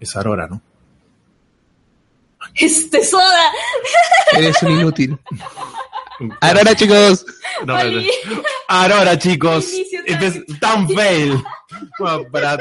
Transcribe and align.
Es 0.00 0.16
Aurora, 0.16 0.46
¿no? 0.46 0.60
Este 2.54 3.04
soda. 3.04 3.50
Eres 4.36 4.62
un 4.62 4.72
inútil. 4.72 5.18
Aurora, 6.40 6.74
chicos. 6.74 7.24
No. 7.66 7.76
Aurora, 8.68 9.18
chicos. 9.18 9.72
Inicio 9.72 10.44
tan- 10.60 10.88
fail. 10.88 11.42
Bueno, 11.98 12.24
para, 12.30 12.58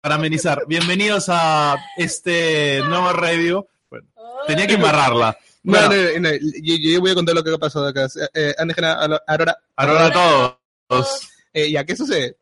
para 0.00 0.14
amenizar. 0.14 0.62
Bienvenidos 0.66 1.26
a 1.28 1.76
este 1.96 2.80
nuevo 2.86 3.12
review. 3.12 3.66
Bueno, 3.90 4.06
tenía 4.46 4.66
que 4.66 4.74
embarrarla. 4.74 5.36
No, 5.64 5.72
Bueno, 5.88 5.94
no, 6.20 6.28
no, 6.30 6.36
yo, 6.62 6.74
yo 6.80 7.00
voy 7.00 7.10
a 7.10 7.14
contar 7.14 7.34
lo 7.34 7.42
que 7.42 7.52
ha 7.54 7.58
pasado 7.58 7.88
acá. 7.88 8.06
Eh, 8.34 8.54
antes 8.56 8.74
que 8.76 8.82
nada, 8.82 9.20
Aurora. 9.26 9.56
Aurora 9.76 10.06
a 10.06 10.12
todos. 10.88 11.28
Eh, 11.52 11.70
ya, 11.70 11.84
¿qué 11.84 11.96
sucede? 11.96 12.36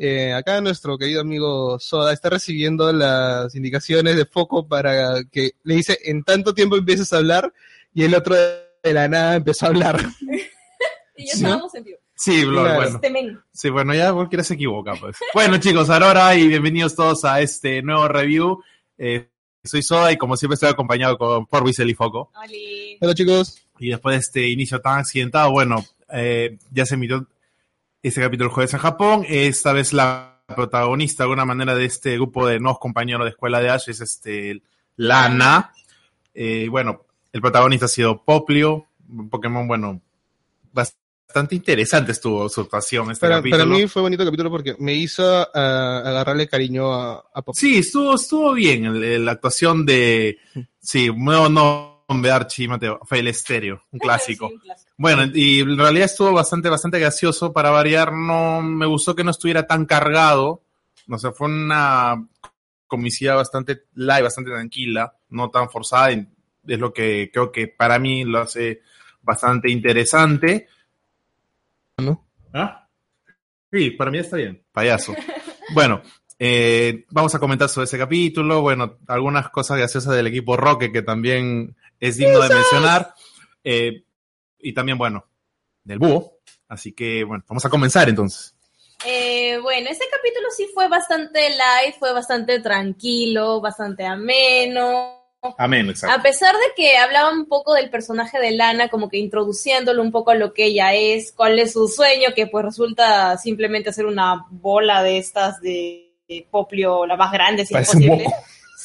Eh, 0.00 0.32
acá 0.32 0.60
nuestro 0.60 0.96
querido 0.96 1.20
amigo 1.20 1.76
Soda 1.80 2.12
está 2.12 2.30
recibiendo 2.30 2.92
las 2.92 3.52
indicaciones 3.56 4.16
de 4.16 4.26
foco 4.26 4.66
para 4.68 5.24
que 5.24 5.50
le 5.64 5.74
dice 5.74 5.98
en 6.04 6.22
tanto 6.22 6.54
tiempo 6.54 6.76
empieces 6.76 7.12
a 7.12 7.16
hablar 7.16 7.52
y 7.92 8.04
el 8.04 8.14
otro 8.14 8.36
de 8.36 8.94
la 8.94 9.08
nada 9.08 9.34
empezó 9.36 9.66
a 9.66 9.68
hablar. 9.70 10.00
Y 11.20 11.26
ya 11.26 11.32
estábamos 11.32 11.74
en 11.74 11.82
vivo. 11.82 11.98
Sí, 12.14 12.42
Claro. 12.44 12.74
bueno. 12.76 13.00
Este. 13.02 13.36
Sí, 13.52 13.70
bueno, 13.70 13.92
ya 13.92 14.12
cualquiera 14.12 14.44
se 14.44 14.54
equivoca, 14.54 14.94
pues. 14.94 15.16
Bueno, 15.34 15.58
chicos, 15.58 15.90
Aurora 15.90 16.36
y 16.36 16.46
bienvenidos 16.46 16.94
todos 16.94 17.24
a 17.24 17.40
este 17.40 17.82
nuevo 17.82 18.06
review. 18.06 18.62
Eh, 18.96 19.28
soy 19.64 19.82
Soda 19.82 20.12
y 20.12 20.16
como 20.16 20.36
siempre 20.36 20.54
estoy 20.54 20.68
acompañado 20.68 21.18
con, 21.18 21.44
por 21.46 21.64
Wiesel 21.64 21.90
y 21.90 21.94
Foco. 21.94 22.30
Hola 23.00 23.14
chicos. 23.14 23.60
Y 23.80 23.88
después 23.90 24.14
de 24.14 24.20
este 24.20 24.48
inicio 24.48 24.80
tan 24.80 25.00
accidentado, 25.00 25.50
bueno, 25.50 25.84
eh, 26.12 26.56
ya 26.70 26.86
se 26.86 26.94
emitió 26.94 27.26
este 28.02 28.20
capítulo 28.20 28.50
jueves 28.50 28.74
en 28.74 28.80
Japón. 28.80 29.24
Esta 29.28 29.72
vez 29.72 29.92
la 29.92 30.42
protagonista, 30.46 31.22
de 31.22 31.26
alguna 31.26 31.44
manera, 31.44 31.74
de 31.74 31.84
este 31.84 32.14
grupo 32.14 32.46
de 32.46 32.60
nuevos 32.60 32.78
compañeros 32.78 33.24
de 33.24 33.30
escuela 33.30 33.60
de 33.60 33.70
Ash 33.70 33.88
es 33.88 34.00
este, 34.00 34.62
Lana. 34.96 35.72
Eh, 36.34 36.68
bueno, 36.70 37.04
el 37.32 37.40
protagonista 37.40 37.86
ha 37.86 37.88
sido 37.88 38.24
Poplio, 38.24 38.86
un 39.08 39.28
Pokémon, 39.28 39.66
bueno, 39.66 40.00
bastante 40.72 41.54
interesante 41.54 42.12
estuvo 42.12 42.48
su 42.48 42.62
actuación 42.62 43.10
este 43.10 43.26
Para, 43.26 43.36
capítulo. 43.36 43.64
para 43.64 43.78
mí 43.78 43.86
fue 43.86 44.02
bonito 44.02 44.22
el 44.22 44.28
capítulo 44.28 44.50
porque 44.50 44.76
me 44.78 44.94
hizo 44.94 45.24
ah, 45.54 46.02
agarrarle 46.04 46.48
cariño 46.48 46.92
a, 46.92 47.24
a 47.34 47.42
Pop. 47.42 47.54
Sí, 47.54 47.78
estuvo, 47.78 48.14
estuvo 48.14 48.52
bien 48.54 49.24
la 49.24 49.32
actuación 49.32 49.84
de, 49.84 50.38
sí, 50.80 51.10
nuevo 51.14 51.48
nombre 51.48 51.97
de 52.08 52.30
Archie 52.30 52.68
Mateo, 52.68 53.00
fue 53.04 53.18
el 53.18 53.28
estéreo, 53.28 53.82
un 53.90 53.98
clásico. 53.98 54.48
Sí, 54.48 54.54
un 54.54 54.60
clásico. 54.60 54.92
Bueno, 54.96 55.24
y 55.34 55.60
en 55.60 55.76
realidad 55.76 56.06
estuvo 56.06 56.32
bastante, 56.32 56.70
bastante 56.70 56.98
gracioso. 56.98 57.52
Para 57.52 57.70
variar, 57.70 58.12
no 58.12 58.62
me 58.62 58.86
gustó 58.86 59.14
que 59.14 59.24
no 59.24 59.30
estuviera 59.30 59.66
tan 59.66 59.84
cargado. 59.84 60.62
No 61.06 61.18
sé, 61.18 61.30
fue 61.32 61.48
una 61.48 62.26
comicidad 62.86 63.36
bastante 63.36 63.82
light, 63.94 64.24
bastante 64.24 64.50
tranquila, 64.50 65.14
no 65.28 65.50
tan 65.50 65.68
forzada. 65.68 66.12
y 66.12 66.26
Es 66.66 66.78
lo 66.78 66.92
que 66.92 67.30
creo 67.30 67.52
que 67.52 67.68
para 67.68 67.98
mí 67.98 68.24
lo 68.24 68.40
hace 68.40 68.80
bastante 69.22 69.70
interesante. 69.70 70.66
¿no? 71.98 72.26
¿Ah? 72.54 72.88
Sí, 73.70 73.90
para 73.90 74.10
mí 74.10 74.18
está 74.18 74.36
bien, 74.36 74.62
payaso. 74.72 75.14
Bueno, 75.74 76.00
eh, 76.38 77.04
vamos 77.10 77.34
a 77.34 77.38
comentar 77.38 77.68
sobre 77.68 77.84
ese 77.84 77.98
capítulo. 77.98 78.62
Bueno, 78.62 78.96
algunas 79.06 79.50
cosas 79.50 79.76
graciosas 79.76 80.16
del 80.16 80.28
equipo 80.28 80.56
Rocket 80.56 80.90
que 80.90 81.02
también 81.02 81.76
es 82.00 82.16
digno 82.16 82.40
de 82.40 82.54
mencionar. 82.54 83.14
Eh, 83.62 84.04
y 84.58 84.72
también, 84.72 84.98
bueno, 84.98 85.24
del 85.84 85.98
búho. 85.98 86.38
Así 86.68 86.92
que, 86.92 87.24
bueno, 87.24 87.44
vamos 87.48 87.64
a 87.64 87.70
comenzar 87.70 88.08
entonces. 88.08 88.54
Eh, 89.04 89.58
bueno, 89.62 89.88
ese 89.90 90.04
capítulo 90.10 90.48
sí 90.56 90.68
fue 90.74 90.88
bastante 90.88 91.50
light, 91.50 91.96
fue 91.98 92.12
bastante 92.12 92.60
tranquilo, 92.60 93.60
bastante 93.60 94.04
ameno. 94.04 95.16
Amén, 95.56 95.94
A 96.08 96.20
pesar 96.20 96.52
de 96.56 96.74
que 96.76 96.96
hablaba 96.96 97.30
un 97.30 97.46
poco 97.46 97.72
del 97.72 97.90
personaje 97.90 98.40
de 98.40 98.50
Lana, 98.50 98.88
como 98.88 99.08
que 99.08 99.18
introduciéndolo 99.18 100.02
un 100.02 100.10
poco 100.10 100.32
a 100.32 100.34
lo 100.34 100.52
que 100.52 100.64
ella 100.64 100.94
es, 100.94 101.32
cuál 101.32 101.60
es 101.60 101.74
su 101.74 101.86
sueño, 101.86 102.30
que 102.34 102.48
pues 102.48 102.64
resulta 102.64 103.38
simplemente 103.38 103.92
ser 103.92 104.06
una 104.06 104.46
bola 104.50 105.00
de 105.04 105.18
estas 105.18 105.60
de, 105.60 106.12
de 106.28 106.44
poplio, 106.50 107.06
la 107.06 107.16
más 107.16 107.30
grande, 107.30 107.64
si 107.64 107.72
es 107.72 107.88
Parece 107.88 107.92
posible. 107.92 108.26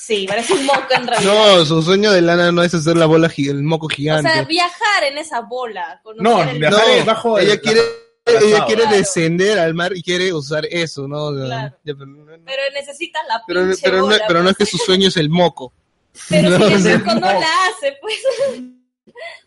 Sí, 0.05 0.25
parece 0.27 0.51
un 0.53 0.65
moco 0.65 0.85
en 0.89 1.07
realidad. 1.07 1.33
No, 1.33 1.65
su 1.65 1.81
sueño 1.81 2.11
de 2.11 2.21
Lana 2.21 2.51
no 2.51 2.61
es 2.61 2.73
hacer 2.73 2.97
la 2.97 3.05
bola, 3.05 3.31
el 3.37 3.63
moco 3.63 3.85
o 3.85 3.89
gigante. 3.89 4.29
sea, 4.29 4.43
viajar 4.43 5.03
en 5.09 5.17
esa 5.17 5.39
bola. 5.41 6.01
No, 6.17 6.43
el- 6.43 6.59
viajar 6.59 6.81
No, 7.23 7.37
ella 7.39 7.53
la- 7.55 7.61
quiere, 7.61 7.81
la 8.25 8.39
ella 8.41 8.65
quiere 8.65 8.81
Claro. 8.81 8.97
descender 8.97 9.59
al 9.59 9.73
mar 9.73 9.93
y 9.95 10.03
quiere 10.03 10.33
usar 10.33 10.65
eso, 10.69 11.07
¿no? 11.07 11.27
O 11.27 11.33
Claro. 11.33 11.73
ya, 11.85 11.93
pero, 11.93 12.05
no- 12.05 12.25
Pero 12.25 12.61
necesita 12.73 13.19
la 13.29 13.41
pero, 13.47 13.61
pinche 13.63 13.79
pero 13.81 13.97
no, 13.99 14.03
bola, 14.07 14.23
pero 14.27 14.43
no 14.43 14.49
es 14.49 14.57
que 14.57 14.65
pues. 14.65 14.71
su 14.71 14.77
sueño 14.77 15.07
es 15.07 15.15
el 15.15 15.29
moco. 15.29 15.71
Pero 16.29 16.49
No, 16.59 16.67
si 16.67 16.73
o 16.73 16.89
el 16.89 16.99
moco 17.03 17.19
no 17.19 17.21
la 17.27 17.39
hace, 17.39 17.97
pues. 18.01 18.15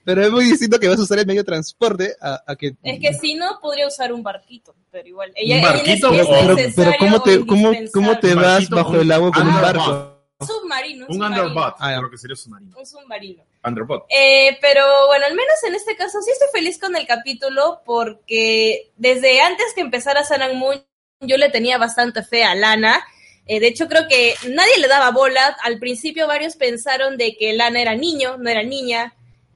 Pero 0.04 0.22
es 0.24 0.30
muy 0.30 0.44
distinto 0.44 0.78
que 0.80 0.88
vas 0.88 0.98
a 0.98 1.02
usar 1.02 1.18
el 1.18 1.26
medio 1.26 1.40
de 1.42 1.46
transporte 1.46 2.14
a, 2.20 2.40
a 2.46 2.56
que... 2.56 2.74
Es 2.82 3.00
que 3.00 3.12
si 3.14 3.34
no, 3.34 3.58
podría 3.60 3.86
usar 3.86 4.12
un 4.12 4.22
barquito, 4.22 4.74
pero 4.90 5.06
igual. 5.06 5.32
Ella, 5.34 5.56
¿Un 5.56 5.60
ella 5.60 5.72
barquito? 5.72 6.12
es- 6.12 6.20
es 6.20 6.26
Pero- 6.28 6.56
pero, 6.76 6.92
¿cómo 6.98 7.16
o 7.16 7.22
te, 7.22 7.46
cómo, 7.46 7.72
cómo 7.92 8.18
te 8.18 8.34
vas 8.34 8.68
bajo 8.70 8.96
el 9.00 9.10
agua 9.12 9.30
con 9.32 9.42
un 9.48 9.54
underbot. 9.54 9.74
barco? 9.76 10.15
Un 10.38 10.46
submarino. 10.46 11.06
Un, 11.06 11.12
Un 11.12 11.16
submarino. 11.16 11.42
underbot, 11.44 11.74
Ah, 11.78 11.94
creo 11.98 12.10
que 12.10 12.18
sería 12.18 12.36
submarino. 12.36 12.78
Un 12.78 12.86
submarino. 12.86 13.42
Underbot. 13.64 14.04
Eh, 14.10 14.58
pero 14.60 14.82
bueno, 15.06 15.24
al 15.26 15.34
menos 15.34 15.54
en 15.66 15.74
este 15.74 15.96
caso 15.96 16.20
sí 16.20 16.30
estoy 16.30 16.48
feliz 16.52 16.78
con 16.78 16.94
el 16.94 17.06
capítulo 17.06 17.80
porque 17.86 18.90
desde 18.96 19.40
antes 19.40 19.72
que 19.74 19.80
empezara 19.80 20.24
San 20.24 20.56
Moon 20.58 20.84
yo 21.20 21.36
le 21.38 21.48
tenía 21.48 21.78
bastante 21.78 22.22
fe 22.22 22.44
a 22.44 22.54
Lana. 22.54 23.02
Eh, 23.46 23.60
de 23.60 23.68
hecho, 23.68 23.88
creo 23.88 24.06
que 24.08 24.34
nadie 24.48 24.78
le 24.78 24.88
daba 24.88 25.10
bola. 25.12 25.56
Al 25.62 25.78
principio 25.78 26.26
varios 26.26 26.56
pensaron 26.56 27.16
de 27.16 27.36
que 27.36 27.54
Lana 27.54 27.80
era 27.80 27.94
niño, 27.94 28.36
no 28.38 28.50
era 28.50 28.62
niña. 28.62 29.14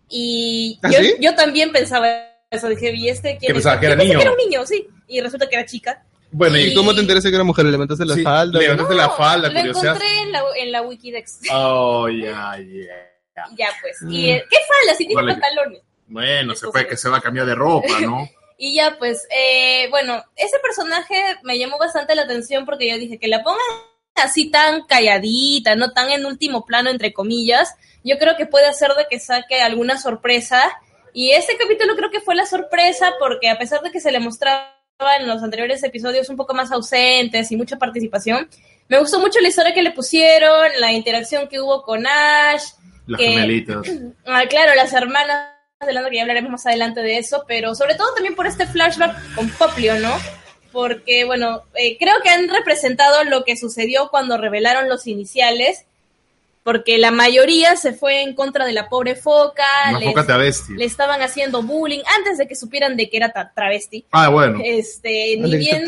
Y 0.09 0.79
¿Ah, 0.83 0.91
yo, 0.91 1.01
sí? 1.01 1.15
yo 1.21 1.35
también 1.35 1.73
pensaba 1.73 2.09
eso. 2.51 2.69
Dije, 2.69 2.93
¿y 2.95 3.09
este 3.11 3.31
quién 3.37 3.41
¿Qué 3.41 3.47
es? 3.49 3.53
pensaba, 3.55 3.79
que 3.79 3.87
era 3.87 3.97
niño? 3.97 4.17
que 4.19 4.23
era 4.23 4.31
un 4.33 4.37
niño, 4.39 4.65
sí. 4.65 4.87
Y 5.09 5.21
resulta 5.21 5.49
que 5.49 5.57
era 5.57 5.67
chica. 5.67 6.05
Bueno, 6.33 6.57
¿Y 6.59 6.63
y 6.69 6.75
cómo 6.75 6.95
te 6.95 7.01
enteraste 7.01 7.29
que 7.31 7.35
era 7.35 7.45
mujer? 7.45 7.65
¿Le 7.65 7.73
levantaste 7.73 8.05
la 8.05 8.15
Sí, 8.15 8.23
falda? 8.23 8.59
levantaste 8.59 8.95
la 8.95 9.11
falda, 9.11 9.49
Lo 9.49 9.55
curiosidad. 9.55 9.95
encontré 9.97 10.19
en 10.23 10.33
la, 10.33 10.43
en 10.57 10.73
la 10.73 10.83
Wikidex. 10.83 11.41
Oh, 11.53 12.09
ya, 12.09 12.57
ya. 12.59 13.45
ya, 13.57 13.69
pues. 13.81 13.97
Mm. 14.03 14.13
Y, 14.13 14.31
eh, 14.31 14.45
¿Qué 14.49 14.57
falda? 14.69 14.95
Si 14.97 15.07
tiene 15.07 15.15
Vale. 15.23 15.33
pantalones. 15.33 15.83
Bueno, 16.07 16.55
se 16.55 16.69
puede 16.69 16.87
que 16.89 16.97
se 16.97 17.09
va 17.09 17.19
a 17.19 17.21
cambiar 17.21 17.47
de 17.47 17.55
ropa, 17.55 18.01
¿no? 18.01 18.29
Y 18.63 18.75
ya, 18.77 18.97
pues, 18.99 19.27
eh, 19.35 19.87
bueno, 19.89 20.23
ese 20.37 20.59
personaje 20.59 21.15
me 21.45 21.59
llamó 21.59 21.79
bastante 21.79 22.15
la 22.15 22.23
atención 22.23 22.67
porque 22.67 22.91
yo 22.91 22.99
dije 22.99 23.19
que 23.19 23.27
la 23.27 23.43
pongan 23.43 23.59
así 24.17 24.51
tan 24.51 24.83
calladita, 24.83 25.77
no 25.77 25.93
tan 25.93 26.11
en 26.11 26.27
último 26.27 26.67
plano, 26.67 26.91
entre 26.91 27.15
comillas. 27.15 27.75
Yo 28.05 28.19
creo 28.19 28.37
que 28.37 28.45
puede 28.45 28.67
hacer 28.67 28.91
de 28.99 29.07
que 29.09 29.19
saque 29.19 29.63
alguna 29.63 29.97
sorpresa. 29.99 30.61
Y 31.15 31.31
este 31.31 31.57
capítulo 31.57 31.97
creo 31.97 32.11
que 32.11 32.21
fue 32.21 32.35
la 32.35 32.45
sorpresa 32.45 33.15
porque 33.19 33.49
a 33.49 33.57
pesar 33.59 33.81
de 33.81 33.91
que 33.91 33.99
se 34.01 34.13
le 34.13 34.21
mostraba 34.21 34.77
en 35.19 35.27
los 35.27 35.43
anteriores 35.43 35.83
episodios 35.83 36.29
un 36.29 36.37
poco 36.37 36.55
más 36.55 36.71
ausentes 36.73 37.51
y 37.51 37.57
mucha 37.57 37.79
participación, 37.79 38.49
me 38.89 38.99
gustó 38.99 39.21
mucho 39.21 39.41
la 39.41 39.49
historia 39.49 39.73
que 39.75 39.83
le 39.83 39.93
pusieron, 39.93 40.69
la 40.79 40.93
interacción 40.93 41.49
que 41.49 41.61
hubo 41.61 41.83
con 41.83 42.07
Ash, 42.07 42.63
Las 43.07 43.19
Que- 43.21 43.27
gemelitas. 43.31 43.87
Ah, 44.27 44.45
claro, 44.49 44.75
las 44.75 44.93
hermanas 44.93 45.49
de 45.85 45.93
Lando, 45.93 46.11
que 46.11 46.17
ya 46.17 46.23
hablaremos 46.23 46.51
más 46.51 46.67
adelante 46.67 47.01
de 47.01 47.19
eso, 47.19 47.45
pero 47.49 47.75
sobre 47.75 47.95
todo 47.95 48.13
también 48.15 48.35
por 48.35 48.47
este 48.47 48.67
flashback 48.67 49.35
con 49.35 49.49
Poplio, 49.51 49.99
¿no? 49.99 50.13
Porque, 50.73 51.25
bueno, 51.25 51.63
eh, 51.75 51.97
creo 51.99 52.15
que 52.23 52.29
han 52.29 52.49
representado 52.49 53.25
lo 53.25 53.45
que 53.45 53.57
sucedió 53.57 54.09
cuando 54.11 54.37
revelaron 54.37 54.89
los 54.89 55.07
iniciales, 55.07 55.87
porque 56.63 56.99
la 56.99 57.11
mayoría 57.11 57.77
se 57.77 57.93
fue 57.93 58.23
en 58.23 58.35
contra 58.35 58.65
de 58.67 58.73
la 58.73 58.89
pobre 58.89 59.15
foca, 59.17 59.65
les- 59.99 60.09
foca 60.09 60.27
travesti. 60.27 60.75
le 60.75 60.85
estaban 60.85 61.23
haciendo 61.23 61.63
bullying 61.63 62.03
antes 62.19 62.39
de 62.39 62.47
que 62.47 62.55
supieran 62.55 62.97
de 62.97 63.09
que 63.09 63.17
era 63.17 63.33
travesti. 63.55 64.05
Ah, 64.11 64.29
bueno. 64.29 64.61
Este, 64.63 65.37
ni 65.39 65.57
bien, 65.57 65.87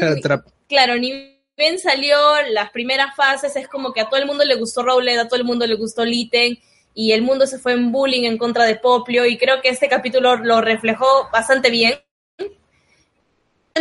claro, 0.68 0.96
ni 0.96 1.38
bien 1.56 1.78
salió 1.78 2.16
las 2.50 2.70
primeras 2.70 3.14
fases, 3.14 3.54
es 3.56 3.68
como 3.68 3.92
que 3.92 4.00
a 4.00 4.08
todo 4.08 4.18
el 4.20 4.26
mundo 4.26 4.44
le 4.44 4.54
gustó 4.56 4.82
Rowlet, 4.82 5.18
a 5.18 5.28
todo 5.28 5.36
el 5.38 5.44
mundo 5.44 5.66
le 5.66 5.74
gustó 5.76 6.04
Litten, 6.04 6.58
y 6.94 7.12
el 7.12 7.22
mundo 7.22 7.46
se 7.46 7.58
fue 7.58 7.72
en 7.72 7.92
bullying 7.92 8.24
en 8.24 8.38
contra 8.38 8.64
de 8.64 8.76
Poplio, 8.76 9.26
y 9.26 9.36
creo 9.38 9.60
que 9.60 9.68
este 9.68 9.88
capítulo 9.88 10.36
lo 10.36 10.60
reflejó 10.60 11.06
bastante 11.32 11.70
bien 11.70 11.94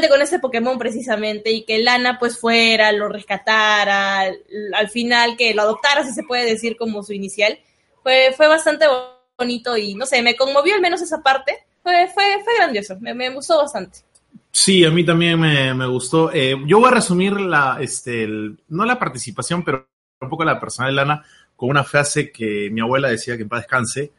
con 0.09 0.21
ese 0.21 0.39
Pokémon 0.39 0.77
precisamente 0.77 1.51
y 1.51 1.63
que 1.65 1.79
Lana 1.79 2.17
pues 2.19 2.37
fuera, 2.39 2.91
lo 2.91 3.09
rescatara, 3.09 4.19
al, 4.21 4.37
al 4.73 4.89
final 4.89 5.35
que 5.37 5.53
lo 5.53 5.63
adoptara, 5.63 6.03
si 6.05 6.13
se 6.13 6.23
puede 6.23 6.45
decir 6.45 6.77
como 6.77 7.03
su 7.03 7.13
inicial, 7.13 7.59
fue, 8.03 8.33
fue 8.35 8.47
bastante 8.47 8.85
bonito 9.37 9.75
y 9.77 9.95
no 9.95 10.05
sé, 10.05 10.21
me 10.21 10.35
conmovió 10.35 10.75
al 10.75 10.81
menos 10.81 11.01
esa 11.01 11.21
parte, 11.21 11.57
fue, 11.83 12.07
fue, 12.13 12.23
fue 12.43 12.55
grandioso, 12.57 12.97
me, 12.99 13.13
me 13.13 13.29
gustó 13.31 13.57
bastante. 13.57 13.99
Sí, 14.51 14.83
a 14.83 14.91
mí 14.91 15.05
también 15.05 15.39
me, 15.39 15.73
me 15.73 15.87
gustó. 15.87 16.31
Eh, 16.33 16.55
yo 16.67 16.79
voy 16.79 16.89
a 16.89 16.95
resumir 16.95 17.39
la, 17.39 17.77
este, 17.79 18.23
el- 18.23 18.59
no 18.67 18.85
la 18.85 18.99
participación, 18.99 19.63
pero 19.63 19.87
un 20.19 20.29
poco 20.29 20.43
la 20.43 20.59
personal 20.59 20.91
de 20.91 20.95
Lana 20.95 21.25
con 21.55 21.69
una 21.69 21.83
frase 21.83 22.31
que 22.31 22.69
mi 22.69 22.81
abuela 22.81 23.07
decía 23.09 23.37
que 23.37 23.43
en 23.43 23.49
paz 23.49 23.61
descanse. 23.61 24.11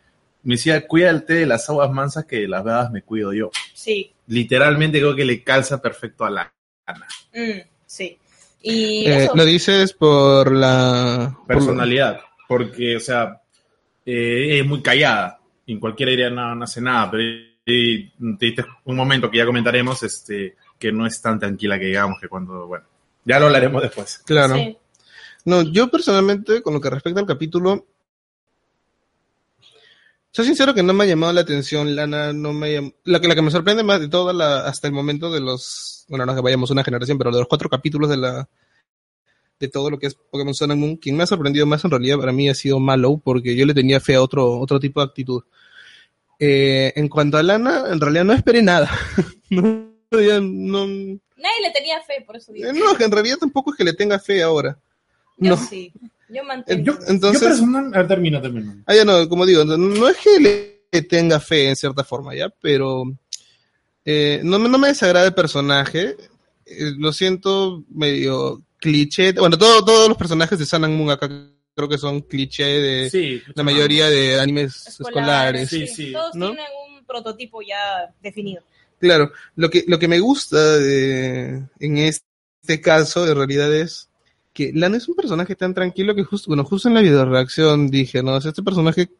Me 0.42 0.54
decía, 0.56 0.86
cuídate 0.88 1.34
de 1.34 1.46
las 1.46 1.68
aguas 1.68 1.90
mansas 1.90 2.24
que 2.24 2.40
de 2.40 2.48
las 2.48 2.64
bravas 2.64 2.90
me 2.90 3.02
cuido 3.02 3.32
yo. 3.32 3.50
Sí, 3.74 4.12
Literalmente 4.26 4.98
creo 4.98 5.14
que 5.14 5.24
le 5.24 5.42
calza 5.42 5.80
perfecto 5.80 6.24
a 6.24 6.30
Lana. 6.30 6.52
Mm, 7.34 7.60
sí. 7.86 8.18
Y 8.62 9.06
Eh, 9.06 9.24
eso. 9.24 9.34
lo 9.34 9.44
dices 9.44 9.92
por 9.92 10.52
la... 10.52 11.36
Personalidad. 11.46 12.20
Porque, 12.48 12.96
o 12.96 13.00
sea, 13.00 13.40
eh, 14.06 14.60
es 14.60 14.66
muy 14.66 14.82
callada. 14.82 15.40
En 15.66 15.80
cualquier 15.80 16.10
área 16.10 16.30
no, 16.30 16.54
no 16.54 16.64
hace 16.64 16.80
nada, 16.80 17.10
pero 17.10 17.22
y, 17.64 18.08
te 18.36 18.46
diste 18.46 18.64
un 18.84 18.96
momento 18.96 19.30
que 19.30 19.38
ya 19.38 19.46
comentaremos, 19.46 20.02
este, 20.02 20.56
que 20.78 20.92
no 20.92 21.06
es 21.06 21.20
tan 21.20 21.38
tranquila 21.38 21.78
que 21.78 21.86
digamos 21.86 22.20
que 22.20 22.28
cuando, 22.28 22.66
bueno, 22.66 22.84
ya 23.24 23.38
lo 23.38 23.46
hablaremos 23.46 23.82
después. 23.82 24.18
Claro. 24.26 24.54
Sí. 24.56 24.76
No, 25.44 25.62
yo 25.62 25.88
personalmente, 25.88 26.62
con 26.62 26.74
lo 26.74 26.80
que 26.80 26.90
respecta 26.90 27.20
al 27.20 27.26
capítulo, 27.26 27.86
soy 30.32 30.46
sincero 30.46 30.74
que 30.74 30.82
no 30.82 30.92
me 30.92 31.04
ha 31.04 31.06
llamado 31.06 31.32
la 31.32 31.42
atención, 31.42 31.94
Lana, 31.94 32.32
no 32.32 32.52
me 32.52 32.70
llam- 32.76 32.94
la 33.04 33.20
que 33.20 33.28
la 33.28 33.34
que 33.34 33.42
me 33.42 33.50
sorprende 33.50 33.82
más 33.84 34.00
de 34.00 34.08
toda 34.08 34.32
la, 34.32 34.66
hasta 34.66 34.88
el 34.88 34.92
momento 34.94 35.30
de 35.30 35.40
los, 35.40 36.04
bueno, 36.08 36.26
no 36.26 36.32
es 36.32 36.36
que 36.36 36.42
vayamos 36.42 36.70
una 36.70 36.82
generación, 36.84 37.18
pero 37.18 37.30
de 37.30 37.38
los 37.38 37.48
cuatro 37.48 37.68
capítulos 37.68 38.08
de 38.10 38.16
la, 38.16 38.48
de 39.60 39.68
todo 39.68 39.90
lo 39.90 39.98
que 39.98 40.06
es 40.08 40.14
Pokémon 40.14 40.54
Sun 40.54 40.70
and 40.72 40.80
Moon, 40.80 40.96
quien 40.96 41.16
me 41.16 41.22
ha 41.22 41.26
sorprendido 41.26 41.66
más 41.66 41.84
en 41.84 41.90
realidad 41.92 42.18
para 42.18 42.32
mí 42.32 42.48
ha 42.48 42.54
sido 42.54 42.80
Mallow, 42.80 43.20
porque 43.20 43.54
yo 43.54 43.64
le 43.66 43.74
tenía 43.74 44.00
fe 44.00 44.14
a 44.16 44.22
otro, 44.22 44.58
otro 44.58 44.80
tipo 44.80 45.00
de 45.00 45.06
actitud. 45.06 45.42
Eh, 46.38 46.92
en 46.96 47.08
cuanto 47.08 47.36
a 47.38 47.42
Lana, 47.42 47.84
en 47.92 48.00
realidad 48.00 48.24
no 48.24 48.32
esperé 48.32 48.62
nada. 48.62 48.90
no, 49.50 49.92
ya 50.10 50.40
no, 50.40 50.86
Nadie 50.86 51.60
le 51.62 51.70
tenía 51.72 52.00
fe, 52.02 52.22
por 52.26 52.36
eso 52.36 52.52
digo. 52.52 52.68
eh, 52.68 52.72
no, 52.72 52.94
que 52.96 53.04
en 53.04 53.12
realidad 53.12 53.36
tampoco 53.38 53.70
es 53.72 53.76
que 53.76 53.84
le 53.84 53.92
tenga 53.92 54.18
fe 54.18 54.42
ahora. 54.42 54.78
Yo 55.36 55.50
No. 55.50 55.56
sí. 55.56 55.92
Yo 56.32 56.44
mantengo. 56.44 56.84
Yo, 56.84 56.98
Entonces- 57.08 57.40
yo 57.42 57.48
personal, 57.48 57.94
a 57.94 57.98
ver, 57.98 58.08
termina, 58.08 58.40
termina. 58.40 58.76
Ah, 58.86 58.94
ya 58.94 59.04
no, 59.04 59.28
como 59.28 59.44
digo, 59.46 59.64
no, 59.64 59.76
no 59.76 60.08
es 60.08 60.16
que 60.16 60.40
le 60.92 61.02
tenga 61.02 61.38
fe 61.40 61.68
en 61.68 61.76
cierta 61.76 62.04
forma, 62.04 62.34
¿ya? 62.34 62.48
Pero 62.60 63.04
eh, 64.04 64.40
no, 64.42 64.58
me- 64.58 64.68
no 64.68 64.78
me 64.78 64.88
desagrada 64.88 65.26
el 65.26 65.34
personaje. 65.34 66.16
eh, 66.64 66.92
lo 66.96 67.12
siento 67.12 67.84
medio 67.90 68.62
cliché. 68.78 69.32
Bueno, 69.32 69.58
todo- 69.58 69.84
todos 69.84 70.08
los 70.08 70.16
personajes 70.16 70.58
de 70.58 70.64
Sun 70.64 70.84
and 70.84 70.96
Moon 70.96 71.10
acá 71.10 71.28
creo 71.74 71.88
que 71.88 71.98
son 71.98 72.20
cliché 72.22 72.64
de 72.64 73.10
Sí, 73.10 73.42
la 73.54 73.62
mayoría 73.64 74.08
de 74.08 74.38
animes 74.40 74.86
Escolares, 74.86 75.62
escolares. 75.64 75.70
Sí, 75.70 75.86
sí. 75.86 76.12
Todos 76.12 76.34
¿no? 76.36 76.46
tienen 76.48 76.66
un 76.88 77.04
prototipo 77.04 77.60
ya 77.62 78.12
definido. 78.22 78.62
Claro, 79.00 79.32
lo 79.56 79.68
que, 79.70 79.84
lo 79.88 79.98
que 79.98 80.06
me 80.08 80.20
gusta 80.20 80.78
de, 80.78 81.64
en 81.80 81.98
este 81.98 82.80
caso, 82.80 83.26
en 83.26 83.34
realidad, 83.36 83.74
es 83.74 84.08
que 84.52 84.72
Lana 84.74 84.98
es 84.98 85.08
un 85.08 85.14
personaje 85.14 85.56
tan 85.56 85.74
tranquilo 85.74 86.14
que 86.14 86.24
justo, 86.24 86.48
bueno, 86.48 86.64
justo 86.64 86.88
en 86.88 86.94
la 86.94 87.00
videoreacción 87.00 87.88
dije, 87.88 88.22
no, 88.22 88.36
este 88.36 88.62
personaje 88.62 89.10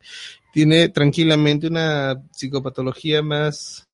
tiene 0.52 0.88
tranquilamente 0.88 1.69
una 1.69 2.23
psicopatología 2.32 3.23
más, 3.23 3.88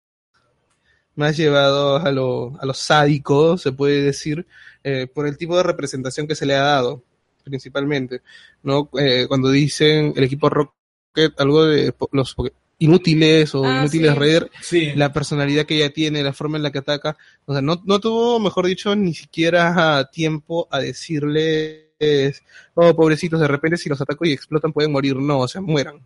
más 1.14 1.36
llevado 1.36 1.96
a 1.96 2.10
lo, 2.10 2.58
a 2.60 2.66
lo 2.66 2.74
sádico, 2.74 3.56
se 3.58 3.72
puede 3.72 4.02
decir, 4.02 4.46
eh, 4.82 5.06
por 5.06 5.26
el 5.26 5.36
tipo 5.36 5.56
de 5.56 5.62
representación 5.62 6.26
que 6.26 6.34
se 6.34 6.46
le 6.46 6.54
ha 6.56 6.62
dado, 6.62 7.04
principalmente, 7.44 8.22
¿no? 8.62 8.90
Eh, 8.98 9.26
cuando 9.28 9.50
dicen 9.50 10.12
el 10.16 10.24
equipo 10.24 10.48
Rocket 10.48 11.38
algo 11.38 11.64
de 11.66 11.94
los 12.12 12.34
inútiles 12.78 13.54
o 13.54 13.64
Ah, 13.64 13.80
inútiles 13.82 14.12
sí. 14.12 14.18
Raider, 14.18 14.50
Sí. 14.60 14.92
la 14.94 15.12
personalidad 15.12 15.66
que 15.66 15.76
ella 15.76 15.92
tiene, 15.92 16.22
la 16.22 16.32
forma 16.32 16.56
en 16.58 16.62
la 16.62 16.70
que 16.70 16.78
ataca. 16.78 17.16
O 17.44 17.52
sea, 17.52 17.60
no, 17.62 17.82
no 17.84 17.98
tuvo, 17.98 18.38
mejor 18.38 18.66
dicho, 18.66 18.94
ni 18.94 19.14
siquiera 19.14 20.08
tiempo 20.12 20.68
a 20.70 20.78
decirles, 20.80 22.42
oh, 22.74 22.94
pobrecitos, 22.94 23.40
de 23.40 23.48
repente 23.48 23.76
si 23.76 23.88
los 23.88 24.00
ataco 24.00 24.24
y 24.24 24.32
explotan 24.32 24.72
pueden 24.72 24.92
morir. 24.92 25.16
No, 25.16 25.40
o 25.40 25.48
sea, 25.48 25.60
mueran. 25.60 26.00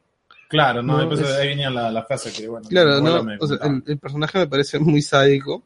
Claro, 0.48 0.82
no, 0.82 0.94
No, 0.94 0.98
después 1.08 1.20
es- 1.20 1.36
ahí 1.36 1.48
venía 1.48 1.70
la, 1.70 1.90
la 1.90 2.04
frase 2.04 2.30
que, 2.32 2.46
bueno, 2.48 2.68
Claro, 2.68 3.00
no, 3.00 3.22
me 3.22 3.36
o 3.38 3.46
sea, 3.46 3.56
comentaba. 3.58 3.82
el, 3.86 3.92
el 3.92 3.98
personaje 3.98 4.38
me 4.38 4.46
parece 4.46 4.78
muy 4.78 5.00
sádico. 5.02 5.62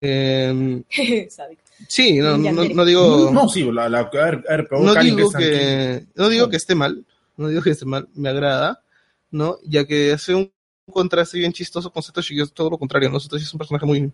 Eh, 0.00 0.82
Sádico. 1.30 1.62
sí, 1.88 2.18
no, 2.18 2.36
no, 2.36 2.52
no 2.52 2.84
digo, 2.84 3.30
No, 3.32 3.48
sí, 3.48 3.62
la, 3.72 3.88
la, 3.88 4.00
a 4.00 4.10
ver, 4.10 4.44
a 4.48 4.56
ver, 4.56 4.66
pero 4.68 4.82
no 4.82 4.94
digo 4.94 5.30
que, 5.30 6.04
no 6.14 6.28
digo 6.28 6.44
No. 6.46 6.50
que 6.50 6.56
esté 6.56 6.74
mal, 6.74 7.04
no 7.36 7.48
digo 7.48 7.62
que 7.62 7.70
esté 7.70 7.84
mal, 7.86 8.06
me 8.14 8.28
agrada, 8.28 8.82
¿no? 9.34 9.58
Ya 9.64 9.84
que 9.84 10.12
hace 10.12 10.32
un 10.32 10.50
contraste 10.90 11.38
bien 11.38 11.52
chistoso 11.52 11.90
con 11.92 12.02
Satoshi, 12.02 12.36
que 12.36 12.42
es 12.42 12.52
todo 12.52 12.70
lo 12.70 12.78
contrario, 12.78 13.10
¿no? 13.10 13.18
Satoshi 13.18 13.44
es 13.44 13.52
un 13.52 13.58
personaje 13.58 13.84
muy, 13.84 14.12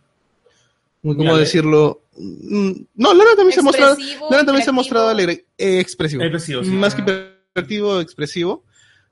muy, 1.02 1.16
¿cómo 1.16 1.36
decirlo? 1.36 2.00
Mm, 2.16 2.72
No, 2.94 3.12
Lara 3.12 3.36
también 3.36 3.52
se 3.52 3.60
ha 3.60 3.62
mostrado, 3.62 3.96
Lara 4.30 4.44
también 4.44 4.64
se 4.64 4.70
ha 4.70 4.72
mostrado 4.72 5.08
alegre, 5.08 5.44
eh, 5.58 5.78
expresivo, 5.78 6.22
Expresivo, 6.22 6.64
sí. 6.64 6.70
más 6.70 6.94
que 6.94 7.02
hiperactivo, 7.02 8.00
expresivo, 8.00 8.64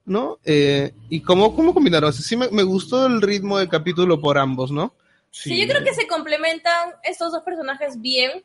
¿no? 0.07 0.39
Eh, 0.47 0.93
y 1.11 1.21
cómo, 1.21 1.55
cómo 1.55 1.75
combinaron, 1.75 2.09
O 2.09 2.13
sea, 2.13 2.25
sí 2.25 2.37
me, 2.37 2.49
me 2.49 2.63
gustó 2.63 3.05
el 3.05 3.21
ritmo 3.21 3.59
del 3.59 3.69
capítulo 3.69 4.19
por 4.19 4.39
ambos, 4.39 4.71
¿no? 4.71 4.95
Sí, 5.31 5.61
yo 5.61 5.69
creo 5.69 5.85
que 5.85 5.93
se 5.93 6.07
complementan 6.07 6.95
estos 7.05 7.33
dos 7.33 7.43
personajes 7.43 8.01
bien. 8.01 8.43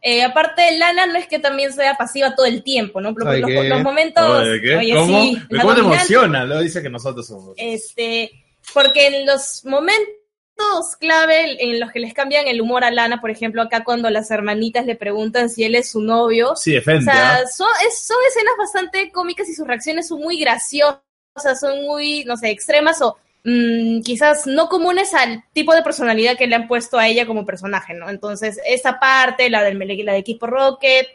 Eh, 0.00 0.22
aparte, 0.22 0.76
Lana 0.78 1.06
no 1.06 1.16
es 1.16 1.26
que 1.26 1.38
también 1.38 1.72
sea 1.72 1.94
pasiva 1.96 2.34
todo 2.34 2.46
el 2.46 2.62
tiempo, 2.62 3.00
¿no? 3.00 3.10
Los, 3.10 3.26
Ay, 3.26 3.40
los- 3.40 3.66
los 3.66 3.82
momentos. 3.82 4.24
Oye, 4.46 4.60
¿qué? 4.60 4.76
oye, 4.76 4.94
¿Cómo? 4.94 5.22
sí, 5.22 5.42
¿De 5.50 5.56
la 5.56 5.62
¿Cómo 5.62 5.74
te 5.74 5.80
emociona? 5.80 6.44
Lo 6.44 6.60
dice 6.60 6.80
que 6.82 6.88
nosotros 6.90 7.26
somos. 7.26 7.54
Este, 7.56 8.30
porque 8.72 9.06
en 9.08 9.26
los 9.26 9.64
momentos 9.64 10.06
clave 11.00 11.56
en 11.62 11.80
los 11.80 11.90
que 11.92 12.00
les 12.00 12.14
cambian 12.14 12.46
el 12.48 12.60
humor 12.60 12.84
a 12.84 12.90
Lana, 12.90 13.20
por 13.20 13.30
ejemplo, 13.30 13.62
acá 13.62 13.84
cuando 13.84 14.10
las 14.10 14.30
hermanitas 14.30 14.86
le 14.86 14.96
preguntan 14.96 15.50
si 15.50 15.64
él 15.64 15.74
es 15.74 15.90
su 15.90 16.00
novio, 16.00 16.54
Sí, 16.56 16.72
o 16.72 16.74
defende. 16.76 17.04
sea, 17.04 17.36
¿ah? 17.36 17.46
son, 17.46 17.68
es- 17.86 17.98
son 18.06 18.16
escenas 18.28 18.54
bastante 18.58 19.10
cómicas 19.12 19.48
y 19.48 19.54
sus 19.54 19.66
reacciones 19.66 20.08
son 20.08 20.20
muy 20.20 20.38
graciosas, 20.38 21.00
son 21.60 21.82
muy, 21.82 22.24
no 22.24 22.36
sé, 22.36 22.50
extremas 22.50 23.00
o 23.02 23.16
mm, 23.44 24.02
quizás 24.02 24.46
no 24.46 24.68
comunes 24.68 25.14
al 25.14 25.44
tipo 25.52 25.74
de 25.74 25.82
personalidad 25.82 26.36
que 26.36 26.46
le 26.46 26.56
han 26.56 26.68
puesto 26.68 26.98
a 26.98 27.06
ella 27.08 27.26
como 27.26 27.46
personaje, 27.46 27.94
¿no? 27.94 28.08
Entonces, 28.10 28.60
esa 28.66 28.98
parte, 29.00 29.50
la 29.50 29.62
del 29.62 29.78
la 30.04 30.12
de 30.12 30.18
equipo 30.18 30.46
Rocket, 30.46 31.06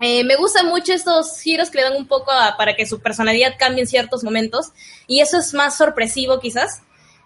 eh, 0.00 0.24
me 0.24 0.36
gustan 0.36 0.66
mucho 0.68 0.92
estos 0.92 1.40
giros 1.40 1.70
que 1.70 1.78
le 1.78 1.84
dan 1.84 1.96
un 1.96 2.06
poco 2.06 2.30
a- 2.32 2.56
para 2.56 2.74
que 2.74 2.86
su 2.86 3.00
personalidad 3.00 3.54
cambie 3.58 3.82
en 3.82 3.86
ciertos 3.86 4.24
momentos 4.24 4.72
y 5.06 5.20
eso 5.20 5.38
es 5.38 5.54
más 5.54 5.76
sorpresivo 5.76 6.40
quizás. 6.40 6.82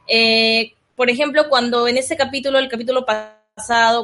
Eh, 0.07 0.75
por 0.97 1.11
ejemplo, 1.11 1.49
cuando 1.49 1.89
en 1.89 1.97
ese 1.97 2.17
capítulo, 2.17 2.59
el 2.59 2.69
capítulo 2.69 3.05
pasado, 3.07 3.38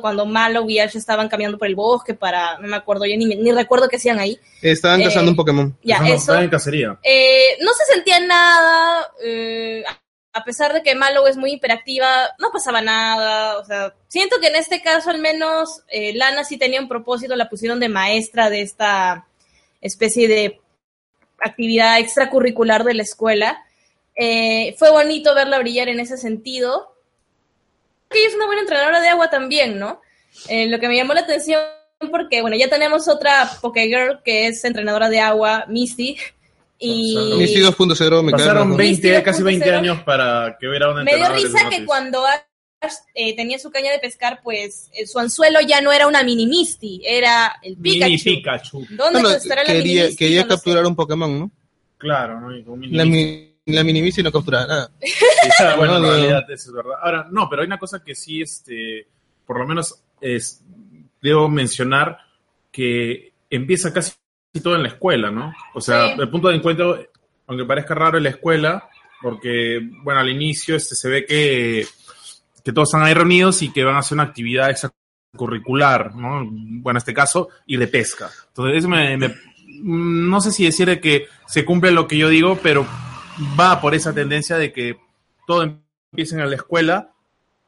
cuando 0.00 0.26
Malo 0.26 0.68
y 0.68 0.78
Ash 0.78 0.96
estaban 0.96 1.28
caminando 1.28 1.58
por 1.58 1.66
el 1.68 1.74
bosque 1.74 2.14
para, 2.14 2.58
no 2.58 2.68
me 2.68 2.76
acuerdo, 2.76 3.04
yo 3.06 3.16
ni, 3.16 3.26
ni 3.26 3.52
recuerdo 3.52 3.88
qué 3.88 3.96
hacían 3.96 4.18
ahí. 4.18 4.38
Estaban 4.62 5.00
Eh, 5.00 5.04
cazando 5.04 5.30
un 5.30 5.36
Pokémon. 5.36 5.76
Ya, 5.82 5.94
Estamos- 5.96 6.12
eso. 6.14 6.32
están 6.32 6.44
en 6.44 6.50
cacería. 6.50 6.98
Eh, 7.02 7.56
no 7.60 7.72
se 7.72 7.84
sentía 7.92 8.20
nada, 8.20 9.08
eh, 9.22 9.84
a 10.32 10.44
pesar 10.44 10.72
de 10.72 10.82
que 10.82 10.94
Malo 10.94 11.26
es 11.28 11.36
muy 11.36 11.52
hiperactiva, 11.52 12.30
no 12.38 12.50
pasaba 12.50 12.80
nada, 12.80 13.58
o 13.58 13.64
sea, 13.64 13.94
siento 14.08 14.40
que 14.40 14.48
en 14.48 14.56
este 14.56 14.82
caso 14.82 15.10
al 15.10 15.18
menos 15.20 15.82
eh, 15.88 16.12
Lana 16.14 16.42
sí 16.44 16.56
tenía 16.58 16.80
un 16.80 16.88
propósito, 16.88 17.36
la 17.36 17.48
pusieron 17.48 17.78
de 17.80 17.88
maestra 17.88 18.50
de 18.50 18.62
esta 18.62 19.26
especie 19.80 20.26
de 20.28 20.60
actividad 21.38 21.98
extracurricular 21.98 22.84
de 22.84 22.94
la 22.94 23.02
escuela. 23.02 23.62
Eh, 24.16 24.74
fue 24.78 24.90
bonito 24.90 25.34
verla 25.34 25.58
brillar 25.58 25.88
en 25.88 26.00
ese 26.00 26.16
sentido. 26.16 26.93
Que 28.14 28.20
ella 28.20 28.28
es 28.28 28.34
una 28.36 28.46
buena 28.46 28.62
entrenadora 28.62 29.00
de 29.00 29.08
agua 29.08 29.28
también, 29.28 29.78
¿no? 29.78 30.00
Eh, 30.48 30.68
lo 30.68 30.78
que 30.78 30.88
me 30.88 30.96
llamó 30.96 31.12
la 31.14 31.20
atención 31.20 31.60
porque, 32.10 32.40
bueno, 32.42 32.56
ya 32.56 32.68
tenemos 32.68 33.08
otra 33.08 33.50
Pokégirl 33.60 34.22
que 34.24 34.46
es 34.46 34.64
entrenadora 34.64 35.08
de 35.08 35.20
agua, 35.20 35.64
Misty. 35.68 36.16
Y 36.78 37.16
Misty 37.38 37.60
2.0 37.60 38.22
me 38.22 38.32
Pasaron 38.32 38.68
mejor. 38.68 38.78
20, 38.78 39.08
Misty 39.08 39.24
casi 39.24 39.42
20 39.42 39.66
2.0. 39.66 39.78
años 39.78 40.02
para 40.02 40.56
que 40.60 40.68
hubiera 40.68 40.90
una 40.90 41.02
me 41.04 41.16
dio 41.16 41.28
risa 41.32 41.68
que 41.70 41.84
cuando 41.84 42.24
Ash 42.26 42.92
eh, 43.14 43.34
tenía 43.36 43.58
su 43.58 43.70
caña 43.70 43.90
de 43.90 43.98
pescar, 43.98 44.40
pues 44.42 44.90
eh, 44.92 45.06
su 45.06 45.18
anzuelo 45.18 45.60
ya 45.66 45.80
no 45.80 45.92
era 45.92 46.06
una 46.06 46.22
mini 46.22 46.46
Misty, 46.46 47.00
era 47.04 47.56
el 47.62 47.76
Pikachu. 47.76 48.04
Mini 48.10 48.18
Pikachu. 48.18 48.86
¿Dónde 48.90 49.20
Bueno, 49.20 49.30
estará 49.30 49.64
la 49.64 49.72
mini 49.72 49.94
Misty? 49.94 50.16
quería 50.16 50.46
capturar 50.46 50.84
un 50.86 50.94
Pokémon, 50.96 51.38
¿no? 51.38 51.50
Claro, 51.96 52.40
¿no? 52.40 52.54
Y 52.56 52.62
con 52.62 52.78
mini 52.78 52.94
La, 52.94 53.04
mi, 53.04 53.53
la 53.66 53.82
Minimis 53.84 54.18
y 54.18 54.22
no 54.22 54.30
capturaba 54.32 54.66
nada. 54.66 54.90
Bueno, 55.76 55.96
en 55.96 56.02
No, 56.02 56.08
realidad 56.10 56.50
eso 56.50 56.70
es 56.70 56.74
verdad. 56.74 56.92
Ahora, 57.02 57.28
no, 57.30 57.48
pero 57.48 57.62
hay 57.62 57.66
una 57.66 57.78
cosa 57.78 58.02
que 58.02 58.14
sí, 58.14 58.42
este, 58.42 59.06
por 59.46 59.58
lo 59.58 59.66
menos 59.66 60.02
es, 60.20 60.62
debo 61.22 61.48
mencionar 61.48 62.18
que 62.72 63.32
empieza 63.50 63.92
casi 63.92 64.12
todo 64.62 64.74
en 64.76 64.82
la 64.82 64.88
escuela, 64.88 65.30
¿no? 65.30 65.52
O 65.74 65.80
sea, 65.80 66.08
Sí. 66.14 66.20
el 66.20 66.28
punto 66.30 66.48
de 66.48 66.56
encuentro, 66.56 66.98
aunque 67.46 67.64
parezca 67.64 67.94
raro 67.94 68.16
en 68.18 68.24
la 68.24 68.30
escuela, 68.30 68.88
porque, 69.22 69.80
bueno, 70.02 70.20
al 70.20 70.28
inicio 70.30 70.76
este, 70.76 70.94
se 70.94 71.08
ve 71.08 71.24
que, 71.26 71.86
que 72.64 72.72
todos 72.72 72.88
están 72.88 73.02
ahí 73.06 73.14
reunidos 73.14 73.62
y 73.62 73.72
que 73.72 73.84
van 73.84 73.96
a 73.96 74.00
hacer 74.00 74.16
una 74.16 74.24
actividad 74.24 74.70
extracurricular, 74.70 76.14
¿no? 76.14 76.44
Bueno, 76.50 76.96
en 76.96 76.96
este 76.98 77.14
caso, 77.14 77.48
y 77.66 77.76
de 77.76 77.86
pesca. 77.86 78.30
Entonces, 78.48 78.78
eso 78.78 78.88
me, 78.88 79.16
me- 79.16 79.34
no 79.82 80.40
sé 80.40 80.50
si 80.52 80.64
decir 80.64 80.86
de 80.88 81.00
que 81.00 81.26
se 81.46 81.64
cumple 81.64 81.90
lo 81.92 82.06
que 82.08 82.16
yo 82.18 82.28
digo, 82.28 82.58
pero 82.62 82.86
va 83.58 83.80
por 83.80 83.94
esa 83.94 84.12
tendencia 84.12 84.56
de 84.58 84.72
que 84.72 84.98
todo 85.46 85.62
empiecen 85.62 86.40
en 86.40 86.50
la 86.50 86.56
escuela 86.56 87.10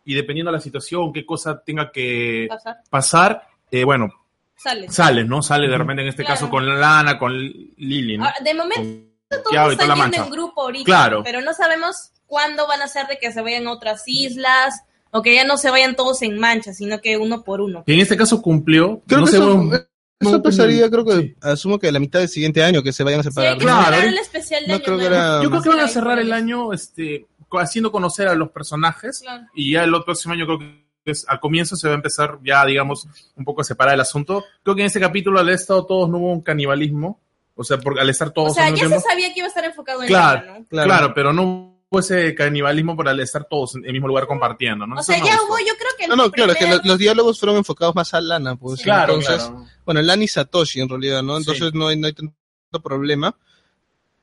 y 0.04 0.14
dependiendo 0.14 0.50
de 0.52 0.58
la 0.58 0.62
situación, 0.62 1.12
qué 1.12 1.26
cosa 1.26 1.62
tenga 1.64 1.90
que 1.90 2.46
Pasar. 2.48 2.76
pasar, 2.90 3.48
eh, 3.70 3.84
bueno, 3.84 4.08
Sale. 4.56 4.88
sale, 4.88 5.24
¿no? 5.24 5.42
Sale 5.42 5.68
de 5.68 5.76
repente 5.76 6.02
en 6.02 6.08
este 6.08 6.22
Claro. 6.24 6.34
caso 6.40 6.50
con 6.50 6.66
Lana, 6.80 7.18
con 7.18 7.36
Lily, 7.36 8.16
¿no? 8.18 8.24
Ahora, 8.24 8.36
de 8.42 8.54
momento 8.54 9.06
Con 9.28 9.42
todos 9.42 9.68
y 9.70 9.72
están 9.72 9.96
yendo 9.96 10.24
en 10.24 10.30
grupo 10.30 10.62
ahorita, 10.62 10.84
Claro. 10.84 11.22
pero 11.24 11.40
no 11.40 11.52
sabemos 11.52 12.12
cuándo 12.26 12.66
van 12.68 12.80
a 12.82 12.88
ser 12.88 13.06
de 13.08 13.18
que 13.18 13.32
se 13.32 13.40
vayan 13.42 13.66
a 13.66 13.72
otras 13.72 14.04
islas 14.06 14.82
O 15.12 15.22
que 15.22 15.34
ya 15.34 15.44
no 15.44 15.56
se 15.56 15.70
vayan 15.70 15.96
todos 15.96 16.20
en 16.22 16.38
mancha, 16.38 16.72
sino 16.74 17.00
que 17.00 17.16
uno 17.16 17.42
por 17.42 17.60
uno. 17.60 17.84
Que 17.86 17.94
en 17.94 18.00
este 18.00 18.16
caso 18.16 18.42
cumplió. 18.42 19.00
Creo 19.06 19.20
no 19.20 19.24
que 19.26 19.30
sé, 19.32 19.36
eso, 19.38 19.56
bueno, 19.56 19.84
eso 20.20 20.30
no, 20.32 20.42
pasaría, 20.42 20.88
creo 20.90 21.04
que, 21.04 21.12
sí. 21.20 21.34
asumo 21.42 21.78
que 21.78 21.88
a 21.88 21.92
la 21.92 21.98
mitad 21.98 22.20
del 22.20 22.28
siguiente 22.28 22.62
año 22.64 22.82
que 22.82 22.92
se 22.92 23.04
vayan 23.04 23.20
a 23.20 23.22
separar. 23.22 23.58
Claro, 23.58 23.96
el 23.96 24.16
especial 24.18 24.62
de 24.62 24.68
No 24.68 24.74
Año 24.74 24.84
creo 24.84 24.98
que 24.98 25.08
Nuevo. 25.08 25.14
era- 25.24 25.42
Yo 25.42 25.50
creo 25.50 25.62
que 25.62 25.68
van 25.68 25.80
a 25.80 25.88
cerrar 25.88 26.18
el 26.18 26.32
año 26.32 26.72
este, 26.72 27.26
haciendo 27.52 27.92
conocer 27.92 28.28
a 28.28 28.34
los 28.34 28.50
personajes 28.50 29.20
Claro. 29.20 29.44
y 29.54 29.72
ya 29.72 29.84
el 29.84 29.92
otro 29.94 30.06
próximo 30.06 30.34
año 30.34 30.46
creo 30.46 30.58
que 30.58 30.86
es, 31.04 31.24
al 31.28 31.38
comienzo 31.38 31.76
se 31.76 31.86
va 31.86 31.94
a 31.94 31.96
empezar 31.96 32.38
ya, 32.42 32.64
digamos, 32.64 33.06
un 33.36 33.44
poco 33.44 33.60
a 33.60 33.64
separar 33.64 33.94
el 33.94 34.00
asunto. 34.00 34.44
Creo 34.62 34.74
que 34.74 34.82
en 34.82 34.86
ese 34.86 34.98
capítulo 35.00 35.38
al 35.38 35.48
estado 35.50 35.86
todos 35.86 36.08
no 36.10 36.18
hubo 36.18 36.32
un 36.32 36.40
canibalismo, 36.40 37.20
o 37.54 37.62
sea, 37.62 37.78
por, 37.78 38.00
al 38.00 38.10
estar 38.10 38.30
todos 38.30 38.50
O 38.52 38.54
sea, 38.54 38.70
ya 38.70 38.76
se 38.76 38.86
tiempo- 38.88 39.00
sabía 39.08 39.32
que 39.32 39.38
iba 39.40 39.46
a 39.46 39.48
estar 39.48 39.64
enfocado 39.64 40.02
en 40.02 40.08
Claro, 40.08 40.42
ella, 40.44 40.58
¿no? 40.58 40.64
claro. 40.66 40.88
Claro. 40.88 41.12
pero 41.14 41.32
no 41.32 41.75
hubo 41.88 42.00
ese 42.00 42.34
canibalismo 42.34 42.96
por 42.96 43.08
al 43.08 43.20
estar 43.20 43.46
todos 43.48 43.76
en 43.76 43.84
el 43.84 43.92
mismo 43.92 44.08
lugar 44.08 44.26
compartiendo, 44.26 44.86
¿no? 44.86 44.96
O 44.96 45.02
sea, 45.02 45.18
ya 45.18 45.38
hubo, 45.42 45.58
yo 45.58 45.74
creo 45.78 45.90
que 45.98 46.06
No, 46.08 46.16
no, 46.16 46.30
claro, 46.30 46.54
que 46.54 46.80
los 46.84 46.98
diálogos 46.98 47.38
fueron 47.38 47.56
enfocados 47.58 47.94
más 47.94 48.12
a 48.14 48.20
Lana, 48.20 48.56
pues. 48.56 48.78
Sí. 48.78 48.84
Claro, 48.84 49.14
Entonces, 49.14 49.44
claro. 49.48 49.66
Bueno, 49.84 50.02
Lana 50.02 50.24
y 50.24 50.28
Satoshi 50.28 50.80
en 50.80 50.88
realidad, 50.88 51.22
¿no? 51.22 51.36
Sí. 51.36 51.42
Entonces 51.42 51.74
no, 51.74 51.88
hay, 51.88 51.96
no 51.96 52.06
hay 52.08 52.12
tanto 52.12 52.34
problema. 52.82 53.36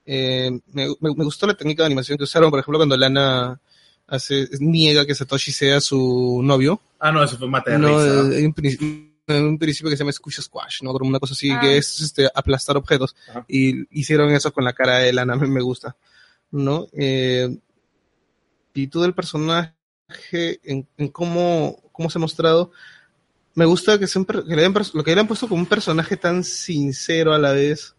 Eh, 0.06 0.52
me, 0.74 0.88
me- 1.00 1.16
me 1.16 1.24
gustó 1.24 1.48
la 1.48 1.54
técnica 1.54 1.84
de 1.84 1.88
animación 1.88 2.18
que 2.18 2.26
usaron, 2.26 2.50
por 2.50 2.60
ejemplo, 2.60 2.80
cuando 2.80 2.98
Lana 2.98 3.60
hace, 4.08 4.50
niega 4.60 5.06
que 5.06 5.16
Satoshi 5.16 5.52
sea 5.52 5.80
su 5.80 6.42
novio. 6.44 6.82
Ah, 7.00 7.12
no, 7.12 7.24
eso 7.24 7.38
fue 7.38 7.48
mate 7.48 7.72
de 7.72 7.80
No, 7.80 7.88
risa. 7.88 8.34
eh, 8.34 8.38
hay 8.40 8.46
un, 8.46 8.54
princi- 8.54 9.10
un 9.30 9.58
principio 9.58 9.90
que 9.90 9.96
se 9.96 10.04
llama 10.04 10.12
Squish 10.12 10.42
Squash, 10.42 10.82
¿no? 10.84 10.92
Como 10.92 11.10
una 11.10 11.20
cosa 11.20 11.34
así, 11.34 11.50
Ah. 11.52 11.60
que 11.62 11.78
es 11.78 12.02
este, 12.02 12.30
aplastar 12.36 12.76
objetos. 12.76 13.16
Ajá. 13.30 13.46
Y 13.48 13.86
hicieron 13.98 14.30
eso 14.32 14.52
con 14.52 14.66
la 14.66 14.74
cara 14.74 14.98
de 14.98 15.14
Lana, 15.14 15.38
me, 15.38 15.48
me 15.48 15.62
gusta, 15.62 15.96
¿no? 16.54 16.88
Eh, 16.94 17.58
y 18.74 18.88
todo 18.88 19.06
el 19.06 19.14
personaje, 19.14 19.74
en, 20.64 20.88
en 20.98 21.08
cómo, 21.10 21.78
cómo 21.92 22.10
se 22.10 22.18
ha 22.18 22.22
mostrado, 22.22 22.72
me 23.56 23.66
gusta 23.66 24.00
que, 24.00 24.08
siempre, 24.08 24.44
que 24.44 24.56
le 24.56 24.62
hayan, 24.62 24.74
pers- 24.74 24.94
lo 24.94 25.04
que 25.04 25.14
le 25.14 25.22
han 25.22 25.28
puesto 25.28 25.48
como 25.48 25.62
un 25.62 25.68
personaje 25.68 26.16
tan 26.18 26.44
sincero 26.44 27.34
a 27.34 27.38
la 27.40 27.52
vez, 27.52 27.96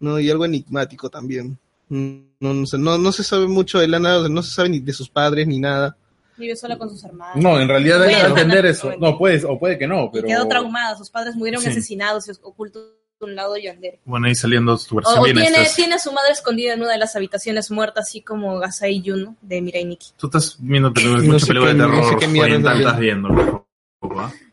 ¿no? 0.00 0.18
Y 0.18 0.30
algo 0.30 0.44
enigmático 0.44 1.08
también. 1.10 1.58
No, 1.88 2.22
no, 2.40 2.66
sé, 2.66 2.78
no, 2.78 2.98
no 2.98 3.12
se 3.12 3.22
sabe 3.24 3.46
mucho 3.46 3.78
de 3.78 3.88
Lana, 3.88 4.28
no 4.28 4.42
se 4.42 4.50
sabe 4.52 4.68
ni 4.70 4.80
de 4.80 4.92
sus 4.92 5.08
padres 5.08 5.46
ni 5.46 5.58
nada. 5.58 5.96
Vive 6.36 6.54
sola 6.54 6.76
con 6.78 6.88
sus 6.90 7.02
hermanos. 7.04 7.42
No, 7.42 7.60
en 7.60 7.66
realidad 7.68 8.02
hay 8.02 8.14
que 8.14 8.20
entender 8.26 8.66
eso. 8.66 8.92
No, 8.98 9.16
puede, 9.18 9.44
o 9.44 9.58
puede 9.58 9.78
que 9.78 9.86
no, 9.88 10.04
Y 10.06 10.10
pero... 10.12 10.26
quedó 10.26 10.46
traumada, 10.48 10.96
sus 10.96 11.10
padres 11.10 11.34
murieron 11.36 11.62
Sí. 11.62 11.68
asesinados 11.70 12.28
y 12.28 12.32
ocultos 12.42 12.82
un 13.20 13.34
lado 13.34 13.56
Yandere. 13.56 14.00
Bueno, 14.04 14.26
ahí 14.26 14.34
saliendo 14.34 14.76
tu 14.78 14.94
O, 14.94 14.96
versión 14.96 15.18
o 15.18 15.22
bien 15.24 15.36
tiene, 15.36 15.56
estás- 15.58 15.76
tiene 15.76 15.94
a 15.94 15.98
su 15.98 16.12
madre 16.12 16.32
escondida 16.32 16.74
en 16.74 16.82
una 16.82 16.92
de 16.92 16.98
las 16.98 17.16
habitaciones 17.16 17.70
muerta, 17.70 18.00
así 18.00 18.20
como 18.22 18.58
Gasai 18.58 19.00
Yuno 19.02 19.36
de 19.40 19.60
Mirai 19.60 19.84
Nikki. 19.84 20.08
Tú 20.16 20.26
estás 20.28 20.56
viendo 20.60 20.92
películas, 20.92 21.22
No 21.24 21.32
mucha 21.32 21.46
sé 21.46 21.46
película 21.48 21.72
de 21.72 21.76
qué- 21.78 21.82
no 21.82 21.90
terror 21.94 22.08
sé 22.12 22.16
qué 22.18 22.28
mierda 22.28 22.46
oriental, 22.46 22.80
estás 22.80 22.98
viendo. 22.98 23.66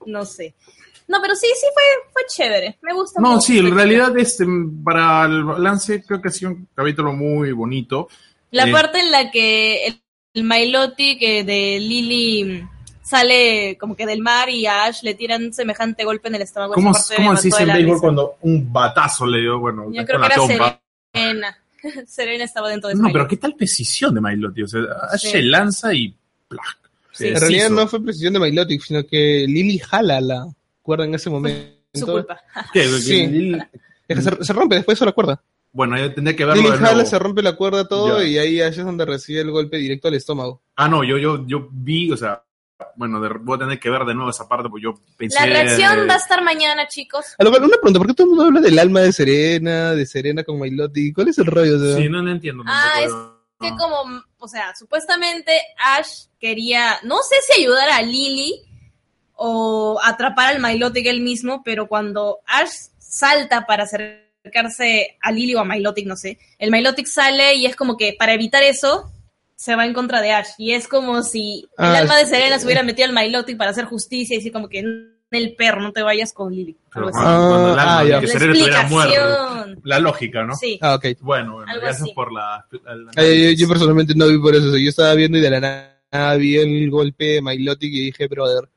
No 0.05 0.25
sé. 0.25 0.55
No, 1.07 1.19
pero 1.22 1.36
sí, 1.36 1.48
sí 1.60 1.67
fue, 1.74 1.84
fue 2.13 2.22
chévere. 2.27 2.77
Me 2.81 2.93
gusta 2.93 3.22
No, 3.22 3.34
mucho. 3.34 3.41
sí, 3.41 3.60
en 3.60 3.75
realidad 3.75 4.17
este, 4.17 4.45
para 4.84 5.25
el 5.25 5.43
balance 5.43 6.03
creo 6.03 6.19
que 6.19 6.29
ha 6.29 6.31
sido 6.31 6.51
un 6.51 6.67
capítulo 6.74 7.13
muy 7.13 7.51
bonito. 7.51 8.10
La 8.50 8.67
eh, 8.67 8.72
parte 8.72 9.00
en 9.00 9.12
la 9.12 9.29
que 9.29 9.86
el, 9.86 10.01
el 10.34 10.43
Mailoti 10.43 11.19
que 11.19 11.43
de 11.43 11.79
Lily 11.79 12.67
sale 13.05 13.77
como 13.79 13.95
que 13.95 14.05
del 14.05 14.21
mar 14.21 14.50
y 14.50 14.65
a 14.65 14.85
Ash 14.85 15.03
le 15.03 15.13
tiran 15.13 15.53
semejante 15.53 16.03
golpe 16.03 16.27
en 16.27 16.35
el 16.35 16.41
estómago. 16.41 16.74
¿Cómo, 16.74 16.91
cómo 17.15 17.38
se 17.38 17.47
dice 17.50 17.63
en 17.63 17.74
béisbol 17.74 18.00
cuando 18.01 18.35
un 18.41 18.74
batazo 18.74 19.25
le 19.27 19.41
dio? 19.41 19.59
Bueno, 19.59 19.91
Yo 19.91 20.03
creo 20.05 20.19
que 20.19 20.25
era. 20.55 20.79
Serena. 21.13 21.57
Serena 22.07 22.43
estaba 22.43 22.69
dentro 22.69 22.88
de 22.89 22.95
No, 22.95 23.01
Smiley. 23.01 23.13
pero 23.13 23.27
qué 23.27 23.38
tal 23.38 23.53
precisión 23.55 24.13
de 24.15 24.21
Mailotti. 24.21 24.63
O 24.63 24.67
sea, 24.67 24.81
Ash 25.12 25.21
Sí. 25.21 25.27
se 25.29 25.41
lanza 25.43 25.93
y. 25.93 26.15
¡plac! 26.47 26.77
Sí. 27.12 27.27
En 27.27 27.39
realidad 27.39 27.69
no 27.69 27.88
fue 27.88 28.03
precisión 28.03 28.33
de 28.33 28.39
Milotic, 28.39 28.81
sino 28.81 29.05
que 29.05 29.45
Lily 29.47 29.79
jala 29.79 30.19
la 30.19 30.47
cuerda 30.81 31.05
en 31.05 31.13
ese 31.15 31.29
momento. 31.29 31.71
Su 31.93 32.05
culpa. 32.07 32.41
¿Qué? 32.74 32.88
Sí. 32.89 33.53
Es 34.07 34.17
que 34.17 34.21
se, 34.21 34.43
se 34.43 34.53
rompe 34.53 34.75
después 34.75 35.00
de 35.00 35.05
la 35.05 35.12
cuerda. 35.13 35.41
Bueno, 35.71 35.97
yo 35.97 36.13
tendría 36.13 36.35
que 36.35 36.43
verlo 36.45 36.62
Lily 36.62 36.74
de 36.74 36.79
nuevo. 36.79 36.93
jala, 36.95 37.05
se 37.05 37.19
rompe 37.19 37.41
la 37.41 37.53
cuerda 37.55 37.88
todo 37.88 38.21
Ya. 38.21 38.27
y 38.27 38.38
ahí 38.38 38.62
Ash 38.62 38.79
es 38.79 38.85
donde 38.85 39.05
recibe 39.05 39.41
el 39.41 39.51
golpe 39.51 39.77
directo 39.77 40.07
al 40.09 40.13
estómago. 40.15 40.62
Ah, 40.75 40.88
no, 40.89 41.03
yo, 41.03 41.17
yo, 41.17 41.45
yo 41.47 41.67
vi, 41.71 42.12
o 42.12 42.17
sea, 42.17 42.41
bueno, 42.96 43.20
de- 43.22 43.29
voy 43.41 43.55
a 43.55 43.60
tener 43.60 43.79
que 43.79 43.89
ver 43.89 44.03
de 44.05 44.13
nuevo 44.13 44.29
esa 44.29 44.48
parte 44.48 44.70
porque 44.70 44.84
yo 44.84 44.94
pensé. 45.17 45.39
La 45.39 45.46
reacción 45.46 46.08
va 46.10 46.15
a 46.15 46.17
estar 46.17 46.44
mañana, 46.44 46.88
chicos. 46.88 47.25
A 47.38 47.44
lo 47.44 47.50
cual, 47.50 47.63
una 47.63 47.77
pregunta, 47.77 48.00
¿por 48.00 48.08
qué 48.08 48.13
todo 48.13 48.25
el 48.25 48.29
mundo 48.29 48.46
habla 48.46 48.62
del 48.62 48.79
alma 48.79 49.01
de 49.01 49.13
Serena, 49.13 49.91
de 49.91 50.05
Serena 50.05 50.44
con 50.44 50.60
Milotic? 50.60 51.15
¿Cuál 51.15 51.29
es 51.29 51.38
el 51.38 51.46
rollo? 51.46 51.77
O 51.77 51.79
sea, 51.79 51.96
Sí, 51.98 52.10
no, 52.10 52.22
no 52.22 52.32
entiendo. 52.32 52.63
Ah, 52.67 52.94
tampoco, 53.00 53.41
Que 53.62 53.72
no. 53.72 53.77
como, 53.77 54.24
o 54.39 54.48
sea, 54.48 54.75
supuestamente 54.75 55.62
Ash 55.77 56.25
quería, 56.39 56.98
no 57.03 57.17
sé 57.24 57.36
si 57.48 57.62
ayudar 57.62 57.89
a 57.89 58.01
Lily 58.01 58.62
o 59.34 60.00
atrapar 60.03 60.55
al 60.55 60.62
Milotic 60.62 61.05
él 61.08 61.22
mismo, 61.22 61.62
pero 61.63 61.88
cuando 61.88 62.39
Ash 62.46 62.72
salta 62.98 63.65
para 63.65 63.84
acercarse 63.84 65.17
a 65.22 65.32
Lily 65.32 65.55
o 65.55 65.60
a 65.60 65.65
Milotic, 65.65 66.05
no 66.08 66.15
sé, 66.15 66.38
el 66.58 66.72
Milotic 66.72 67.08
sale 67.08 67.55
y 67.55 67.65
es 67.65 67.75
como 67.75 67.98
que 67.98 68.15
para 68.17 68.34
evitar 68.34 68.63
eso 68.63 69.12
se 69.55 69.75
va 69.75 69.85
en 69.85 69.93
contra 69.93 70.21
de 70.21 70.31
Ash 70.31 70.50
y 70.57 70.71
es 70.74 70.88
como 70.88 71.24
si 71.24 71.62
el 71.77 71.85
Ah, 71.85 71.97
alma 72.00 72.17
de. 72.17 72.25
Serena 72.25 72.59
se 72.59 72.65
hubiera 72.65 72.83
metido 72.83 73.07
al 73.07 73.13
Milotic 73.15 73.57
para 73.57 73.71
hacer 73.71 73.85
justicia 73.85 74.35
y 74.35 74.38
decir 74.38 74.51
como 74.51 74.67
que 74.69 74.79
el 74.79 75.55
perro, 75.57 75.81
no 75.81 75.91
te 75.91 76.01
vayas 76.01 76.31
con 76.33 76.53
Lily. 76.53 76.77
Pero 76.93 77.07
algo 77.07 77.17
así. 77.17 77.24
cuando, 77.25 77.50
cuando 77.50 77.74
el 77.74 77.79
alma 77.79 78.00
Ah, 78.00 78.03
ya. 78.05 78.19
que 78.21 78.27
La 78.27 78.33
Serena 78.33 78.53
estuviera 78.53 78.83
muerto. 78.88 79.13
explicación. 79.13 79.81
La 79.83 80.00
lógica, 80.00 80.43
¿no? 80.43 80.55
Sí. 80.55 80.79
Ah, 80.81 80.95
ok. 80.95 81.05
Bueno, 81.19 81.57
gracias 81.59 82.01
así. 82.03 82.13
por 82.13 82.31
la. 82.31 82.65
Ah, 83.15 83.24
yo, 83.57 83.67
personalmente 83.67 84.13
no 84.15 84.27
vi 84.27 84.38
por 84.39 84.55
eso. 84.55 84.67
o 84.67 84.71
sea, 84.71 84.79
yo 84.81 84.89
estaba 84.89 85.13
viendo 85.15 85.38
y 85.38 85.41
de 85.41 85.50
la 85.50 85.59
nada 85.59 86.35
vi 86.35 86.57
el 86.57 86.89
golpe 86.89 87.25
de 87.25 87.41
Milotic 87.41 87.91
y 87.93 88.00
dije, 88.05 88.27
brother, 88.27 88.69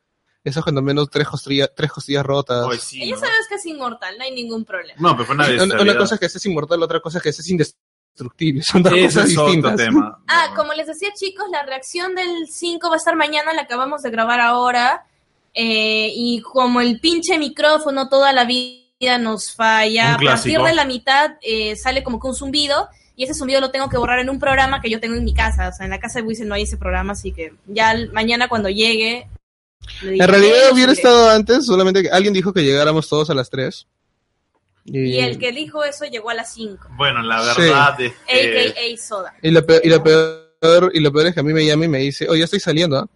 eso 0.42 0.61
es 0.61 0.64
cuando 0.64 0.82
menos 0.82 1.08
tres 1.11 1.28
costillas, 1.28 1.70
tres 1.76 1.92
costillas 1.92 2.25
rotas. 2.25 2.66
Ay, 2.68 2.78
sí, 2.80 3.02
Ella 3.02 3.14
¿no? 3.14 3.20
sabes 3.20 3.47
que 3.49 3.54
es 3.56 3.66
inmortal, 3.66 4.16
no 4.18 4.25
hay 4.25 4.32
ningún 4.32 4.64
problema. 4.64 4.99
No, 5.00 5.12
pero 5.12 5.26
fue 5.26 5.35
una 5.37 5.47
una, 5.80 5.97
cosa 5.97 6.14
es 6.16 6.20
que 6.20 6.28
seas 6.28 6.47
inmortal, 6.47 6.82
otra 6.82 6.99
cosa 7.00 7.18
es 7.18 7.25
que 7.25 7.32
seas 7.32 7.49
indestructible. 7.49 7.88
Son 8.62 8.82
dos 8.82 8.92
Ese 8.92 9.04
cosas 9.04 9.30
es 9.30 9.38
otro 9.38 9.46
distintas. 9.52 9.76
tema. 9.76 10.18
Ah, 10.26 10.46
No. 10.50 10.54
como 10.56 10.72
les 10.75 10.87
decía 10.87 11.10
chicos, 11.14 11.46
la 11.50 11.62
reacción 11.64 12.14
del 12.14 12.46
5 12.50 12.88
va 12.88 12.94
a 12.94 12.98
estar 12.98 13.16
mañana, 13.16 13.52
la 13.52 13.62
acabamos 13.62 14.02
de 14.02 14.10
grabar 14.10 14.40
ahora. 14.40 15.04
eh, 15.54 16.12
y 16.14 16.40
como 16.42 16.80
el 16.80 17.00
pinche 17.00 17.37
micrófono 17.38 18.08
toda 18.08 18.32
la 18.32 18.44
vida 18.44 19.18
nos 19.18 19.52
falla, 19.52 20.14
a 20.14 20.18
partir 20.18 20.60
de 20.60 20.75
la 20.75 20.84
mitad 20.84 21.32
eh, 21.42 21.75
sale 21.75 22.04
como 22.04 22.20
que 22.20 22.28
un 22.28 22.34
zumbido. 22.34 22.88
Y 23.16 23.25
ese 23.25 23.34
zumbido 23.34 23.60
lo 23.60 23.72
tengo 23.72 23.88
que 23.88 23.96
borrar 23.96 24.20
en 24.20 24.30
un 24.30 24.38
programa 24.38 24.80
que 24.80 24.88
yo 24.90 25.00
tengo 25.00 25.16
en 25.16 25.25
mi 25.25 25.34
casa. 25.34 25.68
O 25.68 25.72
sea, 25.72 25.84
en 25.87 25.90
la 25.90 25.98
casa 25.98 26.20
de 26.20 26.26
Wiesel 26.26 26.46
no 26.46 26.54
hay 26.54 26.62
ese 26.62 26.76
programa, 26.76 27.12
así 27.14 27.32
que 27.32 27.54
ya 27.66 27.92
mañana 28.12 28.48
cuando 28.48 28.68
llegue. 28.68 29.26
En 30.02 30.18
realidad 30.28 30.68
"Eh, 30.68 30.72
hubiera 30.72 30.92
subiré". 30.92 30.92
estado 30.92 31.30
antes, 31.30 31.66
solamente 31.66 32.02
que 32.02 32.10
alguien 32.10 32.34
dijo 32.34 32.52
que 32.52 32.62
llegáramos 32.62 33.08
todos 33.08 33.28
a 33.30 33.34
las 33.34 33.50
3. 33.50 33.87
Y 34.92 35.18
el 35.18 35.38
que 35.38 35.52
dijo 35.52 35.85
eso 35.85 36.04
llegó 36.07 36.30
a 36.30 36.35
las 36.35 36.52
5. 36.54 36.88
Bueno, 36.97 37.23
la 37.23 37.54
Sí. 37.54 37.61
verdad 37.62 38.00
es 38.00 38.12
que. 38.26 38.68
AKA 38.71 39.02
Soda. 39.02 39.35
Y 39.42 39.50
lo, 39.50 39.64
peor, 39.66 39.80
y, 39.85 39.88
lo 39.90 40.02
peor, 40.02 40.90
y 40.95 41.00
lo 41.00 41.12
peor 41.12 41.26
es 41.26 41.35
que 41.35 41.40
a 41.40 41.42
mí 41.42 41.52
me 41.52 41.64
llama 41.66 41.85
y 41.85 41.88
me 41.88 41.99
dice, 41.99 42.28
oye, 42.28 42.40
ya 42.40 42.45
estoy 42.47 42.61
saliendo, 42.61 42.97
¿ah? 42.99 43.07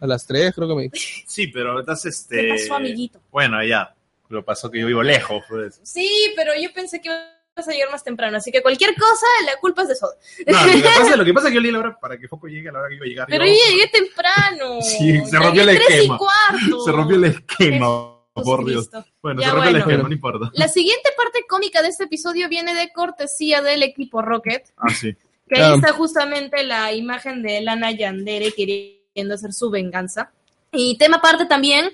A 0.00 0.06
las 0.06 0.26
3 0.26 0.52
creo 0.54 0.68
que 0.68 0.74
me 0.74 0.90
Sí, 1.26 1.46
pero 1.48 1.80
estás 1.80 2.04
este. 2.06 2.36
¿Qué 2.40 2.48
pasó, 2.50 2.74
amiguito? 2.76 3.20
Bueno, 3.30 3.62
ya. 3.64 3.94
Lo 4.28 4.44
pasó 4.44 4.70
que 4.70 4.80
yo 4.80 4.86
vivo 4.86 5.02
lejos, 5.02 5.44
pues. 5.48 5.80
Sí, 5.82 6.32
pero 6.34 6.52
yo 6.58 6.72
pensé 6.72 7.00
que 7.00 7.08
ibas 7.08 7.68
a 7.68 7.70
llegar 7.72 7.90
más 7.90 8.02
temprano, 8.02 8.38
así 8.38 8.50
que 8.50 8.62
cualquier 8.62 8.94
cosa, 8.94 9.26
la 9.44 9.60
culpa 9.60 9.82
es 9.82 9.88
de 9.88 9.94
Soda. 9.96 10.14
No, 10.46 10.66
lo 10.66 10.72
que 10.72 10.82
pasa, 10.82 11.16
lo 11.16 11.24
que 11.24 11.34
pasa 11.34 11.48
es 11.48 11.50
que 11.50 11.54
yo 11.56 11.60
leí 11.60 11.70
la 11.70 11.78
hora 11.80 11.98
para 12.00 12.16
que 12.18 12.26
Foco 12.28 12.46
llegue 12.48 12.70
a 12.70 12.72
la 12.72 12.78
hora 12.78 12.88
que 12.88 12.94
iba 12.94 13.04
a 13.04 13.08
llegar. 13.08 13.26
Pero 13.28 13.44
yo. 13.44 13.52
yo 13.52 13.58
llegué 13.72 13.88
temprano. 13.88 14.78
Sí, 14.80 15.20
se 15.26 15.36
rompió 15.38 15.62
el 15.62 15.68
tres 15.76 15.90
y 15.90 15.92
esquema. 15.94 16.18
cuarto. 16.18 16.80
Se 16.84 16.92
rompió 16.92 17.16
el 17.16 17.24
esquema, 17.24 17.86
por 18.32 18.64
Dios. 18.64 18.88
Bueno, 19.22 19.40
Ya, 19.40 19.48
se 19.48 19.52
rompió 19.52 19.68
el 19.68 19.74
bueno. 19.74 19.78
esquema, 19.90 20.08
no 20.08 20.14
importa. 20.14 20.50
La 20.54 20.68
siguiente 20.68 21.10
parte 21.16 21.40
cómica 21.48 21.82
de 21.82 21.88
este 21.88 22.04
episodio 22.04 22.48
viene 22.48 22.74
de 22.74 22.90
cortesía 22.92 23.60
del 23.62 23.82
equipo 23.82 24.22
Rocket, 24.22 24.64
Ah, 24.76 24.92
sí. 24.94 25.14
que 25.48 25.60
ahí 25.60 25.72
Ah. 25.72 25.74
está 25.76 25.92
justamente 25.92 26.62
la 26.64 26.92
imagen 26.92 27.42
de 27.42 27.60
Lana 27.60 27.90
Yandere 27.92 28.52
queriendo 28.52 29.34
hacer 29.34 29.52
su 29.52 29.70
venganza. 29.70 30.32
Y 30.72 30.96
tema 30.96 31.18
aparte 31.18 31.44
también, 31.46 31.90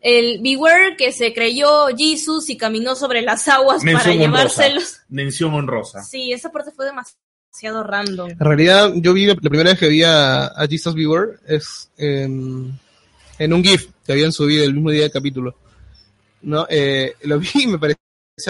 el 0.00 0.40
Beware 0.42 0.96
que 0.96 1.12
se 1.12 1.32
creyó 1.32 1.86
Jesus 1.96 2.50
y 2.50 2.56
caminó 2.58 2.94
sobre 2.94 3.22
las 3.22 3.48
aguas 3.48 3.82
para 3.82 3.98
honrosa. 3.98 4.12
llevárselos. 4.14 4.98
Mención 5.08 5.54
honrosa. 5.54 6.02
Sí, 6.04 6.32
esa 6.32 6.52
parte 6.52 6.70
fue 6.70 6.84
demasiado 6.84 7.82
random. 7.82 8.30
En 8.30 8.38
realidad, 8.38 8.92
yo 8.96 9.14
vi 9.14 9.24
la, 9.26 9.34
primera 9.36 9.70
vez 9.70 9.78
que 9.78 9.88
vi 9.88 10.02
a, 10.02 10.44
a 10.48 10.66
Jesus 10.68 10.94
Viewer 10.94 11.40
es 11.48 11.90
en, 11.96 12.78
en 13.38 13.52
un 13.54 13.64
GIF 13.64 13.88
que 14.06 14.12
habían 14.12 14.32
subido 14.32 14.62
el 14.64 14.74
mismo 14.74 14.90
día 14.90 15.02
del 15.02 15.10
capítulo. 15.10 15.56
¿No? 16.42 16.66
Eh, 16.68 17.14
lo 17.22 17.38
vi 17.38 17.48
y 17.54 17.66
me 17.66 17.78
pareció 17.78 17.98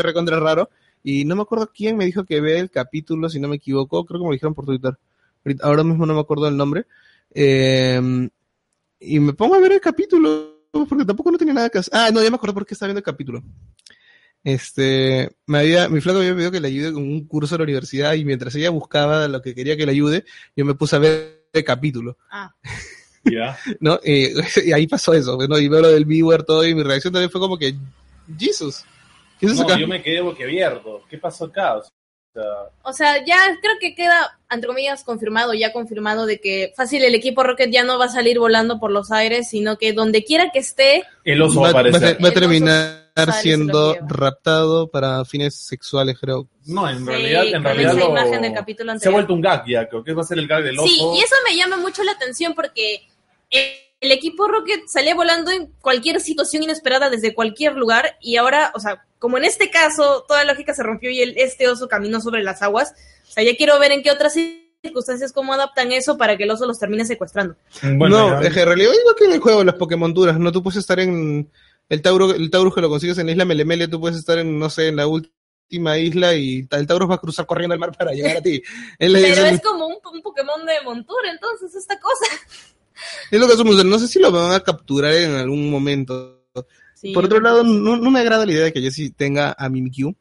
recontra 0.02 0.38
raro. 0.38 0.70
Y 1.02 1.24
no 1.24 1.36
me 1.36 1.42
acuerdo 1.42 1.70
quién 1.72 1.96
me 1.96 2.04
dijo 2.04 2.24
que 2.24 2.40
ve 2.40 2.58
el 2.58 2.70
capítulo, 2.70 3.28
si 3.28 3.40
no 3.40 3.48
me 3.48 3.56
equivoco. 3.56 4.04
Creo 4.04 4.20
que 4.20 4.24
me 4.24 4.30
lo 4.30 4.34
dijeron 4.34 4.54
por 4.54 4.66
Twitter. 4.66 4.98
Ahora 5.62 5.84
mismo 5.84 6.04
no 6.04 6.14
me 6.14 6.20
acuerdo 6.20 6.48
el 6.48 6.56
nombre. 6.56 6.86
Eh, 7.32 8.28
y 9.00 9.20
me 9.20 9.32
pongo 9.32 9.54
a 9.54 9.60
ver 9.60 9.72
el 9.72 9.80
capítulo 9.80 10.58
porque 10.70 11.04
tampoco 11.04 11.30
no 11.30 11.38
tenía 11.38 11.54
nada 11.54 11.70
que 11.70 11.78
hacer. 11.78 11.94
Ah, 11.94 12.10
no, 12.12 12.22
ya 12.22 12.30
me 12.30 12.36
acuerdo 12.36 12.54
por 12.54 12.66
qué 12.66 12.74
estaba 12.74 12.88
viendo 12.88 12.98
el 12.98 13.04
capítulo. 13.04 13.42
Este, 14.44 15.36
me 15.46 15.58
había, 15.58 15.88
mi 15.88 16.00
flaco 16.00 16.18
había 16.18 16.34
pedido 16.34 16.50
que 16.50 16.60
le 16.60 16.68
ayude 16.68 16.92
con 16.92 17.02
un 17.02 17.26
curso 17.26 17.54
de 17.54 17.58
la 17.58 17.64
universidad 17.64 18.14
y 18.14 18.24
mientras 18.24 18.54
ella 18.54 18.70
buscaba 18.70 19.26
lo 19.28 19.42
que 19.42 19.54
quería 19.54 19.76
que 19.76 19.86
le 19.86 19.92
ayude, 19.92 20.24
yo 20.56 20.64
me 20.64 20.74
puse 20.74 20.96
a 20.96 21.00
ver 21.00 21.48
el 21.52 21.64
capítulo. 21.64 22.18
Ah, 22.30 22.54
¿no? 23.80 23.98
Eh, 24.04 24.32
y 24.66 24.72
ahí 24.72 24.86
pasó 24.86 25.12
eso, 25.14 25.36
¿no? 25.48 25.58
Y 25.58 25.68
veo 25.68 25.80
lo 25.82 25.88
del 25.88 26.04
viewer 26.04 26.42
todo 26.42 26.66
y 26.66 26.74
mi 26.74 26.82
reacción 26.82 27.12
también 27.12 27.30
fue 27.30 27.40
como 27.40 27.56
que, 27.58 27.74
Jesus, 28.38 28.84
¿qué 29.38 29.46
es 29.46 29.56
No, 29.56 29.62
acá? 29.64 29.78
yo 29.78 29.86
me 29.88 30.02
quedé 30.02 30.20
boquiabierto. 30.20 31.02
¿Qué 31.08 31.18
pasó 31.18 31.46
acá? 31.46 31.76
O 31.76 31.82
sea, 31.82 32.42
O 32.82 32.92
sea, 32.92 33.24
ya 33.24 33.36
creo 33.60 33.74
que 33.80 33.94
queda, 33.94 34.38
entre 34.50 34.68
comillas, 34.68 35.02
confirmado, 35.02 35.54
ya 35.54 35.72
confirmado 35.72 36.26
de 36.26 36.40
que 36.40 36.72
fácil 36.76 37.02
el 37.04 37.14
equipo 37.14 37.42
Rocket 37.42 37.70
ya 37.70 37.84
no 37.84 37.98
va 37.98 38.04
a 38.04 38.10
salir 38.10 38.38
volando 38.38 38.78
por 38.78 38.90
los 38.92 39.10
aires, 39.10 39.48
sino 39.48 39.78
que 39.78 39.92
donde 39.92 40.24
quiera 40.24 40.50
que 40.52 40.58
esté, 40.58 41.04
el 41.24 41.40
oso 41.42 41.60
va 41.62 41.70
a 41.70 41.72
va, 41.72 41.80
a 41.80 41.82
va 41.82 42.28
a 42.28 42.32
terminar 42.32 43.04
siendo 43.40 43.96
raptado 44.06 44.88
para 44.90 45.24
fines 45.24 45.54
sexuales, 45.56 46.16
creo. 46.20 46.46
No, 46.66 46.88
en 46.88 46.98
Sí, 46.98 47.04
realidad, 47.06 47.44
en 47.46 47.64
realidad 47.64 47.92
esa 47.96 48.00
lo- 48.04 48.10
imagen 48.10 48.42
del 48.42 48.52
capítulo 48.52 48.86
se 48.86 48.90
ha 48.90 48.94
anterior. 48.94 49.12
vuelto 49.14 49.34
un 49.34 49.40
gag 49.40 49.64
ya, 49.66 49.88
creo 49.88 50.04
que 50.04 50.12
va 50.12 50.22
a 50.22 50.24
ser 50.24 50.38
el 50.38 50.46
gag 50.46 50.62
del 50.62 50.78
oso. 50.78 50.86
Sí, 50.86 51.00
y 51.00 51.20
eso 51.20 51.34
me 51.48 51.56
llama 51.56 51.78
mucho 51.78 52.04
la 52.04 52.12
atención 52.12 52.54
porque 52.54 53.07
el, 53.50 53.70
el 54.00 54.12
equipo 54.12 54.46
Rocket 54.48 54.82
salía 54.86 55.14
volando 55.14 55.50
en 55.50 55.72
cualquier 55.80 56.20
situación 56.20 56.62
inesperada 56.62 57.10
desde 57.10 57.34
cualquier 57.34 57.74
lugar 57.74 58.16
y 58.20 58.36
ahora, 58.36 58.70
o 58.74 58.80
sea, 58.80 59.04
como 59.18 59.36
en 59.38 59.44
este 59.44 59.70
caso 59.70 60.24
toda 60.28 60.44
la 60.44 60.52
lógica 60.52 60.72
se 60.74 60.82
rompió 60.84 61.10
y 61.10 61.20
el, 61.20 61.36
este 61.36 61.68
oso 61.68 61.88
caminó 61.88 62.20
sobre 62.20 62.42
las 62.44 62.62
aguas, 62.62 62.92
o 63.28 63.30
sea, 63.32 63.42
ya 63.42 63.56
quiero 63.56 63.78
ver 63.80 63.90
en 63.92 64.02
qué 64.02 64.10
otras 64.12 64.34
circunstancias 64.82 65.32
cómo 65.32 65.52
adaptan 65.52 65.90
eso 65.90 66.16
para 66.16 66.36
que 66.36 66.44
el 66.44 66.50
oso 66.52 66.64
los 66.66 66.78
termine 66.78 67.04
secuestrando. 67.04 67.56
Bueno, 67.82 68.30
no, 68.30 68.40
es 68.40 68.54
que 68.54 68.60
en 68.60 68.66
realidad 68.66 68.92
igual 69.00 69.14
que 69.18 69.24
en 69.24 69.32
el 69.32 69.40
juego, 69.40 69.64
las 69.64 69.74
Pokémon 69.74 70.14
duras, 70.14 70.38
¿no? 70.38 70.52
Tú 70.52 70.62
puedes 70.62 70.78
estar 70.78 71.00
en 71.00 71.50
el 71.88 72.02
Tauro, 72.02 72.30
el 72.32 72.50
Taurus 72.50 72.74
que 72.74 72.80
lo 72.80 72.88
consigues 72.88 73.18
en 73.18 73.26
la 73.26 73.32
isla 73.32 73.44
Melemele, 73.44 73.88
tú 73.88 73.98
puedes 74.00 74.16
estar 74.18 74.38
en, 74.38 74.56
no 74.58 74.70
sé, 74.70 74.86
en 74.88 74.96
la 74.96 75.08
última 75.08 75.98
isla 75.98 76.34
y 76.34 76.68
el 76.70 76.86
Taurus 76.86 77.10
va 77.10 77.16
a 77.16 77.20
cruzar 77.20 77.46
corriendo 77.46 77.72
al 77.74 77.80
mar 77.80 77.90
para 77.96 78.12
llegar 78.12 78.36
a 78.36 78.40
ti. 78.42 78.62
Pero 78.98 79.16
es- 79.18 79.38
es 79.54 79.60
como 79.62 79.86
un, 79.88 79.96
un 80.12 80.22
Pokémon 80.22 80.64
de 80.64 80.74
montura, 80.84 81.28
entonces, 81.32 81.74
esta 81.74 81.98
cosa. 81.98 82.26
es 83.30 83.40
lo 83.40 83.46
que 83.46 83.54
hacemos, 83.54 83.84
no 83.84 83.98
sé 83.98 84.08
si 84.08 84.18
lo 84.18 84.30
van 84.32 84.52
a 84.52 84.60
capturar 84.60 85.14
en 85.14 85.32
algún 85.34 85.70
momento. 85.70 86.34
Sí, 86.94 87.12
Por 87.12 87.26
otro 87.26 87.40
lado, 87.40 87.62
no, 87.62 87.96
no 87.96 88.10
me 88.10 88.20
agrada 88.20 88.44
la 88.44 88.52
idea 88.52 88.64
de 88.64 88.72
que 88.72 88.80
Jessie 88.80 89.10
tenga 89.10 89.54
a 89.56 89.68
Mimikyu. 89.68 90.14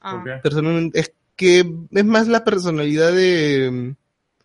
ah. 0.00 0.24
Personalmente, 0.42 0.98
es 1.00 1.12
que 1.36 1.60
es 1.92 2.04
más 2.04 2.26
la 2.28 2.42
personalidad 2.44 3.12
de... 3.12 3.94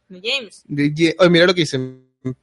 James. 0.10 0.64
de 0.68 0.94
Ye- 0.94 1.16
Oye, 1.20 1.30
mira 1.30 1.46
lo 1.48 1.54
que 1.56 1.62
dice. 1.62 1.80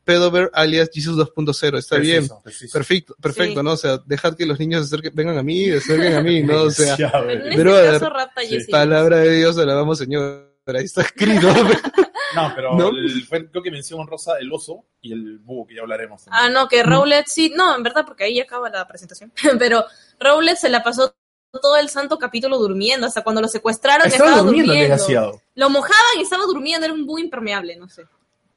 Pedover 0.04 0.50
alias 0.54 0.90
Jesus 0.92 1.16
2.0. 1.16 1.78
Está 1.78 1.98
bien. 1.98 2.26
Preciso. 2.42 2.72
Perfecto, 2.72 3.14
perfecto, 3.20 3.60
Sí. 3.60 3.64
¿no? 3.64 3.72
O 3.72 3.76
sea, 3.76 3.98
dejad 4.06 4.34
que 4.34 4.44
los 4.46 4.58
niños 4.58 4.86
acerquen, 4.86 5.12
vengan 5.14 5.38
a 5.38 5.42
mí, 5.44 5.66
se 5.66 5.76
acerquen 5.76 6.14
a 6.14 6.22
mí, 6.22 6.42
¿no? 6.42 6.62
O 6.62 6.70
sea, 6.70 6.96
Pero 7.54 7.78
este 7.78 8.64
palabra 8.70 9.18
de 9.18 9.36
Dios, 9.36 9.56
alabamos 9.58 9.98
Señor. 9.98 10.48
Ahí 10.66 10.84
está 10.84 11.02
escrito. 11.02 11.46
No, 12.34 12.52
pero 12.54 12.74
¿No? 12.76 12.88
el- 12.88 13.24
fue- 13.26 13.50
creo 13.50 13.62
que 13.62 13.70
mencionó 13.70 14.04
Rosa 14.06 14.38
el 14.38 14.52
oso 14.52 14.84
y 15.00 15.12
el 15.12 15.38
búho, 15.38 15.66
que 15.66 15.74
ya 15.76 15.82
hablaremos. 15.82 16.24
también. 16.24 16.44
Ah, 16.44 16.48
no, 16.50 16.68
que 16.68 16.82
Rowlet 16.82 17.26
sí, 17.26 17.52
no, 17.56 17.76
en 17.76 17.82
verdad, 17.82 18.04
porque 18.06 18.24
ahí 18.24 18.38
acaba 18.40 18.68
la 18.70 18.86
presentación. 18.86 19.32
Pero 19.58 19.84
Rowlet 20.20 20.56
se 20.56 20.68
la 20.68 20.82
pasó 20.82 21.14
todo 21.52 21.76
el 21.78 21.88
santo 21.88 22.18
capítulo 22.18 22.58
durmiendo, 22.58 23.06
hasta 23.06 23.22
cuando 23.22 23.40
lo 23.40 23.48
secuestraron 23.48 24.06
Estaba 24.06 24.30
estaba, 24.30 24.42
durmiendo 24.46 24.72
durmiendo. 24.72 24.94
desgraciado. 24.96 25.40
Lo 25.54 25.70
mojaban 25.70 26.18
y 26.18 26.22
estaba 26.22 26.44
durmiendo, 26.44 26.84
era 26.84 26.94
un 26.94 27.06
búho 27.06 27.18
impermeable, 27.18 27.76
no 27.76 27.88
sé. 27.88 28.04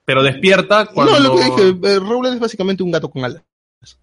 Pero 0.03 0.21
despierta 0.23 0.87
cuando... 0.87 1.13
No, 1.13 1.19
lo 1.19 1.35
que 1.37 1.43
dije, 1.45 1.93
eh, 1.95 1.99
Rowlet 1.99 2.33
es 2.33 2.39
básicamente 2.39 2.83
un 2.83 2.91
gato 2.91 3.09
con 3.09 3.23
alas. 3.23 3.41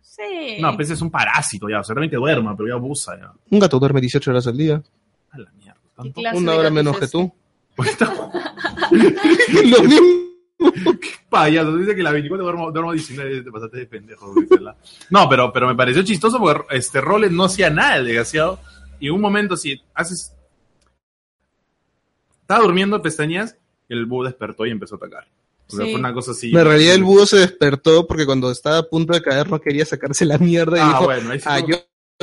Sí. 0.00 0.56
No, 0.60 0.74
pues 0.74 0.90
es 0.90 1.00
un 1.00 1.10
parásito 1.10 1.68
ya, 1.68 1.82
seguramente 1.84 2.16
duerma, 2.16 2.56
pero 2.56 2.68
ya 2.70 2.74
abusa 2.74 3.16
ya. 3.16 3.32
Un 3.50 3.58
gato 3.60 3.78
duerme 3.78 4.00
18 4.00 4.30
horas 4.30 4.46
al 4.48 4.56
día, 4.56 4.82
A 5.30 5.38
la 5.38 5.50
mierda. 5.52 5.78
¿Qué 5.80 5.92
¿tanto? 5.94 6.20
clase 6.20 6.38
una 6.38 6.54
hora 6.54 6.70
menos 6.70 6.94
es 6.94 6.98
que 6.98 7.04
ese? 7.04 7.12
tú. 7.12 7.32
Pues 7.78 7.90
está 7.90 8.12
lo 8.90 9.82
mismo. 9.84 10.06
payaso, 11.30 11.76
dice 11.76 11.94
que 11.94 12.02
la 12.02 12.10
24 12.10 12.44
duermo, 12.44 12.72
duermo 12.72 12.92
19, 12.92 13.42
te 13.42 13.52
pasaste 13.52 13.76
de 13.78 13.86
pendejo. 13.86 14.34
Grisela. 14.34 14.76
No, 15.10 15.28
pero, 15.28 15.52
pero 15.52 15.68
me 15.68 15.76
pareció 15.76 16.02
chistoso 16.02 16.40
porque 16.40 16.76
este 16.76 17.00
Roles 17.00 17.30
no 17.30 17.44
hacía 17.44 17.70
nada, 17.70 17.98
el 17.98 18.06
desgraciado. 18.06 18.58
Y 18.98 19.06
en 19.06 19.14
un 19.14 19.20
momento, 19.20 19.56
si 19.56 19.80
haces. 19.94 20.34
Estaba 22.40 22.64
durmiendo, 22.64 23.00
pestañas, 23.00 23.56
el 23.88 24.06
búho 24.06 24.24
despertó 24.24 24.66
y 24.66 24.70
empezó 24.72 24.96
a 24.96 24.98
atacar. 24.98 25.28
O 25.68 25.76
sea, 25.76 25.84
Sí. 25.84 25.92
fue 25.92 26.00
una 26.00 26.12
cosa 26.12 26.32
así. 26.32 26.50
En 26.50 26.64
realidad 26.64 26.94
el 26.96 27.04
búho 27.04 27.26
se 27.26 27.36
despertó 27.36 28.08
porque 28.08 28.26
cuando 28.26 28.50
estaba 28.50 28.78
a 28.78 28.82
punto 28.82 29.12
de 29.12 29.22
caer 29.22 29.48
no 29.48 29.60
quería 29.60 29.84
sacarse 29.84 30.24
la 30.24 30.38
mierda 30.38 30.78
y 30.78 30.80
Ah, 30.82 30.86
dijo, 30.88 31.04
bueno, 31.04 31.30
ahí 31.30 31.38
sí 31.38 31.44
ah, 31.48 31.60
yo 31.60 31.76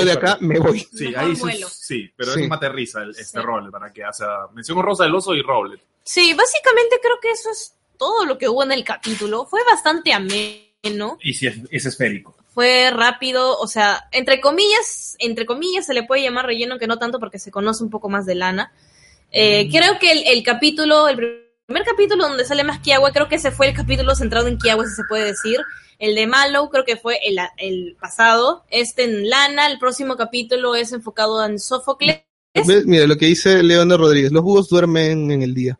de 0.03 0.11
acá 0.11 0.37
me 0.41 0.59
voy. 0.59 0.79
Sí, 0.93 1.05
Mejor 1.09 1.23
ahí 1.23 1.35
sí, 1.35 1.41
vuelo. 1.41 1.67
sí, 1.69 2.11
pero 2.15 2.31
Sí. 2.33 2.39
es 2.41 2.45
un 2.47 2.53
aterriza 2.53 3.01
el, 3.03 3.11
este 3.11 3.39
Sí. 3.39 3.71
Para 3.71 3.91
que 3.93 4.03
haga. 4.03 4.47
Mención 4.53 4.81
rosa 4.81 5.03
del 5.05 5.15
oso 5.15 5.33
y 5.33 5.41
Rolet. 5.41 5.79
Sí, 6.03 6.33
básicamente 6.33 6.99
creo 7.01 7.15
que 7.21 7.31
eso 7.31 7.49
es 7.51 7.73
todo 7.97 8.25
lo 8.25 8.37
que 8.37 8.49
hubo 8.49 8.63
en 8.63 8.71
el 8.73 8.83
capítulo. 8.83 9.45
Fue 9.45 9.61
bastante 9.63 10.11
ameno, 10.13 11.17
Y 11.21 11.33
si 11.33 11.47
es, 11.47 11.55
es 11.71 11.85
esférico. 11.85 12.35
fue 12.53 12.91
rápido, 12.91 13.57
o 13.57 13.67
sea, 13.67 14.07
entre 14.11 14.39
comillas, 14.41 15.15
entre 15.19 15.45
comillas 15.45 15.85
se 15.85 15.93
le 15.93 16.03
puede 16.03 16.21
llamar 16.23 16.45
relleno, 16.45 16.77
que 16.77 16.87
no 16.87 16.99
tanto 16.99 17.19
porque 17.19 17.39
se 17.39 17.51
conoce 17.51 17.83
un 17.83 17.89
poco 17.89 18.09
más 18.09 18.25
de 18.25 18.35
Lana. 18.35 18.71
Eh, 19.31 19.67
Creo 19.71 19.97
que 19.99 20.11
el, 20.11 20.23
el 20.27 20.43
capítulo, 20.43 21.07
el 21.07 21.15
primer 21.17 21.44
capítulo 21.95 22.27
donde 22.27 22.45
sale 22.45 22.63
más 22.63 22.79
Kiawe, 22.79 23.11
creo 23.11 23.27
que 23.27 23.35
ese 23.35 23.51
fue 23.51 23.69
el 23.69 23.75
capítulo 23.75 24.15
centrado 24.15 24.47
en 24.47 24.57
Kiawe, 24.57 24.85
si 24.85 24.95
se 24.95 25.03
puede 25.07 25.25
decir. 25.25 25.59
El 25.97 26.15
de 26.15 26.27
Mallow 26.27 26.69
creo 26.69 26.83
que 26.83 26.97
fue 26.97 27.19
el, 27.25 27.39
el 27.57 27.95
pasado. 27.99 28.65
Este 28.69 29.05
en 29.05 29.29
Lana, 29.29 29.67
el 29.67 29.79
próximo 29.79 30.17
capítulo 30.17 30.75
es 30.75 30.91
enfocado 30.91 31.43
en 31.45 31.59
Sófocles. 31.59 32.21
Mira, 32.85 33.07
lo 33.07 33.17
que 33.17 33.27
dice 33.27 33.63
Leona 33.63 33.97
Rodríguez, 33.97 34.31
los 34.31 34.43
búhos 34.43 34.69
duermen 34.69 35.31
en 35.31 35.41
el 35.41 35.53
día. 35.53 35.79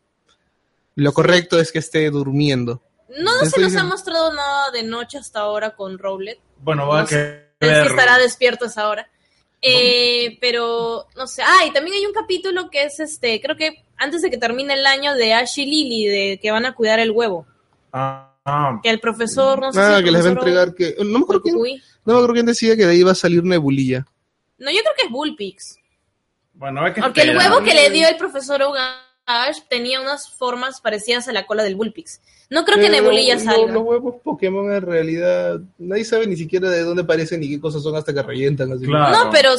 Lo 0.96 1.12
correcto 1.14 1.60
es 1.60 1.72
que 1.72 1.80
esté 1.80 2.10
durmiendo. 2.10 2.82
No 3.18 3.46
se 3.46 3.62
nos 3.62 3.76
ha 3.76 3.84
mostrado 3.84 4.34
nada 4.34 4.72
de 4.72 4.84
noche 4.84 5.18
hasta 5.18 5.42
ahora 5.42 5.76
con 5.76 5.98
Rowlet. 5.98 6.40
Bueno, 6.60 6.88
va 6.88 7.02
No 7.02 7.04
a 7.04 7.08
si 7.08 7.16
estará 7.16 8.18
despierto 8.18 8.66
a 8.66 8.68
esa 8.68 8.90
hora. 8.90 9.10
Eh, 9.62 10.38
pero, 10.42 11.08
no 11.16 11.28
sé. 11.28 11.42
Ah, 11.44 11.66
y 11.66 11.72
también 11.72 11.98
hay 11.98 12.06
un 12.06 12.14
capítulo 12.14 12.70
que 12.70 12.84
es 12.84 13.00
este, 13.00 13.42
creo 13.42 13.56
que 13.56 13.85
antes 13.98 14.22
de 14.22 14.30
que 14.30 14.38
termine 14.38 14.74
el 14.74 14.86
año 14.86 15.14
de 15.16 15.34
Ash 15.34 15.58
y 15.60 15.66
Lily, 15.66 16.06
de 16.08 16.40
que 16.42 16.52
van 16.52 16.66
a 16.66 16.74
cuidar 16.76 17.00
el 17.00 17.12
huevo. 17.12 17.46
Ah, 17.94 18.34
ah, 18.46 18.80
Que 18.84 18.90
el 18.90 19.00
profesor, 19.00 19.60
no 19.60 19.72
sé 19.74 19.80
Ah, 19.80 19.98
si 20.00 20.04
que 20.04 20.12
les 20.12 20.24
va 20.24 20.30
a 20.30 20.32
entregar 20.34 20.76
que... 20.76 20.96
No 21.00 21.20
me 21.20 21.24
acuerdo 21.24 21.42
quién, 21.44 21.56
no 21.56 21.62
me 22.06 22.14
acuerdo 22.14 22.34
quién 22.34 22.46
decía 22.46 22.76
que 22.76 22.86
de 22.86 22.92
ahí 22.92 23.00
iba 23.00 23.12
a 23.12 23.16
salir 23.16 23.44
Nebulilla. 23.44 24.06
No, 24.58 24.72
yo 24.72 24.80
creo 24.82 24.94
que 24.98 25.06
es 25.06 25.12
Bullpix. 25.12 25.78
bueno, 26.54 26.82
hay 26.82 26.94
que 26.94 27.02
Aunque 27.02 27.22
el 27.24 27.38
huevo 27.38 27.62
que 27.64 27.74
le 27.74 27.90
dio 27.90 28.08
el 28.08 28.18
profesor 28.18 28.62
Ash 29.26 29.60
tenía 29.70 30.00
unas 30.02 30.30
formas 30.30 30.82
parecidas 30.82 31.28
a 31.28 31.34
la 31.34 31.46
cola 31.48 31.64
del 31.64 31.76
Bullpix. 31.76 32.22
No 32.50 32.64
creo 32.64 32.78
que 32.78 32.84
Pero 32.90 33.02
Nebulilla 33.02 33.34
lo- 33.36 33.40
salga. 33.42 33.72
Los 33.74 33.84
huevos 33.84 34.16
Pokémon 34.24 34.72
en 34.72 34.82
realidad, 34.84 35.60
nadie 35.80 36.06
sabe 36.06 36.28
ni 36.28 36.36
siquiera 36.38 36.70
de 36.70 36.82
dónde 36.84 37.04
parecen 37.04 37.40
ni 37.40 37.50
qué 37.50 37.60
cosas 37.60 37.82
son 37.82 37.96
hasta 37.96 38.14
que 38.14 38.22
revientan. 38.22 38.72
Así. 38.72 38.86
Claro. 38.86 39.26
No, 39.26 39.32
pero 39.32 39.50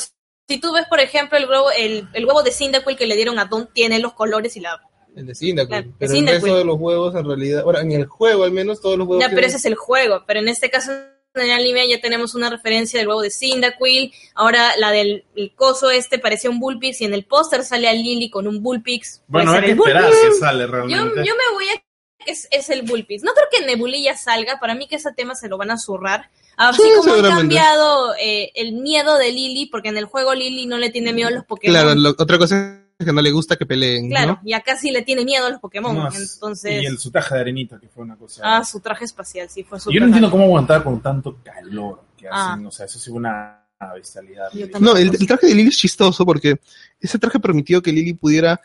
si 0.48 0.60
tú 0.60 0.72
ves, 0.72 0.86
por 0.88 1.00
ejemplo, 1.00 1.38
el 1.38 1.48
huevo, 1.48 1.70
el, 1.76 2.08
el 2.12 2.24
huevo 2.24 2.42
de 2.42 2.52
Cyndaquil 2.52 2.96
que 2.96 3.06
le 3.06 3.16
dieron 3.16 3.38
a 3.38 3.46
Don 3.46 3.68
tiene 3.72 3.98
los 3.98 4.12
colores 4.12 4.56
y 4.56 4.60
la... 4.60 4.80
El 5.14 5.26
de 5.26 5.34
Cyndaquil. 5.34 5.68
Claro, 5.68 5.92
pero 5.98 6.12
el 6.12 6.26
resto 6.26 6.56
de 6.56 6.64
los 6.64 6.76
huevos 6.78 7.14
en 7.14 7.26
realidad, 7.26 7.62
ahora 7.62 7.80
en 7.80 7.92
el 7.92 8.06
juego 8.06 8.44
al 8.44 8.52
menos 8.52 8.80
todos 8.80 8.98
los 8.98 9.08
huevos. 9.08 9.24
Ya, 9.24 9.34
pero 9.34 9.46
ese 9.46 9.56
es 9.56 9.64
el 9.64 9.74
juego. 9.74 10.24
Pero 10.26 10.40
en 10.40 10.48
este 10.48 10.70
caso, 10.70 10.92
en 10.92 11.42
el 11.42 11.50
anime 11.50 11.88
ya 11.88 12.00
tenemos 12.00 12.34
una 12.34 12.50
referencia 12.50 12.98
del 12.98 13.08
huevo 13.08 13.22
de 13.22 13.30
Cyndaquil. 13.30 14.12
Ahora 14.34 14.76
la 14.76 14.90
del 14.90 15.24
el 15.34 15.54
coso 15.54 15.90
este 15.90 16.18
parecía 16.18 16.50
un 16.50 16.60
Bullpix 16.60 17.00
y 17.00 17.06
en 17.06 17.14
el 17.14 17.24
póster 17.24 17.64
sale 17.64 17.88
a 17.88 17.94
Lily 17.94 18.30
con 18.30 18.46
un 18.46 18.62
Bullpix. 18.62 19.22
Bueno, 19.26 19.52
hay 19.52 19.62
que 19.62 19.70
esperar 19.72 20.12
si 20.12 20.38
sale 20.38 20.64
Yo, 20.64 20.70
realmente. 20.70 21.24
yo 21.26 21.34
me 21.34 21.54
voy 21.54 21.66
a 21.74 21.78
que 22.24 22.32
es, 22.32 22.46
es 22.50 22.70
el 22.70 22.82
Bullpix. 22.82 23.22
No 23.22 23.32
creo 23.32 23.46
que 23.50 23.66
Nebulilla 23.66 24.16
salga. 24.16 24.60
Para 24.60 24.74
mí 24.74 24.86
que 24.86 24.96
ese 24.96 25.12
tema 25.12 25.34
se 25.34 25.48
lo 25.48 25.56
van 25.56 25.70
a 25.70 25.78
zurrar. 25.78 26.30
Así 26.56 26.82
Sí, 26.82 26.88
como 26.96 27.14
han 27.14 27.22
cambiado 27.22 28.14
eh, 28.20 28.50
el 28.54 28.72
miedo 28.72 29.18
de 29.18 29.30
Lily, 29.30 29.66
porque 29.66 29.88
en 29.90 29.98
el 29.98 30.06
juego 30.06 30.34
Lily 30.34 30.66
no 30.66 30.78
le 30.78 30.90
tiene 30.90 31.12
miedo 31.12 31.28
a 31.28 31.32
los 31.32 31.44
Pokémon. 31.44 31.72
Claro, 31.74 31.94
lo- 31.94 32.10
otra 32.10 32.38
cosa 32.38 32.80
es 32.98 33.04
que 33.06 33.12
no 33.12 33.20
le 33.20 33.30
gusta 33.30 33.56
que 33.56 33.66
peleen. 33.66 34.08
Claro, 34.08 34.32
¿no? 34.32 34.40
y 34.42 34.54
acá 34.54 34.74
sí 34.76 34.90
le 34.90 35.02
tiene 35.02 35.24
miedo 35.24 35.44
a 35.46 35.50
los 35.50 35.60
Pokémon. 35.60 35.94
No, 35.94 36.08
entonces, 36.14 36.82
Y 36.82 36.86
el, 36.86 36.98
su 36.98 37.10
traje 37.10 37.34
de 37.34 37.40
arenita, 37.42 37.78
que 37.78 37.88
fue 37.88 38.04
una 38.04 38.16
cosa. 38.16 38.40
ah, 38.42 38.64
su 38.64 38.80
traje 38.80 39.04
espacial, 39.04 39.48
sí, 39.50 39.64
fue 39.64 39.78
su 39.78 39.90
Yo 39.92 40.00
no 40.00 40.06
entiendo 40.06 40.30
cómo 40.30 40.44
aguantar 40.44 40.82
con 40.82 41.00
tanto 41.02 41.36
calor 41.44 42.00
que 42.16 42.26
Ah. 42.30 42.52
hacen. 42.54 42.64
O 42.66 42.70
sea, 42.70 42.86
eso 42.86 42.98
sí 42.98 43.10
una 43.10 43.62
bestialidad. 43.94 44.48
Yo 44.54 44.70
también. 44.70 44.82
No, 44.94 44.96
el, 44.98 45.08
el 45.14 45.26
traje 45.26 45.48
de 45.48 45.54
Lily 45.54 45.68
es 45.68 45.76
chistoso 45.76 46.24
porque 46.24 46.58
ese 46.98 47.18
traje 47.18 47.38
permitió 47.38 47.82
que 47.82 47.92
Lily 47.92 48.14
pudiera 48.14 48.58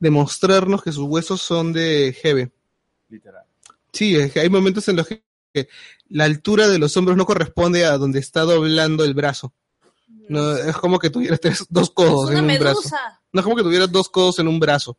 demostrarnos 0.00 0.82
que 0.82 0.90
sus 0.92 1.04
huesos 1.04 1.40
son 1.40 1.72
de 1.72 2.16
Hebe. 2.22 2.50
Literal. 3.08 3.44
Sí, 3.92 4.16
es 4.16 4.32
que 4.32 4.40
hay 4.40 4.50
momentos 4.50 4.86
en 4.88 4.96
los 4.96 5.06
que 5.06 5.22
que 5.64 5.68
la 6.08 6.24
altura 6.24 6.68
de 6.68 6.78
los 6.78 6.96
hombros 6.96 7.16
no 7.16 7.26
corresponde 7.26 7.84
a 7.84 7.98
donde 7.98 8.18
está 8.20 8.42
doblando 8.42 9.04
el 9.04 9.14
brazo. 9.14 9.52
No, 10.28 10.56
es 10.56 10.76
como 10.76 10.98
que 10.98 11.10
tuvieras 11.10 11.40
tres- 11.40 11.66
dos 11.68 11.88
es 11.88 11.94
codos 11.94 12.30
una 12.30 12.38
en 12.38 12.50
un 12.50 12.58
brazo. 12.58 12.80
medusa. 12.80 13.20
No 13.32 13.40
es 13.40 13.44
como 13.44 13.56
que 13.56 13.62
tuvieras 13.62 13.92
dos 13.92 14.08
codos 14.08 14.38
en 14.38 14.48
un 14.48 14.58
brazo. 14.60 14.96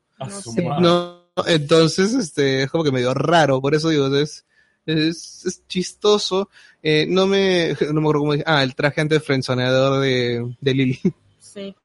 No 0.80 1.17
entonces 1.46 2.13
este, 2.13 2.63
es 2.63 2.72
como 2.72 2.84
que 2.84 2.91
medio 2.91 3.13
raro, 3.13 3.62
por 3.62 3.76
eso 3.76 3.89
digo, 3.89 4.08
es, 4.15 4.46
es, 4.86 5.46
es 5.46 5.67
chistoso. 5.67 6.50
Eh, 6.82 7.06
no 7.08 7.28
me, 7.28 7.76
no 7.93 7.93
me 7.93 8.00
acuerdo 8.02 8.20
cómo 8.22 8.34
dije. 8.34 8.43
Ah, 8.48 8.63
el 8.63 8.74
traje 8.76 9.02
antifrenzoneador 9.02 10.02
de, 10.02 10.56
de 10.60 10.74
Lily. 10.74 11.00
Sí. 11.39 11.76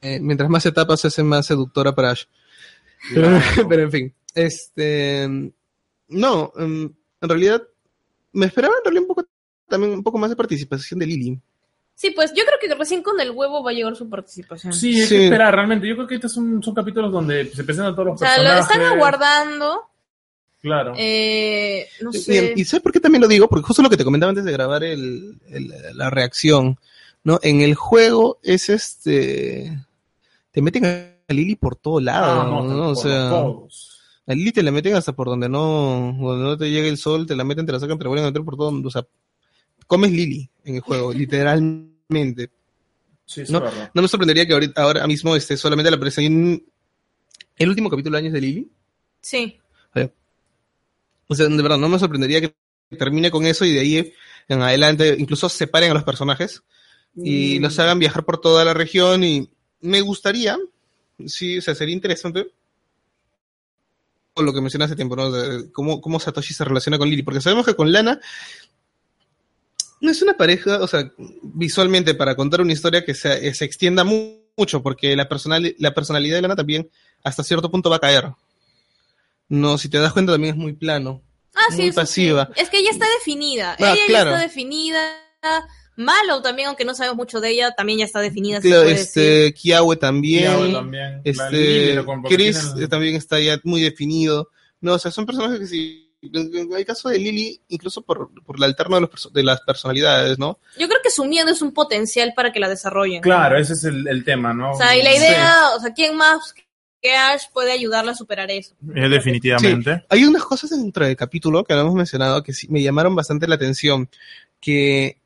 Eh, 0.00 0.20
mientras 0.20 0.48
más 0.48 0.64
etapas 0.66 1.00
se 1.00 1.08
hace 1.08 1.22
más 1.24 1.46
seductora 1.46 1.94
para 1.94 2.10
Ash. 2.10 2.24
Claro. 3.12 3.40
pero 3.68 3.82
en 3.82 3.90
fin, 3.90 4.14
este, 4.34 5.52
no, 6.08 6.52
em, 6.56 6.92
en 7.22 7.28
realidad 7.28 7.62
me 8.32 8.46
esperaba 8.46 8.74
en 8.78 8.84
realidad 8.84 9.02
un 9.02 9.08
poco, 9.08 9.24
también 9.68 9.92
un 9.94 10.02
poco 10.02 10.18
más 10.18 10.28
de 10.30 10.36
participación 10.36 11.00
de 11.00 11.06
Lily. 11.06 11.38
Sí, 11.94 12.10
pues 12.10 12.32
yo 12.34 12.42
creo 12.44 12.58
que 12.60 12.74
recién 12.74 13.02
con 13.02 13.20
el 13.20 13.30
huevo 13.30 13.62
va 13.62 13.70
a 13.70 13.74
llegar 13.74 13.94
su 13.96 14.08
participación. 14.08 14.72
Sí, 14.72 15.00
hay 15.00 15.06
Sí. 15.06 15.16
que 15.16 15.24
esperar, 15.24 15.54
realmente. 15.54 15.86
Yo 15.86 15.94
creo 15.94 16.06
que 16.08 16.14
estos 16.16 16.32
son, 16.32 16.62
son 16.62 16.74
capítulos 16.74 17.12
donde 17.12 17.46
se 17.50 17.62
presentan 17.64 17.94
todos 17.94 18.06
los 18.08 18.14
O 18.14 18.18
sea, 18.18 18.36
lo 18.38 18.44
personajes. 18.44 18.70
están 18.76 18.92
aguardando. 18.92 19.82
Claro. 20.62 20.94
Eh, 20.96 21.88
no 22.00 22.12
sé. 22.12 22.54
¿Y 22.56 22.64
sabes 22.64 22.82
por 22.82 22.92
qué 22.92 23.00
también 23.00 23.20
lo 23.22 23.28
digo? 23.28 23.48
Porque 23.48 23.64
justo 23.66 23.82
lo 23.82 23.90
que 23.90 23.96
te 23.96 24.04
comentaba 24.04 24.30
antes 24.30 24.44
de 24.44 24.52
grabar 24.52 24.82
el, 24.84 25.38
el- 25.48 25.72
la 25.94 26.08
reacción, 26.08 26.78
¿no? 27.24 27.38
En 27.42 27.60
el 27.60 27.74
juego 27.74 28.38
es 28.42 28.68
este... 28.68 29.76
Te 30.50 30.62
meten 30.62 30.84
a 30.86 31.32
Lily 31.32 31.56
por 31.56 31.76
todo 31.76 31.98
lado, 32.00 32.42
Ah, 32.42 32.44
¿no? 32.46 32.62
no, 32.64 32.88
O 32.90 32.94
por 32.94 33.02
sea, 33.02 33.30
los 33.30 33.91
codos. 34.24 34.34
a 34.34 34.34
Lily 34.34 34.52
te 34.52 34.62
la 34.62 34.70
meten 34.70 34.94
hasta 34.94 35.12
por 35.12 35.28
donde 35.28 35.48
no, 35.48 36.16
donde 36.20 36.44
no 36.44 36.56
te 36.56 36.70
llega 36.70 36.88
el 36.88 36.98
sol, 36.98 37.26
te 37.26 37.36
la 37.36 37.44
meten, 37.44 37.66
te 37.66 37.72
la 37.72 37.80
sacan, 37.80 37.98
te 37.98 38.04
la 38.04 38.08
vuelven 38.08 38.26
a 38.26 38.28
meter 38.30 38.42
por 38.44 38.56
todo. 38.56 38.80
O 38.86 38.90
sea, 38.90 39.06
comes 39.86 40.10
Lily 40.12 40.48
en 40.64 40.76
el 40.76 40.80
juego, 40.80 41.12
literalmente. 41.14 42.50
Sí, 43.24 43.42
No, 43.48 43.58
es 43.58 43.64
verdad. 43.64 43.90
No 43.94 44.02
me 44.02 44.08
sorprendería 44.08 44.46
que 44.46 44.52
ahorita, 44.52 44.82
ahora 44.82 45.06
mismo 45.06 45.34
esté 45.36 45.56
solamente 45.56 45.90
la 45.90 45.98
presentación. 45.98 46.62
El 47.56 47.68
último 47.68 47.88
capítulo 47.90 48.16
de 48.16 48.20
años 48.22 48.32
de 48.32 48.40
Lily. 48.40 48.70
Sí. 49.20 49.58
O 51.28 51.34
sea, 51.34 51.46
de 51.48 51.62
verdad, 51.62 51.78
no 51.78 51.88
me 51.88 51.98
sorprendería 51.98 52.40
que 52.42 52.54
termine 52.98 53.30
con 53.30 53.46
eso 53.46 53.64
y 53.64 53.72
de 53.72 53.80
ahí 53.80 54.12
en 54.48 54.60
adelante 54.60 55.16
incluso 55.18 55.48
separen 55.48 55.92
a 55.92 55.94
los 55.94 56.04
personajes 56.04 56.62
y 57.16 57.58
Mm. 57.58 57.62
los 57.62 57.78
hagan 57.78 57.98
viajar 57.98 58.24
por 58.24 58.38
toda 58.38 58.64
la 58.66 58.74
región 58.74 59.24
y 59.24 59.48
me 59.80 60.02
gustaría, 60.02 60.58
sí, 61.26 61.56
o 61.58 61.62
sea, 61.62 61.74
sería 61.74 61.94
interesante 61.94 62.48
lo 64.40 64.52
que 64.52 64.60
mencioné 64.62 64.86
hace 64.86 64.96
tiempo, 64.96 65.14
¿no? 65.16 65.30
De 65.30 65.70
cómo, 65.72 66.00
cómo 66.00 66.18
Satoshi 66.18 66.54
se 66.54 66.64
relaciona 66.64 66.96
con 66.98 67.08
Lily, 67.10 67.22
porque 67.22 67.40
sabemos 67.40 67.66
que 67.66 67.74
con 67.74 67.92
Lana 67.92 68.18
no 70.00 70.10
es 70.10 70.22
una 70.22 70.36
pareja, 70.36 70.80
o 70.80 70.86
sea, 70.88 71.12
visualmente 71.42 72.14
para 72.14 72.34
contar 72.34 72.60
una 72.60 72.72
historia 72.72 73.04
que 73.04 73.14
se, 73.14 73.52
se 73.54 73.64
extienda 73.64 74.04
mu- 74.04 74.38
mucho, 74.56 74.82
porque 74.82 75.14
la, 75.16 75.28
personal, 75.28 75.74
la 75.78 75.94
personalidad 75.94 76.36
de 76.36 76.42
Lana 76.42 76.56
también 76.56 76.90
hasta 77.22 77.44
cierto 77.44 77.70
punto 77.70 77.90
va 77.90 77.96
a 77.96 78.00
caer. 78.00 78.32
No, 79.48 79.76
si 79.78 79.88
te 79.88 79.98
das 79.98 80.12
cuenta 80.12 80.32
también 80.32 80.54
es 80.54 80.60
muy 80.60 80.72
plano. 80.72 81.22
Ah, 81.54 81.66
sí, 81.70 81.76
Muy 81.82 81.90
sí. 81.90 81.92
pasiva. 81.92 82.48
Es 82.56 82.70
que 82.70 82.78
ella 82.78 82.90
está 82.90 83.06
definida. 83.18 83.72
Ah, 83.78 83.92
ella 83.92 84.02
ya 84.08 84.18
está 84.18 84.38
definida. 84.38 85.00
Malo 85.96 86.40
también, 86.40 86.68
aunque 86.68 86.84
no 86.84 86.94
sabemos 86.94 87.16
mucho 87.16 87.40
de 87.40 87.50
ella, 87.50 87.72
también 87.72 87.98
ya 87.98 88.04
está 88.04 88.20
definida. 88.20 88.60
Claro, 88.60 88.88
este, 88.88 89.52
Kiawe 89.52 89.96
también. 89.96 90.44
Diablo 90.44 90.78
también. 90.78 91.20
Este, 91.24 92.04
Chris 92.28 92.72
eh, 92.78 92.88
también 92.88 93.16
está 93.16 93.38
ya 93.38 93.60
muy 93.64 93.82
definido. 93.82 94.48
No, 94.80 94.94
o 94.94 94.98
sea, 94.98 95.10
son 95.10 95.26
personajes 95.26 95.60
que 95.60 95.66
sí. 95.66 96.08
En 96.22 96.72
el 96.72 96.84
caso 96.84 97.08
de 97.08 97.18
Lily, 97.18 97.60
incluso 97.68 98.02
por, 98.02 98.30
por 98.44 98.60
la 98.60 98.66
alterno 98.66 98.94
de, 98.94 99.02
los 99.02 99.32
de 99.32 99.42
las 99.42 99.60
personalidades, 99.62 100.38
¿no? 100.38 100.60
Yo 100.78 100.86
creo 100.86 101.00
que 101.02 101.10
su 101.10 101.24
miedo 101.24 101.48
es 101.48 101.62
un 101.62 101.72
potencial 101.72 102.32
para 102.36 102.52
que 102.52 102.60
la 102.60 102.68
desarrollen. 102.68 103.22
Claro, 103.22 103.58
ese 103.58 103.72
es 103.72 103.82
el, 103.82 104.06
el 104.06 104.24
tema, 104.24 104.54
¿no? 104.54 104.70
O 104.70 104.76
sea, 104.76 104.96
y 104.96 105.02
la 105.02 105.16
idea, 105.16 105.70
o 105.76 105.80
sea, 105.80 105.92
¿quién 105.92 106.16
más 106.16 106.54
que 107.02 107.16
Ash 107.16 107.46
puede 107.52 107.72
ayudarla 107.72 108.12
a 108.12 108.14
superar 108.14 108.52
eso? 108.52 108.76
Eh, 108.94 109.08
definitivamente. 109.08 110.04
Hay 110.08 110.24
unas 110.24 110.44
cosas 110.44 110.70
dentro 110.70 111.04
del 111.04 111.16
capítulo 111.16 111.64
que 111.64 111.74
no 111.74 111.80
hemos 111.80 111.94
mencionado 111.94 112.44
que 112.44 112.52
sí 112.52 112.68
me 112.70 112.80
llamaron 112.80 113.16
bastante 113.16 113.48
la 113.48 113.56
atención. 113.56 114.08
Que 114.60 115.18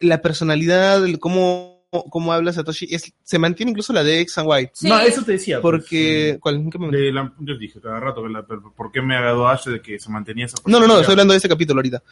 la 0.00 0.20
personalidad, 0.22 1.04
el 1.04 1.18
cómo, 1.18 1.84
cómo 2.10 2.32
habla 2.32 2.52
Satoshi, 2.52 2.86
es, 2.94 3.12
se 3.22 3.38
mantiene 3.38 3.70
incluso 3.70 3.92
la 3.92 4.02
de 4.04 4.20
X 4.20 4.38
and 4.38 4.48
Y. 4.50 4.70
Sí. 4.74 4.88
No, 4.88 4.98
eso 5.00 5.22
te 5.22 5.32
decía. 5.32 5.60
pues, 5.60 5.80
Porque. 5.80 6.38
¿cuál? 6.40 6.56
¿En 6.56 6.70
qué 6.70 6.78
momento? 6.78 6.98
de 6.98 7.12
la- 7.12 7.32
yo 7.38 7.56
dije 7.56 7.80
cada 7.80 7.98
rato 8.00 8.22
que 8.22 8.28
la, 8.28 8.46
pero 8.46 8.72
¿por 8.74 8.92
qué 8.92 9.00
me 9.02 9.16
agradó 9.16 9.48
Ash 9.48 9.64
de 9.66 9.80
que 9.80 9.98
se 9.98 10.10
mantenía 10.10 10.46
esa 10.46 10.56
No, 10.66 10.80
no, 10.80 10.86
no, 10.86 10.98
estoy 11.00 11.12
hablando 11.12 11.32
de 11.32 11.38
ese 11.38 11.48
capítulo 11.48 11.78
ahorita. 11.78 12.02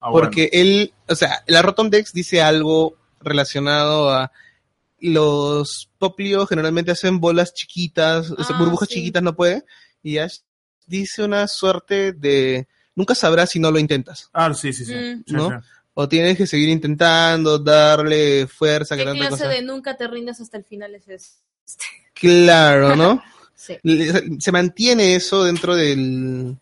Ah, 0.00 0.10
bueno. 0.10 0.26
Porque 0.28 0.48
él, 0.52 0.92
o 1.08 1.14
sea, 1.14 1.42
la 1.48 1.60
Rotom 1.62 1.90
Dex 1.90 2.12
dice 2.12 2.40
algo 2.40 2.96
relacionado 3.20 4.10
a 4.10 4.30
los 5.00 5.90
Poplio 5.98 6.46
generalmente 6.46 6.90
hacen 6.92 7.20
bolas 7.20 7.54
chiquitas, 7.54 8.30
o 8.30 8.42
sea, 8.44 8.56
Ah, 8.56 8.58
burbujas 8.58 8.88
sí. 8.88 8.96
chiquitas 8.96 9.22
no 9.22 9.34
puede, 9.34 9.64
y 10.02 10.18
Ash 10.18 10.38
dice 10.86 11.22
una 11.24 11.46
suerte 11.48 12.12
de 12.12 12.66
nunca 12.94 13.14
sabrás 13.14 13.50
si 13.50 13.60
no 13.60 13.70
lo 13.70 13.78
intentas, 13.78 14.28
Ah, 14.32 14.52
sí, 14.54 14.72
sí, 14.72 14.84
sí. 14.84 14.94
Mm. 14.94 15.24
Sí, 15.26 15.34
¿no? 15.34 15.50
sí. 15.50 15.66
O 16.00 16.08
tienes 16.08 16.36
que 16.36 16.46
seguir 16.46 16.68
intentando, 16.68 17.58
darle 17.58 18.46
fuerza, 18.46 18.94
¿Qué 18.94 19.02
que 19.02 19.08
tanta 19.08 19.26
clase 19.26 19.42
cosa. 19.42 19.48
de 19.48 19.62
nunca 19.62 19.96
te 19.96 20.06
rindes 20.06 20.40
hasta 20.40 20.56
el 20.56 20.62
final 20.62 20.94
es 20.94 21.08
este? 21.08 21.84
Claro, 22.14 22.94
¿no? 22.94 23.20
Sí. 23.56 23.76
Se 24.38 24.52
mantiene 24.52 25.16
eso 25.16 25.42
dentro 25.42 25.74
del 25.74 26.56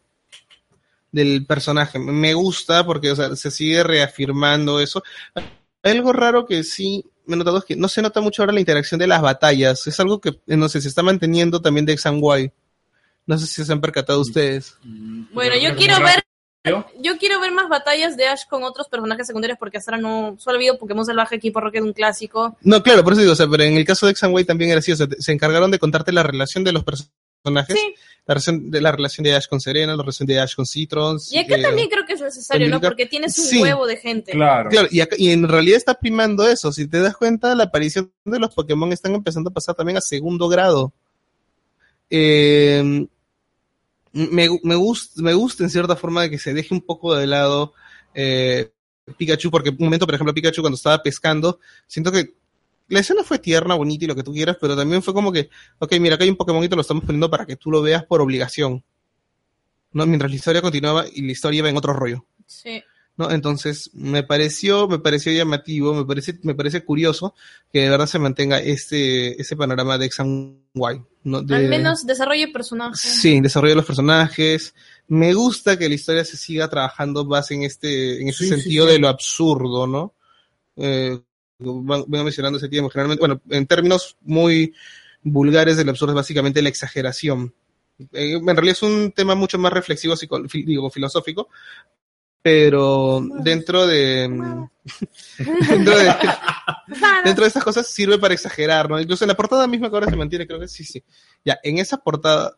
del 1.13 1.45
personaje. 1.45 1.99
Me 1.99 2.33
gusta 2.33 2.87
porque 2.87 3.11
o 3.11 3.17
sea, 3.17 3.37
se 3.37 3.51
sigue 3.51 3.83
reafirmando 3.85 4.81
eso. 4.81 5.03
Algo 5.83 6.15
raro 6.15 6.47
que 6.47 6.65
sí 6.65 7.05
me 7.27 7.35
he 7.35 7.39
notado 7.39 7.59
es 7.59 7.65
que 7.67 7.77
no 7.77 7.89
se 7.89 8.01
nota 8.01 8.23
mucho 8.23 8.41
ahora 8.41 8.55
la 8.55 8.61
interacción 8.61 8.99
de 8.99 9.07
las 9.07 9.21
batallas. 9.21 9.87
Es 9.87 10.01
algo 10.01 10.23
que, 10.23 10.31
eh, 10.31 10.57
no 10.57 10.71
sé, 10.71 10.81
se 10.81 10.89
está 10.89 11.03
manteniendo 11.03 11.61
también 11.61 11.85
de 11.85 11.93
X 11.93 12.07
and 12.07 12.23
Y. 12.25 12.51
No 13.27 13.37
sé 13.37 13.47
si 13.47 13.63
se 13.63 13.71
han 13.73 13.83
percatado 13.83 14.19
ustedes. 14.23 14.79
Bueno, 14.83 15.53
Pero- 15.53 15.57
yo 15.59 15.77
quiero 15.77 16.01
ver. 16.01 16.26
Yo 17.01 17.19
quiero 17.19 17.41
ver 17.41 17.53
más 17.53 17.69
batallas 17.69 18.17
de 18.17 18.27
Ash 18.27 18.43
con 18.49 18.63
otros 18.65 18.89
personajes 18.89 19.27
secundarios 19.27 19.59
porque 19.59 19.79
hasta 19.79 19.93
ahora 19.93 20.03
no 20.03 20.37
solo 20.39 20.57
ha 20.57 20.59
habido 20.59 20.79
Pokémon 20.79 21.05
Salvaje 21.05 21.37
Equipo 21.37 21.61
Rocket 21.61 21.83
un 21.83 21.93
clásico. 21.93 22.57
No, 22.63 22.83
claro, 22.83 23.03
por 23.05 23.13
eso 23.13 23.23
digo, 23.23 23.33
o 23.33 23.37
sea, 23.37 23.47
pero 23.49 23.63
en 23.65 23.77
el 23.77 23.85
caso 23.85 24.07
de 24.07 24.13
X 24.13 24.25
and 24.25 24.39
Y 24.39 24.45
también 24.45 24.71
era 24.71 24.81
así. 24.81 24.93
O 24.93 24.97
sea, 24.97 25.07
se 25.19 25.33
encargaron 25.33 25.71
de 25.71 25.79
contarte 25.79 26.13
la 26.13 26.23
relación 26.23 26.65
de 26.65 26.73
los 26.73 26.85
personajes. 26.85 27.77
Sí. 27.79 27.95
La, 28.27 28.35
relación 28.35 28.71
de, 28.73 28.81
la 28.81 28.91
relación 28.91 29.23
de 29.23 29.37
Ash 29.37 29.47
con 29.47 29.61
Serena, 29.61 29.95
la 29.95 30.03
relación 30.03 30.27
de 30.27 30.41
Ash 30.41 30.55
con 30.57 30.67
Citrons. 30.67 31.33
Y 31.33 31.39
acá 31.39 31.57
eh, 31.57 31.63
también 31.63 31.89
creo 31.89 32.05
que 32.05 32.15
es 32.15 32.21
necesario, 32.21 32.69
¿no? 32.69 32.81
Porque 32.81 33.07
tienes 33.07 33.39
un 33.39 33.45
Sí. 33.45 33.63
huevo 33.63 33.87
de 33.87 33.97
gente. 33.99 34.33
Claro. 34.33 34.69
Claro, 34.69 34.89
y, 34.91 35.01
acá- 35.01 35.15
y 35.17 35.31
en 35.31 35.47
realidad 35.47 35.77
está 35.77 35.95
primando 35.95 36.47
eso. 36.49 36.73
Si 36.73 36.89
te 36.89 36.99
das 36.99 37.17
cuenta, 37.17 37.55
la 37.55 37.65
aparición 37.65 38.13
de 38.25 38.41
los 38.41 38.53
Pokémon 38.53 38.93
están 38.93 39.15
empezando 39.15 39.51
a 39.51 39.53
pasar 39.53 39.77
también 39.77 39.97
a 39.97 40.01
segundo 40.01 40.49
grado. 40.49 40.93
Eh, 42.11 43.07
me, 44.17 44.49
me, 44.63 44.75
gusta, 44.77 45.23
me 45.23 45.35
gusta 45.35 45.63
en 45.65 45.71
cierta 45.71 45.95
forma 45.95 46.23
de 46.23 46.31
que 46.31 46.39
se 46.39 46.55
deje 46.55 46.75
un 46.75 46.81
poco 46.81 47.15
de 47.15 47.27
lado 47.27 47.75
eh, 48.15 48.73
Pikachu, 49.17 49.51
porque 49.51 49.71
un 49.71 49.77
momento, 49.79 50.07
por 50.07 50.15
ejemplo, 50.15 50.33
Pikachu 50.33 50.63
cuando 50.63 50.77
estaba 50.77 51.03
pescando, 51.03 51.61
siento 51.87 52.11
que 52.11 52.35
la 52.89 53.01
escena 53.01 53.23
fue 53.25 53.39
tierna, 53.39 53.75
bonita 53.75 54.05
y 54.05 54.09
lo 54.09 54.15
que 54.15 54.23
tú 54.23 54.33
quieras, 54.33 54.57
pero 54.61 54.77
también 54.77 55.03
fue 55.03 55.13
como 55.13 55.33
que, 55.33 55.51
ok, 55.79 55.93
mira, 56.01 56.15
acá 56.15 56.25
hay 56.25 56.31
un 56.31 56.37
Pokémon 56.37 56.65
y 56.65 56.69
lo 56.69 56.81
estamos 56.81 57.05
poniendo 57.05 57.31
para 57.31 57.45
que 57.45 57.57
tú 57.57 57.71
lo 57.71 57.83
veas 57.83 58.05
por 58.05 58.21
obligación. 58.21 58.83
¿no? 59.93 60.07
Mientras 60.07 60.31
la 60.31 60.37
historia 60.37 60.63
continuaba 60.63 61.05
y 61.13 61.23
la 61.23 61.33
historia 61.33 61.59
iba 61.59 61.69
en 61.69 61.77
otro 61.77 61.93
rollo. 61.93 62.25
Sí. 62.47 62.83
¿No? 63.17 63.31
Entonces, 63.31 63.91
me 63.95 64.23
pareció, 64.23 64.89
me 64.89 64.99
pareció 64.99 65.33
llamativo, 65.33 65.95
me 65.95 66.05
parece, 66.05 66.39
me 66.43 66.55
parece 66.55 66.85
curioso 66.85 67.35
que 67.73 67.81
de 67.81 67.91
verdad 67.91 68.07
se 68.07 68.19
mantenga 68.19 68.59
este, 68.59 69.41
ese 69.41 69.57
panorama 69.57 69.97
de 69.99 70.07
X 70.07 70.21
and 70.21 70.59
Y, 70.75 70.81
¿no? 71.25 71.43
De- 71.43 71.55
Al 71.57 71.69
menos 71.69 72.07
desarrollo 72.07 72.47
de 72.47 72.53
personaje. 72.53 72.97
Sí, 73.09 73.41
desarrollo 73.41 73.71
de 73.73 73.77
los 73.77 73.87
personajes. 73.87 74.75
Me 75.09 75.33
gusta 75.35 75.79
que 75.79 75.89
la 75.89 75.95
historia 75.95 76.25
se 76.25 76.37
siga 76.37 76.69
trabajando 76.69 77.25
más 77.25 77.51
en 77.51 77.63
este, 77.63 78.21
en 78.21 78.29
ese 78.29 78.45
Sí, 78.45 78.51
sentido 78.51 78.87
sí. 78.87 78.93
de 78.93 78.99
lo 78.99 79.09
absurdo, 79.09 79.87
¿no? 79.87 80.15
Eh, 80.77 81.19
vengo 81.59 82.05
mencionando 82.25 82.59
ese 82.59 82.69
tiempo, 82.69 82.91
generalmente, 82.91 83.21
bueno, 83.21 83.41
en 83.49 83.67
términos 83.67 84.17
muy 84.21 84.75
vulgares 85.23 85.77
del 85.79 85.89
absurdo 85.89 86.13
es 86.13 86.17
básicamente 86.17 86.61
la 86.61 86.69
exageración. 86.69 87.55
Eh, 88.13 88.33
en 88.35 88.45
realidad 88.47 88.73
es 88.77 88.83
un 88.83 89.11
tema 89.13 89.35
mucho 89.35 89.59
más 89.59 89.73
reflexivo, 89.73 90.15
digo, 90.53 90.91
filosófico, 90.91 91.49
pero 92.47 93.27
dentro 93.41 93.89
de, 93.89 94.21
dentro 95.69 95.99
de, 95.99 96.15
dentro 97.25 97.43
de 97.43 97.49
estas 97.49 97.65
cosas 97.65 97.89
sirve 97.89 98.19
para 98.19 98.35
exagerar, 98.35 98.89
¿no? 98.89 99.01
Incluso 99.01 99.25
en 99.25 99.29
la 99.31 99.37
portada 99.37 99.67
misma 99.67 99.91
que 99.91 99.97
ahora 99.97 100.09
se 100.09 100.15
mantiene, 100.15 100.47
creo 100.47 100.61
que 100.61 100.69
sí, 100.69 100.85
sí. 100.85 101.03
Ya, 101.45 101.59
en 101.65 101.79
esa 101.79 101.97
portada, 101.97 102.57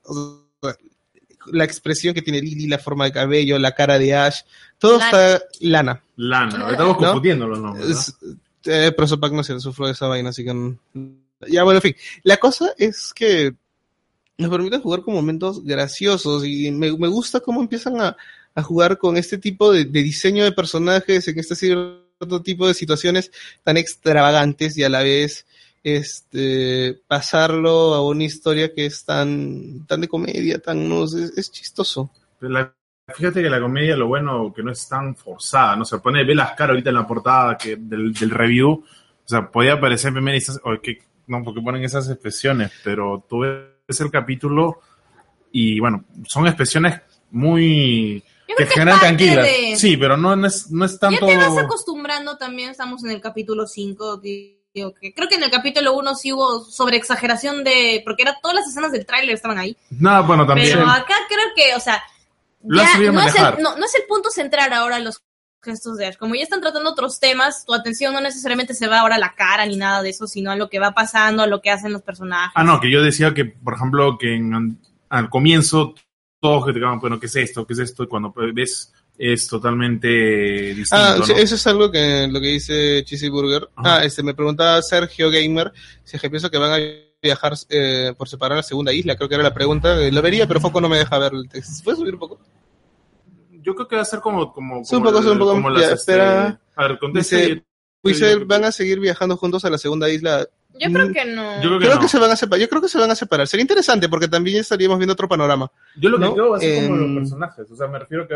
la 1.46 1.64
expresión 1.64 2.12
que 2.12 2.20
tiene 2.20 2.42
Lily, 2.42 2.66
la 2.66 2.78
forma 2.78 3.06
de 3.06 3.12
cabello, 3.12 3.58
la 3.58 3.72
cara 3.74 3.98
de 3.98 4.14
Ash, 4.14 4.42
todo 4.76 4.98
Lana. 4.98 5.06
está 5.06 5.44
lana. 5.60 6.02
Lana, 6.16 6.70
estamos 6.70 6.92
¿No? 6.92 6.96
confundiendo 6.98 7.46
los 7.48 7.58
nombres. 7.58 7.86
¿no? 7.88 7.94
Es, 7.94 8.14
eh, 8.66 8.92
Prosopac 8.92 9.32
no 9.32 9.42
sé, 9.42 9.58
sufro 9.58 9.86
de 9.86 9.92
esa 9.92 10.06
vaina, 10.06 10.28
así 10.28 10.44
que... 10.44 10.52
no- 10.52 10.78
Ya, 11.48 11.62
bueno, 11.64 11.78
en 11.78 11.82
fin. 11.82 11.96
La 12.24 12.36
cosa 12.36 12.74
es 12.76 13.14
que 13.14 13.54
nos 14.36 14.50
permiten 14.50 14.82
jugar 14.82 15.00
con 15.00 15.14
momentos 15.14 15.64
graciosos 15.64 16.44
y 16.44 16.70
me, 16.72 16.94
me 16.94 17.08
gusta 17.08 17.40
cómo 17.40 17.62
empiezan 17.62 17.98
a, 18.02 18.14
a 18.58 18.62
jugar 18.62 18.98
con 18.98 19.16
este 19.16 19.38
tipo 19.38 19.72
de, 19.72 19.84
diseño 19.84 20.42
de 20.42 20.50
personajes 20.50 21.28
en 21.28 21.38
este 21.38 21.54
cierto 21.54 22.42
tipo 22.42 22.66
de 22.66 22.74
situaciones 22.74 23.30
tan 23.62 23.76
extravagantes 23.76 24.76
y 24.76 24.82
a 24.82 24.88
la 24.88 25.04
vez 25.04 25.46
este 25.84 27.00
pasarlo 27.06 27.94
a 27.94 28.04
una 28.04 28.24
historia 28.24 28.74
que 28.74 28.86
es 28.86 29.04
tan 29.04 29.86
tan 29.86 30.00
de 30.00 30.08
comedia, 30.08 30.58
tan 30.58 30.88
no 30.88 31.04
es, 31.04 31.12
es 31.14 31.52
chistoso. 31.52 32.10
Fíjate 33.16 33.42
que 33.42 33.48
la 33.48 33.60
comedia, 33.60 33.96
lo 33.96 34.08
bueno 34.08 34.52
que 34.54 34.64
no 34.64 34.72
es 34.72 34.88
tan 34.88 35.14
forzada, 35.14 35.76
¿no? 35.76 35.84
Se 35.84 35.98
pone, 35.98 36.24
ve 36.24 36.34
las 36.34 36.50
caras 36.50 36.70
ahorita 36.70 36.90
en 36.90 36.96
la 36.96 37.06
portada 37.06 37.56
que, 37.56 37.76
del, 37.76 38.12
review, 38.30 38.70
o 38.70 38.84
sea, 39.24 39.48
podía 39.48 39.74
aparecer 39.74 40.12
primero 40.12 40.36
y 40.36 40.40
dices, 40.40 40.58
"Oye, 40.64 40.80
¿qué- 40.82 40.98
no, 41.28 41.44
porque 41.44 41.62
ponen 41.62 41.84
esas 41.84 42.10
expresiones, 42.10 42.72
pero 42.82 43.24
tú 43.28 43.40
ves 43.40 44.00
el 44.00 44.10
capítulo 44.10 44.80
y 45.52 45.78
bueno, 45.78 46.04
son 46.26 46.46
expresiones 46.48 47.00
muy, 47.30 48.22
Yo 48.48 48.54
que 48.56 48.64
creo 48.64 48.68
que 48.68 48.74
generan 48.74 49.00
tranquilas. 49.00 49.44
de... 49.46 49.76
Sí, 49.76 49.96
pero 49.96 50.16
no, 50.16 50.34
no 50.34 50.46
es, 50.46 50.70
no 50.70 50.84
es 50.84 50.98
tanto. 50.98 51.26
Ya 51.28 51.38
te 51.38 51.48
vas 51.48 51.58
acostumbrando 51.58 52.36
también, 52.38 52.70
estamos 52.70 53.04
en 53.04 53.10
el 53.10 53.20
capítulo 53.20 53.66
5, 53.66 54.16
digo 54.18 54.94
que 55.00 55.12
creo 55.14 55.28
que 55.28 55.34
en 55.34 55.42
el 55.42 55.50
capítulo 55.50 55.94
1 55.94 56.14
sí 56.14 56.32
hubo 56.32 56.60
sobre 56.64 56.96
exageración 56.96 57.64
de, 57.64 58.00
porque 58.04 58.22
era 58.22 58.38
todas 58.40 58.54
las 58.56 58.68
escenas 58.68 58.92
del 58.92 59.04
tráiler 59.06 59.34
estaban 59.34 59.58
ahí, 59.58 59.76
Nada, 59.90 60.20
bueno, 60.20 60.46
también. 60.46 60.70
pero 60.78 60.88
acá 60.88 61.14
creo 61.28 61.46
que, 61.56 61.74
o 61.74 61.80
sea, 61.80 62.02
Lo 62.64 62.82
ya 62.82 62.96
no 63.12 63.20
es, 63.22 63.34
el, 63.34 63.62
no, 63.62 63.76
no 63.76 63.84
es 63.84 63.94
el 63.96 64.02
punto 64.08 64.30
central 64.30 64.72
ahora 64.72 64.98
los 65.00 65.20
gestos 65.62 65.96
de 65.98 66.06
Ash, 66.06 66.16
como 66.16 66.36
ya 66.36 66.42
están 66.44 66.60
tratando 66.60 66.90
otros 66.90 67.18
temas, 67.18 67.64
tu 67.66 67.74
atención 67.74 68.14
no 68.14 68.20
necesariamente 68.20 68.72
se 68.74 68.86
va 68.86 69.00
ahora 69.00 69.16
a 69.16 69.18
la 69.18 69.34
cara 69.34 69.66
ni 69.66 69.76
nada 69.76 70.02
de 70.02 70.10
eso, 70.10 70.26
sino 70.28 70.50
a 70.52 70.56
lo 70.56 70.70
que 70.70 70.78
va 70.78 70.92
pasando, 70.92 71.42
a 71.42 71.46
lo 71.48 71.60
que 71.60 71.70
hacen 71.70 71.92
los 71.92 72.02
personajes. 72.02 72.52
Ah, 72.54 72.62
no, 72.62 72.80
que 72.80 72.90
yo 72.90 73.02
decía 73.02 73.34
que, 73.34 73.44
por 73.46 73.74
ejemplo, 73.74 74.16
que 74.16 74.36
en- 74.36 74.78
al 75.08 75.28
comienzo 75.28 75.94
todos 76.40 76.72
digan, 76.74 77.00
bueno, 77.00 77.18
¿qué 77.18 77.26
es 77.26 77.36
esto? 77.36 77.66
¿Qué 77.66 77.72
es 77.72 77.78
esto? 77.80 78.04
Y 78.04 78.06
cuando 78.06 78.32
ves 78.54 78.92
es 79.16 79.48
totalmente 79.48 80.08
distinto, 80.08 80.88
Ah, 80.92 81.16
¿no? 81.18 81.24
eso 81.24 81.54
es 81.56 81.66
algo 81.66 81.90
que 81.90 82.28
lo 82.30 82.40
que 82.40 82.46
dice 82.48 83.02
Cheesy 83.04 83.28
Burger. 83.28 83.68
Ajá. 83.74 83.96
Ah, 83.96 84.04
este, 84.04 84.22
me 84.22 84.34
preguntaba 84.34 84.80
Sergio 84.82 85.30
Gamer 85.30 85.72
si 86.04 86.16
es 86.16 86.22
que 86.22 86.30
pienso 86.30 86.50
que 86.50 86.58
van 86.58 86.72
a 86.72 86.84
viajar 87.20 87.54
eh, 87.68 88.14
por 88.16 88.28
separar 88.28 88.52
a 88.52 88.56
la 88.56 88.62
segunda 88.62 88.92
isla, 88.92 89.16
creo 89.16 89.28
que 89.28 89.34
era 89.34 89.42
la 89.44 89.52
pregunta. 89.54 90.00
Eh, 90.00 90.12
lo 90.12 90.22
vería, 90.22 90.46
pero 90.46 90.60
Foco 90.60 90.80
no 90.80 90.88
me 90.88 90.98
deja 90.98 91.18
ver 91.18 91.32
el 91.34 91.48
texto. 91.48 91.82
¿Puedes 91.82 91.98
subir 91.98 92.14
un 92.14 92.20
poco? 92.20 92.38
Yo 93.60 93.74
creo 93.74 93.88
que 93.88 93.96
va 93.96 94.02
a 94.02 94.04
ser 94.04 94.20
como... 94.20 94.52
como, 94.52 94.78
un 94.78 94.82
poco, 94.84 95.22
sí, 95.22 95.28
un 95.28 95.38
poco. 95.38 95.50
como 95.52 95.70
Ya, 95.70 95.74
las, 95.74 95.82
este, 95.82 95.94
espera. 96.12 96.60
A 96.76 96.86
ver, 96.86 96.98
conteste. 97.00 97.36
Dice, 97.36 97.64
Whistle, 98.04 98.44
¿van 98.44 98.64
a 98.64 98.72
seguir 98.72 99.00
viajando 99.00 99.36
juntos 99.36 99.64
a 99.64 99.70
la 99.70 99.78
segunda 99.78 100.08
isla? 100.08 100.46
Yo 100.78 100.92
creo 100.92 101.12
que 101.12 101.24
no. 101.24 101.56
Yo 101.62 101.68
creo 101.68 101.78
que 101.78 101.84
Creo 101.86 101.94
no. 101.96 102.00
que 102.00 102.08
se 102.08 102.18
van 102.18 102.30
a 102.30 102.36
separar. 102.36 102.60
Yo 102.60 102.68
creo 102.68 102.82
que 102.82 102.88
se 102.88 102.98
van 102.98 103.10
a 103.10 103.14
separar. 103.14 103.46
Sería 103.46 103.62
interesante 103.62 104.08
porque 104.08 104.28
también 104.28 104.58
estaríamos 104.60 104.98
viendo 104.98 105.12
otro 105.12 105.28
panorama. 105.28 105.70
Yo 105.96 106.08
lo 106.10 106.18
que 106.18 106.24
¿no? 106.24 106.34
creo 106.34 106.50
va 106.50 106.56
a 106.56 106.60
ser 106.60 106.84
como 106.86 106.96
Em, 106.96 107.02
los 107.14 107.18
personajes. 107.22 107.70
O 107.70 107.76
sea, 107.76 107.86
me 107.88 107.98
refiero 107.98 108.26
que 108.28 108.34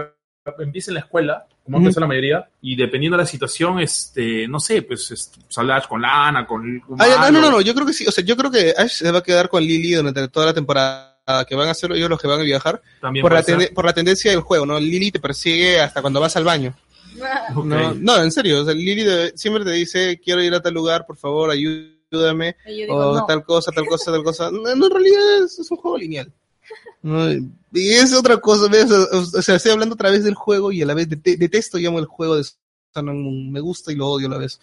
empieza 0.59 0.91
en 0.91 0.95
la 0.95 1.01
escuela, 1.01 1.47
como 1.65 1.79
empezó 1.79 2.01
la 2.01 2.07
mayoría, 2.09 2.49
y 2.61 2.75
dependiendo 2.75 3.17
de 3.17 3.23
la 3.23 3.27
situación, 3.29 3.79
este, 3.79 4.49
no 4.49 4.59
sé, 4.59 4.83
pues 4.83 5.09
este, 5.13 5.39
sale 5.49 5.73
Ash 5.73 5.87
con 5.87 6.03
Lana, 6.03 6.45
con... 6.45 6.81
con 6.81 7.01
Ah, 7.01 7.07
ya, 7.07 7.31
no, 7.31 7.41
no, 7.41 7.51
no, 7.51 7.61
yo 7.61 7.73
creo 7.75 7.87
que 7.87 7.93
sí. 7.93 8.05
O 8.07 8.11
sea, 8.11 8.25
yo 8.25 8.37
creo 8.37 8.51
que 8.51 8.75
Ash 8.77 8.91
se 8.91 9.11
va 9.13 9.21
a 9.21 9.23
quedar 9.23 9.49
con 9.49 9.63
Lily 9.63 9.93
durante 9.95 10.27
toda 10.29 10.47
la 10.47 10.55
temporada. 10.55 11.09
Que 11.49 11.55
van 11.55 11.69
a 11.69 11.75
ser 11.75 11.93
ellos 11.93 12.11
los 12.11 12.21
que 12.21 12.27
van 12.27 12.41
a 12.41 12.43
viajar 12.43 12.83
También 13.01 13.23
por 13.23 13.33
la, 13.33 13.45
por 13.73 13.85
la 13.85 13.93
tendencia 13.93 14.33
del 14.33 14.41
juego, 14.41 14.67
¿no? 14.67 14.81
Lily 14.81 15.13
te 15.13 15.21
persigue 15.21 15.81
hasta 15.81 16.01
cuando 16.03 16.21
vas 16.21 16.35
al 16.37 16.43
baño. 16.43 16.75
No, 17.65 17.95
no, 17.95 18.23
en 18.23 18.33
serio, 18.33 18.63
o 18.63 18.65
sea, 18.65 18.75
Lily 18.75 19.05
de- 19.05 19.33
siempre 19.37 19.65
te 19.65 19.71
dice, 19.71 20.19
quiero 20.23 20.43
ir 20.43 20.53
a 20.55 20.61
tal 20.63 20.75
lugar, 20.75 21.07
por 21.07 21.17
favor, 21.17 21.51
ayúdame, 21.51 21.93
Digo, 22.67 22.97
o 22.97 23.15
no. 23.19 23.27
tal 23.27 23.45
cosa, 23.45 23.73
tal 23.73 23.87
cosa, 23.87 24.13
tal 24.13 24.23
cosa. 24.23 24.51
No, 24.51 24.69
en 24.69 24.91
realidad 24.91 25.45
es, 25.45 25.59
es 25.59 25.71
un 25.71 25.77
juego 25.79 25.99
lineal. 25.99 26.33
No, 27.03 27.31
y 27.73 27.89
es 27.91 28.13
otra 28.15 28.37
cosa, 28.39 28.69
¿ves? 28.69 28.91
O, 28.91 29.43
sea, 29.43 29.57
estoy 29.57 29.73
hablando 29.73 29.95
a 29.95 29.99
través 29.99 30.25
del 30.25 30.35
juego 30.35 30.71
y 30.73 30.83
a 30.83 30.87
la 30.87 30.95
vez 30.95 31.09
dete- 31.09 31.37
detesto 31.37 31.79
y 31.79 31.87
amo 31.87 31.99
el 31.99 32.07
juego 32.07 32.37
de 32.37 32.45
Moon. 32.95 33.51
Me 33.51 33.61
gusta 33.61 33.93
y 33.93 33.97
lo 33.97 34.09
odio 34.09 34.29
a 34.29 34.31
la 34.31 34.39
vez. 34.39 34.61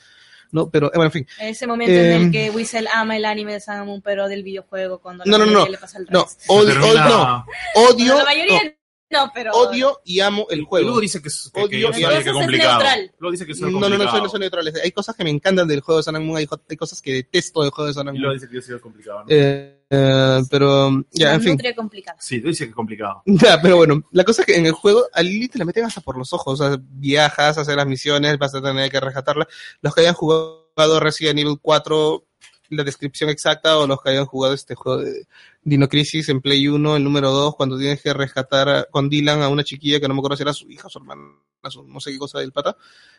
No, 0.51 0.69
pero, 0.69 0.87
eh, 0.87 0.91
bueno, 0.95 1.05
en 1.07 1.11
fin. 1.11 1.27
Ese 1.39 1.67
momento 1.67 1.93
en 1.93 2.11
Em, 2.11 2.25
el 2.25 2.31
que 2.31 2.49
Whistle 2.49 2.87
ama 2.93 3.17
el 3.17 3.25
anime 3.25 3.53
de 3.53 3.83
Moon, 3.85 4.01
pero 4.01 4.27
del 4.27 4.43
videojuego, 4.43 4.99
cuando 4.99 5.23
No, 5.25 5.37
no, 5.37 5.45
no, 5.45 5.67
le 5.67 5.77
pasa 5.77 5.99
al 5.99 6.07
No, 6.09 6.25
odio, 6.47 6.73
no, 6.75 7.45
odio, 7.75 8.17
la 8.17 8.23
mayoría 8.23 8.75
no, 9.11 9.31
pero... 9.33 9.51
odio 9.53 9.99
y 10.05 10.19
amo 10.19 10.45
el 10.49 10.59
Y 10.59 10.61
luego 10.61 10.69
juego. 10.69 10.99
dice 10.99 11.21
que 11.21 11.29
es, 11.29 11.49
que, 11.53 11.59
Odio 11.61 11.69
que 11.69 11.79
yo 11.79 11.89
y 11.89 11.93
soy, 11.93 12.03
entonces 12.03 12.23
que 12.23 12.29
es 12.29 12.35
complicado. 12.35 12.71
neutral. 12.79 13.11
Luego 13.19 13.31
dice 13.31 13.45
que 13.45 13.55
soy 13.55 13.61
No, 13.61 13.67
no, 13.71 13.79
no, 13.79 13.81
complicado. 13.89 14.11
soy, 14.11 14.21
no 14.21 14.29
soy 14.29 14.39
neutral. 14.39 14.73
Hay 14.83 14.91
cosas 14.91 15.15
que 15.15 15.23
me 15.23 15.29
encantan 15.29 15.67
del 15.67 15.81
juego 15.81 15.97
de 15.99 16.03
Sun 16.03 16.15
and 16.15 16.25
Moon, 16.25 16.37
hay, 16.37 16.47
cosas 16.77 17.01
que 17.01 17.13
detesto 17.13 17.61
del 17.61 17.71
juego 17.71 17.87
de 17.87 17.93
Sun 17.93 18.07
and 18.09 18.17
Y 18.17 18.19
luego 18.19 18.33
Moon. 18.33 18.39
dice 18.39 18.49
que 18.49 18.55
yo 18.55 18.61
soy 18.61 18.79
complicado. 18.79 19.19
¿no? 19.19 19.25
Eh, 19.29 19.83
eh, 19.89 20.41
pero, 20.51 21.03
ya, 21.11 21.33
en 21.33 21.41
fin. 21.41 21.51
nutria 21.53 21.75
complicada. 21.75 22.17
Sí, 22.21 22.39
dice 22.39 22.65
que 22.65 22.69
es 22.69 22.75
complicado. 22.75 23.23
Ya, 23.25 23.59
pero 23.61 23.77
bueno, 23.77 24.03
la 24.11 24.23
cosa 24.23 24.43
es 24.43 24.45
que 24.45 24.55
en 24.57 24.65
el 24.67 24.73
juego 24.73 25.05
a 25.13 25.23
Lily 25.23 25.47
te 25.49 25.57
la 25.59 25.65
meten 25.65 25.85
hasta 25.85 26.01
por 26.01 26.17
los 26.17 26.31
ojos, 26.33 26.59
o 26.59 26.63
sea, 26.67 26.77
viajas, 26.79 27.57
haces 27.57 27.75
las 27.75 27.87
misiones, 27.87 28.37
vas 28.37 28.53
a 28.53 28.61
tener 28.61 28.91
que 28.91 28.99
rescatarla. 28.99 29.47
Los 29.81 29.95
que 29.95 30.01
hayan 30.01 30.13
jugado 30.13 30.99
Resident 30.99 31.39
Evil 31.39 31.57
4, 31.61 32.25
la 32.69 32.83
descripción 32.83 33.29
exacta, 33.29 33.77
o 33.77 33.87
los 33.87 34.01
que 34.01 34.09
hayan 34.11 34.25
jugado 34.25 34.53
este 34.53 34.75
juego 34.75 35.01
de 35.01 35.25
Dino 35.63 35.87
Crisis 35.87 36.29
en 36.29 36.41
Play 36.41 36.67
1, 36.67 36.95
el 36.95 37.03
número 37.03 37.31
2, 37.31 37.55
cuando 37.55 37.77
tienes 37.77 38.01
que 38.01 38.13
rescatar 38.13 38.69
a- 38.69 38.83
con 38.85 39.09
Dylan 39.09 39.41
a 39.41 39.47
una 39.49 39.63
chiquilla 39.63 39.99
que 39.99 40.07
no 40.07 40.13
me 40.13 40.19
acuerdo 40.19 40.37
si 40.37 40.43
era 40.43 40.53
su 40.53 40.69
hija, 40.69 40.87
su 40.89 40.99
hermana, 40.99 41.21
su- 41.69 41.83
no 41.83 41.99
sé 41.99 42.11
qué 42.11 42.17
cosa 42.19 42.39
del 42.39 42.51
pata, 42.51 42.75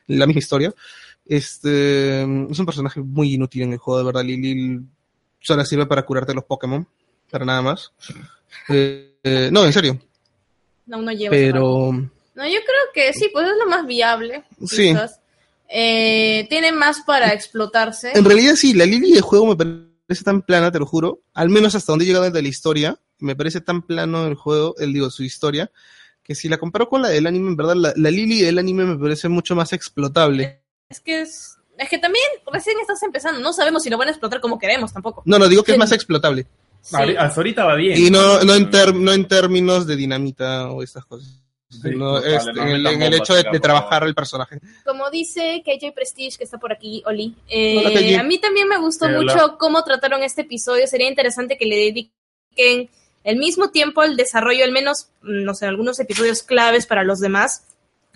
la 0.07 0.27
misma 0.27 0.39
historia. 0.39 0.75
Este, 1.27 2.23
es 2.23 2.59
un 2.59 2.67
personaje 2.67 3.01
muy 3.01 3.35
inútil 3.35 3.63
en 3.63 3.73
el 3.73 3.79
juego, 3.79 3.99
de 3.99 4.05
verdad, 4.05 4.25
Lily 4.25 4.81
solo 5.41 5.65
sirve 5.65 5.87
para 5.87 6.03
curarte 6.05 6.35
los 6.35 6.45
Pokémon, 6.45 6.87
para 7.31 7.45
nada 7.45 7.63
más. 7.63 7.93
Eh, 8.69 9.15
eh, 9.23 9.49
no, 9.53 9.65
en 9.65 9.73
serio. 9.73 9.99
No, 10.87 10.99
uno 10.99 11.13
lleva. 11.13 11.31
Pero 11.31 11.93
No, 11.93 12.45
yo 12.47 12.59
creo 12.61 12.85
que 12.95 13.13
sí, 13.13 13.29
pues 13.33 13.47
es 13.49 13.57
lo 13.59 13.67
más 13.71 13.87
viable. 13.87 14.45
Sí. 14.67 14.89
quizás. 14.89 15.20
Eh, 15.73 16.47
tiene 16.51 16.73
más 16.73 17.01
para 17.07 17.33
explotarse. 17.33 18.11
en 18.15 18.25
realidad 18.25 18.57
sí, 18.57 18.75
la 18.75 18.85
Lily 18.87 19.13
de 19.13 19.21
juego 19.21 19.47
me 19.47 19.57
parece 19.57 20.25
tan 20.25 20.43
plana, 20.43 20.73
te 20.73 20.79
lo 20.81 20.87
juro. 20.87 21.23
Al 21.35 21.49
menos 21.49 21.75
hasta 21.77 21.93
donde 21.93 22.05
he 22.05 22.09
llegado 22.09 22.29
de 22.29 22.43
la 22.43 22.49
historia, 22.49 22.99
me 23.19 23.37
parece 23.37 23.61
tan 23.61 23.83
plano 23.83 24.27
el 24.27 24.35
juego, 24.35 24.75
el 24.79 24.93
digo, 24.93 25.11
su 25.11 25.23
historia, 25.23 25.71
que 26.25 26.35
si 26.35 26.49
la 26.49 26.59
comparo 26.59 26.89
con 26.89 27.03
la 27.03 27.09
del 27.09 27.27
anime, 27.27 27.51
en 27.51 27.57
verdad, 27.57 27.77
la, 27.77 27.93
la 27.97 28.11
Lily 28.11 28.43
del 28.43 28.59
anime 28.59 28.85
me 28.85 28.97
parece 28.99 29.29
mucho 29.29 29.55
más 29.55 29.73
explotable. 29.73 30.63
Es 30.89 30.99
que 31.01 31.21
es, 31.21 31.57
es 31.79 31.89
que 31.89 31.99
también 31.99 32.25
recién 32.53 32.77
estás 32.81 33.01
empezando. 33.05 33.41
No 33.41 33.53
sabemos 33.53 33.85
si 33.85 33.91
lo 33.91 33.99
van 33.99 34.09
a 34.09 34.11
explotar 34.11 34.41
como 34.41 34.59
queremos 34.59 34.93
tampoco. 34.93 35.23
No, 35.25 35.39
no, 35.39 35.47
digo 35.49 35.63
que 35.63 35.73
es 35.73 35.79
más 35.79 35.93
explotable. 35.93 36.47
Sí. 36.83 36.97
Hasta 36.97 37.41
ahorita 37.41 37.65
va 37.65 37.75
bien. 37.77 37.97
Y 37.97 38.11
no, 38.11 38.43
no, 38.43 38.55
en 38.55 38.71
ter- 38.71 38.95
no 38.95 39.13
en 39.13 39.29
términos 39.29 39.87
de 39.87 39.97
dinamita 39.97 40.71
o 40.71 40.83
estas 40.83 41.05
cosas. 41.05 41.40
Sí, 41.71 41.91
no, 41.91 42.19
es 42.19 42.47
no 42.47 42.63
en, 42.63 42.69
el, 42.69 42.87
en 42.87 43.15
hecho 43.15 43.33
de, 43.33 43.61
trabajar 43.61 44.03
el 44.03 44.15
personaje. 44.15 44.59
Como 44.85 45.09
dice 45.09 45.63
KJ 45.65 45.93
Prestige, 45.95 46.37
que 46.37 46.43
está 46.45 46.59
por 46.59 46.73
aquí, 46.73 47.01
Oli. 47.07 47.37
eh, 47.49 48.17
a 48.19 48.25
mí 48.25 48.39
también 48.39 48.67
me 48.69 48.77
gustó 48.79 49.07
Eh, 49.07 49.17
hola. 49.17 49.33
mucho 49.33 49.59
cómo 49.59 49.85
trataron 49.85 50.25
este 50.25 50.43
episodio. 50.43 50.89
Sería 50.89 51.09
interesante 51.09 51.57
que 51.57 51.67
le 51.67 51.77
dediquen 51.77 52.91
el 53.23 53.37
mismo 53.37 53.71
tiempo 53.71 54.01
al 54.01 54.17
desarrollo, 54.17 54.65
al 54.65 54.73
menos, 54.73 55.11
mm, 55.23 55.45
no 55.45 55.55
sé, 55.55 55.67
algunos 55.67 56.01
episodios 56.01 56.43
claves 56.43 56.87
para 56.87 57.05
los 57.05 57.21
demás. 57.21 57.63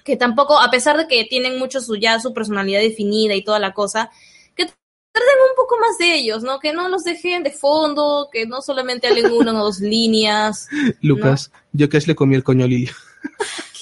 Que 0.02 0.16
tampoco, 0.16 0.60
a 0.60 0.70
pesar 0.70 0.96
de 0.96 1.06
que 1.06 1.24
tienen 1.24 1.58
mucho 1.58 1.80
su 1.80 1.94
ya 1.96 2.18
su 2.18 2.34
personalidad 2.34 2.80
definida 2.80 3.34
y 3.34 3.44
toda 3.44 3.60
la 3.60 3.72
cosa, 3.72 4.10
que 4.56 4.64
traten 4.64 5.40
un 5.48 5.56
poco 5.56 5.76
más 5.78 5.96
de 5.98 6.12
ellos, 6.12 6.42
¿no? 6.42 6.58
Que 6.58 6.72
no 6.72 6.88
los 6.88 7.04
dejen 7.04 7.44
de 7.44 7.52
fondo, 7.52 8.28
que 8.32 8.46
no 8.46 8.62
solamente 8.62 9.06
hablen 9.06 9.30
una 9.30 9.52
o 9.52 9.64
dos 9.64 9.78
líneas. 9.78 10.68
Lucas, 11.00 11.52
yo 11.72 11.88
que 11.88 12.00
le 12.00 12.16
comí 12.16 12.34
el 12.34 12.42
coño 12.42 12.64
a 12.64 12.68
Lily. 12.68 12.90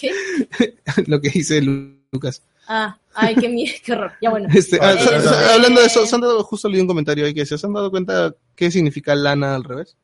¿Qué? 0.03 0.75
Lo 1.07 1.21
que 1.21 1.31
dice 1.31 1.61
Lu- 1.63 1.99
Lucas. 2.11 2.43
Ah, 2.69 2.99
ay, 3.15 3.35
qué 3.37 3.49
miedo, 3.49 3.73
qué 3.85 3.93
horror. 3.93 4.13
Ya 4.21 4.31
bueno. 4.31 4.49
Este, 4.55 4.79
ah, 4.81 4.93
Eh, 4.93 4.99
eh, 5.01 5.53
hablando 5.55 5.81
de 5.81 5.87
eso, 5.87 6.05
¿se 6.07 6.15
han 6.15 6.21
dado, 6.21 6.43
justo 6.45 6.69
leí 6.69 6.81
un 6.81 6.87
comentario 6.87 7.25
ahí 7.27 7.35
que 7.35 7.45
se 7.47 7.55
han 7.65 7.73
dado 7.73 7.91
cuenta 7.91 8.35
qué 8.55 8.71
significa 8.71 9.15
lana 9.15 9.55
al 9.55 9.65
revés? 9.65 9.97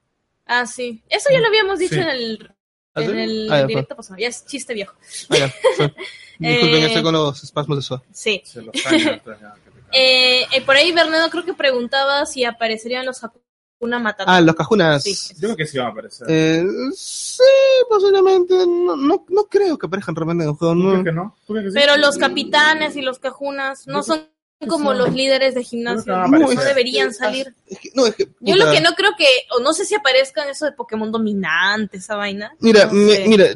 Ah, 0.46 0.66
sí. 0.66 1.02
Eso 1.08 1.28
ya 1.30 1.40
lo 1.40 1.46
habíamos 1.48 1.78
dicho 1.78 1.94
Sí. 1.94 2.00
en 2.00 2.08
el, 2.08 2.50
¿Ah, 2.94 3.02
en 3.02 3.18
el 3.18 3.52
Ah, 3.52 3.60
ya, 3.60 3.66
directo 3.66 3.94
pasado. 3.96 4.18
Ya 4.18 4.28
es 4.28 4.44
chiste 4.46 4.74
viejo. 4.74 4.94
Ah, 5.30 5.36
ya. 5.38 5.46
Disculpen, 6.38 6.82
Eh, 6.82 6.86
estoy 6.86 7.02
con 7.02 7.12
los 7.14 7.42
espasmos 7.44 7.78
de 7.78 7.82
soda. 7.82 8.02
Sí. 8.12 8.42
Se. 8.44 8.60
Eh, 9.92 10.44
eh, 10.52 10.60
por 10.66 10.76
ahí 10.76 10.92
Bernardo 10.92 11.30
creo 11.30 11.44
que 11.44 11.54
preguntaba 11.54 12.26
si 12.26 12.44
aparecerían 12.44 13.06
los 13.06 13.22
Hakuna 13.80 13.98
Matata. 14.00 14.34
Ah, 14.34 14.40
los 14.40 14.54
cajunas. 14.56 15.02
Sí. 15.04 15.14
Yo 15.34 15.40
creo 15.48 15.56
que 15.56 15.66
sí 15.66 15.78
van 15.78 15.86
a 15.86 15.90
aparecer. 15.90 16.26
Eh, 16.28 16.64
sí, 16.96 17.42
posiblemente. 17.88 18.54
No, 18.66 18.96
no, 18.96 19.24
no 19.28 19.44
creo 19.44 19.78
que 19.78 19.86
aparezcan 19.86 20.16
realmente 20.16 20.42
en 20.44 20.50
el 20.50 20.56
juego. 20.56 20.74
¿Tú 20.74 20.80
No. 20.80 20.90
crees 20.90 21.04
que 21.04 21.12
no? 21.12 21.36
¿Tú 21.46 21.52
crees 21.52 21.64
que 21.66 21.70
sí? 21.70 21.78
Pero 21.86 21.96
los 21.96 22.16
capitanes 22.18 22.96
y 22.96 23.02
los 23.02 23.18
Kajunas 23.20 23.86
no 23.86 24.02
son 24.02 24.28
como 24.68 24.92
los 24.94 25.14
líderes 25.14 25.54
de 25.54 25.62
gimnasio. 25.62 26.16
No, 26.26 26.48
deberían 26.48 27.14
salir. 27.14 27.54
Es 27.68 27.78
que- 27.78 27.90
no, 27.94 28.06
es 28.06 28.16
que, 28.16 28.28
Yo 28.40 28.56
lo 28.56 28.68
que 28.72 28.80
no 28.80 28.90
creo 28.96 29.12
que, 29.16 29.26
o 29.56 29.60
no 29.60 29.72
sé 29.72 29.84
si 29.84 29.94
aparezcan 29.94 30.48
eso 30.48 30.64
de 30.64 30.72
Pokémon 30.72 31.12
dominante, 31.12 31.98
esa 31.98 32.16
vaina. 32.16 32.52
Mira, 32.58 32.86
No 32.86 32.90
sé. 33.08 33.24
mira, 33.28 33.46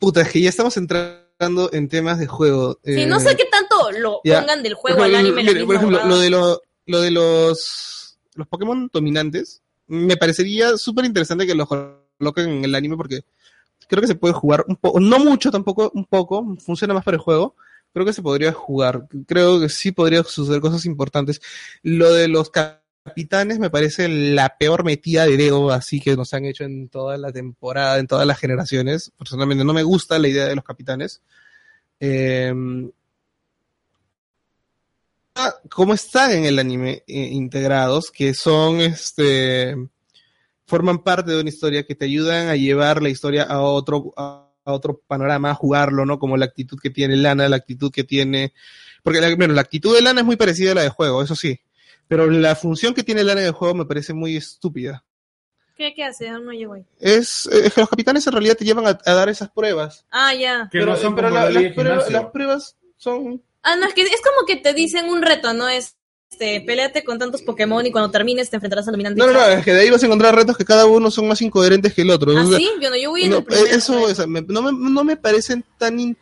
puta, 0.00 0.22
es 0.22 0.28
que 0.30 0.40
ya 0.40 0.48
estamos 0.48 0.76
entrando 0.76 1.70
en 1.72 1.88
temas 1.88 2.18
de 2.18 2.26
juego. 2.26 2.80
Sí, 2.84 3.02
Eh, 3.02 3.06
no 3.06 3.20
sé 3.20 3.36
qué 3.36 3.44
tanto 3.44 3.92
lo 4.00 4.20
ya. 4.24 4.40
pongan 4.40 4.64
del 4.64 4.72
por 4.72 4.80
juego 4.80 5.04
al 5.04 5.14
ejemplo, 5.14 5.40
anime. 5.40 5.64
por 5.64 5.76
ejemplo, 5.76 6.04
lo 6.04 6.18
de, 6.18 6.30
lo, 6.30 6.60
lo 6.86 7.00
de 7.00 7.10
los, 7.12 8.18
los 8.34 8.46
Pokémon 8.48 8.90
dominantes, 8.92 9.59
me 9.90 10.16
parecería 10.16 10.76
súper 10.76 11.04
interesante 11.04 11.46
que 11.46 11.54
los 11.54 11.68
coloquen 11.68 12.48
en 12.48 12.64
el 12.64 12.74
anime 12.74 12.96
porque 12.96 13.22
creo 13.88 14.00
que 14.00 14.06
se 14.06 14.14
puede 14.14 14.32
jugar 14.34 14.64
un 14.68 14.76
poco, 14.76 15.00
no 15.00 15.18
mucho 15.18 15.50
tampoco, 15.50 15.90
un 15.94 16.04
poco, 16.04 16.56
funciona 16.64 16.94
más 16.94 17.04
para 17.04 17.16
el 17.16 17.20
juego. 17.20 17.56
Creo 17.92 18.06
que 18.06 18.12
se 18.12 18.22
podría 18.22 18.52
jugar. 18.52 19.08
Creo 19.26 19.60
que 19.60 19.68
sí 19.68 19.90
podría 19.90 20.22
suceder 20.22 20.60
cosas 20.60 20.86
importantes. 20.86 21.40
Lo 21.82 22.12
de 22.12 22.28
los 22.28 22.50
capitanes 22.50 23.58
me 23.58 23.68
parece 23.68 24.08
la 24.08 24.56
peor 24.58 24.84
metida 24.84 25.26
de 25.26 25.36
dedo 25.36 25.72
así 25.72 26.00
que 26.00 26.16
nos 26.16 26.32
han 26.32 26.44
hecho 26.44 26.62
en 26.62 26.88
toda 26.88 27.18
la 27.18 27.32
temporada, 27.32 27.98
en 27.98 28.06
todas 28.06 28.28
las 28.28 28.38
generaciones. 28.38 29.10
Personalmente 29.18 29.64
no 29.64 29.72
me 29.72 29.82
gusta 29.82 30.20
la 30.20 30.28
idea 30.28 30.46
de 30.46 30.54
los 30.54 30.64
capitanes. 30.64 31.20
Eh, 31.98 32.54
cómo 35.68 35.94
están 35.94 36.32
en 36.32 36.44
el 36.44 36.58
anime 36.58 37.02
eh, 37.06 37.28
integrados, 37.32 38.10
que 38.10 38.34
son 38.34 38.80
este 38.80 39.76
forman 40.66 41.02
parte 41.02 41.32
de 41.32 41.40
una 41.40 41.48
historia 41.48 41.84
que 41.84 41.94
te 41.94 42.04
ayudan 42.04 42.48
a 42.48 42.56
llevar 42.56 43.02
la 43.02 43.08
historia 43.08 43.42
a 43.42 43.60
otro 43.60 44.12
a, 44.16 44.48
a 44.64 44.72
otro 44.72 45.00
panorama, 45.06 45.50
a 45.50 45.54
jugarlo, 45.54 46.06
¿no? 46.06 46.18
Como 46.18 46.36
la 46.36 46.44
actitud 46.44 46.78
que 46.80 46.90
tiene 46.90 47.16
Lana, 47.16 47.48
la 47.48 47.56
actitud 47.56 47.90
que 47.90 48.04
tiene... 48.04 48.52
Porque, 49.02 49.20
la, 49.20 49.34
bueno, 49.34 49.54
la 49.54 49.62
actitud 49.62 49.94
de 49.96 50.02
Lana 50.02 50.20
es 50.20 50.26
muy 50.26 50.36
parecida 50.36 50.72
a 50.72 50.74
la 50.76 50.82
de 50.82 50.90
juego, 50.90 51.22
eso 51.22 51.34
sí. 51.34 51.58
Pero 52.06 52.28
la 52.30 52.54
función 52.54 52.92
que 52.94 53.02
tiene 53.02 53.24
Lana 53.24 53.40
de 53.40 53.50
juego 53.50 53.74
me 53.74 53.86
parece 53.86 54.12
muy 54.12 54.36
estúpida. 54.36 55.02
¿Qué, 55.76 55.94
qué 55.94 56.04
hace? 56.04 56.30
No 56.30 56.52
llego 56.52 56.74
ahí. 56.74 56.84
Es, 57.00 57.46
es 57.46 57.72
que 57.72 57.80
los 57.80 57.88
capitanes 57.90 58.26
en 58.26 58.32
realidad 58.34 58.56
te 58.56 58.64
llevan 58.66 58.86
a, 58.86 58.98
a 59.04 59.14
dar 59.14 59.28
esas 59.28 59.50
pruebas. 59.50 60.04
Ah, 60.10 60.34
ya. 60.34 60.68
Pero 60.70 60.86
no 60.86 60.96
son 60.96 61.16
pero 61.16 61.30
la- 61.30 61.48
pruebas, 61.74 62.10
las 62.10 62.26
pruebas 62.26 62.76
son... 62.96 63.42
Ah, 63.62 63.76
no, 63.76 63.86
es 63.86 63.94
que 63.94 64.02
es 64.02 64.20
como 64.22 64.46
que 64.46 64.56
te 64.56 64.72
dicen 64.74 65.08
un 65.08 65.22
reto, 65.22 65.52
¿no? 65.52 65.68
Es, 65.68 65.96
este, 66.32 66.60
peleate 66.62 67.02
con 67.04 67.18
tantos 67.18 67.42
Pokémon 67.42 67.84
y 67.84 67.90
cuando 67.90 68.10
termines 68.10 68.48
te 68.48 68.56
enfrentarás 68.56 68.86
al 68.88 68.92
dominante. 68.92 69.18
No, 69.20 69.26
no, 69.26 69.32
no, 69.32 69.46
es 69.48 69.64
que 69.64 69.72
de 69.74 69.80
ahí 69.80 69.90
vas 69.90 70.02
a 70.02 70.06
encontrar 70.06 70.34
retos 70.34 70.56
que 70.56 70.64
cada 70.64 70.86
uno 70.86 71.10
son 71.10 71.26
más 71.28 71.42
incoherentes 71.42 71.92
que 71.92 72.02
el 72.02 72.10
otro. 72.10 72.32
¿Ah, 72.36 72.44
O 72.44 72.48
sea, 72.48 72.58
sí? 72.58 72.70
Yo 72.80 72.88
no, 72.88 72.96
yo 72.96 73.10
voy 73.10 73.24
en 73.24 73.30
no, 73.30 73.38
el 73.38 73.44
primero. 73.44 73.66
eh, 73.66 73.70
eso, 73.74 74.26
me- 74.28 74.42
no, 74.42 74.62
me, 74.62 74.72
no 74.72 75.04
me 75.04 75.16
parecen 75.16 75.64
tan 75.76 75.98
in- 76.00 76.16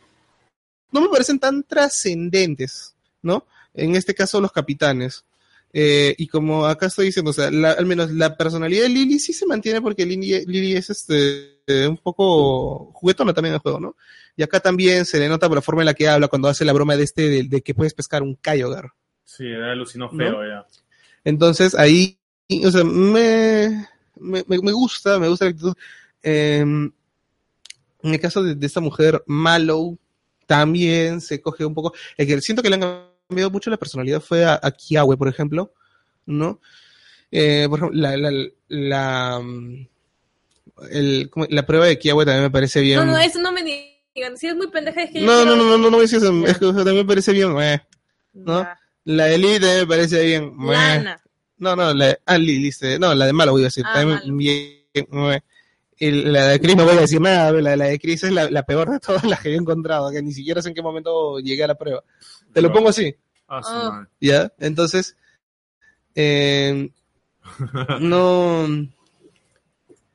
no 0.91 1.01
me 1.03 1.09
parecen 1.09 1.39
tan 1.39 1.63
trascendentes, 1.63 2.95
¿no? 3.23 3.45
En 3.75 3.95
este 3.95 4.15
caso 4.15 4.41
los 4.41 4.51
capitanes. 4.53 5.25
Eh, 5.73 6.15
y 6.17 6.27
como 6.29 6.65
acá 6.67 6.87
estoy 6.87 7.07
diciendo, 7.07 7.31
o 7.31 7.35
sea, 7.35 7.51
la- 7.51 7.73
al 7.73 7.85
menos 7.85 8.11
la 8.11 8.37
personalidad 8.37 8.85
de 8.85 8.89
Lily 8.89 9.19
sí 9.19 9.35
se 9.35 9.47
mantiene 9.47 9.83
porque 9.83 10.07
Lily, 10.07 10.47
Lily 10.47 10.77
es 10.77 10.89
este 10.91 11.58
un 11.89 11.97
poco 11.99 12.91
juguetona 12.95 13.35
también 13.35 13.55
el 13.55 13.61
juego, 13.61 13.81
¿no? 13.81 13.97
Y 14.37 14.43
acá 14.43 14.61
también 14.61 15.05
se 15.05 15.19
le 15.19 15.29
nota 15.29 15.49
por 15.49 15.57
la 15.57 15.63
forma 15.63 15.83
en 15.83 15.87
la 15.87 15.95
que 15.95 16.09
habla 16.09 16.29
cuando 16.29 16.49
hace 16.49 16.65
la 16.65 16.73
broma 16.73 16.97
de 16.97 17.03
este 17.05 17.29
de, 17.29 17.43
de 17.45 17.63
que 17.63 17.75
puedes 17.75 17.95
pescar 17.95 18.23
un 18.23 18.37
Kyogre. 18.37 18.89
Sí, 19.25 19.47
era 19.47 19.73
alucinó 19.73 20.09
¿No? 20.13 20.17
feo 20.17 20.43
ya. 20.47 20.67
Entonces 21.25 21.75
ahí, 21.75 22.19
o 22.65 22.71
sea, 22.71 22.85
me, 22.85 23.87
me, 24.17 24.45
me- 24.47 24.73
gusta, 24.73 25.19
me 25.19 25.29
gusta 25.29 25.45
la 25.47 25.51
actitud. 25.51 25.75
Eh, 26.23 26.61
en 26.61 26.93
el 28.03 28.21
caso 28.21 28.43
de, 28.43 28.55
de 28.55 28.67
esta 28.67 28.81
mujer, 28.81 29.23
Mallow, 29.27 29.99
también 30.47 31.21
se 31.21 31.41
coge 31.41 31.65
un 31.65 31.75
poco. 31.75 31.93
Es 32.17 32.27
que 32.27 32.41
siento 32.41 32.63
que 32.63 32.69
le 32.71 32.77
han 32.77 33.09
cambiado 33.29 33.51
mucho 33.51 33.71
la 33.71 33.77
personalidad 33.77 34.21
fue 34.21 34.45
a, 34.45 34.59
a 34.63 34.71
Kiawe, 34.71 35.17
por 35.17 35.29
ejemplo, 35.29 35.73
¿no? 36.27 36.61
Eh, 37.31 37.67
por 37.69 37.81
ejemplo, 37.81 38.01
la, 38.01 38.17
la, 38.17 38.31
la, 38.69 39.43
la 41.51 41.67
prueba 41.67 41.87
de 41.87 41.99
Kiawe 41.99 42.25
también 42.25 42.45
me 42.45 42.51
parece 42.51 42.81
bien. 42.81 42.99
No, 43.01 43.05
no, 43.07 43.19
eso 43.19 43.39
no 43.41 43.53
me 43.53 43.63
digan. 43.63 44.37
Si 44.37 44.47
es 44.47 44.57
muy 44.57 44.69
pendeja, 44.69 45.03
es 45.03 45.11
que 45.11 45.21
yo 45.21 45.27
no, 45.27 45.45
no, 45.45 45.57
no, 45.57 45.65
no, 45.65 45.79
no, 45.79 45.91
no, 45.91 46.03
es, 46.03 46.13
eso, 46.13 46.47
es 46.47 46.59
que 46.59 46.65
o 46.65 46.73
sea, 46.73 46.85
también 46.85 46.97
me 46.97 47.05
parece 47.05 47.33
bien. 47.33 47.57
eh. 47.61 47.81
¿no? 48.33 48.63
Ya. 48.63 48.79
La 49.05 49.25
de 49.27 49.39
Lily 49.39 49.61
también 49.61 49.79
me 49.81 49.87
parece 49.87 50.25
bien. 50.25 50.57
meh. 50.57 50.73
Lana. 50.73 51.23
No, 51.59 51.75
no, 51.75 51.93
la 51.95 52.07
de, 52.07 52.19
ah, 52.27 52.39
no, 53.01 53.15
la 53.15 53.27
de 53.27 53.33
Malo 53.33 53.53
voy 53.53 53.63
a 53.63 53.65
decir. 53.65 53.85
Ah, 53.87 53.95
también 53.95 54.37
bien, 54.37 55.07
meh. 55.11 55.43
Y 56.01 56.11
la 56.13 56.47
de 56.49 56.61
Chris 56.61 56.77
no 56.77 56.85
voy 56.85 56.97
a 56.97 57.01
decir 57.01 57.21
nada, 57.21 57.51
la, 57.53 57.75
la 57.75 57.87
de 57.87 57.99
Chris 57.99 58.23
es 58.23 58.33
la, 58.33 58.49
la 58.51 58.63
peor 58.65 58.89
de 58.91 59.01
todas 59.01 59.25
las 59.25 59.41
que 59.41 59.49
he 59.51 59.57
encontrado, 59.57 60.11
que 60.13 60.23
ni 60.23 60.33
siquiera 60.33 60.63
sé 60.63 60.69
en 60.69 60.75
qué 60.75 60.83
momento 60.83 61.41
llegué 61.41 61.65
a 61.65 61.69
la 61.69 61.75
prueba. 61.75 62.05
Te 62.53 62.61
lo 62.63 62.73
pongo 62.73 62.91
así, 62.91 63.15
Ah, 63.49 63.63
su 63.63 63.71
Oh. 63.75 64.07
¿ya? 64.21 64.53
Entonces, 64.61 65.17
eh, 66.15 66.91
no, 68.01 68.69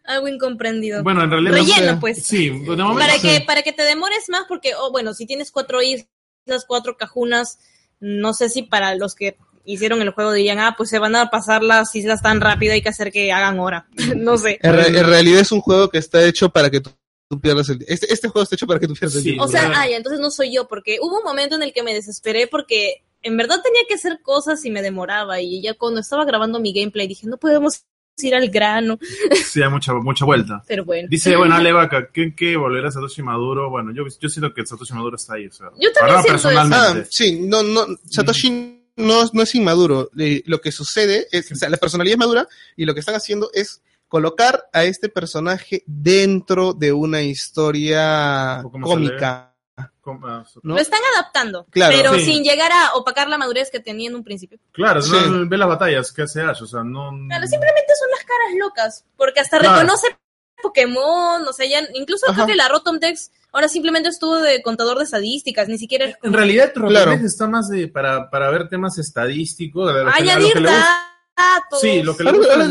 Algo 0.06 0.28
incomprendido. 0.28 1.02
Bueno, 1.04 1.24
en 1.24 1.32
realidad. 1.32 1.54
Relleno, 1.54 1.94
sé. 1.94 1.98
pues. 2.02 2.24
Sí, 2.26 2.50
de 2.50 2.56
momento. 2.76 2.96
para, 3.00 3.14
sí. 3.14 3.22
que, 3.28 3.42
para 3.42 3.62
que 3.64 3.72
te 3.74 3.84
demores 3.84 4.28
más, 4.30 4.44
porque, 4.48 4.74
oh, 4.76 4.92
bueno, 4.92 5.14
si 5.14 5.26
tienes 5.26 5.52
cuatro 5.52 5.82
islas, 5.82 6.66
cuatro 6.68 6.98
cajunas, 6.98 7.60
no 8.00 8.34
sé 8.34 8.50
si 8.50 8.64
para 8.64 8.96
los 8.96 9.16
que 9.16 9.38
hicieron 9.66 10.02
el 10.02 10.10
juego 10.10 10.34
dirían, 10.34 10.60
ah, 10.60 10.76
pues 10.78 10.90
se 10.90 11.00
van 11.00 11.16
a 11.16 11.30
pasar 11.30 11.64
las 11.64 11.96
islas 11.96 12.22
tan 12.22 12.42
rápido, 12.42 12.74
hay 12.74 12.82
que 12.82 12.90
hacer 12.90 13.14
que 13.14 13.32
hagan 13.32 13.60
hora. 13.60 13.88
no 14.18 14.38
sé. 14.38 14.60
en, 14.62 14.74
re- 14.74 14.88
en 14.88 15.06
realidad 15.08 15.40
es 15.40 15.52
un 15.54 15.62
juego 15.62 15.90
que 15.90 16.00
está 16.00 16.22
hecho 16.26 16.50
para 16.50 16.70
que 16.70 16.82
tú, 16.82 16.90
tú 17.30 17.40
pierdas 17.40 17.70
el 17.70 17.80
este, 17.88 18.12
este 18.14 18.28
juego 18.28 18.44
está 18.44 18.56
hecho 18.56 18.68
para 18.68 18.82
que 18.82 18.88
tú 18.88 18.94
pierdas 18.94 19.16
el 19.16 19.22
Sí. 19.22 19.28
tiempo. 19.30 19.46
O 19.46 19.48
sea, 19.48 19.72
ah, 19.74 19.88
ya, 19.88 19.96
entonces 19.96 20.20
no 20.20 20.32
soy 20.32 20.54
yo, 20.54 20.68
porque 20.68 20.98
hubo 21.02 21.20
un 21.20 21.24
momento 21.24 21.56
en 21.56 21.64
el 21.64 21.72
que 21.72 21.82
me 21.84 21.94
desesperé 21.94 22.48
porque 22.48 23.06
en 23.22 23.38
verdad 23.38 23.62
tenía 23.64 23.84
que 23.88 23.94
hacer 23.94 24.20
cosas 24.22 24.66
y 24.66 24.70
me 24.70 24.82
demoraba. 24.82 25.40
Y 25.40 25.62
ya 25.62 25.76
cuando 25.76 26.02
estaba 26.02 26.26
grabando 26.26 26.60
mi 26.60 26.74
gameplay 26.74 27.08
dije, 27.08 27.26
no 27.26 27.38
podemos 27.38 27.86
ir 28.22 28.36
al 28.36 28.50
grano. 28.50 29.00
Sí, 29.44 29.62
hay 29.62 29.70
mucha, 29.70 29.94
mucha 29.94 30.26
vuelta. 30.26 30.64
Pero 30.68 30.86
bueno. 30.86 31.08
Dice, 31.10 31.36
bueno, 31.36 31.56
Ale 31.56 31.72
Vaca, 31.72 32.10
¿qué, 32.12 32.34
qué 32.36 32.56
volverá 32.56 32.92
Satoshi 32.92 33.22
Maduro? 33.24 33.70
Bueno, 33.70 33.92
yo, 33.92 34.04
yo 34.20 34.30
siento 34.30 34.54
que 34.54 34.66
Satoshi 34.66 34.94
Maduro 34.94 35.16
está 35.16 35.36
ahí. 35.36 35.48
O 35.48 35.52
sea, 35.52 35.70
Yo 35.80 35.92
también 35.94 36.22
siento 36.22 36.36
eso. 36.36 36.50
Ah, 36.50 36.52
personalmente. 36.62 37.08
sí, 37.10 37.40
no, 37.42 37.64
no, 37.64 37.86
Satoshi 38.10 38.84
no, 38.96 39.24
no 39.34 39.42
es 39.42 39.56
inmaduro. 39.56 40.10
Eh, 40.18 40.44
lo 40.46 40.62
que 40.62 40.72
sucede 40.72 41.28
es, 41.32 41.52
o 41.52 41.56
sea, 41.56 41.70
la 41.70 41.78
personalidad 41.78 42.14
es 42.14 42.20
madura 42.20 42.48
y 42.76 42.86
lo 42.86 42.94
que 42.94 43.00
están 43.00 43.16
haciendo 43.16 43.50
es 43.54 43.82
colocar 44.08 44.66
a 44.74 44.84
este 44.84 45.10
personaje 45.10 45.84
dentro 45.88 46.74
de 46.74 46.94
una 46.94 47.24
historia 47.24 48.62
Un 48.64 48.82
cómica. 48.82 49.53
Ah, 50.06 50.44
¿no? 50.64 50.76
Lo 50.76 50.82
están 50.82 51.00
adaptando, 51.16 51.66
Claro. 51.70 51.94
pero 51.96 52.14
Sí. 52.16 52.26
sin 52.26 52.44
llegar 52.44 52.72
a 52.72 52.94
opacar 52.96 53.30
la 53.30 53.38
madurez 53.38 53.70
que 53.72 53.80
tenía 53.80 54.10
en 54.10 54.16
un 54.16 54.24
principio. 54.24 54.60
Claro, 54.74 55.02
Sí. 55.02 55.12
no, 55.12 55.48
ve 55.48 55.58
las 55.58 55.68
batallas 55.70 56.12
que 56.12 56.24
hace 56.24 56.42
Ash, 56.42 56.62
o 56.62 56.66
sea, 56.68 56.84
no... 56.84 57.12
Claro, 57.30 57.48
simplemente 57.48 57.94
son 57.98 58.10
las 58.12 58.20
caras 58.20 58.56
locas, 58.60 59.06
porque 59.16 59.40
hasta 59.40 59.60
Claro. 59.60 59.76
reconoce 59.80 60.08
Pokémon, 60.62 61.48
o 61.48 61.54
sea, 61.54 61.66
ya, 61.68 61.82
incluso 61.94 62.26
Ajá. 62.28 62.36
creo 62.36 62.48
que 62.48 62.56
la 62.56 62.68
Rotom 62.70 63.00
Dex 63.00 63.32
ahora 63.52 63.68
simplemente 63.68 64.10
estuvo 64.10 64.38
de 64.38 64.62
contador 64.62 64.98
de 64.98 65.04
estadísticas, 65.04 65.68
ni 65.68 65.78
siquiera 65.78 66.18
En 66.24 66.34
realidad, 66.34 66.72
Rotom 66.76 66.90
Claro. 66.90 67.12
Dex 67.12 67.24
está 67.24 67.48
más 67.48 67.70
de, 67.70 67.88
para, 67.88 68.30
para 68.30 68.50
ver 68.50 68.70
temas 68.70 68.98
estadísticos. 68.98 69.94
De 69.94 70.04
lo 70.04 70.12
que- 70.12 70.18
a 70.18 70.20
lo 70.24 70.32
añadir 70.32 70.54
que 70.54 70.60
le 70.62 70.70
gusta. 70.70 71.13
Datos. 71.36 71.82
Sí, 71.82 72.02
lo 72.04 72.16
que 72.16 72.24
le 72.24 72.32
gusta 72.32 72.54
ahora- 72.54 72.66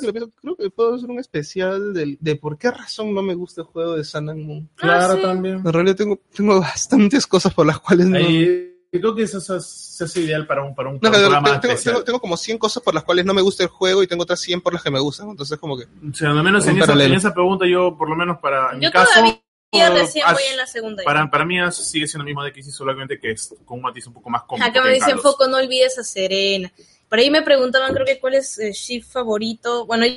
que 0.00 0.06
lo 0.06 0.12
pienso, 0.12 0.30
creo 0.40 0.56
que 0.56 0.70
puedo 0.70 0.94
hacer 0.94 1.10
un 1.10 1.18
especial 1.18 1.92
del- 1.94 2.18
de, 2.20 2.36
por 2.36 2.58
qué 2.58 2.70
razón 2.70 3.14
no 3.14 3.22
me 3.22 3.34
gusta 3.34 3.62
el 3.62 3.66
juego 3.66 3.96
de 3.96 4.04
Sun 4.04 4.28
and 4.30 4.44
Moon. 4.44 4.70
Claro, 4.74 5.12
Ah, 5.12 5.16
sí. 5.16 5.22
también. 5.22 5.56
En 5.56 5.72
realidad 5.72 5.96
tengo, 5.96 6.18
tengo 6.34 6.60
bastantes 6.60 7.26
cosas 7.26 7.54
por 7.54 7.66
las 7.66 7.78
cuales 7.80 8.06
no... 8.06 8.16
Ahí, 8.18 8.66
creo 8.92 9.14
que 9.14 9.22
eso, 9.22 9.38
eso- 9.38 9.56
eso 9.56 10.04
es 10.04 10.16
ideal 10.16 10.46
para 10.46 10.64
un, 10.64 10.74
para 10.74 10.88
un, 10.88 10.96
No, 10.96 11.10
programa 11.10 11.60
tengo- 11.60 11.72
especial. 11.74 11.94
tengo- 11.94 12.04
tengo 12.04 12.20
como 12.20 12.36
100 12.36 12.58
cosas 12.58 12.82
por 12.82 12.94
las 12.94 13.04
cuales 13.04 13.24
no 13.24 13.34
me 13.34 13.42
gusta 13.42 13.62
el 13.62 13.68
juego 13.68 14.02
y 14.02 14.06
tengo 14.06 14.22
otras 14.24 14.40
100 14.40 14.60
por 14.60 14.72
las 14.74 14.82
que 14.82 14.90
me 14.90 14.98
gustan. 15.00 15.28
Entonces, 15.30 15.58
como 15.58 15.76
que. 15.78 15.84
O 15.84 16.14
sea, 16.14 16.30
al 16.30 16.42
menos 16.42 16.66
en 16.66 16.76
esa, 16.76 16.86
paralelo. 16.86 17.12
en 17.12 17.18
esa 17.18 17.32
pregunta 17.32 17.66
yo, 17.66 17.96
por 17.96 18.08
lo 18.10 18.16
menos 18.16 18.38
para 18.40 18.72
en 18.74 18.80
Yo 18.80 18.88
mi 18.88 18.92
caso, 18.92 19.10
todavía 19.14 19.90
recién 19.90 20.26
voy 20.32 20.42
en 20.50 20.56
la 20.56 20.66
segunda. 20.66 21.04
para, 21.04 21.30
para 21.30 21.44
mí 21.44 21.56
sigue 21.70 22.08
siendo 22.08 22.22
el 22.22 22.26
mismo 22.26 22.42
de 22.42 22.52
que 22.52 22.60
sí, 22.60 22.72
solamente 22.72 23.20
que 23.20 23.30
es 23.30 23.54
con 23.64 23.76
un 23.78 23.82
matiz 23.84 24.04
un 24.08 24.14
poco 24.14 24.28
más 24.28 24.42
cómico. 24.42 24.66
Acá 24.68 24.82
me 24.82 24.94
dicen. 24.94 25.18
Foco, 25.20 25.46
no 25.46 25.58
olvides 25.58 25.96
a 25.96 26.02
Serena. 26.02 26.72
Por 27.10 27.18
ahí 27.18 27.28
me 27.30 27.42
preguntaban, 27.42 27.92
creo 27.92 28.06
que 28.06 28.18
cuál 28.20 28.34
es 28.34 28.58
el 28.58 28.72
shift 28.72 29.12
favorito. 29.12 29.84
Bueno, 29.84 30.06
yo 30.06 30.16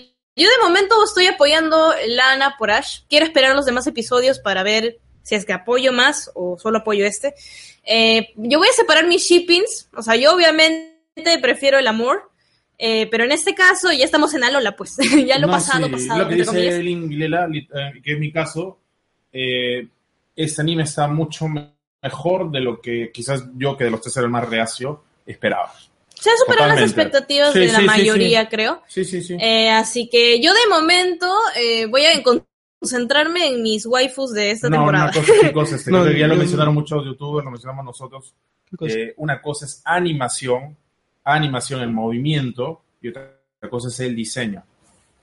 de 0.49 0.63
momento 0.63 0.95
estoy 1.03 1.25
apoyando 1.25 1.93
Lana 2.07 2.55
por 2.57 2.71
Ash. 2.71 2.99
Quiero 3.09 3.25
esperar 3.25 3.53
los 3.55 3.65
demás 3.65 3.85
episodios 3.87 4.39
para 4.39 4.63
ver 4.63 4.99
si 5.23 5.35
es 5.35 5.45
que 5.45 5.53
apoyo 5.53 5.91
más 5.91 6.31
o 6.35 6.57
solo 6.57 6.77
apoyo 6.77 7.05
este. 7.05 7.33
Eh, 7.85 8.31
yo 8.37 8.59
voy 8.59 8.67
a 8.69 8.73
separar 8.73 9.05
mis 9.07 9.23
shippings. 9.27 9.89
O 9.95 10.01
sea, 10.01 10.15
yo 10.15 10.33
obviamente 10.33 10.93
prefiero 11.41 11.77
el 11.79 11.87
amor. 11.87 12.29
eh, 12.77 13.07
pero 13.11 13.23
en 13.23 13.31
este 13.31 13.53
caso 13.55 13.91
ya 13.91 14.05
estamos 14.05 14.33
en 14.33 14.43
Alola, 14.43 14.75
pues. 14.75 14.95
ya 15.27 15.37
lo 15.39 15.47
No, 15.47 15.53
pasado, 15.53 15.85
sí, 15.87 15.91
pasado. 15.91 16.23
Lo 16.23 16.29
que 16.29 16.35
dice. 16.35 16.83
Lin 16.83 17.07
Vilela, 17.09 17.47
eh, 17.51 18.01
que 18.03 18.13
es 18.13 18.19
mi 18.19 18.31
caso, 18.31 18.79
eh, 19.31 19.87
este 20.35 20.61
anime 20.61 20.83
está 20.83 21.07
mucho 21.07 21.47
me- 21.47 21.73
mejor 22.01 22.51
de 22.51 22.59
lo 22.59 22.81
que 22.81 23.11
quizás 23.13 23.43
yo, 23.55 23.77
que 23.77 23.85
de 23.85 23.91
los 23.91 24.01
tres 24.01 24.15
era 24.17 24.25
el 24.25 24.31
más 24.31 24.47
reacio, 24.49 25.03
esperaba. 25.25 25.71
Se 26.23 26.29
han 26.29 26.37
superado 26.37 26.69
las 26.69 26.81
expectativas 26.81 27.51
Sí, 27.51 27.59
de 27.59 27.65
la 27.67 27.73
sí, 27.75 27.81
sí, 27.81 27.85
mayoría, 27.87 28.47
creo. 28.47 28.81
Sí, 28.87 29.03
sí, 29.03 29.21
sí. 29.21 29.35
Eh, 29.39 29.69
así 29.69 30.09
que 30.09 30.39
yo 30.41 30.53
de 30.53 30.69
momento 30.69 31.27
eh, 31.57 31.85
voy 31.87 32.05
a 32.05 32.11
concentrarme 32.79 33.47
en 33.49 33.61
mis 33.61 33.85
waifus 33.85 34.31
de 34.33 34.51
esta 34.51 34.69
no, 34.69 34.77
temporada. 34.77 35.05
una 35.05 35.13
cosa, 35.13 35.33
chicos, 35.47 35.71
este, 35.73 35.91
No, 35.91 36.09
ya 36.09 36.27
lo 36.27 36.35
mencionaron 36.35 36.73
muchos 36.73 37.03
youtubers, 37.05 37.43
lo 37.45 37.51
mencionamos 37.51 37.83
nosotros. 37.83 38.33
Eh, 38.81 39.13
una 39.17 39.41
cosa 39.41 39.65
es 39.65 39.81
animación, 39.85 40.77
animación 41.25 41.81
en 41.81 41.93
movimiento, 41.93 42.81
y 43.01 43.09
otra 43.09 43.29
cosa 43.69 43.89
es 43.89 43.99
el 43.99 44.15
diseño. 44.15 44.63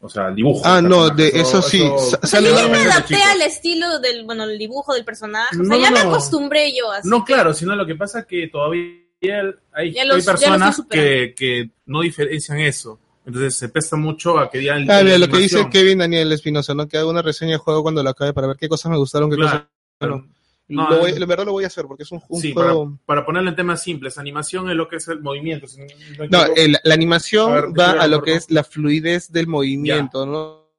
O 0.02 0.08
sea, 0.08 0.28
el 0.28 0.34
dibujo. 0.36 0.62
ah, 0.64 0.80
no, 0.80 1.10
de 1.10 1.28
eso 1.28 1.60
sí. 1.60 1.78
sa- 2.10 2.18
O 2.22 2.26
sea, 2.26 2.40
yo 2.40 2.54
ya 2.54 2.68
me 2.68 2.78
adapté 2.78 3.16
al 3.22 3.42
estilo 3.42 3.98
del, 4.00 4.24
bueno, 4.24 4.44
el 4.44 4.56
dibujo 4.58 4.94
del 4.94 5.04
personaje. 5.04 5.56
O 5.60 5.64
sea, 5.64 5.76
No, 5.76 5.82
ya 5.82 5.90
no, 5.90 5.96
me 5.96 6.00
acostumbré 6.02 6.74
yo 6.74 6.90
así. 6.90 7.08
No, 7.08 7.22
claro, 7.24 7.52
sino 7.52 7.74
lo 7.76 7.84
que 7.86 7.94
pasa 7.96 8.20
es 8.20 8.26
que 8.26 8.48
todavía 8.48 8.82
hay, 9.22 9.28
Ya 9.28 9.42
los- 9.42 9.54
hay 9.72 9.92
ya 9.92 10.04
los 10.04 10.24
personas 10.24 10.82
que, 10.88 11.34
que 11.36 11.70
no 11.86 12.00
diferencian 12.02 12.58
eso. 12.60 12.98
Entonces 13.26 13.54
se 13.54 13.68
presta 13.68 13.96
mucho 13.96 14.38
a 14.38 14.50
que 14.50 14.58
digan. 14.58 14.90
Ah, 14.90 15.02
mira, 15.02 15.18
la 15.18 15.26
lo 15.26 15.28
que 15.32 15.38
dice 15.38 15.56
animación. 15.56 15.70
Kevin 15.70 15.98
Daniel 15.98 16.32
Espinosa, 16.32 16.74
¿no? 16.74 16.88
Que 16.88 16.96
haga 16.96 17.06
una 17.08 17.22
reseña 17.22 17.52
de 17.52 17.58
juego 17.58 17.82
cuando 17.82 18.02
lo 18.02 18.10
acabe 18.10 18.32
para 18.32 18.46
ver 18.48 18.56
qué 18.56 18.68
cosas 18.68 18.90
me 18.90 18.96
gustaron, 18.96 19.30
qué 19.30 19.36
Claro. 19.36 19.68
cosas 20.00 20.24
no. 20.26 20.26
No, 20.72 20.88
Lo 20.88 20.98
voy- 21.00 21.10
en 21.10 21.26
verdad 21.26 21.44
lo 21.46 21.50
voy 21.52 21.64
a 21.64 21.66
hacer 21.66 21.84
porque 21.86 22.04
es 22.04 22.12
un, 22.12 22.22
un 22.28 22.40
Sí, 22.40 22.52
para, 22.52 22.68
juego. 22.68 22.96
para 23.04 23.26
ponerlo 23.26 23.50
en 23.50 23.56
temas 23.56 23.82
simples, 23.82 24.16
animación 24.18 24.70
es 24.70 24.76
lo 24.76 24.88
que 24.88 24.96
es 24.96 25.08
el 25.08 25.20
movimiento. 25.20 25.66
si 25.66 25.80
no 25.80 25.86
No, 26.30 26.44
el- 26.54 26.76
la 26.84 26.94
animación 26.94 27.50
A 27.50 27.54
ver, 27.56 27.64
va 27.78 27.90
a 27.92 28.06
lo 28.06 28.22
que 28.22 28.34
es 28.36 28.50
la 28.52 28.62
fluidez 28.62 29.32
del 29.32 29.48
movimiento, 29.48 30.24
¿no? 30.26 30.70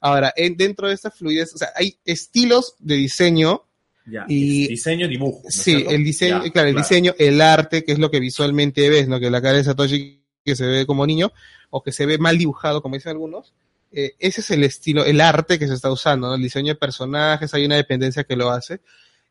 Ahora, 0.00 0.32
en- 0.36 0.56
dentro 0.56 0.86
de 0.88 0.94
esta 0.94 1.10
fluidez, 1.10 1.54
o 1.54 1.58
sea, 1.58 1.68
hay 1.74 1.96
estilos 2.04 2.74
de 2.78 2.96
diseño, 2.96 3.64
Ya, 4.10 4.24
y- 4.28 4.68
diseño, 4.68 5.06
dibujo. 5.08 5.40
¿no 5.42 5.48
es 5.48 5.54
sí, 5.54 5.74
cierto? 5.74 5.90
el 5.90 6.04
diseño, 6.04 6.44
Ya, 6.44 6.50
claro, 6.50 6.68
el 6.68 6.76
diseño, 6.76 7.14
el 7.18 7.40
arte, 7.40 7.84
que 7.84 7.92
es 7.92 7.98
lo 7.98 8.10
que 8.10 8.20
visualmente 8.20 8.88
ves, 8.88 9.08
¿no? 9.08 9.20
Que 9.20 9.30
la 9.30 9.42
cara 9.42 9.56
de 9.58 9.64
Satoshi 9.64 10.22
que 10.44 10.56
se 10.56 10.66
ve 10.66 10.86
como 10.86 11.06
niño, 11.06 11.30
o 11.70 11.82
que 11.82 11.92
se 11.92 12.06
ve 12.06 12.16
mal 12.18 12.38
dibujado, 12.38 12.80
como 12.80 12.94
dicen 12.94 13.10
algunos, 13.10 13.52
eh, 13.92 14.14
ese 14.18 14.40
es 14.40 14.50
el 14.50 14.64
estilo, 14.64 15.04
el 15.04 15.20
arte 15.20 15.58
que 15.58 15.66
se 15.66 15.74
está 15.74 15.90
usando, 15.90 16.28
¿no? 16.28 16.34
el 16.34 16.42
diseño 16.42 16.72
de 16.72 16.78
personajes, 16.78 17.52
hay 17.54 17.66
una 17.66 17.76
dependencia 17.76 18.24
que 18.24 18.36
lo 18.36 18.50
hace. 18.50 18.80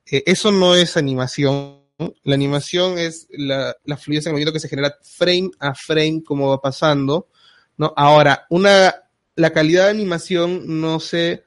Eh, 0.10 0.24
eso 0.26 0.52
no 0.52 0.76
es 0.76 0.96
animación. 0.98 1.82
La 2.24 2.36
animación 2.36 3.00
es 3.00 3.28
la, 3.32 3.76
la 3.86 3.98
fluidez 3.98 4.26
en 4.26 4.30
el 4.30 4.34
movimiento 4.34 4.54
que 4.54 4.60
se 4.60 4.70
genera 4.70 4.96
frame 5.04 5.50
a 5.60 5.74
frame 5.74 6.22
como 6.24 6.50
va 6.50 6.62
pasando, 6.62 7.28
¿no? 7.78 7.92
Ahora, 7.98 8.46
una, 8.52 8.94
la 9.36 9.52
calidad 9.52 9.86
de 9.86 9.90
animación 9.92 10.80
no 10.80 11.00
se 11.00 11.44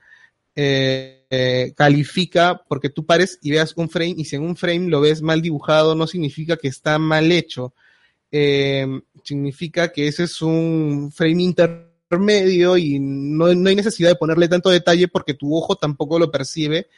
eh, 0.63 1.25
eh, 1.31 1.73
califica 1.75 2.63
porque 2.69 2.91
tú 2.91 3.07
pares 3.07 3.39
y 3.41 3.51
veas 3.51 3.73
un 3.77 3.89
frame 3.89 4.15
y 4.19 4.27
si 4.27 4.37
en 4.37 4.43
un 4.43 4.57
frame 4.57 4.91
lo 4.91 5.01
ves 5.01 5.23
mal 5.23 5.41
dibujado 5.41 5.95
no 5.95 6.07
significa 6.07 6.59
que 6.59 6.69
está 6.69 6.99
mal 6.99 7.33
hecho. 7.33 7.73
Eh, 8.31 8.87
significa 9.25 9.91
que 9.91 10.07
ese 10.07 10.25
es 10.25 10.43
un 10.43 11.11
frame 11.15 11.43
intermedio 11.43 12.77
y 12.77 12.99
no, 13.01 13.55
no 13.55 13.69
hay 13.71 13.75
necesidad 13.75 14.11
de 14.11 14.17
ponerle 14.17 14.49
tanto 14.49 14.69
detalle 14.69 15.09
porque 15.09 15.33
tu 15.33 15.57
ojo 15.57 15.77
tampoco 15.77 16.19
lo 16.19 16.31
percibe 16.31 16.89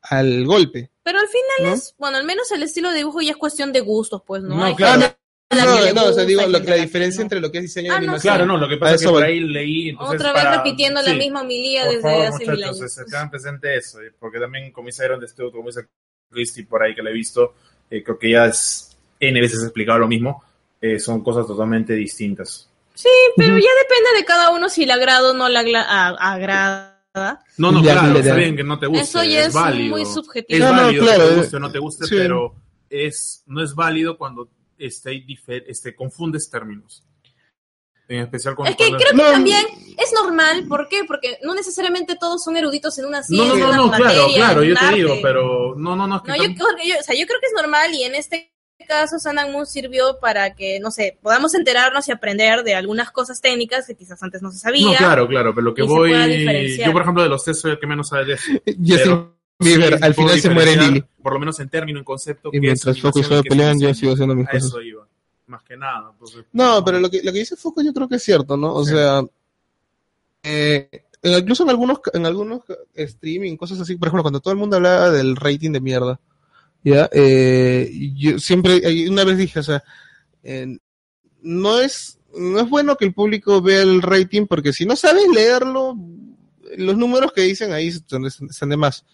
al 0.00 0.46
golpe. 0.46 0.90
Pero 1.02 1.18
al 1.18 1.28
final 1.28 1.70
¿no? 1.70 1.74
es, 1.74 1.94
bueno, 1.98 2.16
al 2.16 2.24
menos 2.24 2.50
el 2.52 2.62
estilo 2.62 2.88
de 2.90 2.98
dibujo 2.98 3.20
ya 3.20 3.32
es 3.32 3.36
cuestión 3.36 3.70
de 3.70 3.80
gustos, 3.80 4.22
pues, 4.26 4.42
¿no? 4.42 4.56
No, 4.56 4.64
Hay 4.64 4.74
claro. 4.74 5.02
gente 5.02 5.16
No, 5.52 5.92
no, 5.94 6.04
o 6.04 6.12
sea, 6.12 6.24
digo, 6.24 6.42
lo 6.42 6.48
la 6.48 6.58
la 6.60 6.76
diferencia 6.76 7.18
no. 7.18 7.22
entre 7.24 7.40
lo 7.40 7.50
que 7.50 7.58
es 7.58 7.64
diseño 7.64 7.90
Ah, 7.92 7.96
de 7.96 8.00
no, 8.06 8.12
animación. 8.12 8.34
Claro, 8.34 8.46
no, 8.46 8.56
lo 8.56 8.68
que 8.68 8.76
pasa 8.76 8.94
es 8.94 9.02
que 9.02 9.08
por 9.08 9.22
ahí 9.24 9.40
leí. 9.40 9.88
Entonces, 9.88 10.20
Otra 10.20 10.32
vez 10.32 10.42
para- 10.44 10.56
repitiendo 10.58 11.02
la 11.02 11.10
sí. 11.10 11.16
misma 11.16 11.40
homilía 11.40 11.82
Por 11.86 11.90
desde 11.96 12.02
favor, 12.08 12.26
hace 12.26 12.46
mil 12.46 12.62
años. 12.64 12.80
este, 12.80 13.04
tengan 13.04 13.30
presente 13.30 13.76
eso, 13.76 14.00
eh, 14.00 14.12
porque 14.16 14.38
también, 14.38 14.70
como 14.70 14.86
dice 14.86 15.04
Aaron 15.04 15.18
de 15.20 15.26
Studio, 15.26 15.50
como 15.50 15.66
dice 15.66 15.86
Christy 16.30 16.62
por 16.62 16.82
ahí 16.84 16.94
que 16.94 17.02
le 17.02 17.10
he 17.10 17.14
visto, 17.14 17.54
eh, 17.90 18.02
creo 18.04 18.16
que 18.16 18.30
ya 18.30 18.46
es 18.46 18.96
N 19.18 19.40
veces 19.40 19.60
explicado 19.64 19.98
lo 19.98 20.06
mismo, 20.06 20.44
eh, 20.80 21.00
son 21.00 21.22
cosas 21.24 21.46
totalmente 21.48 21.94
distintas. 21.94 22.68
Pero 23.36 23.54
Ujú. 23.54 23.58
ya 23.60 23.70
depende 23.82 24.10
de 24.18 24.24
cada 24.24 24.50
uno 24.50 24.68
si 24.68 24.86
le 24.86 24.92
agrada 24.92 25.30
o 25.30 25.34
no 25.34 25.48
le 25.48 25.58
agrada. 25.58 27.42
No, 27.58 27.72
no, 27.72 27.82
Ya, 27.82 27.94
claro, 27.98 28.18
está 28.18 28.34
bien 28.36 28.56
que 28.56 28.62
no 28.62 28.78
te 28.78 28.86
guste, 28.86 29.02
Eso 29.02 29.24
ya 29.24 29.40
es 29.40 29.46
es 29.48 29.54
válido. 29.54 29.90
muy 29.90 30.02
Es 30.02 30.14
subjetivo. 30.14 30.64
No, 30.64 30.72
no, 30.76 30.82
válido 30.84 31.04
claro, 31.04 31.22
que 31.24 31.28
te 31.30 31.36
guste 31.40 31.56
o 31.56 31.60
no 31.60 31.72
te 31.72 31.78
guste, 31.80 32.06
sí. 32.06 32.14
pero 32.16 32.54
es, 32.88 33.42
no 33.46 33.62
es 33.64 33.74
válido 33.74 34.16
cuando 34.16 34.48
este, 34.80 35.24
este, 35.68 35.94
confundes 35.94 36.48
términos. 36.50 37.04
En 38.08 38.22
especial 38.22 38.56
cuando... 38.56 38.70
Es 38.72 38.76
que 38.76 38.96
creo 38.96 39.10
que 39.12 39.16
No. 39.16 39.30
también 39.30 39.64
es 39.96 40.12
normal, 40.12 40.66
¿por 40.66 40.88
qué? 40.88 41.04
Porque 41.06 41.38
no 41.44 41.54
necesariamente 41.54 42.16
todos 42.18 42.42
son 42.42 42.56
eruditos 42.56 42.98
en 42.98 43.04
una 43.06 43.18
No, 43.18 43.24
ciencia, 43.24 43.54
no, 43.54 43.58
no, 43.58 43.66
una 43.66 43.76
no, 43.76 44.04
claro, 44.04 44.04
materia, 44.22 44.36
claro, 44.36 44.64
yo 44.64 44.74
te 44.74 44.94
digo, 44.96 45.14
pero 45.22 45.74
no, 45.76 45.94
no, 45.94 46.08
no, 46.08 46.16
es 46.16 46.22
que 46.22 46.28
No, 46.28 46.36
yo, 46.36 46.42
tam- 46.44 46.56
creo 46.56 46.76
que 46.76 46.88
yo- 46.88 46.98
o 46.98 47.02
sea, 47.04 47.14
yo 47.14 47.26
creo 47.28 47.38
que 47.40 47.46
es 47.46 47.52
normal 47.54 47.94
y 47.94 48.02
en 48.02 48.16
este 48.16 48.52
caso 48.88 49.20
Sanan 49.20 49.52
Moon 49.52 49.64
sirvió 49.66 50.18
para 50.20 50.56
que, 50.56 50.80
no 50.80 50.90
sé, 50.90 51.18
podamos 51.22 51.54
enterarnos 51.54 52.08
y 52.08 52.12
aprender 52.12 52.64
de 52.64 52.74
algunas 52.74 53.12
cosas 53.12 53.40
técnicas 53.40 53.86
que 53.86 53.94
quizás 53.94 54.20
antes 54.24 54.42
no 54.42 54.50
se 54.50 54.58
sabía. 54.58 54.86
No, 54.90 54.96
claro, 54.96 55.28
claro, 55.28 55.54
pero 55.54 55.66
lo 55.66 55.74
que 55.74 55.82
voy... 55.82 56.10
Yo, 56.84 56.90
por 56.92 57.02
ejemplo, 57.02 57.22
de 57.22 57.28
los 57.28 57.44
test 57.44 57.60
soy 57.62 57.70
el 57.72 57.78
que 57.78 57.86
menos 57.86 58.08
sabe 58.08 58.24
de 58.24 58.34
eso. 58.96 59.36
Sí, 59.60 59.74
al 60.00 60.14
final 60.14 60.40
se 60.40 60.50
muere 60.50 60.76
Lily. 60.76 61.04
Por 61.22 61.34
lo 61.34 61.38
menos 61.38 61.60
en 61.60 61.68
término, 61.68 61.98
en 61.98 62.04
concepto. 62.04 62.48
Y 62.48 62.52
qué 62.52 62.56
es 62.58 62.62
mientras 62.62 62.98
Focus 63.00 63.16
animación 63.22 63.24
solo 63.28 63.40
es 63.40 63.46
pelean, 63.48 63.80
yo 63.80 63.94
sigo 63.94 64.12
haciendo 64.12 64.34
mis 64.34 64.48
A 64.48 64.50
cosas. 64.52 64.68
eso 64.68 64.80
iba, 64.82 65.06
más 65.46 65.62
que 65.64 65.76
nada. 65.76 66.10
entonces, 66.12 66.44
No, 66.52 66.82
pero 66.84 66.98
lo 66.98 67.10
que, 67.10 67.22
lo 67.22 67.32
que 67.32 67.38
dice 67.40 67.56
Foucault 67.56 67.86
yo 67.86 67.92
creo 67.92 68.08
que 68.08 68.16
es 68.16 68.22
cierto, 68.22 68.56
¿no? 68.56 68.72
O 68.74 68.84
Sí. 68.84 68.92
sea, 68.92 69.22
eh, 70.42 70.88
incluso 71.22 71.64
en 71.64 71.70
algunos, 71.70 72.00
en 72.14 72.26
algunos 72.26 72.62
streaming, 72.94 73.56
cosas 73.56 73.80
así, 73.80 73.96
por 73.96 74.08
ejemplo, 74.08 74.22
cuando 74.22 74.40
todo 74.40 74.52
el 74.52 74.58
mundo 74.58 74.76
hablaba 74.76 75.10
del 75.10 75.36
rating 75.36 75.72
de 75.72 75.80
mierda, 75.80 76.20
¿ya? 76.82 77.08
Eh, 77.12 77.90
yo 78.16 78.38
siempre, 78.38 78.80
una 79.08 79.24
vez 79.24 79.36
dije, 79.38 79.58
o 79.58 79.62
sea, 79.62 79.82
eh, 80.42 80.78
no 81.42 81.80
es, 81.80 82.18
no 82.34 82.60
es 82.60 82.68
bueno 82.70 82.96
que 82.96 83.04
el 83.04 83.12
público 83.12 83.60
vea 83.60 83.82
el 83.82 84.00
rating 84.00 84.46
porque 84.46 84.72
si 84.72 84.86
no 84.86 84.96
sabes 84.96 85.28
leerlo, 85.34 85.96
los 86.78 86.96
números 86.96 87.32
que 87.32 87.42
dicen 87.42 87.72
ahí 87.72 87.88
están, 87.88 88.24
están 88.24 88.68
de 88.70 88.76
más, 88.76 89.04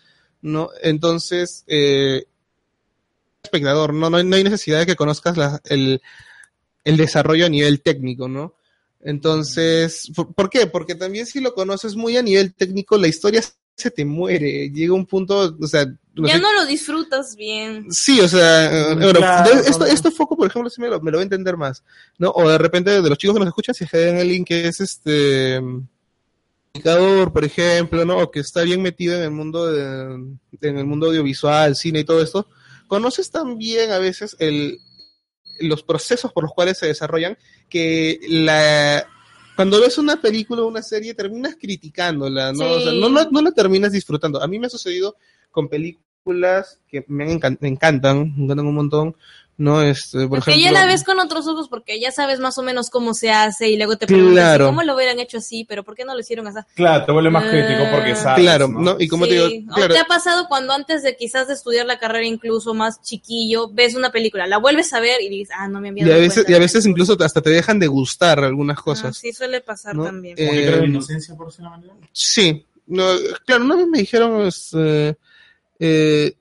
¿no? 0.43 0.70
Entonces, 0.82 1.64
eh, 1.66 2.24
espectador, 3.43 3.95
no, 3.95 4.11
no, 4.11 4.16
hay- 4.16 4.24
no 4.24 4.37
hay 4.37 4.45
necesidad 4.45 4.80
de 4.80 4.87
que 4.87 4.97
conozcas 4.97 5.37
la- 5.37 5.61
el, 5.64 6.01
el 6.84 6.97
desarrollo 6.97 7.47
a 7.47 7.51
nivel 7.51 7.80
técnico, 7.80 8.28
¿no? 8.28 8.55
Entonces, 9.01 10.11
¿por, 10.14 10.34
por 10.34 10.51
qué? 10.51 10.66
Porque 10.66 10.95
también 10.97 11.26
si 11.26 11.41
lo 11.41 11.55
conoces 11.55 11.95
muy 11.95 12.16
a 12.16 12.22
nivel 12.22 12.55
técnico, 12.55 12.97
la 12.99 13.07
historia 13.09 13.43
se 13.76 13.91
te 13.91 14.05
muere, 14.05 14.70
llega 14.70 14.95
un 14.95 15.07
punto, 15.07 15.57
o 15.61 15.66
sea, 15.66 15.84
no 16.14 16.26
ya 16.26 16.34
sé- 16.37 16.41
no 16.41 16.53
lo 16.55 16.66
disfrutas 16.66 17.37
bien. 17.37 17.93
Sí, 17.93 18.20
o 18.20 18.26
sea, 18.26 18.91
eh, 18.91 18.95
bueno, 18.95 19.18
claro, 19.20 19.55
de- 19.55 19.68
esto, 19.68 19.80
no. 19.84 19.87
esto 19.87 20.11
foco, 20.11 20.37
por 20.37 20.49
ejemplo, 20.49 20.70
sí 20.70 20.80
me 20.80 20.89
lo, 20.89 21.01
me 21.01 21.11
lo 21.11 21.18
va 21.18 21.22
a 21.22 21.24
entender 21.24 21.57
más, 21.57 21.84
¿no? 22.18 22.30
O 22.30 22.49
de 22.49 22.59
repente 22.59 22.91
de 23.03 23.09
los 23.09 23.18
chicos 23.18 23.34
que 23.34 23.41
nos 23.41 23.49
escuchan, 23.49 23.74
si 23.74 23.84
hay 23.93 24.18
alguien 24.18 24.45
que 24.45 24.66
es 24.66 24.80
este 24.80 25.61
comunicador, 26.83 27.33
por 27.33 27.45
ejemplo, 27.45 28.05
¿no? 28.05 28.18
O 28.18 28.31
que 28.31 28.41
está 28.41 28.62
bien 28.62 28.83
metido 28.83 29.16
en 29.16 29.22
el 29.22 29.31
mundo 29.31 29.66
de- 29.66 30.37
en 30.61 30.79
el 30.79 30.85
mundo 30.87 31.07
audiovisual, 31.09 31.77
cine 31.77 32.01
y 32.01 32.05
todo 32.05 32.22
esto, 32.22 32.49
conoces 32.87 33.31
también 33.31 33.91
a 33.91 33.99
veces 33.99 34.37
el, 34.39 34.79
los 35.61 35.83
procesos 35.83 36.33
por 36.33 36.45
los 36.45 36.53
cuales 36.53 36.79
se 36.79 36.87
desarrollan 36.87 37.37
que 37.68 38.20
la 38.29 39.07
cuando 39.57 39.81
ves 39.81 39.97
una 39.97 40.20
película 40.20 40.61
o 40.62 40.66
una 40.68 40.83
serie 40.83 41.14
terminas 41.14 41.57
criticándola, 41.59 42.53
¿no? 42.53 42.72
O 42.72 42.81
sea, 42.81 42.93
Sí. 42.93 43.01
no, 43.01 43.09
no, 43.09 43.24
no 43.31 43.41
la 43.41 43.53
terminas 43.53 43.91
disfrutando. 43.93 44.43
A 44.43 44.47
mí 44.47 44.59
me 44.59 44.66
ha 44.66 44.70
sucedido 44.70 45.16
con 45.51 45.68
películas 45.70 46.79
que 46.87 47.05
me, 47.09 47.33
encan- 47.33 47.57
me 47.61 47.68
encantan, 47.68 48.35
me 48.37 48.45
encantan 48.45 48.66
un 48.66 48.74
montón, 48.74 49.16
¿no? 49.59 49.80
Este, 49.82 50.18
por 50.20 50.28
Porque 50.28 50.50
ejemplo, 50.50 50.70
ya 50.70 50.72
la 50.72 50.86
ves 50.86 51.02
con 51.02 51.18
otros 51.18 51.46
ojos 51.48 51.68
porque 51.68 51.98
ya 51.98 52.12
sabes 52.12 52.40
más 52.40 52.59
o 52.59 52.62
menos 52.62 52.90
cómo 52.90 53.14
se 53.14 53.30
hace 53.30 53.68
y 53.70 53.76
luego 53.78 53.96
te 53.96 54.07
preguntas 54.07 54.34
Claro. 54.34 54.66
¿cómo 54.66 54.82
lo 54.82 54.94
hubieran 54.94 55.18
hecho 55.18 55.38
así? 55.38 55.64
¿Pero 55.64 55.82
por 55.82 55.94
qué 55.94 56.04
no 56.04 56.12
lo 56.14 56.20
hicieron 56.20 56.46
así? 56.46 56.59
Claro, 56.74 57.07
te 57.07 57.12
vuelve 57.12 57.30
más 57.30 57.44
Ah, 57.46 57.50
crítico 57.50 57.84
porque 57.90 58.14
sabes. 58.16 58.42
Claro, 58.42 58.68
¿no? 58.68 58.96
Y 59.00 59.09
como 59.09 59.24
Sí. 59.24 59.30
te 59.30 59.34
digo, 59.36 59.72
¿O 59.72 59.74
claro, 59.74 59.94
te 59.94 60.00
ha 60.00 60.04
pasado 60.04 60.46
cuando 60.48 60.74
antes 60.74 61.02
de 61.02 61.16
quizás 61.16 61.48
de 61.48 61.54
estudiar 61.54 61.86
la 61.86 61.98
carrera 61.98 62.26
incluso 62.26 62.74
más 62.74 63.00
chiquillo, 63.00 63.68
ves 63.70 63.94
una 63.94 64.12
película, 64.12 64.46
la 64.46 64.59
vuelves 64.59 64.92
a 64.92 65.00
ver 65.00 65.22
y 65.22 65.28
dices, 65.30 65.54
ah, 65.59 65.68
no 65.68 65.80
me 65.80 65.88
había 65.88 66.07
y 66.07 66.11
a 66.11 66.16
veces, 66.16 66.34
cuenta 66.34 66.52
y 66.52 66.54
a 66.54 66.59
veces 66.59 66.76
esto". 66.76 66.88
incluso 66.90 67.16
hasta 67.24 67.40
te 67.40 67.50
dejan 67.50 67.78
de 67.78 67.86
gustar 67.86 68.40
algunas 68.44 68.78
Ah, 68.78 68.82
cosas. 68.82 69.16
sí, 69.16 69.32
suele 69.32 69.62
pasar 69.62 69.94
¿no? 69.96 70.04
también. 70.04 70.36
Eh, 70.38 70.44
Como 70.44 70.52
que 70.59 70.66
creo 70.66 70.78
en 70.84 70.90
inocencia, 70.90 71.34
por 71.34 71.46
decirlo 71.46 71.70
manera. 71.70 71.94
Sí, 72.12 72.66
no, 72.86 73.07
claro, 73.46 73.64
una 73.64 73.76
vez 73.76 73.86
me 73.86 73.98
dijeron, 74.00 74.46
este, 74.46 75.16
eh, 75.78 76.36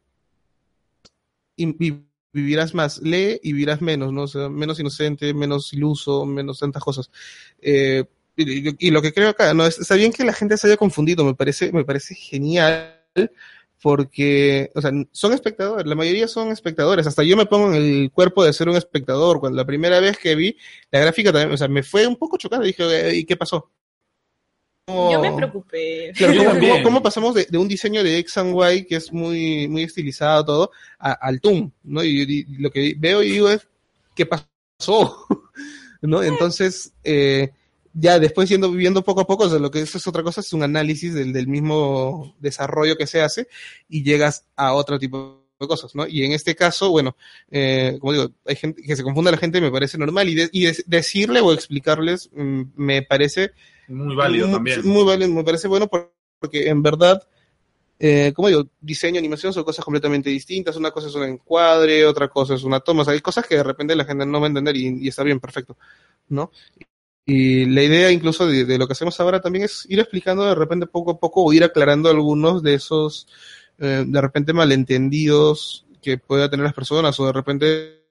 y, 1.56 1.88
y 1.88 2.06
vivirás 2.36 2.74
más, 2.74 3.00
lee 3.02 3.40
y 3.42 3.54
vivirás 3.54 3.82
menos, 3.82 4.12
¿no? 4.12 4.50
Menos 4.50 4.80
inocente, 4.80 5.34
menos 5.34 5.72
iluso, 5.74 6.26
menos 6.26 6.60
tantas 6.60 6.84
cosas. 6.84 7.10
Eh, 7.62 8.04
y, 8.38 8.92
lo 8.92 9.02
que 9.02 9.14
creo 9.14 9.30
acá, 9.30 9.54
no, 9.54 9.66
es- 9.66 9.80
está 9.80 9.96
bien 9.96 10.12
que 10.12 10.26
la 10.26 10.34
gente 10.34 10.58
se 10.58 10.68
haya 10.68 10.76
confundido, 10.78 11.24
me 11.24 11.34
parece, 11.36 11.72
me 11.72 11.86
parece 11.86 12.14
genial, 12.16 13.00
porque, 13.82 14.72
o 14.76 14.82
sea, 14.82 14.92
son 15.12 15.34
espectadores, 15.34 15.86
la 15.88 15.96
mayoría 15.96 16.28
son 16.28 16.50
espectadores, 16.52 17.08
hasta 17.08 17.24
yo 17.24 17.38
me 17.38 17.46
pongo 17.46 17.74
en 17.74 17.76
el 17.82 18.12
cuerpo 18.12 18.44
de 18.44 18.52
ser 18.54 18.68
un 18.70 18.76
espectador, 18.76 19.40
cuando 19.40 19.58
la 19.58 19.66
primera 19.66 20.00
vez 20.02 20.18
que 20.18 20.36
vi 20.36 20.58
la 20.92 21.00
gráfica 21.00 21.32
también, 21.32 21.54
o 21.54 21.58
sea, 21.58 21.68
me 21.70 21.84
fue 21.84 22.06
un 22.08 22.18
poco 22.18 22.38
chocada, 22.38 22.64
dije, 22.64 22.84
"Eh, 23.10 23.16
¿y 23.18 23.26
qué 23.26 23.38
pasó? 23.38 23.72
Yo 24.88 25.20
me 25.20 25.28
¿Cómo- 25.30 25.38
preocupé. 25.38 26.12
Claro, 26.16 26.34
Yo 26.34 26.40
¿cómo, 26.42 26.52
también. 26.52 26.72
cómo- 26.74 26.84
cómo 26.84 27.02
pasamos 27.04 27.34
de, 27.34 27.46
de 27.50 27.58
un 27.58 27.68
diseño 27.68 28.04
de 28.04 28.20
X 28.20 28.38
and 28.38 28.56
Y 28.72 28.86
que 28.86 28.98
es 28.98 29.12
muy, 29.12 29.68
muy 29.68 29.82
estilizado 29.84 30.46
todo 30.46 30.72
a- 31.00 31.14
al 31.14 31.42
Toon, 31.42 31.74
¿no? 31.84 32.04
Y, 32.04 32.22
y 32.22 32.44
lo 32.60 32.70
que 32.70 32.94
veo 32.98 33.24
y 33.24 33.32
digo 33.32 33.50
es, 33.50 33.68
¿qué 34.14 34.28
pasó? 34.28 34.46
¿No? 36.04 36.22
Entonces, 36.22 36.94
eh, 37.04 37.50
ya 37.94 38.20
después 38.20 38.48
yendo 38.48 38.70
viviendo 38.70 39.04
poco 39.04 39.22
a 39.22 39.26
poco, 39.28 39.46
o 39.46 39.50
sea, 39.50 39.58
lo 39.58 39.72
que 39.72 39.82
eso 39.82 39.98
es 39.98 40.06
otra 40.06 40.22
cosa, 40.22 40.42
es 40.42 40.54
un 40.54 40.62
análisis 40.62 41.16
del, 41.16 41.34
del 41.34 41.48
mismo 41.48 42.36
desarrollo 42.40 42.96
que 42.96 43.08
se 43.08 43.22
hace 43.22 43.48
y 43.90 44.04
llegas 44.04 44.46
a 44.56 44.74
otro 44.74 45.00
tipo 45.00 45.48
de 45.60 45.68
cosas, 45.68 45.96
¿no? 45.96 46.06
Y 46.06 46.24
en 46.26 46.34
este 46.34 46.54
caso, 46.54 46.92
bueno, 46.92 47.16
eh, 47.50 47.98
como 48.00 48.12
digo, 48.14 48.30
hay 48.46 48.56
gente 48.56 48.84
que 48.84 48.96
se 48.96 49.02
confunda 49.02 49.32
la 49.32 49.38
gente, 49.38 49.60
me 49.62 49.72
parece 49.72 49.98
normal, 49.98 50.30
y, 50.30 50.36
de- 50.36 50.50
y 50.52 50.66
de- 50.66 50.84
decirle 50.86 51.40
o 51.42 51.52
explicarles 51.54 52.30
mm, 52.36 52.62
me 52.76 53.02
parece 53.02 53.52
Muy 53.88 54.16
válido 54.16 54.48
muy, 54.48 54.56
también. 54.56 54.88
Muy 54.88 55.04
válido, 55.04 55.32
me 55.32 55.44
parece 55.44 55.68
bueno 55.68 55.88
por- 55.88 56.14
porque 56.40 56.68
en 56.70 56.82
verdad, 56.82 57.22
eh, 58.00 58.34
como 58.36 58.50
digo, 58.50 58.68
diseño, 58.82 59.20
animación 59.20 59.54
son 59.54 59.64
cosas 59.64 59.86
completamente 59.86 60.30
distintas. 60.30 60.76
Una 60.76 60.92
cosa 60.92 61.08
es 61.08 61.16
un 61.16 61.24
encuadre, 61.24 62.06
otra 62.06 62.28
cosa 62.28 62.56
es 62.56 62.64
una 62.64 62.80
toma. 62.82 63.02
O 63.04 63.06
sea, 63.06 63.14
hay 63.14 63.22
cosas 63.22 63.48
que 63.48 63.56
de 63.56 63.64
repente 63.64 63.96
la 63.96 64.06
gente 64.06 64.26
no 64.26 64.40
va 64.40 64.48
a 64.48 64.50
entender 64.50 64.76
y, 64.78 65.00
y 65.06 65.08
está 65.08 65.24
bien, 65.24 65.40
perfecto, 65.40 65.78
¿no? 66.30 66.52
Y 67.26 67.66
la 67.66 67.82
idea 67.84 68.12
incluso 68.12 68.46
de, 68.48 68.66
de 68.66 68.78
lo 68.78 68.86
que 68.88 68.94
hacemos 68.94 69.20
ahora 69.20 69.42
también 69.42 69.66
es 69.66 69.86
ir 69.90 70.00
explicando 70.00 70.46
de 70.46 70.56
repente 70.56 70.86
poco 70.88 71.12
a 71.12 71.20
poco 71.20 71.44
o 71.44 71.54
ir 71.54 71.64
aclarando 71.64 72.10
algunos 72.10 72.62
de 72.62 72.76
esos, 72.76 73.28
eh, 73.80 74.04
de 74.06 74.22
repente 74.22 74.54
malentendidos 74.54 75.86
que 76.04 76.18
puedan 76.20 76.52
tener 76.52 76.66
las 76.66 76.74
personas 76.76 77.20
o 77.20 77.26
de 77.26 77.32
repente 77.34 78.04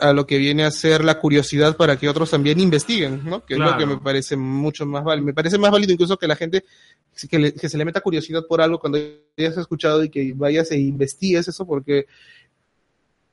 a 0.00 0.12
lo 0.12 0.26
que 0.26 0.38
viene 0.38 0.64
a 0.64 0.70
ser 0.70 1.04
la 1.04 1.18
curiosidad 1.18 1.76
para 1.76 1.96
que 1.96 2.08
otros 2.08 2.30
también 2.30 2.58
investiguen, 2.60 3.22
¿no? 3.24 3.44
Que 3.44 3.54
es 3.54 3.60
lo 3.60 3.76
que 3.76 3.86
me 3.86 3.98
parece 3.98 4.36
mucho 4.36 4.86
más 4.86 5.04
válido. 5.04 5.26
Me 5.26 5.34
parece 5.34 5.58
más 5.58 5.70
válido 5.70 5.92
incluso 5.92 6.16
que 6.16 6.26
la 6.26 6.36
gente 6.36 6.64
que, 7.30 7.38
le- 7.38 7.54
que 7.54 7.68
se 7.68 7.76
le 7.78 7.84
meta 7.84 8.00
curiosidad 8.00 8.46
por 8.46 8.60
algo 8.60 8.78
cuando 8.78 8.98
ya 9.36 9.48
has 9.48 9.56
escuchado 9.58 10.02
y 10.02 10.08
que 10.08 10.32
vayas 10.34 10.70
e 10.70 10.78
investigues 10.78 11.46
eso 11.48 11.66
porque 11.66 12.06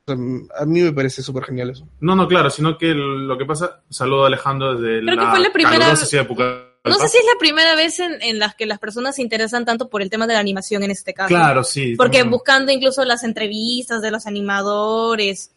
sea, 0.06 0.16
a 0.58 0.64
mí 0.64 0.80
me 0.80 0.92
parece 0.92 1.22
súper 1.22 1.44
genial 1.44 1.70
eso. 1.70 1.86
No, 2.00 2.14
no, 2.16 2.26
claro, 2.28 2.50
sino 2.50 2.78
que 2.78 2.94
lo 2.94 3.36
que 3.36 3.44
pasa, 3.44 3.82
saludo 3.90 4.24
a 4.24 4.28
Alejandro 4.28 4.74
desde 4.80 5.00
Creo 5.04 5.14
la, 5.16 5.22
que 5.22 5.28
fue 5.30 5.40
la 5.40 5.52
primera- 5.52 5.78
calurosa 5.78 6.06
ciudad 6.06 6.26
de 6.26 6.68
No 6.84 6.94
sé 6.98 7.08
si 7.08 7.18
es 7.18 7.24
la 7.24 7.38
primera 7.38 7.74
vez 7.74 8.00
en, 8.00 8.22
en 8.22 8.38
las 8.38 8.54
que 8.54 8.64
las 8.66 8.78
personas 8.78 9.16
se 9.16 9.22
interesan 9.22 9.64
tanto 9.66 9.88
por 9.90 10.00
el 10.00 10.08
tema 10.08 10.26
de 10.26 10.32
la 10.34 10.40
animación 10.40 10.82
en 10.82 10.90
este 10.90 11.12
caso. 11.12 11.28
Claro, 11.28 11.62
sí. 11.64 11.94
Porque 11.96 12.18
también. 12.18 12.30
buscando 12.30 12.72
incluso 12.72 13.04
las 13.04 13.22
entrevistas 13.24 14.00
de 14.00 14.10
los 14.10 14.26
animadores, 14.26 15.50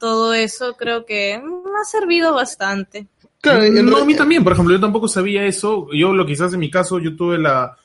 todo 0.00 0.34
eso 0.34 0.74
creo 0.76 1.06
que 1.06 1.38
mm, 1.38 1.76
ha 1.80 1.84
servido 1.84 2.34
bastante. 2.34 3.06
Claro, 3.40 3.62
en 3.62 3.86
no, 3.86 3.96
re- 3.96 4.02
a 4.02 4.04
mí 4.04 4.14
también, 4.16 4.42
por 4.42 4.52
ejemplo, 4.52 4.74
yo 4.74 4.80
tampoco 4.80 5.06
sabía 5.08 5.44
eso. 5.46 5.86
Yo 5.92 6.12
lo 6.12 6.26
quizás 6.26 6.52
en 6.54 6.60
mi 6.60 6.70
caso, 6.70 6.98
yo 6.98 7.16
tuve 7.16 7.38
la 7.38 7.76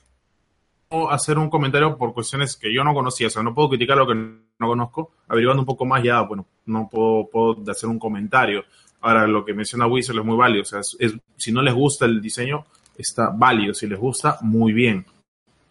o 0.89 1.09
hacer 1.09 1.37
un 1.37 1.49
comentario 1.49 1.97
por 1.97 2.13
cuestiones 2.13 2.55
que 2.55 2.73
yo 2.73 2.83
no 2.83 2.93
conocía, 2.93 3.27
o 3.27 3.29
sea, 3.29 3.43
no 3.43 3.53
puedo 3.53 3.69
criticar 3.69 3.97
lo 3.97 4.07
que 4.07 4.15
no 4.15 4.67
conozco, 4.67 5.11
averiguando 5.27 5.61
un 5.61 5.65
poco 5.65 5.85
más 5.85 6.03
ya, 6.03 6.21
bueno, 6.21 6.45
no 6.67 6.87
puedo, 6.89 7.27
puedo 7.29 7.71
hacer 7.71 7.89
un 7.89 7.99
comentario. 7.99 8.63
Ahora, 9.01 9.27
lo 9.27 9.43
que 9.43 9.53
menciona 9.53 9.87
Whistle 9.87 10.19
es 10.19 10.25
muy 10.25 10.37
válido, 10.37 10.61
o 10.61 10.65
sea, 10.65 10.79
es- 10.79 10.95
es- 10.99 11.15
si 11.37 11.51
no 11.51 11.61
les 11.61 11.73
gusta 11.73 12.05
el 12.05 12.21
diseño, 12.21 12.65
está 12.97 13.29
válido, 13.29 13.73
si 13.73 13.87
les 13.87 13.99
gusta, 13.99 14.37
muy 14.41 14.73
bien, 14.73 15.05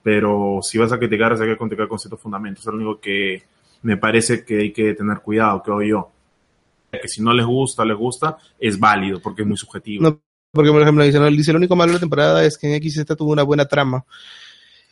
pero 0.02 0.60
si 0.62 0.78
vas 0.78 0.92
a 0.92 0.98
criticar, 0.98 1.32
hay 1.34 1.48
que 1.48 1.56
criticar 1.56 1.88
con 1.88 1.98
ciertos 1.98 2.20
fundamentos, 2.20 2.62
es 2.66 2.66
lo 2.66 2.76
único 2.76 3.00
que 3.00 3.42
me 3.82 3.96
parece 3.96 4.44
que 4.44 4.60
hay 4.60 4.72
que 4.72 4.94
tener 4.94 5.20
cuidado, 5.20 5.62
creo 5.62 5.82
yo. 5.82 6.10
Que 7.00 7.08
si 7.08 7.22
no 7.22 7.32
les 7.32 7.46
gusta, 7.46 7.84
les 7.84 7.96
gusta, 7.96 8.36
es 8.58 8.78
válido, 8.78 9.20
porque 9.20 9.42
es 9.42 9.48
muy 9.48 9.56
subjetivo. 9.56 10.02
No, 10.02 10.22
porque, 10.50 10.70
por 10.70 10.82
ejemplo, 10.82 11.04
dice, 11.04 11.18
no, 11.18 11.30
dice, 11.30 11.52
lo 11.52 11.58
único 11.58 11.76
malo 11.76 11.90
de 11.92 11.94
la 11.94 12.00
temporada 12.00 12.44
es 12.44 12.56
que 12.58 12.74
en 12.74 12.82
XZ 12.82 13.04
tuvo 13.16 13.32
una 13.32 13.42
buena 13.42 13.66
trama. 13.66 14.04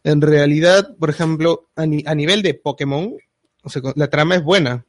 En 0.05 0.21
realidad, 0.21 0.97
por 0.99 1.11
ejemplo, 1.11 1.69
a, 1.77 1.87
ni- 1.87 2.03
a 2.07 2.15
nivel 2.15 2.43
de 2.43 2.55
Pokémon, 2.55 3.15
la 3.95 4.09
trama 4.11 4.35
es 4.37 4.43
buena. 4.43 4.85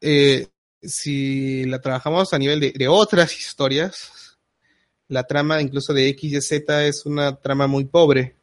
Eh, 0.00 0.48
si 0.82 1.64
la 1.66 1.80
trabajamos 1.80 2.32
a 2.34 2.38
nivel 2.38 2.58
de, 2.58 2.72
de 2.72 2.88
otras 2.88 3.38
historias, 3.38 4.36
la 5.08 5.24
trama 5.24 5.60
incluso 5.62 5.92
de 5.94 6.10
XYZ 6.18 6.52
es 6.88 7.06
una 7.06 7.36
trama 7.36 7.68
muy 7.68 7.84
pobre. 7.84 8.34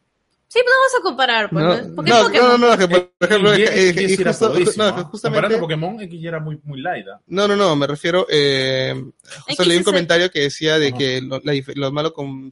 Sí, 0.51 0.59
pero 0.63 0.75
no 0.75 0.81
vas 0.81 0.99
a 0.99 1.03
comparar, 1.03 1.49
pues, 1.51 1.63
No, 1.63 1.77
¿no? 1.89 1.95
porque 1.95 2.09
no, 2.09 2.17
es 2.17 2.23
Pokémon. 2.25 2.59
no, 2.61 2.69
no, 2.71 2.77
que 2.77 2.87
por 2.87 3.11
por 3.11 3.27
ejemplo, 3.29 3.53
X, 3.53 3.69
es 3.69 3.89
X 3.91 4.11
es 4.13 4.19
era 4.19 4.31
justo- 4.31 4.49
no, 4.49 4.55
que 4.95 5.03
justamente- 5.03 5.21
Comparando 5.21 5.59
Pokémon, 5.59 6.01
X 6.01 6.25
era 6.25 6.39
muy, 6.39 6.59
muy 6.63 6.81
light. 6.81 7.05
¿ah? 7.07 7.21
No, 7.27 7.47
no, 7.47 7.55
no, 7.55 7.75
me 7.75 7.85
refiero, 7.85 8.25
eh, 8.31 8.95
justo 9.45 9.63
X 9.63 9.67
leí 9.67 9.67
un 9.67 9.71
es 9.73 9.77
el- 9.79 9.83
comentario 9.85 10.31
que 10.31 10.39
decía 10.41 10.79
de 10.79 10.87
Ajá. 10.87 10.97
que 10.97 11.21
lo, 11.21 11.39
la 11.43 11.53
lo 11.75 11.91
malo 11.91 12.13
con 12.13 12.51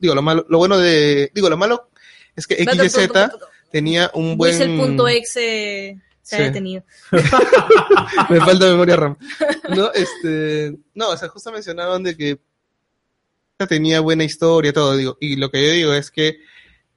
digo, 0.00 0.14
lo 0.14 0.22
malo, 0.22 0.46
lo 0.48 0.56
bueno 0.58 0.78
de, 0.78 1.30
digo, 1.34 1.50
lo 1.50 1.58
malo 1.58 1.90
es 2.34 2.46
que 2.46 2.54
XYZ 2.64 3.10
tenía 3.70 4.10
un 4.14 4.38
buen... 4.38 4.52
Whistle.exe 4.58 6.00
se 6.22 6.36
Sí. 6.36 6.42
ha 6.42 6.44
detenido. 6.46 6.82
me 8.30 8.40
falta 8.40 8.66
memoria 8.66 8.96
RAM. 8.96 9.16
No, 9.76 9.92
este, 9.92 10.74
no, 10.94 11.10
o 11.10 11.16
sea, 11.16 11.28
justo 11.28 11.52
mencionaban 11.52 12.02
de 12.02 12.16
que 12.16 12.38
tenía 13.68 14.00
buena 14.00 14.24
historia, 14.24 14.72
todo, 14.72 14.96
digo, 14.96 15.16
y 15.20 15.36
lo 15.36 15.50
que 15.50 15.64
yo 15.66 15.72
digo 15.72 15.92
es 15.94 16.10
que, 16.10 16.38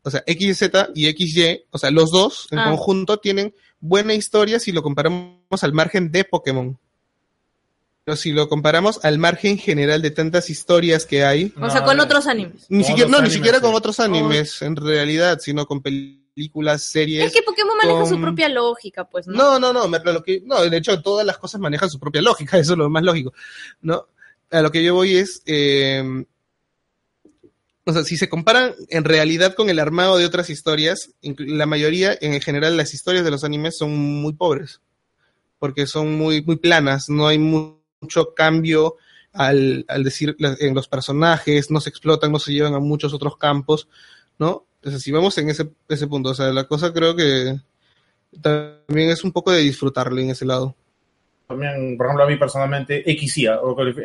o 0.03 0.09
sea, 0.11 0.23
XZ 0.27 0.69
y 0.95 1.07
XY, 1.11 1.63
o 1.71 1.77
sea, 1.77 1.91
los 1.91 2.11
dos 2.11 2.47
en 2.51 2.59
Ah. 2.59 2.65
conjunto 2.69 3.17
tienen 3.17 3.53
buena 3.79 4.13
historia 4.13 4.59
si 4.59 4.71
lo 4.71 4.81
comparamos 4.83 5.63
al 5.63 5.73
margen 5.73 6.11
de 6.11 6.23
Pokémon. 6.25 6.77
Pero 8.05 8.15
si 8.15 8.31
lo 8.31 8.49
comparamos 8.49 9.03
al 9.03 9.19
margen 9.19 9.57
general 9.57 10.01
de 10.01 10.09
tantas 10.11 10.49
historias 10.49 11.05
que 11.05 11.23
hay, 11.23 11.53
O 11.61 11.69
sea, 11.69 11.83
con 11.83 11.99
otros 11.99 12.25
animes. 12.27 12.65
ni 12.69 12.83
siquiera, 12.83 13.09
no, 13.09 13.21
ni 13.21 13.29
siquiera 13.29 13.59
con 13.61 13.73
otros 13.75 13.99
animes 13.99 14.61
en 14.63 14.75
realidad, 14.75 15.37
sino 15.39 15.65
con 15.67 15.81
películas, 15.81 16.83
series. 16.83 17.25
Es 17.25 17.33
que 17.33 17.43
Pokémon 17.43 17.77
maneja 17.77 18.05
su 18.07 18.19
propia 18.19 18.49
lógica, 18.49 19.03
pues, 19.07 19.27
¿no? 19.27 19.35
No, 19.37 19.59
no, 19.59 19.73
no, 19.73 19.87
me- 19.87 19.99
lo 19.99 20.23
que, 20.23 20.41
no, 20.45 20.61
de 20.61 20.77
hecho 20.77 20.99
todas 21.01 21.25
las 21.25 21.37
cosas 21.37 21.59
manejan 21.61 21.89
su 21.89 21.99
propia 21.99 22.21
lógica, 22.21 22.57
eso 22.57 22.73
es 22.73 22.77
lo 22.79 22.89
más 22.89 23.03
lógico, 23.03 23.33
¿no? 23.81 24.07
A 24.49 24.61
lo 24.61 24.71
que 24.71 24.83
yo 24.83 24.95
voy 24.95 25.15
es, 25.17 25.43
eh, 25.45 26.03
o 27.89 27.93
sea, 27.93 28.03
si 28.03 28.17
se 28.17 28.29
comparan 28.29 28.73
en 28.89 29.03
realidad 29.03 29.55
con 29.55 29.69
el 29.69 29.79
armado 29.79 30.17
de 30.17 30.25
otras 30.25 30.49
historias, 30.49 31.11
la 31.21 31.65
mayoría, 31.65 32.17
en 32.21 32.39
general, 32.41 32.77
las 32.77 32.93
historias 32.93 33.25
de 33.25 33.31
los 33.31 33.43
animes 33.43 33.77
son 33.77 33.95
muy 33.97 34.33
pobres, 34.33 34.81
porque 35.59 35.87
son 35.87 36.17
muy, 36.17 36.41
muy 36.43 36.57
planas, 36.57 37.09
no 37.09 37.27
hay 37.27 37.39
mu- 37.39 37.77
mucho 38.01 38.33
cambio 38.35 38.95
al, 39.33 39.85
al 39.89 40.03
decir 40.03 40.35
en 40.39 40.73
los 40.75 40.87
personajes, 40.87 41.69
no 41.71 41.81
se 41.81 41.89
explotan, 41.89 42.31
no 42.31 42.39
se 42.39 42.53
llevan 42.53 42.73
a 42.75 42.79
muchos 42.79 43.13
otros 43.13 43.37
campos, 43.37 43.87
¿no? 44.39 44.65
Entonces, 44.77 45.03
si 45.03 45.11
vamos 45.11 45.37
en 45.37 45.49
ese, 45.49 45.69
ese 45.89 46.07
punto, 46.07 46.29
o 46.29 46.35
sea, 46.35 46.53
la 46.53 46.65
cosa 46.65 46.93
creo 46.93 47.15
que 47.15 47.59
también 48.41 49.09
es 49.09 49.23
un 49.23 49.31
poco 49.31 49.51
de 49.51 49.61
disfrutarle 49.61 50.21
en 50.23 50.31
ese 50.31 50.45
lado. 50.45 50.75
También, 51.49 51.97
por 51.97 52.05
ejemplo, 52.05 52.25
a 52.25 52.27
mí 52.27 52.35
personalmente, 52.35 53.03
XY, 53.07 53.47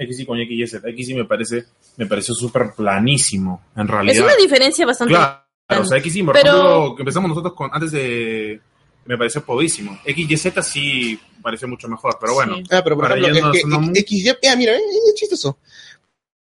XY 0.08 0.24
con 0.24 0.38
XYZ, 0.38 0.80
XY 0.96 1.14
me 1.14 1.24
parece, 1.26 1.66
me 1.98 2.06
pareció 2.06 2.34
súper 2.34 2.72
planísimo, 2.74 3.64
en 3.76 3.86
realidad. 3.86 4.16
Es 4.16 4.22
una 4.22 4.34
diferencia 4.36 4.86
bastante 4.86 5.12
Claro, 5.12 5.42
o 5.82 5.84
sea, 5.84 6.00
XY, 6.00 6.22
por 6.22 6.34
Pero- 6.36 6.48
ejemplo, 6.52 6.96
que 6.96 7.02
empezamos 7.02 7.28
nosotros 7.28 7.52
con, 7.52 7.68
antes 7.70 7.90
de, 7.92 8.58
me 9.04 9.18
pareció 9.18 9.44
podísimo. 9.44 10.00
XYZ 10.06 10.64
sí 10.64 11.20
pareció 11.42 11.68
mucho 11.68 11.86
mejor, 11.86 12.16
pero 12.18 12.32
bueno. 12.32 12.56
Sí. 12.56 12.62
Ah, 12.70 12.80
pero 12.82 12.96
por 12.96 13.04
ejemplo, 13.12 13.28
no 13.28 13.52
es 13.52 13.62
que 13.62 13.70
son 13.70 13.84
muy- 13.84 13.94
XY, 14.00 14.30
ah, 14.50 14.56
mira, 14.56 14.72
es 14.74 15.14
chistoso. 15.14 15.58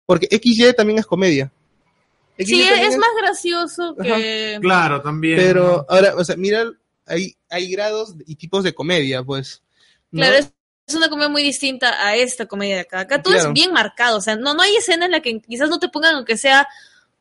Porque 0.06 0.26
XY 0.30 0.72
también 0.74 1.00
es 1.00 1.04
comedia. 1.06 1.52
Sí, 2.38 2.44
XY 2.46 2.62
es 2.62 2.96
más 2.96 3.10
gracioso 3.20 3.94
Ajá. 4.00 4.16
que... 4.16 4.56
Claro, 4.62 5.02
también. 5.02 5.36
Pero 5.36 5.84
ahora, 5.86 6.14
o 6.16 6.24
sea, 6.24 6.36
mira, 6.36 6.64
hay, 7.04 7.36
hay 7.50 7.70
grados 7.70 8.14
y 8.26 8.36
tipos 8.36 8.64
de 8.64 8.72
comedia, 8.72 9.22
pues. 9.22 9.62
¿no? 10.10 10.20
Claro, 10.20 10.36
es, 10.36 10.50
es 10.86 10.94
una 10.94 11.08
comedia 11.08 11.30
muy 11.30 11.42
distinta 11.42 12.06
a 12.06 12.14
esta 12.16 12.46
comedia 12.46 12.76
de 12.76 12.80
acá. 12.82 13.00
Acá 13.00 13.22
todo 13.22 13.32
Claro. 13.32 13.48
es 13.48 13.54
bien 13.54 13.72
marcado, 13.72 14.18
o 14.18 14.20
sea, 14.20 14.36
no, 14.36 14.54
no 14.54 14.62
hay 14.62 14.76
escena 14.76 15.06
en 15.06 15.12
la 15.12 15.20
que 15.20 15.40
quizás 15.40 15.68
no 15.70 15.78
te 15.78 15.88
pongan 15.88 16.16
aunque 16.16 16.36
sea 16.36 16.68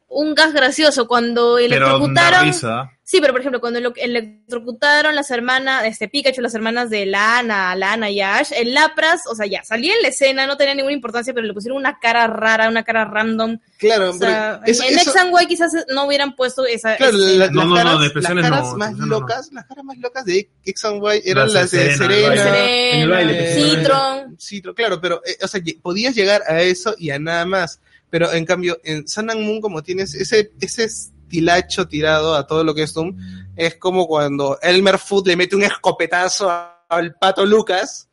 un 0.08 0.36
gas 0.36 0.54
gracioso. 0.54 1.08
Cuando 1.08 1.58
electrocutaron... 1.58 2.44
risa. 2.46 2.92
Sí, 3.14 3.22
pero 3.22 3.32
por 3.32 3.42
ejemplo, 3.42 3.62
cuando 3.62 3.80
lo- 3.80 3.94
electrocutaron 3.96 5.14
las 5.14 5.30
hermanas, 5.30 5.86
este 5.86 6.08
Pikachu, 6.08 6.42
las 6.42 6.56
hermanas 6.56 6.90
de 6.90 7.06
Lana, 7.06 7.76
Lana 7.76 8.10
y 8.10 8.22
Ash, 8.22 8.52
el 8.56 8.74
Lapras, 8.74 9.22
o 9.30 9.36
sea, 9.36 9.46
ya 9.46 9.64
salía 9.64 9.94
en 9.94 10.02
la 10.02 10.08
escena, 10.08 10.48
no 10.48 10.58
tenía 10.58 10.74
ninguna 10.74 10.96
importancia, 10.96 11.32
pero 11.32 11.46
le 11.46 11.54
pusieron 11.54 11.78
una 11.78 12.00
cara 12.00 12.26
rara, 12.26 12.70
una 12.70 12.82
cara 12.84 13.06
random. 13.06 13.60
Claro, 13.78 14.10
O 14.10 14.14
sea, 14.14 14.62
pero 14.66 14.72
eso- 14.72 14.84
en 14.84 14.98
eso- 14.98 15.12
X 15.12 15.16
and 15.22 15.32
Y 15.42 15.46
quizás 15.46 15.72
no 15.94 16.06
hubieran 16.08 16.36
puesto 16.36 16.66
esa. 16.66 16.96
Claro, 16.98 17.16
la- 17.18 17.52
No, 17.52 17.76
las 17.76 17.86
no, 17.86 18.00
de 18.00 18.08
las 18.16 18.24
caras 18.34 18.50
no, 18.72 18.78
más 18.78 18.98
locas, 18.98 19.50
las 19.54 19.66
caras 19.66 19.84
más 19.86 19.98
locas 20.00 20.26
de 20.26 20.50
X 20.66 20.86
and 20.86 21.04
Y 21.04 21.22
eran 21.30 21.46
Las 21.46 21.54
las 21.54 21.72
de 21.72 21.78
de 21.84 21.96
Serena, 21.96 22.36
Serena, 22.36 22.44
Serena. 22.44 22.90
En 22.94 23.02
el 23.02 23.10
baile, 23.10 23.52
eh. 23.52 23.64
Citron. 23.78 24.38
Citron, 24.40 24.74
claro, 24.74 25.00
pero, 25.00 25.22
eh, 25.24 25.38
o 25.40 25.48
sea, 25.48 25.62
podías 25.84 26.16
llegar 26.16 26.42
a 26.48 26.62
eso 26.64 26.96
y 26.98 27.12
a 27.12 27.20
nada 27.20 27.46
más. 27.46 27.80
Pero 28.10 28.32
en 28.34 28.46
cambio, 28.46 28.80
en 28.84 29.08
Sun 29.08 29.30
and 29.32 29.42
Moon, 29.42 29.60
como 29.62 29.82
tienes 29.84 30.14
ese, 30.14 30.52
ese 30.62 30.88
estilacho 31.24 31.88
tirado 31.88 32.36
a 32.36 32.46
todo 32.46 32.64
lo 32.64 32.76
que 32.76 32.84
es 32.84 32.94
Doom, 32.94 33.18
es 33.56 33.76
como 33.76 34.08
cuando 34.08 34.60
Elmer 34.62 34.98
Food 35.00 35.28
le 35.28 35.36
mete 35.36 35.56
un 35.56 35.64
escopetazo 35.64 36.52
al 36.90 37.16
pato 37.16 37.46
Lucas, 37.46 38.10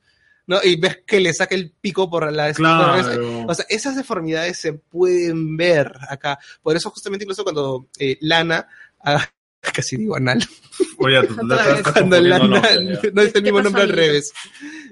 ¿no? 0.47 0.59
Y 0.63 0.77
ves 0.77 1.01
que 1.07 1.21
le 1.21 1.35
saca 1.35 1.55
el 1.55 1.71
pico 1.71 2.09
por 2.11 2.31
la 2.33 2.53
Claro. 2.53 3.47
o 3.47 3.55
sea, 3.55 3.67
esas 3.69 3.97
deformidades 3.97 4.59
se 4.59 4.73
pueden 4.73 5.57
ver 5.57 5.93
acá. 6.09 6.39
Por 6.63 6.77
eso 6.77 6.91
justamente 6.91 7.25
incluso 7.25 7.45
cuando 7.45 7.89
eh, 7.99 8.17
Lana, 8.21 8.67
ah, 9.05 9.27
casi 9.61 9.97
digo 9.97 10.17
anal, 10.17 10.43
Oye, 10.99 11.23
tú- 11.27 11.37
cuando 11.93 12.21
Lana, 12.21 12.49
no, 13.13 13.23
es 13.23 13.35
el 13.35 13.43
mismo 13.43 13.63
nombre 13.63 13.83
al 13.83 13.91
revés. 13.91 14.33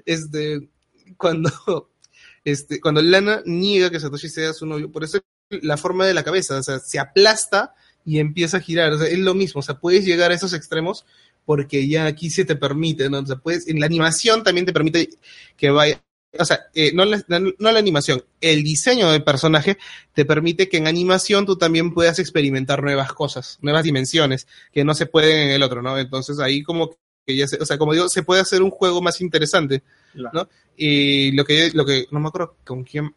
Este, 0.05 0.69
cuando, 1.17 1.91
este, 2.43 2.79
cuando 2.79 3.01
Lana 3.01 3.41
niega 3.45 3.89
que 3.89 3.99
Satoshi 3.99 4.29
sea 4.29 4.53
su 4.53 4.65
novio, 4.65 4.91
por 4.91 5.03
eso 5.03 5.19
la 5.49 5.77
forma 5.77 6.05
de 6.05 6.13
la 6.13 6.23
cabeza, 6.23 6.57
o 6.57 6.63
sea, 6.63 6.77
se 6.79 6.99
aplasta 6.99 7.73
y 8.05 8.19
empieza 8.19 8.57
a 8.57 8.61
girar. 8.61 8.93
O 8.93 8.97
sea, 8.97 9.07
es 9.07 9.19
lo 9.19 9.33
mismo, 9.33 9.59
o 9.59 9.63
sea, 9.63 9.79
puedes 9.79 10.05
llegar 10.05 10.31
a 10.31 10.35
esos 10.35 10.53
extremos 10.53 11.05
porque 11.45 11.87
ya 11.87 12.05
aquí 12.05 12.29
se 12.29 12.45
te 12.45 12.55
permite, 12.55 13.09
¿no? 13.09 13.19
O 13.19 13.25
sea, 13.25 13.37
puedes, 13.37 13.67
en 13.67 13.79
la 13.79 13.87
animación 13.87 14.43
también 14.43 14.65
te 14.65 14.73
permite 14.73 15.09
que 15.57 15.69
vaya, 15.71 16.01
o 16.37 16.45
sea, 16.45 16.67
eh, 16.75 16.91
no, 16.93 17.05
la, 17.05 17.23
no 17.27 17.71
la 17.71 17.79
animación, 17.79 18.23
el 18.39 18.63
diseño 18.63 19.11
del 19.11 19.23
personaje 19.23 19.77
te 20.13 20.25
permite 20.25 20.69
que 20.69 20.77
en 20.77 20.87
animación 20.87 21.45
tú 21.45 21.57
también 21.57 21.93
puedas 21.93 22.19
experimentar 22.19 22.83
nuevas 22.83 23.13
cosas, 23.13 23.57
nuevas 23.61 23.83
dimensiones 23.83 24.47
que 24.71 24.83
no 24.83 24.93
se 24.93 25.07
pueden 25.07 25.47
en 25.47 25.51
el 25.51 25.63
otro, 25.63 25.81
¿no? 25.81 25.97
Entonces 25.97 26.39
ahí 26.39 26.61
como 26.61 26.91
que 27.25 27.35
ya 27.35 27.47
se, 27.47 27.57
o 27.57 27.65
sea, 27.65 27.77
como 27.77 27.93
digo, 27.93 28.09
se 28.09 28.23
puede 28.23 28.41
hacer 28.41 28.61
un 28.61 28.69
juego 28.71 29.01
más 29.01 29.21
interesante. 29.21 29.83
Claro. 30.13 30.31
¿no? 30.33 30.49
Y 30.77 31.31
lo 31.31 31.45
que, 31.45 31.71
lo 31.73 31.85
que, 31.85 32.05
no 32.11 32.19
me 32.19 32.27
acuerdo 32.27 32.55
con 32.63 32.83
quién, 32.83 33.13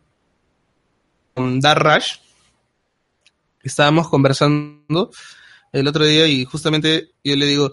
con 1.35 1.61
Dar 1.61 1.83
Rush, 1.83 2.17
estábamos 3.63 4.09
conversando 4.09 5.11
el 5.73 5.89
otro 5.89 6.05
día 6.05 6.27
y 6.27 6.45
justamente 6.45 7.13
yo 7.25 7.37
le 7.37 7.47
digo, 7.47 7.73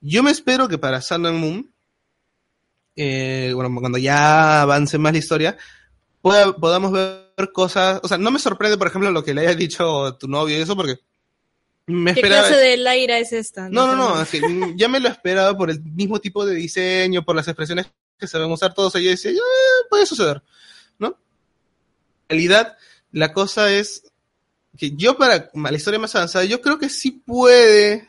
yo 0.00 0.22
me 0.22 0.30
espero 0.30 0.68
que 0.68 0.78
para 0.78 1.00
Sun 1.00 1.26
and 1.26 1.38
Moon, 1.38 1.72
eh, 2.96 3.52
bueno, 3.54 3.74
cuando 3.80 3.98
ya 3.98 4.62
avance 4.62 4.98
más 4.98 5.12
la 5.12 5.18
historia, 5.18 5.56
podamos 6.20 6.92
ver 6.92 7.52
cosas, 7.52 8.00
o 8.02 8.08
sea, 8.08 8.18
no 8.18 8.30
me 8.30 8.38
sorprende, 8.38 8.78
por 8.78 8.86
ejemplo, 8.86 9.10
lo 9.10 9.24
que 9.24 9.34
le 9.34 9.42
haya 9.42 9.54
dicho 9.54 10.16
tu 10.18 10.28
novio 10.28 10.56
y 10.58 10.60
eso, 10.62 10.76
porque 10.76 11.00
me 11.86 12.14
¿Qué 12.14 12.20
esperaba... 12.20 12.46
clase 12.46 12.62
de 12.62 12.76
Laira 12.76 13.18
es 13.18 13.32
esta? 13.32 13.68
No, 13.68 13.86
no, 13.86 13.96
no, 13.96 14.22
es 14.22 14.28
que 14.28 14.40
mm, 14.40 14.76
ya 14.76 14.88
me 14.88 15.00
lo 15.00 15.08
esperaba 15.08 15.56
por 15.56 15.70
el 15.70 15.82
mismo 15.82 16.20
tipo 16.20 16.46
de 16.46 16.54
diseño, 16.54 17.24
por 17.24 17.34
las 17.34 17.48
expresiones 17.48 17.86
que 18.18 18.28
se 18.28 18.38
van 18.38 18.50
a 18.50 18.54
usar 18.54 18.72
todos. 18.72 18.94
Y 18.96 19.04
yo 19.04 19.10
decía, 19.10 19.32
"Ah, 19.32 19.86
puede 19.90 20.06
suceder, 20.06 20.42
¿no? 20.98 21.08
En 22.28 22.28
realidad, 22.28 22.76
la 23.10 23.32
cosa 23.32 23.72
es 23.72 24.11
que 24.78 24.92
yo 24.96 25.16
para 25.18 25.50
la 25.54 25.72
historia 25.76 25.98
más 26.00 26.14
avanzada, 26.14 26.44
yo 26.44 26.60
creo 26.60 26.78
que 26.78 26.88
sí 26.88 27.10
puede, 27.10 28.08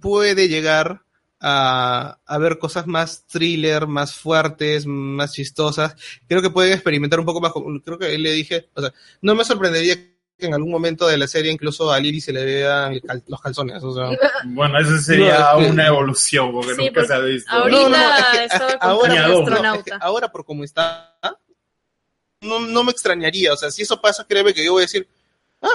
puede 0.00 0.48
llegar 0.48 1.00
a, 1.40 2.18
a 2.24 2.38
ver 2.38 2.58
cosas 2.58 2.86
más 2.86 3.24
thriller, 3.26 3.86
más 3.86 4.14
fuertes, 4.14 4.86
más 4.86 5.32
chistosas. 5.32 5.94
Creo 6.28 6.40
que 6.42 6.50
pueden 6.50 6.72
experimentar 6.72 7.20
un 7.20 7.26
poco 7.26 7.40
más. 7.40 7.52
con- 7.52 7.78
Creo 7.80 7.98
que 7.98 8.16
le 8.18 8.32
dije, 8.32 8.68
o 8.74 8.80
sea, 8.80 8.92
no 9.20 9.34
me 9.34 9.44
sorprendería 9.44 9.96
que 9.96 10.14
en 10.46 10.54
algún 10.54 10.70
momento 10.70 11.06
de 11.06 11.16
la 11.18 11.26
serie 11.28 11.52
incluso 11.52 11.92
a 11.92 12.00
Lily 12.00 12.20
se 12.20 12.32
le 12.32 12.44
vean 12.44 12.98
cal- 13.00 13.22
los 13.26 13.40
calzones. 13.40 13.82
O 13.84 13.94
sea, 13.94 14.08
Bueno, 14.46 14.78
eso 14.80 14.98
sería 14.98 15.38
No, 15.38 15.60
es 15.60 15.66
que- 15.66 15.72
una 15.72 15.86
evolución, 15.86 16.52
porque 16.52 16.74
Sí, 16.74 16.80
nunca 16.80 16.92
porque 16.94 17.06
se 17.08 17.14
ha 17.14 17.18
visto. 17.20 17.52
ahorita 17.52 17.88
No, 17.88 18.42
es 18.42 18.52
que 18.52 18.76
ahora, 18.80 19.28
no, 19.28 19.38
astronauta. 19.40 19.78
es 19.78 19.84
que 19.84 19.92
ahora 20.00 20.32
por 20.32 20.44
como 20.46 20.64
está, 20.64 21.18
no, 22.44 22.60
no 22.60 22.84
me 22.84 22.92
extrañaría. 22.92 23.52
O 23.52 23.56
sea, 23.56 23.70
si 23.70 23.82
eso 23.82 24.00
pasa, 24.00 24.24
créeme 24.28 24.54
que 24.54 24.64
yo 24.64 24.72
voy 24.72 24.82
a 24.82 24.86
decir, 24.86 25.06
ah, 25.62 25.68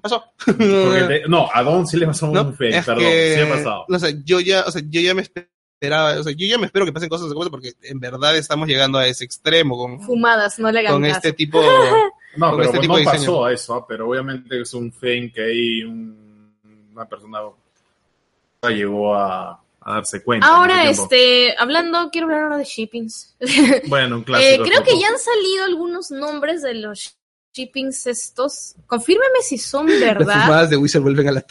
pasó. 0.00 0.24
Te- 0.46 1.24
no, 1.28 1.48
a 1.52 1.62
Don 1.62 1.86
sí 1.86 1.96
le 1.98 2.06
pasó 2.06 2.28
No, 2.28 2.42
un 2.42 2.54
fake, 2.56 2.74
es 2.74 2.84
perdón, 2.86 3.04
que, 3.04 3.34
sí 3.34 3.40
ha 3.42 3.48
pasado. 3.48 3.84
no 3.88 3.98
sé, 3.98 4.20
yo 4.24 4.40
ya, 4.40 4.64
o 4.66 4.70
sea, 4.70 4.82
yo 4.88 5.00
ya 5.00 5.14
me 5.14 5.22
esperaba, 5.22 6.18
o 6.18 6.22
sea, 6.22 6.32
yo 6.32 6.46
ya 6.46 6.58
me 6.58 6.66
espero 6.66 6.84
que 6.86 6.92
pasen 6.92 7.08
cosas 7.08 7.28
de 7.28 7.34
cosas 7.34 7.50
porque 7.50 7.72
en 7.82 8.00
verdad 8.00 8.36
estamos 8.36 8.66
llegando 8.68 8.98
a 8.98 9.06
ese 9.06 9.24
extremo 9.24 9.76
con, 9.76 10.00
Fumadas, 10.00 10.58
no 10.58 10.70
le 10.72 10.84
con 10.86 11.02
caso. 11.02 11.16
este 11.16 11.32
tipo. 11.32 11.60
No, 12.34 12.48
con 12.48 12.60
pero 12.60 12.62
este 12.70 12.78
pues 12.78 12.80
tipo 12.80 12.92
no 12.94 12.98
de 12.98 13.04
pasó 13.04 13.48
eso, 13.50 13.74
¿ah? 13.74 13.86
pero 13.86 14.08
obviamente 14.08 14.58
es 14.62 14.72
un 14.72 14.90
fake 14.90 15.34
que 15.34 15.42
ahí 15.44 15.82
un- 15.82 16.56
una 16.94 17.04
persona 17.06 17.40
llegó 18.70 19.14
a, 19.14 19.61
a 19.84 19.94
darse 19.94 20.22
cuenta. 20.22 20.46
en 20.46 20.52
Ahora, 20.52 20.88
este, 20.90 21.54
hablando, 21.58 22.10
quiero 22.10 22.26
hablar 22.26 22.42
ahora 22.44 22.56
de 22.58 22.64
shippings. 22.64 23.36
Bueno, 23.88 24.16
un 24.16 24.22
Eh, 24.22 24.24
clásico. 24.24 24.64
creo 24.64 24.82
que 24.84 24.98
ya 24.98 25.08
han 25.08 25.18
salido 25.18 25.64
algunos 25.64 26.10
nombres 26.10 26.62
de 26.62 26.74
los 26.74 27.16
shippings 27.54 28.06
estos. 28.06 28.74
Confírmeme 28.86 29.40
si 29.42 29.58
son 29.58 29.86
verdad. 30.00 30.26
Las 30.26 30.44
fumadas 30.44 30.70
de 30.70 30.76
Wizard 30.76 31.02
vuelven 31.02 31.28
a 31.28 31.32
la 31.32 31.44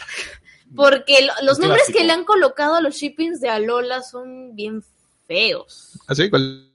Porque 0.76 1.22
lo- 1.26 1.46
los 1.46 1.58
Un 1.58 1.64
nombres 1.66 1.84
clásico. 1.86 2.00
que 2.00 2.06
le 2.06 2.14
han 2.14 2.24
colocado 2.24 2.76
a 2.76 2.82
los 2.82 2.96
shippings 2.96 3.42
de 3.42 3.50
Alola 3.50 4.02
son 4.02 4.56
bien 4.56 4.84
feos. 5.28 6.00
¿Así? 6.08 6.30
¿Cuál? 6.30 6.68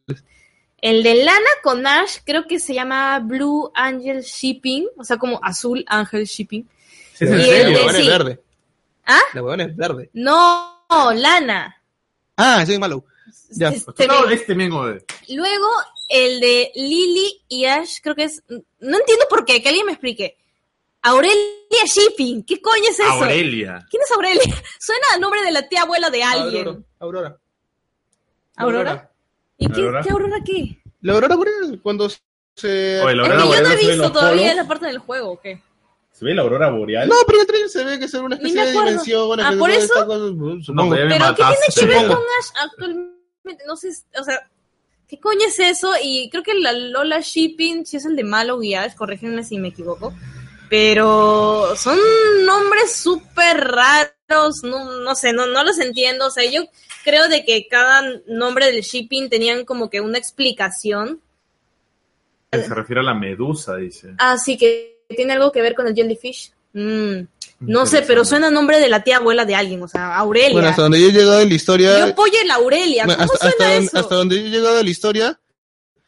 El 0.83 1.03
de 1.03 1.25
Lana 1.25 1.41
con 1.63 1.87
Ash 1.87 2.19
creo 2.25 2.47
que 2.47 2.61
se 2.61 2.75
llama 2.75 3.19
Blue 3.21 3.73
Angel 3.75 4.21
Shipping, 4.23 4.87
o 4.99 5.05
sea, 5.05 5.17
como 5.17 5.41
Azul 5.43 5.85
Ángel 5.89 6.27
Shipping. 6.27 6.69
Sí, 7.15 7.25
es 7.25 7.31
en 7.31 7.41
y 7.41 7.43
el 7.45 7.73
de- 7.75 7.87
es 7.87 7.97
sí. 7.97 8.07
verde. 8.07 8.41
¿Ah? 9.07 9.19
La 9.33 9.43
huevona 9.43 9.65
es 9.65 9.75
verde. 9.77 10.11
No, 10.13 10.76
Lana. 10.89 11.83
Ah, 12.37 12.65
soy 12.67 12.79
malo. 12.79 13.05
Ya. 13.51 13.69
Este, 13.71 14.07
No, 14.07 14.29
este 14.29 14.55
mismo 14.55 14.87
de- 14.87 15.05
Luego, 15.29 15.69
el 16.09 16.41
de 16.41 16.71
Lily 16.75 17.43
y 17.49 17.65
Ash, 17.65 17.99
creo 18.03 18.15
que 18.15 18.25
es. 18.25 18.43
No 18.49 18.99
entiendo 18.99 19.27
por 19.29 19.45
qué, 19.45 19.63
que 19.63 19.69
alguien 19.69 19.87
me 19.87 19.93
explique. 19.93 20.37
Aurelia 21.03 21.37
Shipping, 21.87 22.43
¿qué 22.45 22.61
coño 22.61 22.83
es 22.91 22.99
eso? 22.99 23.09
Aurelia. 23.13 23.87
¿Quién 23.91 24.03
es 24.03 24.11
Aurelia? 24.11 24.43
Suena 24.81 25.05
al 25.15 25.21
nombre 25.21 25.43
de 25.43 25.53
la 25.53 25.69
tía 25.69 25.83
abuela 25.83 26.11
de 26.11 26.23
alguien. 26.23 26.85
Aurora. 26.99 27.37
¿Aurora? 28.57 29.11
¿Y 29.59 29.69
qué 29.71 29.81
¿Aurora? 29.83 30.03
qué 30.03 30.11
Aurora 30.11 30.37
qué? 30.45 30.83
La 31.03 31.13
Aurora 31.13 31.37
Boreal, 31.37 31.81
cuando 31.83 32.09
se... 32.55 33.01
Oye, 33.03 33.15
la 33.15 33.23
Es 33.27 33.29
aurora 33.31 33.37
que 33.37 33.57
yo 33.57 33.63
no 33.63 33.71
he 33.71 33.77
visto 33.77 34.13
todavía 34.13 34.43
polos. 34.49 34.55
esa 34.59 34.69
parte 34.69 34.87
del 34.87 34.99
juego, 34.99 35.31
¿o 35.33 35.41
qué? 35.41 35.63
¿Se 36.17 36.25
ve 36.25 36.35
la 36.35 36.43
aurora 36.43 36.71
boreal? 36.71 37.09
No, 37.09 37.15
pero 37.27 37.39
en 37.39 37.41
el 37.43 37.47
trailer 37.47 37.69
se 37.69 37.85
ve 37.85 37.99
que 37.99 38.07
es 38.07 38.15
una 38.15 38.37
especie 38.37 38.65
de 38.65 38.73
dimensión. 38.73 39.27
bueno, 39.27 39.43
Ah, 39.45 39.53
¿por 39.59 39.71
eso? 39.71 39.93
con- 40.07 40.39
No, 40.57 40.63
supongo. 40.65 40.95
pero 40.95 41.09
¿qué 41.35 41.43
tiene 41.43 41.57
que 41.75 41.87
ver 41.87 42.07
con 42.07 42.17
Ash 42.17 42.51
actualmente? 42.65 43.65
No 43.67 43.77
sé, 43.77 43.89
o 44.19 44.25
sea, 44.25 44.49
¿qué 45.07 45.21
coño 45.21 45.47
es 45.47 45.61
eso? 45.61 45.93
Y 46.03 46.31
creo 46.31 46.43
que 46.43 46.55
la 46.55 46.73
Lola 46.73 47.21
Shipping, 47.21 47.85
si 47.85 47.99
es 47.99 48.07
el 48.07 48.17
de 48.17 48.25
Malo 48.25 48.63
y 48.63 48.75
Ash, 48.75 48.95
corrígenme 48.95 49.45
si 49.45 49.59
me 49.59 49.69
equivoco. 49.69 50.15
Pero 50.71 51.77
son 51.77 51.99
nombres 52.45 52.97
súper 52.97 53.59
raros, 53.69 54.63
no, 54.65 54.99
no 55.01 55.15
sé, 55.15 55.33
no, 55.33 55.47
no 55.47 55.63
los 55.65 55.79
entiendo. 55.79 56.27
O 56.27 56.31
sea, 56.31 56.51
yo 56.51 56.63
creo 57.05 57.29
de 57.29 57.45
que 57.45 57.69
cada 57.69 58.03
nombre 58.27 58.67
del 58.73 58.81
shipping 58.81 59.29
tenían 59.29 59.65
como 59.65 59.91
que 59.91 60.01
una 60.01 60.19
explicación. 60.19 61.21
Se 62.51 62.75
refiere 62.75 63.01
a 63.01 63.05
la 63.05 63.15
medusa, 63.15 63.77
dice. 63.77 64.15
Así 64.19 64.57
que 64.57 64.96
tiene 65.09 65.33
algo 65.35 65.53
que 65.53 65.63
ver 65.63 65.75
con 65.75 65.87
el 65.87 65.95
jellyfish. 65.95 66.53
Mm, 66.73 67.21
no 67.61 67.87
sé, 67.87 68.03
pero 68.03 68.25
suena 68.25 68.51
nombre 68.51 68.79
de 68.81 68.89
la 68.89 69.03
tía 69.03 69.17
abuela 69.17 69.45
de 69.47 69.55
alguien, 69.55 69.83
o 69.83 69.89
sea, 69.89 70.17
Aurelia. 70.17 70.53
Bueno, 70.53 70.69
hasta 70.69 70.83
donde 70.83 71.01
yo 71.01 71.09
he 71.09 71.13
llegado 71.13 71.41
en 71.41 71.49
la 71.49 71.55
historia... 71.55 71.99
Yo 71.99 72.05
apoyo 72.13 72.35
la 72.47 72.55
Aurelia. 72.57 73.05
¿Cómo 73.05 73.13
hasta, 73.13 73.25
hasta 73.35 73.51
suena 73.51 73.73
donde, 73.73 73.87
eso? 73.87 73.99
hasta 73.99 74.15
donde 74.15 74.37
yo 74.41 74.47
he 74.47 74.51
llegado 74.51 74.79
en 74.81 74.85
la 74.85 74.91
historia, 74.91 75.41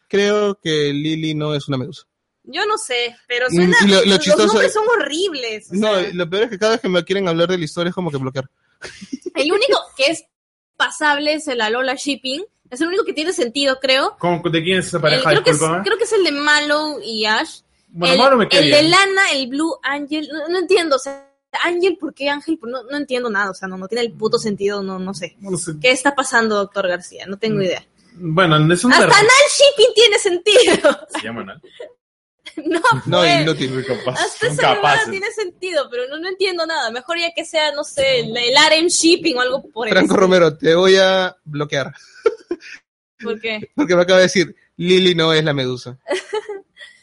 creo 0.08 0.58
que 0.62 0.92
Lily 0.92 1.34
no 1.34 1.54
es 1.54 1.68
una 1.68 1.78
medusa. 1.78 2.02
Yo 2.44 2.64
no 2.66 2.78
sé, 2.78 3.14
pero 3.26 3.46
suena. 3.50 3.76
y 3.82 3.88
lo- 3.88 4.00
lo 4.00 4.06
los 4.06 4.18
chistoso- 4.20 4.46
nombres 4.46 4.72
son 4.72 4.84
horribles. 4.88 5.70
No, 5.72 5.94
sea, 5.94 6.10
lo 6.14 6.28
peor 6.30 6.44
es 6.44 6.50
que 6.50 6.58
cada 6.58 6.72
vez 6.72 6.80
que 6.80 6.88
me 6.88 7.04
quieren 7.04 7.28
hablar 7.28 7.48
de 7.48 7.58
la 7.58 7.64
historia 7.64 7.90
es 7.90 7.94
como 7.94 8.10
que 8.10 8.16
bloquear. 8.16 8.48
el 9.34 9.52
único 9.52 9.78
que 9.96 10.10
es 10.12 10.24
pasable 10.76 11.34
es 11.34 11.48
el 11.48 11.60
Alola 11.60 11.94
Shipping. 11.94 12.42
Es 12.70 12.80
el 12.82 12.88
único 12.88 13.04
que 13.04 13.14
tiene 13.14 13.32
sentido, 13.32 13.78
creo. 13.80 14.16
¿Cómo, 14.18 14.42
¿De 14.50 14.62
quién 14.62 14.78
es 14.78 14.86
esa 14.88 14.98
El- 14.98 15.02
pareja? 15.02 15.30
creo, 15.30 15.42
que 15.44 15.50
es, 15.50 15.58
creo 15.58 15.96
que 15.98 16.04
es 16.04 16.12
el 16.12 16.24
de 16.24 16.32
Mallow 16.32 17.00
y 17.02 17.24
Ash. 17.24 17.60
Bueno, 17.88 18.30
el 18.32 18.36
me 18.38 18.48
el 18.50 18.70
de. 18.70 18.82
Lana, 18.82 19.32
el 19.32 19.48
Blue 19.48 19.74
Angel. 19.82 20.28
No, 20.32 20.48
no 20.48 20.58
entiendo, 20.58 20.96
o 20.96 20.98
sea, 20.98 21.28
Ángel, 21.64 21.96
¿por 21.98 22.14
qué 22.14 22.28
Ángel? 22.28 22.58
No, 22.62 22.82
no 22.84 22.96
entiendo 22.96 23.30
nada, 23.30 23.50
o 23.50 23.54
sea, 23.54 23.68
no, 23.68 23.76
no 23.78 23.88
tiene 23.88 24.02
el 24.02 24.12
puto 24.12 24.38
sentido, 24.38 24.82
no, 24.82 24.98
no 24.98 25.14
sé. 25.14 25.36
No 25.40 25.56
sé. 25.56 25.72
¿Qué 25.80 25.90
está 25.90 26.14
pasando, 26.14 26.56
doctor 26.56 26.88
García? 26.88 27.26
No 27.26 27.38
tengo 27.38 27.62
idea. 27.62 27.84
Bueno, 28.14 28.56
es 28.72 28.84
un 28.84 28.92
Hasta 28.92 29.04
error. 29.04 29.16
Nal 29.16 29.26
Shipping 29.56 29.94
tiene 29.94 30.18
sentido. 30.18 30.98
Se 31.08 31.22
llama 31.22 31.44
Nal. 31.44 31.62
no, 32.64 32.80
No, 33.06 33.18
pues. 33.18 33.40
inútil. 33.40 33.72
Muy 33.72 33.84
capaz. 33.84 34.20
Hasta 34.20 34.46
esa 34.48 34.62
capaces. 34.74 35.10
tiene 35.10 35.30
sentido, 35.30 35.88
pero 35.90 36.08
no, 36.08 36.18
no 36.18 36.28
entiendo 36.28 36.66
nada. 36.66 36.90
Mejor 36.90 37.18
ya 37.18 37.32
que 37.34 37.44
sea, 37.44 37.72
no 37.72 37.84
sé, 37.84 38.20
el, 38.20 38.36
el 38.36 38.56
Aren 38.56 38.88
Shipping 38.88 39.36
o 39.36 39.40
algo 39.40 39.62
por 39.70 39.88
el 39.88 39.94
Franco. 39.94 40.16
Romero, 40.16 40.56
te 40.56 40.74
voy 40.74 40.96
a 40.96 41.36
bloquear. 41.44 41.94
¿Por 43.22 43.40
qué? 43.40 43.70
Porque 43.74 43.96
me 43.96 44.02
acaba 44.02 44.18
de 44.18 44.24
decir, 44.24 44.54
Lily 44.76 45.14
no 45.14 45.32
es 45.32 45.44
la 45.44 45.54
medusa. 45.54 45.98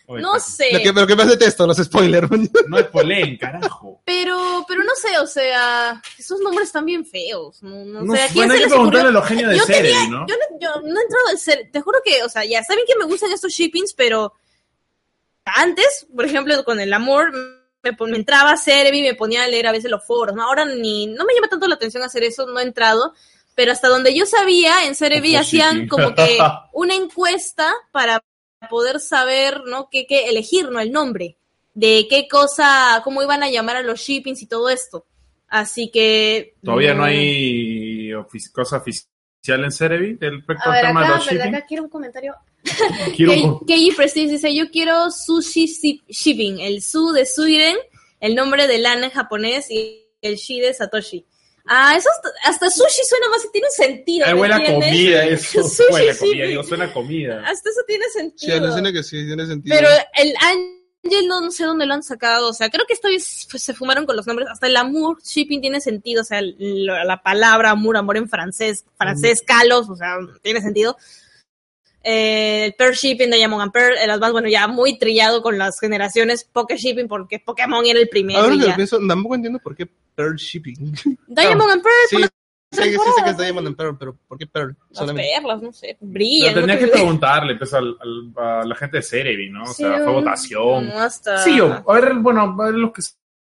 Oye, 0.08 0.22
No 0.22 0.40
sé. 0.40 0.70
Lo 0.72 0.80
que, 0.80 0.94
pero 0.94 1.08
que 1.08 1.16
más 1.16 1.28
detesto, 1.28 1.66
los 1.66 1.78
spoilers. 1.78 2.30
No 2.68 2.78
es 2.78 2.88
Polén, 2.88 3.38
carajo. 3.38 4.02
Pero, 4.06 4.66
pero 4.68 4.84
no 4.84 4.94
sé, 4.96 5.18
o 5.20 5.28
sea, 5.28 6.02
esos 6.18 6.40
nombres 6.42 6.68
están 6.68 6.86
bien 6.86 7.06
feos. 7.06 7.62
No, 7.64 7.84
no 7.86 8.04
No 8.04 8.14
sé, 8.16 8.22
¿a 8.22 8.28
sé, 8.28 8.34
quién 8.34 8.48
bueno, 8.48 8.52
se 8.54 8.58
hay 8.58 8.60
que 8.60 8.66
les 8.66 8.74
preguntarle 8.74 9.10
a 9.10 9.12
los 9.12 9.26
genios 9.26 9.68
de 9.68 9.74
tenía- 9.74 10.08
¿no? 10.10 10.28
Yo 10.28 10.36
no, 10.36 10.60
yo 10.60 10.70
no 10.82 11.00
he 11.00 11.04
entrado 11.04 11.28
al 11.30 11.38
ser, 11.40 11.70
te 11.72 11.82
juro 11.82 12.00
que, 12.04 12.24
o 12.24 12.30
sea, 12.30 12.46
ya 12.46 12.64
saben 12.64 12.84
que 12.88 12.96
me 12.98 13.06
gustan 13.06 13.32
estos 13.32 13.52
shippings, 13.52 13.94
pero 13.94 14.34
antes, 15.46 16.08
por 16.16 16.26
ejemplo, 16.26 16.64
con 16.64 16.80
el 16.80 16.94
amor, 16.94 17.32
me, 17.84 17.92
me 18.08 18.18
entraba 18.18 18.52
a 18.52 18.58
Cerebi, 18.58 19.02
me 19.02 19.16
ponía 19.16 19.44
a 19.44 19.48
leer 19.48 19.68
a 19.68 19.72
veces 19.72 19.92
los 19.92 20.06
foros, 20.06 20.36
¿no? 20.36 20.44
Ahora 20.44 20.66
ni, 20.66 21.08
no 21.08 21.24
me 21.26 21.34
llama 21.34 21.48
tanto 21.50 21.68
la 21.68 21.76
atención 21.76 22.04
hacer 22.04 22.24
eso, 22.24 22.46
no 22.48 22.60
he 22.60 22.64
entrado, 22.64 23.14
pero 23.54 23.72
hasta 23.72 23.88
donde 23.88 24.16
yo 24.16 24.26
sabía, 24.26 24.86
en 24.86 24.96
Cerebi 24.96 25.36
hacían 25.36 25.88
como 25.88 26.14
que 26.16 26.38
una 26.74 26.96
encuesta 26.96 27.74
para 27.92 28.24
poder 28.68 29.00
saber, 29.00 29.62
¿no? 29.66 29.90
Qué, 29.90 30.06
qué 30.08 30.30
elegir, 30.30 30.70
¿no? 30.70 30.80
El 30.80 30.92
nombre, 30.92 31.38
de 31.74 32.08
qué 32.10 32.28
cosa, 32.28 33.02
cómo 33.04 33.22
iban 33.24 33.44
a 33.44 33.50
llamar 33.50 33.78
a 33.78 33.82
los 33.82 34.00
shippings 34.00 34.42
y 34.42 34.48
todo 34.48 34.70
esto. 34.70 35.06
Así 35.48 35.90
que... 35.92 36.56
Todavía 36.64 36.94
no 36.94 37.04
hay 37.04 38.10
ofici- 38.12 38.52
cosa 38.52 38.78
oficial 38.78 39.64
en 39.64 39.72
Cerebi 39.72 40.14
del 40.16 40.38
respecto 40.38 40.70
A 40.70 40.74
al 40.76 40.82
tema 40.88 41.02
de 41.02 41.06
acá, 41.08 41.16
los 41.18 41.26
¿verdad? 41.28 41.44
shipping. 41.44 41.56
acá 41.56 41.66
quiero 41.68 41.84
un 41.84 41.90
comentario. 41.90 42.36
Keiji 43.68 43.92
Prestige 43.96 44.32
dice, 44.32 44.56
yo 44.56 44.70
quiero 44.72 45.12
sushi 45.12 45.66
shi- 45.68 46.04
shipping, 46.08 46.60
el 46.60 46.82
su 46.82 47.12
de 47.12 47.26
Suiren, 47.26 47.78
el 48.20 48.36
nombre 48.36 48.68
de 48.68 48.80
Lana 48.80 49.06
en 49.06 49.12
japonés 49.12 49.70
y 49.70 50.02
el 50.22 50.36
shi 50.38 50.60
de 50.60 50.74
Satoshi. 50.74 51.26
Ah, 51.68 51.96
eso 51.98 52.10
hasta, 52.44 52.70
sushi 52.70 53.02
suena 53.10 53.28
más 53.30 53.44
y 53.46 53.52
tiene 53.52 53.68
un 53.68 53.74
sentido. 53.74 54.26
Ay, 54.28 54.34
¿me 54.36 54.42
huele 54.42 54.54
a 54.54 54.58
entiendes? 54.58 54.90
comida 54.90 55.26
eso. 55.26 55.64
Sushi 55.64 55.94
Huele 55.94 56.12
a 56.12 56.18
comida, 56.18 56.46
digo, 56.46 56.64
suena 56.64 56.86
a 56.86 56.94
comida. 56.94 57.44
Hasta 57.48 57.70
eso 57.70 57.82
tiene 57.88 58.06
Sí, 58.14 58.20
sentido. 58.20 58.58
alucina 58.58 58.92
que 58.94 59.04
sí, 59.04 59.26
tiene 59.26 59.46
sentido. 59.48 59.76
Pero 59.76 59.90
el 60.16 60.34
Angel 60.42 61.28
no, 61.28 61.42
no 61.42 61.52
sé 61.52 61.64
dónde 61.66 61.86
lo 61.86 61.94
han 61.94 62.04
sacado, 62.04 62.50
o 62.50 62.54
sea, 62.54 62.70
creo 62.70 62.86
que 62.88 62.94
esto 62.94 63.08
es- 63.08 63.48
pues, 63.50 63.64
se 63.64 63.74
fumaron 63.74 64.06
con 64.06 64.16
los 64.16 64.26
nombres, 64.28 64.48
hasta 64.50 64.68
el 64.68 64.76
amour 64.78 65.22
shipping 65.24 65.62
tiene 65.62 65.80
sentido, 65.82 66.22
o 66.22 66.26
sea, 66.26 66.40
la, 66.42 67.04
la 67.04 67.22
palabra 67.24 67.72
amor, 67.72 67.98
amor 67.98 68.18
en 68.18 68.30
francés, 68.30 68.86
francés, 68.98 69.42
calos, 69.46 69.90
o 69.90 69.96
sea, 69.96 70.18
tiene 70.44 70.62
sentido. 70.62 70.98
Eh, 72.08 72.66
el 72.66 72.74
Pearl 72.76 72.94
Shipping 72.94 73.32
de 73.32 73.38
Diamond 73.38 73.64
and 73.64 73.72
Pearl, 73.72 73.98
el 73.98 74.12
Advance, 74.12 74.32
bueno, 74.34 74.48
ya 74.48 74.68
muy 74.68 75.00
trillado 75.00 75.42
con 75.42 75.58
las 75.58 75.80
generaciones 75.80 76.44
Poké 76.44 76.78
Shipping, 76.78 77.08
porque 77.08 77.40
Pokémon 77.40 77.84
era 77.84 78.00
el 78.00 78.08
primero. 78.10 78.40
Ahora 78.42 78.52
que 78.58 78.68
lo 78.68 78.76
pienso, 78.76 79.00
tampoco 79.08 79.34
entiendo 79.34 79.58
por 79.60 79.76
qué 79.76 79.88
Pearl 80.14 80.36
Shipping. 80.36 80.76
Diamond 81.28 81.72
and 81.72 81.82
Pearl, 81.82 81.96
Sí, 82.10 82.16
por 82.18 82.84
que, 82.84 82.92
sí 82.92 82.98
sé 83.16 83.24
que 83.24 83.30
es 83.32 83.38
Diamond 83.40 83.68
and 83.68 83.76
Pearl, 83.76 83.98
pero 83.98 84.16
¿por 84.28 84.38
qué 84.38 84.46
Pearl? 84.46 84.76
las 84.90 85.00
Solamente. 85.00 85.32
perlas, 85.36 85.62
no 85.64 85.74
sé, 85.74 85.98
Pero 86.00 86.12
brillan. 86.12 86.54
no 86.56 86.62
tenía 86.62 86.76
que 86.76 86.82
tengo 86.86 86.94
idea. 86.96 87.04
preguntarle 87.04 87.56
pues, 87.56 87.74
al- 87.74 87.98
al- 88.00 88.34
a 88.62 88.66
la 88.66 88.76
gente 88.76 88.98
de 88.98 89.04
Cerebi, 89.04 89.50
¿no? 89.50 89.64
O 89.64 89.74
sea, 89.74 89.98
Sí, 89.98 90.04
fue 90.04 90.14
votación. 90.14 90.88
no, 90.90 91.00
hasta- 91.00 91.38
Sí, 91.44 91.58
yo, 91.58 91.84
a 91.88 91.94
ver, 91.94 92.14
bueno, 92.16 92.42
a 92.42 92.66
ver 92.66 92.76
los 92.76 92.92
que 92.92 93.02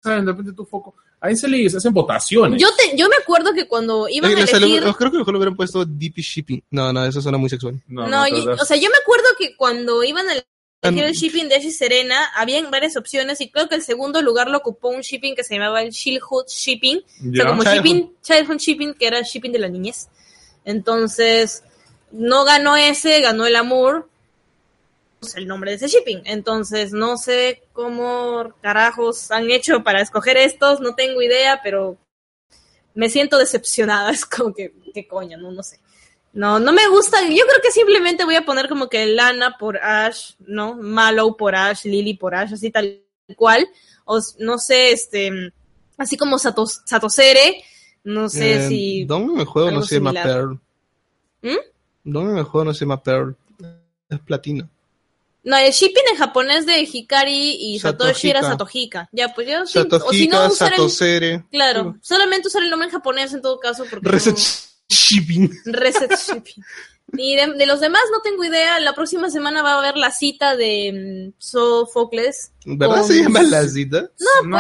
saben, 0.02 0.24
de 0.26 0.32
repente 0.32 0.54
tu 0.54 0.66
foco. 0.66 0.96
Ahí 1.26 1.36
se 1.36 1.48
les 1.48 1.76
hacen 1.76 1.94
votaciones. 1.94 2.62
Yo, 2.62 2.68
te, 2.76 2.96
yo 2.98 3.08
me 3.10 3.16
acuerdo 3.16 3.54
que 3.54 3.68
cuando 3.68 4.08
iban 4.10 4.32
Eh, 4.32 4.36
a 4.36 4.40
elegir... 4.40 4.84
creo 4.98 5.12
que 5.12 5.18
mejor 5.18 5.34
le 5.34 5.38
hubieran 5.40 5.56
puesto 5.56 5.84
DP 5.86 6.18
Shipping. 6.20 6.64
No, 6.72 6.92
no, 6.94 7.06
eso 7.06 7.22
suena 7.22 7.38
muy 7.38 7.50
sexual. 7.50 7.82
No, 7.88 8.28
yo- 8.28 8.54
o 8.54 8.66
sea, 8.66 8.78
yo 8.78 8.90
me 8.90 8.98
acuerdo 9.02 9.26
que 9.38 9.56
cuando 9.56 10.04
iban 10.04 10.28
a 10.30 10.34
Eligió 10.82 11.08
el 11.08 11.14
shipping 11.14 11.50
de 11.50 11.56
Ash 11.56 11.66
y 11.66 11.72
Serena. 11.72 12.32
Habían 12.36 12.70
varias 12.70 12.96
opciones 12.96 13.42
y 13.42 13.50
creo 13.50 13.68
que 13.68 13.74
el 13.74 13.82
segundo 13.82 14.22
lugar 14.22 14.50
lo 14.52 14.60
ocupó 14.60 14.90
un 14.90 15.02
shipping 15.02 15.34
que 15.34 15.44
se 15.44 15.56
llamaba 15.56 15.82
el 15.82 15.90
Childhood 15.92 16.46
Shipping. 16.48 16.98
O 17.00 17.36
sea, 17.36 17.48
como 17.48 17.64
Childhood. 17.64 17.76
shipping, 17.84 18.12
Childhood 18.22 18.58
Shipping, 18.60 18.94
que 18.94 19.08
era 19.08 19.22
shipping 19.24 19.52
de 19.52 19.58
la 19.60 19.68
niñez. 19.68 20.10
Entonces, 20.64 21.64
no 22.12 22.44
ganó 22.46 22.76
ese, 22.76 23.22
ganó 23.22 23.46
el 23.48 23.56
amor. 23.56 24.10
Es 25.28 25.36
el 25.36 25.48
nombre 25.48 25.72
de 25.72 25.78
ese 25.78 25.88
shipping. 25.88 26.22
Entonces, 26.26 26.92
no 26.94 27.18
sé 27.18 27.64
cómo 27.74 28.54
carajos 28.62 29.32
han 29.32 29.50
hecho 29.52 29.84
para 29.84 30.02
escoger 30.02 30.38
estos, 30.38 30.80
no 30.80 30.96
tengo 30.96 31.22
idea, 31.22 31.62
pero 31.64 31.98
me 32.94 33.10
siento 33.10 33.38
decepcionada. 33.38 34.10
Es 34.12 34.26
como 34.26 34.54
que, 34.54 34.74
qué 34.94 35.08
coño, 35.08 35.38
no, 35.38 35.52
no 35.52 35.64
sé. 35.64 35.80
No, 36.34 36.60
no 36.60 36.74
me 36.74 36.88
gusta. 36.90 37.22
Yo 37.22 37.46
creo 37.46 37.62
que 37.64 37.72
simplemente 37.72 38.26
voy 38.26 38.36
a 38.36 38.46
poner 38.46 38.68
como 38.68 38.90
que 38.90 39.06
Lana 39.06 39.56
por 39.58 39.78
Ash, 39.78 40.34
¿no? 40.40 40.76
Mallow 40.76 41.38
por 41.38 41.56
Ash, 41.56 41.86
Lily 41.86 42.16
por 42.16 42.36
Ash, 42.36 42.54
así 42.54 42.72
tal 42.72 43.02
cual. 43.38 43.66
O 44.04 44.20
no 44.40 44.58
sé, 44.58 44.92
este, 44.92 45.54
así 45.98 46.18
como 46.18 46.38
Satos, 46.38 46.82
Satosere, 46.86 47.64
no 48.04 48.28
sé 48.30 48.66
Eh, 48.66 48.68
si... 48.68 49.06
¿Dónde 49.06 49.34
me 49.34 49.46
juego 49.46 49.72
no 49.72 49.82
se 49.82 49.96
llama. 49.96 50.12
Pearl? 50.12 50.60
¿Mm? 51.42 51.58
¿Dónde 52.04 52.34
me 52.34 52.44
juego 52.44 52.66
no 52.66 52.74
se 52.74 52.82
llama 52.82 53.02
Pearl? 53.02 53.36
Es 54.10 54.20
platino. 54.20 54.70
No, 55.46 55.58
el 55.58 55.72
shipping 55.72 56.02
en 56.12 56.18
japonés 56.18 56.66
de 56.66 56.82
Hikari 56.92 57.56
y 57.60 57.80
Satoshi 57.80 58.32
era 58.32 58.42
Satohika. 58.42 59.08
Ya, 59.12 59.34
pues 59.34 59.48
yo 59.48 59.66
sí, 59.66 59.80
o 59.80 59.84
si 59.84 59.90
Satohika, 59.90 60.38
no 60.40 60.48
usar 60.52 60.70
el, 60.74 60.78
Satosere. 60.78 61.46
claro, 61.52 61.96
solamente 62.02 62.48
usar 62.50 62.64
el 62.64 62.70
nombre 62.70 62.88
en 62.88 62.92
japonés 62.94 63.32
en 63.34 63.42
todo 63.42 63.60
caso 63.60 63.86
porque 63.90 64.10
Reset 64.10 64.36
no- 64.36 64.44
Shipping. 64.90 65.52
Reset 65.66 66.12
Shipping. 66.18 66.64
Y 67.18 67.36
de, 67.36 67.54
de 67.54 67.66
los 67.68 67.80
demás 67.80 68.02
no 68.12 68.22
tengo 68.22 68.44
idea. 68.44 68.80
La 68.80 68.94
próxima 68.94 69.30
semana 69.30 69.62
va 69.62 69.74
a 69.76 69.80
haber 69.80 69.96
la 69.98 70.12
cita 70.12 70.56
de 70.56 71.32
mm, 71.32 71.40
Sófocles. 71.40 72.52
¿Verdad 72.66 72.96
Con- 73.02 73.08
se 73.08 73.22
llama 73.22 73.44
la 73.44 73.68
cita? 73.68 74.10
No, 74.42 74.50
No, 74.50 74.58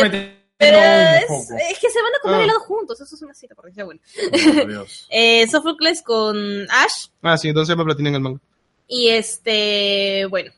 pues, 0.00 0.12
Pero 0.58 0.78
es, 0.78 1.78
que 1.80 1.90
se 1.90 2.00
van 2.02 2.14
a 2.14 2.20
comer 2.22 2.40
Ah. 2.40 2.44
helado 2.44 2.60
juntos. 2.60 3.00
Eso 3.00 3.14
es 3.14 3.22
una 3.22 3.34
cita, 3.34 3.54
porque 3.54 3.72
sea 3.72 3.84
bueno. 3.84 4.00
Oh. 4.80 4.84
Eh, 5.10 5.46
Sófocles 5.50 6.02
con 6.02 6.36
Ash. 6.70 7.08
Ah, 7.22 7.36
sí, 7.38 7.48
entonces 7.48 7.74
platino 7.74 8.08
en 8.10 8.14
el 8.14 8.20
manga. 8.20 8.40
Y 8.88 9.08
este, 9.08 10.26
bueno. 10.26 10.52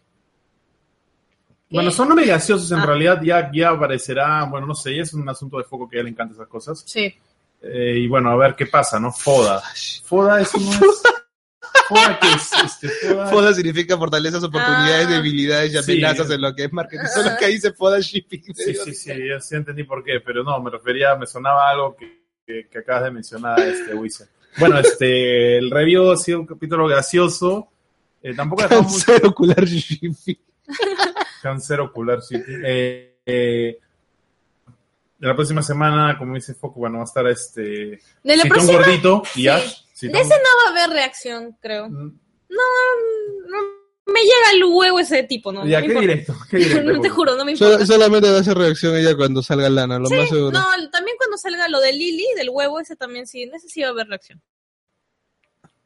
Bueno, 1.71 1.91
son 1.91 2.09
nombres 2.09 2.29
graciosos, 2.29 2.71
en 2.73 2.79
Ah. 2.79 2.87
realidad 2.87 3.21
ya, 3.23 3.51
ya 3.53 3.71
aparecerá, 3.71 4.45
bueno, 4.45 4.67
no 4.67 4.75
sé, 4.75 4.97
ya 4.97 5.03
es 5.03 5.13
un 5.13 5.29
asunto 5.29 5.59
de 5.59 5.65
foco 5.65 5.87
que 5.89 5.97
a 5.97 6.01
ella 6.01 6.05
le 6.05 6.11
encanta 6.11 6.35
esas 6.35 6.49
cosas. 6.49 6.83
Sí. 6.87 7.15
Eh, 7.61 7.95
y 7.99 8.07
bueno, 8.09 8.31
a 8.31 8.37
ver 8.37 8.55
qué 8.55 8.67
pasa, 8.67 8.99
¿no? 8.99 9.13
Foda. 9.13 9.63
Foda 10.05 10.41
es 10.41 10.55
uno 10.55 10.71
es... 10.71 11.03
Foda 11.89 12.19
que 12.21 12.29
es, 12.33 12.53
este, 12.65 12.89
Foda... 12.89 13.27
Foda 13.27 13.53
significa 13.55 13.99
fortalezas, 13.99 14.43
oportunidades, 14.45 15.07
Ah. 15.09 15.11
debilidades 15.11 15.75
y 15.75 15.83
Sí. 15.83 15.93
amenazas 15.93 16.31
en 16.31 16.41
lo 16.41 16.55
que 16.55 16.65
es 16.65 16.73
marketing. 16.73 17.05
Solo 17.15 17.31
que 17.39 17.45
ahí 17.45 17.55
dice 17.55 17.73
Foda 17.73 17.99
Shipping. 18.01 18.43
Sí, 18.55 18.75
sí, 18.75 18.95
sí, 18.95 19.13
ya 19.29 19.39
sí 19.41 19.55
entendí 19.57 19.85
por 19.85 20.03
qué, 20.05 20.21
pero 20.25 20.43
no, 20.45 20.59
me 20.63 20.71
refería, 20.71 21.17
me 21.17 21.27
sonaba 21.27 21.69
algo 21.71 21.95
que, 21.97 22.23
que, 22.47 22.69
que 22.71 22.79
acabas 22.79 23.05
de 23.05 23.11
mencionar, 23.11 23.61
este, 23.61 23.93
Wise. 23.95 24.27
Bueno, 24.59 24.79
este, 24.79 25.59
el 25.59 25.71
review 25.71 26.11
ha 26.13 26.17
sido 26.17 26.41
un 26.41 26.47
capítulo 26.47 26.87
gracioso, 26.87 27.69
eh, 28.23 28.35
tampoco 28.35 28.63
dejamos 28.63 28.93
mucho 28.93 29.07
Cáncer 29.07 29.27
ocular 29.27 29.65
Shipping. 29.65 30.39
cáncer 31.43 31.81
ocular, 31.81 32.23
sí. 32.23 32.37
Eh, 32.65 33.19
eh, 33.25 33.79
la 35.21 35.35
próxima 35.35 35.63
semana, 35.63 36.17
como 36.19 36.35
dice 36.35 36.55
Foco, 36.55 36.81
bueno, 36.81 36.99
va 36.99 37.03
a 37.03 37.07
estar 37.07 37.27
este, 37.27 38.01
De 38.23 38.37
la 38.37 38.45
próxima. 38.45 38.79
Gordito 38.79 39.23
y 39.35 39.43
sí. 39.43 39.49
Ash. 39.49 39.83
De 40.01 40.21
ese 40.21 40.35
no 40.35 40.51
va 40.63 40.69
a 40.69 40.71
haber 40.71 40.91
reacción, 40.95 41.57
creo. 41.61 41.89
Mm, 41.89 42.19
No 42.49 43.79
me 44.07 44.21
llega 44.21 44.51
el 44.55 44.65
huevo 44.65 45.01
ese 45.01 45.23
tipo, 45.25 45.53
¿no? 45.53 45.67
Ya, 45.67 45.81
no 45.81 45.87
qué 45.87 46.01
directo, 46.01 46.35
qué 46.51 46.57
directo. 46.59 46.93
No 46.93 47.01
te 47.01 47.09
juro, 47.11 47.37
no 47.37 47.45
me 47.45 47.53
importa. 47.53 47.85
solamente 47.85 48.31
va 48.31 48.39
a 48.39 48.41
hacer 48.41 48.57
reacción 48.57 48.97
ella 48.97 49.15
cuando 49.17 49.43
salga 49.43 49.69
Lana, 49.69 49.99
lo 49.99 50.09
más 50.09 50.29
seguro. 50.29 50.53
No, 50.53 50.65
también 50.91 51.17
cuando 51.19 51.37
salga 51.37 51.69
lo 51.69 51.81
de 51.81 51.93
Lily, 51.93 52.27
del 52.37 52.51
huevo, 52.51 52.81
ese 52.81 52.97
también 52.97 53.27
sí, 53.27 53.43
en 53.43 53.55
ese 53.55 53.69
sí 53.69 53.83
va 53.83 53.89
a 53.89 53.91
haber 53.91 54.09
reacción. 54.09 54.41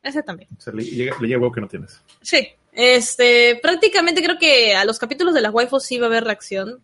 Ese 0.03 0.23
también. 0.23 0.49
O 0.57 0.61
sea, 0.61 0.73
le, 0.73 0.85
llega, 0.85 1.17
le 1.21 1.29
llega 1.29 1.51
que 1.55 1.61
no 1.61 1.69
tienes. 1.69 2.01
Sí. 2.21 2.49
Este, 2.73 3.59
prácticamente 3.63 4.23
creo 4.23 4.39
que 4.39 4.75
a 4.75 4.85
los 4.85 4.99
capítulos 4.99 5.35
de 5.35 5.43
las 5.43 5.53
waifus 5.53 5.85
sí 5.85 5.99
va 5.99 6.07
a 6.07 6.09
haber 6.09 6.25
reacción. 6.25 6.81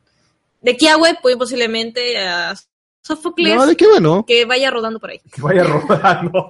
De 0.60 0.76
Kiawe, 0.76 1.18
pues 1.22 1.36
posiblemente 1.36 2.18
a 2.18 2.54
Sophocles, 3.00 3.54
No, 3.54 3.66
¿de 3.66 3.76
qué 3.76 3.86
bueno? 3.86 4.24
que 4.26 4.44
vaya 4.44 4.70
rodando 4.70 5.00
por 5.00 5.10
ahí. 5.10 5.20
Que 5.32 5.40
vaya 5.40 5.62
rodando. 5.64 6.48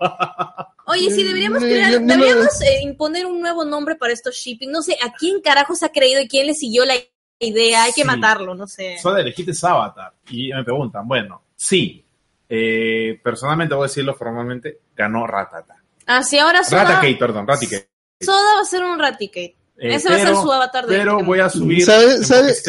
Oye, 0.86 1.10
sí, 1.10 1.22
deberíamos, 1.22 1.62
crear- 1.62 2.00
deberíamos 2.00 2.60
eh, 2.62 2.80
imponer 2.82 3.26
un 3.26 3.40
nuevo 3.40 3.64
nombre 3.64 3.94
para 3.96 4.12
estos 4.12 4.34
shipping. 4.34 4.70
No 4.70 4.82
sé, 4.82 4.96
¿a 5.02 5.12
quién 5.12 5.40
carajo 5.40 5.74
se 5.74 5.86
ha 5.86 5.92
creído 5.92 6.20
y 6.20 6.28
quién 6.28 6.46
le 6.46 6.54
siguió 6.54 6.84
la 6.84 6.94
idea? 7.38 7.84
Hay 7.84 7.92
que 7.92 8.04
matarlo, 8.04 8.54
no 8.54 8.66
sé. 8.66 8.96
Solo 8.98 9.18
elegiste 9.18 9.52
avatar. 9.66 10.14
Y 10.30 10.52
me 10.52 10.64
preguntan, 10.64 11.06
bueno, 11.06 11.42
sí. 11.54 12.04
Eh, 12.48 13.20
personalmente 13.22 13.74
voy 13.74 13.84
a 13.84 13.88
decirlo 13.88 14.14
formalmente, 14.14 14.80
ganó 14.96 15.26
Ratata. 15.26 15.76
Ah, 16.08 16.22
sí, 16.24 16.38
ahora 16.38 16.64
Soda, 16.64 16.84
Raticate, 16.84 17.16
perdón, 17.16 17.46
Raticate. 17.46 17.88
Soda 18.20 18.54
va 18.56 18.60
a 18.62 18.64
ser 18.64 18.82
un 18.82 18.98
Raticate. 18.98 19.54
Eh, 19.80 19.94
Ese 19.94 20.08
va 20.08 20.16
a 20.16 20.18
ser 20.18 20.34
su 20.34 20.50
avatar 20.52 20.86
de 20.86 20.98
Pero 20.98 21.22
voy 21.22 21.38
a 21.38 21.48
subir 21.48 21.84
¿Sabes- 21.84 22.16
en 22.16 22.24
sabes- 22.24 22.64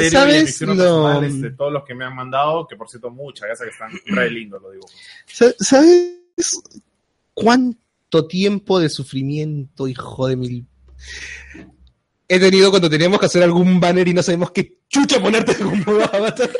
lo- 0.62 1.22
de 1.22 1.52
todos 1.52 1.72
los 1.74 1.84
que 1.84 1.96
me 1.96 2.06
han 2.06 2.16
mandado, 2.16 2.68
que 2.68 2.76
por 2.76 2.88
cierto 2.88 3.10
muchas 3.10 3.48
gracias 3.48 3.68
que 3.70 3.74
están 3.74 4.16
re 4.16 4.30
lindos 4.30 4.62
los 4.62 4.72
dibujos. 4.74 4.94
Sa- 5.26 5.56
¿Sabes 5.58 6.12
cuánto 7.34 8.28
tiempo 8.28 8.80
de 8.80 8.90
sufrimiento, 8.90 9.88
hijo 9.88 10.28
de 10.28 10.36
mil? 10.36 10.68
He 12.28 12.40
tenido 12.40 12.70
cuando 12.70 12.90
teníamos 12.90 13.20
que 13.20 13.26
hacer 13.26 13.42
algún 13.42 13.80
banner 13.80 14.08
y 14.08 14.14
no 14.14 14.22
sabemos 14.22 14.52
qué 14.52 14.78
chucha 14.88 15.20
ponerte 15.20 15.56
como 15.56 15.74
avatar. 16.14 16.52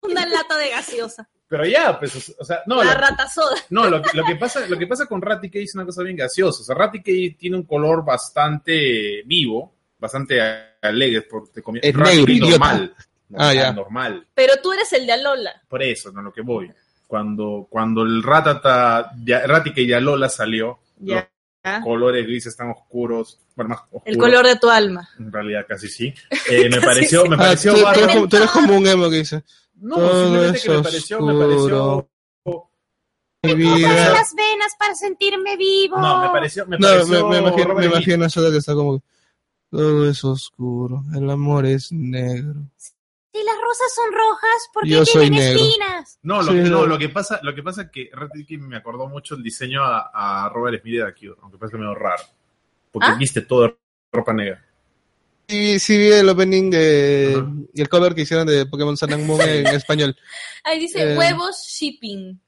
Una 0.00 0.26
lata 0.26 0.56
de 0.58 0.70
gaseosa. 0.70 1.28
Pero 1.56 1.66
ya, 1.70 1.98
pues, 2.00 2.34
o 2.38 2.44
sea, 2.44 2.62
no, 2.66 2.82
la 2.82 2.94
lo, 2.94 3.00
rata 3.00 3.28
soda. 3.28 3.54
no, 3.70 3.88
lo, 3.88 4.02
lo 4.12 4.24
que 4.24 4.34
pasa, 4.34 4.66
lo 4.66 4.76
que 4.76 4.86
pasa 4.88 5.06
con 5.06 5.22
Raticate 5.22 5.62
es 5.62 5.74
una 5.76 5.84
cosa 5.84 6.02
bien 6.02 6.16
gaseosa. 6.16 6.62
O 6.62 6.64
sea, 6.64 6.74
Raticate 6.74 7.36
tiene 7.38 7.56
un 7.56 7.62
color 7.62 8.04
bastante 8.04 9.22
vivo, 9.24 9.72
bastante 9.98 10.40
alegre, 10.82 11.22
por 11.22 11.48
te 11.50 11.62
comi- 11.62 11.78
Es 11.82 11.94
negro, 11.94 12.48
normal. 12.48 12.50
normal, 12.50 12.94
Ah, 13.36 13.54
ya. 13.54 13.72
normal. 13.72 14.26
Pero 14.34 14.54
tú 14.62 14.72
eres 14.72 14.92
el 14.94 15.06
de 15.06 15.12
Alola. 15.12 15.62
Por 15.68 15.82
eso, 15.82 16.10
no 16.12 16.22
lo 16.22 16.32
que 16.32 16.40
voy. 16.42 16.72
Cuando, 17.06 17.66
cuando 17.70 18.02
el 18.02 18.22
Ratata, 18.22 19.10
de- 19.14 19.46
Raticate 19.46 19.82
y 19.82 19.92
Alola 19.92 20.28
salió, 20.28 20.80
Ya. 20.98 21.28
los 21.64 21.84
colores 21.84 22.26
grises 22.26 22.56
tan 22.56 22.70
oscuros, 22.70 23.38
bueno, 23.54 23.70
más 23.70 23.80
oscuros. 23.82 24.02
El 24.06 24.18
color 24.18 24.44
de 24.46 24.56
tu 24.56 24.68
alma. 24.68 25.08
En 25.18 25.32
realidad 25.32 25.64
casi 25.68 25.88
sí. 25.88 26.12
Eh, 26.50 26.64
me 26.64 26.70
Casi 26.76 26.86
pareció, 26.86 27.22
sí. 27.22 27.28
me 27.28 27.34
Ah, 27.36 27.38
pareció 27.38 27.74
tú, 27.74 27.80
tú 27.80 27.88
eres 28.00 28.14
como, 28.14 28.28
tú 28.28 28.36
eres 28.36 28.50
como 28.50 28.76
un 28.76 28.86
emo 28.86 29.08
que 29.08 29.16
dice, 29.18 29.42
No, 29.76 29.96
Todo 29.96 30.22
simplemente 30.24 30.60
que 30.62 30.68
me 30.68 30.76
es 30.76 30.82
pareció, 30.82 31.20
me 31.20 31.34
pareció. 31.38 32.08
las 33.42 34.34
venas 34.34 34.72
para 34.78 34.94
sentirme 34.94 35.56
vivo. 35.56 35.98
No, 35.98 36.20
me 36.22 36.28
pareció, 36.30 36.66
me 36.66 36.78
No, 36.78 36.88
pareció 36.88 37.28
me, 37.28 37.40
me 37.40 37.48
imagino, 37.48 37.74
me 37.74 37.86
imagino 37.86 38.26
que 38.28 38.56
está 38.56 38.74
como, 38.74 39.02
todo 39.70 40.08
es 40.08 40.24
oscuro, 40.24 41.02
el 41.14 41.28
amor 41.28 41.66
es 41.66 41.92
negro. 41.92 42.54
Si 42.78 43.42
las 43.42 43.56
rosas 43.60 43.92
son 43.94 44.12
rojas, 44.12 44.68
¿por 44.72 44.84
qué 44.84 44.90
Yo 44.90 45.04
soy 45.04 45.28
tienen 45.28 45.40
negro. 45.40 45.60
espinas? 45.64 46.18
No, 46.22 46.36
lo, 46.36 46.52
Sí, 46.52 46.62
que, 46.62 46.70
no, 46.70 46.86
lo 46.86 46.96
que 46.98 47.08
pasa, 47.08 47.40
lo 47.42 47.54
que 47.54 47.62
pasa 47.64 47.82
es 47.82 47.90
que 47.90 48.08
Raticate 48.12 48.58
me 48.58 48.76
acordó 48.76 49.08
mucho 49.08 49.34
el 49.34 49.42
diseño 49.42 49.82
a, 49.82 50.44
a 50.44 50.48
Robert 50.50 50.80
Smith 50.80 51.02
de 51.04 51.14
Cure, 51.14 51.34
aunque 51.42 51.58
parece 51.58 51.76
medio 51.76 51.94
raro. 51.96 52.22
Porque 52.92 53.08
¿Ah? 53.10 53.16
viste 53.18 53.40
todo 53.42 53.62
de 53.62 53.76
ropa 54.12 54.32
negra. 54.32 54.64
Sí, 55.48 55.78
sí 55.78 55.98
vi 55.98 56.08
el 56.08 56.28
opening 56.28 56.70
de, 56.70 57.44
y 57.74 57.80
el 57.80 57.88
cover 57.88 58.14
que 58.14 58.22
hicieron 58.22 58.46
de 58.46 58.64
Pokémon 58.66 58.96
Sun 58.96 59.12
and 59.12 59.26
Moon 59.26 59.40
en 59.42 59.66
español. 59.74 60.16
Ahí 60.64 60.78
dice 60.80 61.12
Eh. 61.12 61.16
huevos 61.18 61.56
shipping. 61.68 62.40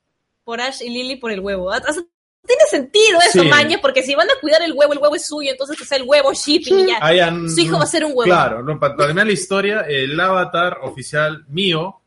Por 0.44 0.61
Ash 0.61 0.80
y 0.82 0.88
Lily 0.90 1.16
por 1.16 1.30
el 1.32 1.40
huevo. 1.40 1.72
Ah, 1.72 1.82
o 1.88 1.92
sea, 1.92 2.03
tiene 2.47 2.62
sentido 2.70 3.18
eso, 3.28 3.42
Sí. 3.42 3.49
maña, 3.49 3.78
porque 3.82 4.03
si 4.05 4.14
van 4.14 4.28
a 4.30 4.40
cuidar 4.40 4.62
el 4.62 4.72
huevo, 4.72 4.92
el 4.92 4.99
huevo 5.01 5.16
es 5.16 5.26
suyo, 5.26 5.51
entonces 5.51 5.76
que 5.76 5.84
sea 5.84 5.99
el 5.99 6.05
huevo 6.05 6.32
shipping 6.32 6.78
y 6.80 6.86
ya. 6.86 7.34
Su 7.53 7.61
hijo 7.61 7.76
va 7.78 7.82
a 7.82 7.86
ser 7.86 8.05
un 8.05 8.12
huevo. 8.12 8.22
Claro, 8.22 8.62
no, 8.62 8.78
para 8.78 8.94
terminar 8.97 9.26
la 9.26 9.32
historia, 9.32 9.80
el 9.80 10.18
avatar 10.18 10.78
oficial 10.82 11.44
mío 11.49 12.01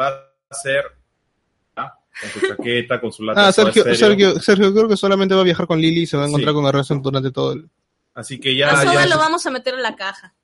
va 0.00 0.08
a 0.08 0.54
ser 0.54 0.84
¿ah? 1.76 1.92
con 2.20 2.30
su 2.40 2.46
chaqueta, 2.46 3.00
con 3.00 3.12
su 3.12 3.24
lata 3.24 3.48
Ah, 3.48 3.52
Sergio. 3.52 3.92
Sergio, 3.94 4.38
Sergio 4.40 4.72
creo 4.72 4.88
que 4.88 4.96
solamente 4.96 5.34
va 5.34 5.40
a 5.40 5.44
viajar 5.44 5.66
con 5.66 5.80
Lily 5.80 6.02
y 6.02 6.06
se 6.06 6.16
va 6.16 6.24
a 6.24 6.28
encontrar 6.28 6.52
Sí. 6.52 6.54
con 6.54 6.66
Arrasón 6.66 7.02
durante 7.02 7.32
todo 7.32 7.52
el... 7.54 7.68
Así 8.14 8.38
que 8.38 8.56
ya, 8.56 8.70
a 8.70 8.82
Soda 8.82 8.94
ya 8.94 9.06
lo 9.06 9.18
vamos 9.18 9.44
a 9.46 9.50
meter 9.50 9.74
en 9.74 9.82
la 9.82 9.96
caja. 9.96 10.34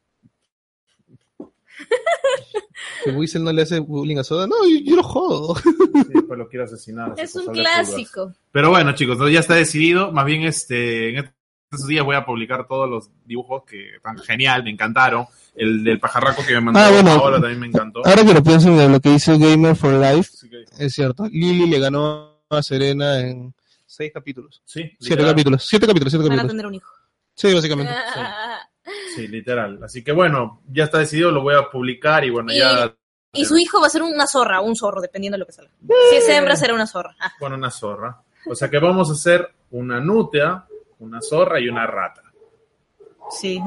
Que 3.04 3.10
Weasel 3.12 3.44
no 3.44 3.52
le 3.52 3.62
hace 3.62 3.78
bullying 3.78 4.18
a 4.18 4.24
Soda. 4.24 4.46
No, 4.46 4.56
yo, 4.66 4.78
yo 4.84 4.96
lo 4.96 5.02
jodo. 5.02 5.54
sí, 5.56 6.20
pues 6.26 6.38
lo 6.38 6.48
quiero 6.48 6.64
asesinar. 6.64 7.14
Es 7.16 7.34
así, 7.36 7.46
un 7.46 7.52
clásico. 7.54 8.32
Pero 8.52 8.70
bueno, 8.70 8.92
chicos, 8.94 9.16
no, 9.18 9.28
ya 9.28 9.40
está 9.40 9.54
decidido. 9.54 10.12
Más 10.12 10.24
bien, 10.26 10.42
este, 10.42 11.10
en 11.10 11.30
estos 11.70 11.86
días 11.86 12.04
voy 12.04 12.16
a 12.16 12.24
publicar 12.24 12.66
todos 12.66 12.88
los 12.88 13.10
dibujos 13.24 13.64
que 13.64 13.96
están 13.96 14.18
genial, 14.18 14.64
me 14.64 14.70
encantaron. 14.70 15.26
El 15.54 15.82
del 15.84 15.98
pajarraco 16.00 16.44
que 16.46 16.54
me 16.54 16.60
mandó 16.60 16.80
Ah, 16.80 16.90
bueno. 16.90 17.10
ahora 17.12 17.38
también 17.40 17.60
me 17.60 17.66
encantó. 17.66 18.00
Ahora 18.04 18.24
que 18.24 18.34
lo 18.34 18.42
pienso 18.42 18.74
de 18.76 18.88
lo 18.88 19.00
que 19.00 19.10
dice 19.10 19.36
Gamer 19.38 19.76
for 19.76 19.92
Life, 19.94 20.30
es 20.78 20.94
cierto. 20.94 21.26
Lily 21.26 21.66
le 21.68 21.78
ganó 21.80 22.38
a 22.50 22.62
Serena 22.62 23.20
en 23.20 23.54
seis 23.86 24.10
capítulos. 24.12 24.62
sí, 24.64 24.90
Siete 25.00 25.22
capítulos. 25.24 25.66
Siete 25.66 25.86
capítulos, 25.86 26.12
siete 26.12 26.28
Van 26.28 26.32
a 26.32 26.36
capítulos. 26.42 26.52
tener 26.52 26.66
un 26.66 26.74
hijo. 26.74 26.92
Sí, 27.34 27.52
básicamente. 27.54 27.92
Sí, 29.14 29.28
literal. 29.28 29.78
Así 29.84 30.02
que 30.02 30.10
bueno, 30.10 30.62
ya 30.68 30.84
está 30.84 30.98
decidido, 30.98 31.30
lo 31.30 31.42
voy 31.42 31.54
a 31.54 31.70
publicar 31.70 32.24
y 32.24 32.30
bueno, 32.30 32.52
Y- 32.52 32.58
ya. 32.58 32.92
Y 33.32 33.44
su 33.44 33.56
hijo 33.56 33.80
va 33.80 33.86
a 33.86 33.90
ser 33.90 34.02
una 34.02 34.26
zorra 34.26 34.60
o 34.60 34.64
un 34.64 34.74
zorro, 34.74 35.00
dependiendo 35.00 35.34
de 35.36 35.40
lo 35.40 35.46
que 35.46 35.52
salga. 35.52 35.70
Si 36.10 36.16
es 36.16 36.28
hembra, 36.28 36.56
será 36.56 36.74
una 36.74 36.86
zorra. 36.88 37.14
Ah, 37.20 37.32
Bueno, 37.38 37.54
una 37.56 37.70
zorra. 37.70 38.20
O 38.48 38.54
sea 38.56 38.68
que 38.68 38.78
vamos 38.80 39.08
a 39.10 39.12
hacer 39.12 39.48
una 39.70 40.00
nútea, 40.00 40.64
una 40.98 41.20
zorra 41.20 41.60
y 41.60 41.68
una 41.68 41.86
rata. 41.86 42.22
sí, 43.30 43.60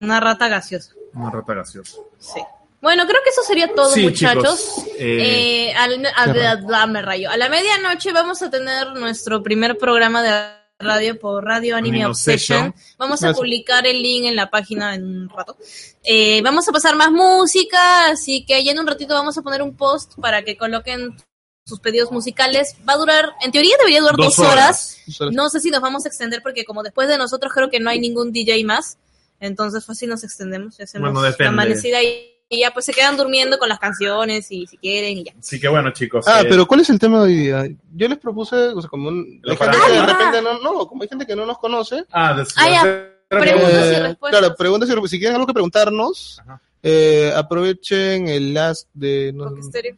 una 0.00 0.20
rata 0.20 0.48
gaseosa. 0.48 0.92
Una 1.14 1.30
rata 1.30 1.54
gaseosa. 1.54 1.98
Sí. 2.18 2.40
Bueno, 2.82 3.06
creo 3.06 3.22
que 3.24 3.30
eso 3.30 3.42
sería 3.42 3.72
todo, 3.74 3.90
Sí, 3.90 4.02
muchachos. 4.02 4.74
chicos, 4.76 4.86
eh, 4.98 5.68
Eh, 5.70 5.74
al- 5.74 6.04
a, 6.04 6.32
Qué 6.32 6.46
a- 6.46 6.82
a- 6.82 6.86
me 6.86 7.00
rayo. 7.00 7.30
A 7.30 7.36
la 7.38 7.48
medianoche 7.48 8.12
vamos 8.12 8.42
a 8.42 8.50
tener 8.50 8.88
nuestro 8.94 9.42
primer 9.42 9.78
programa 9.78 10.22
de 10.22 10.55
radio 10.78 11.18
por 11.18 11.44
Radio 11.44 11.76
Anime 11.76 11.98
Anime 11.98 12.10
Obsession. 12.10 12.68
Obsession. 12.68 12.96
Vamos 12.98 13.22
a 13.22 13.32
publicar 13.32 13.86
el 13.86 14.02
link 14.02 14.26
en 14.26 14.36
la 14.36 14.50
página 14.50 14.94
en 14.94 15.04
un 15.04 15.28
rato. 15.28 15.56
Eh, 16.04 16.40
vamos 16.42 16.68
a 16.68 16.72
pasar 16.72 16.96
más 16.96 17.10
música, 17.10 18.08
así 18.08 18.44
que 18.44 18.62
ya 18.64 18.72
en 18.72 18.78
un 18.78 18.86
ratito 18.86 19.14
vamos 19.14 19.36
a 19.38 19.42
poner 19.42 19.62
un 19.62 19.74
post 19.74 20.14
para 20.20 20.42
que 20.42 20.56
coloquen 20.56 21.16
sus 21.64 21.80
pedidos 21.80 22.12
musicales. 22.12 22.76
Va 22.88 22.94
a 22.94 22.98
durar, 22.98 23.32
en 23.42 23.52
teoría 23.52 23.76
debería 23.78 24.00
durar 24.00 24.16
dos, 24.16 24.38
horas. 24.38 24.98
No 25.32 25.48
sé 25.48 25.60
si 25.60 25.70
nos 25.70 25.80
vamos 25.80 26.04
a 26.04 26.08
extender 26.08 26.42
porque 26.42 26.64
como 26.64 26.82
después 26.82 27.08
de 27.08 27.18
nosotros 27.18 27.52
creo 27.52 27.70
que 27.70 27.80
no 27.80 27.90
hay 27.90 27.98
ningún 27.98 28.32
DJ 28.32 28.64
más. 28.64 28.98
Entonces 29.40 29.84
fácil 29.84 30.08
nos 30.08 30.24
extendemos 30.24 30.78
y 30.78 30.84
hacemos 30.84 31.12
Bueno, 31.12 31.28
la 31.38 31.48
amanecida 31.48 32.02
y, 32.02 32.35
y 32.48 32.60
ya 32.60 32.70
pues 32.72 32.84
se 32.84 32.92
quedan 32.92 33.16
durmiendo 33.16 33.58
con 33.58 33.68
las 33.68 33.78
canciones 33.78 34.50
y 34.52 34.66
si 34.66 34.76
quieren 34.78 35.18
y 35.18 35.24
ya. 35.24 35.32
Así 35.38 35.58
que 35.60 35.68
bueno, 35.68 35.90
chicos. 35.92 36.26
Ah, 36.28 36.42
eh, 36.42 36.46
pero 36.48 36.66
¿cuál 36.66 36.80
es 36.80 36.90
el 36.90 36.98
tema 36.98 37.18
de 37.18 37.24
hoy 37.24 37.36
día? 37.36 37.68
Yo 37.94 38.08
les 38.08 38.18
propuse, 38.18 38.56
o 38.56 38.80
sea, 38.80 38.88
como 38.88 39.08
un... 39.08 39.40
Hay 39.44 39.56
gente 39.56 39.76
para- 39.78 39.86
que 39.86 39.92
de 39.92 39.98
Ah, 39.98 40.06
repente 40.06 40.42
no, 40.42 40.58
no, 40.60 40.86
como 40.86 41.02
hay 41.02 41.08
gente 41.08 41.26
que 41.26 41.34
no 41.36 41.44
nos 41.46 41.58
conoce. 41.58 42.04
Ah, 42.12 42.34
de- 42.34 42.46
Ah, 42.56 42.70
ya. 42.70 43.12
Preguntas 43.28 43.86
y 43.86 44.00
respuestas. 44.00 44.40
Claro, 44.40 44.56
preguntas 44.56 44.88
y 44.88 44.92
respuestas. 44.92 45.10
Si 45.10 45.18
quieren 45.18 45.34
algo 45.34 45.46
que 45.48 45.52
preguntarnos, 45.52 46.38
Ajá. 46.42 46.62
eh, 46.84 47.32
aprovechen 47.34 48.28
el 48.28 48.54
last 48.54 48.88
de... 48.94 49.32
no-. 49.34 49.48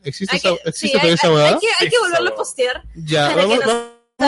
¿Existe, 0.04 0.34
Hay 0.34 0.38
esa, 0.38 0.48
que, 0.48 0.54
existe 0.70 0.86
sí, 0.86 0.92
todavía 0.92 1.10
hay, 1.10 1.14
esa 1.14 1.28
hay- 1.28 1.36
hay 1.54 1.58
que, 1.60 1.66
hay 1.80 1.88
que 1.90 1.96
Esa 1.96 2.04
volverlo 2.06 2.30
a 2.30 2.34
postear. 2.34 2.82
Ya, 2.94 3.28
vamos, 3.36 3.58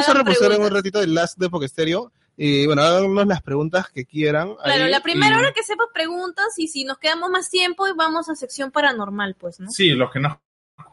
a 0.09 0.13
reposar 0.13 0.53
en 0.53 0.63
un 0.63 0.71
ratito 0.71 1.01
el 1.01 1.15
last 1.15 1.39
de 1.39 1.49
Pokestereo. 1.49 2.13
Y 2.43 2.65
bueno, 2.65 2.81
háganos 2.81 3.27
las 3.27 3.43
preguntas 3.43 3.91
que 3.91 4.07
quieran. 4.07 4.55
Claro, 4.65 4.85
ahí, 4.85 4.91
la 4.91 5.01
primera 5.01 5.37
y- 5.37 5.39
hora 5.41 5.53
que 5.53 5.63
sepas 5.63 5.89
preguntas 5.93 6.47
y 6.57 6.69
si 6.69 6.85
nos 6.85 6.97
quedamos 6.97 7.29
más 7.29 7.51
tiempo 7.51 7.85
vamos 7.95 8.31
a 8.31 8.35
sección 8.35 8.71
paranormal, 8.71 9.35
pues, 9.35 9.61
¿no? 9.61 9.71
Sí, 9.71 9.91
los 9.91 10.11
que 10.11 10.21
no, 10.21 10.41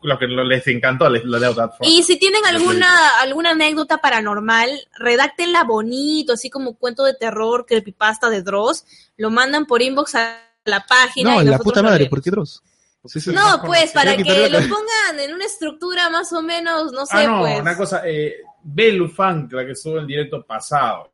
los 0.01 0.19
que 0.19 0.27
les 0.27 0.67
encantó 0.67 1.09
les 1.09 1.23
lo 1.23 1.39
leo 1.39 1.55
that 1.55 1.71
for. 1.77 1.87
Y 1.87 2.03
si 2.03 2.19
tienen 2.19 2.41
Lo 2.41 2.47
alguna 2.49 3.19
alguna 3.21 3.51
anécdota 3.51 3.99
paranormal, 3.99 4.69
redáctenla 4.99 5.63
bonito, 5.63 6.33
así 6.33 6.49
como 6.49 6.75
cuento 6.75 7.05
de 7.05 7.13
terror, 7.13 7.65
creepypasta 7.65 8.29
de 8.29 8.41
Dross, 8.41 8.83
lo 9.15 9.29
mandan 9.29 9.65
por 9.67 9.81
inbox 9.81 10.15
a 10.15 10.37
la 10.65 10.85
página. 10.85 11.35
No, 11.35 11.41
y 11.41 11.45
la 11.45 11.59
puta 11.59 11.81
lo 11.81 11.87
madre. 11.89 12.07
¿por 12.09 12.21
qué 12.21 12.29
Dross? 12.29 12.61
Sí, 13.05 13.31
No, 13.31 13.61
pues 13.65 13.91
para 13.93 14.17
que 14.17 14.49
lo 14.49 14.59
la- 14.59 14.67
pongan 14.67 15.19
en 15.21 15.33
una 15.33 15.45
estructura 15.45 16.09
más 16.09 16.33
o 16.33 16.41
menos, 16.41 16.91
no 16.91 17.05
sé, 17.05 17.19
Ah, 17.19 17.23
no, 17.25 17.39
pues. 17.39 17.61
una 17.61 17.77
cosa, 17.77 18.01
eh, 18.05 18.35
Belu 18.63 19.07
Fan, 19.07 19.47
la 19.49 19.65
que 19.65 19.71
estuvo 19.71 19.97
el 19.97 20.05
directo 20.05 20.45
pasado. 20.45 21.13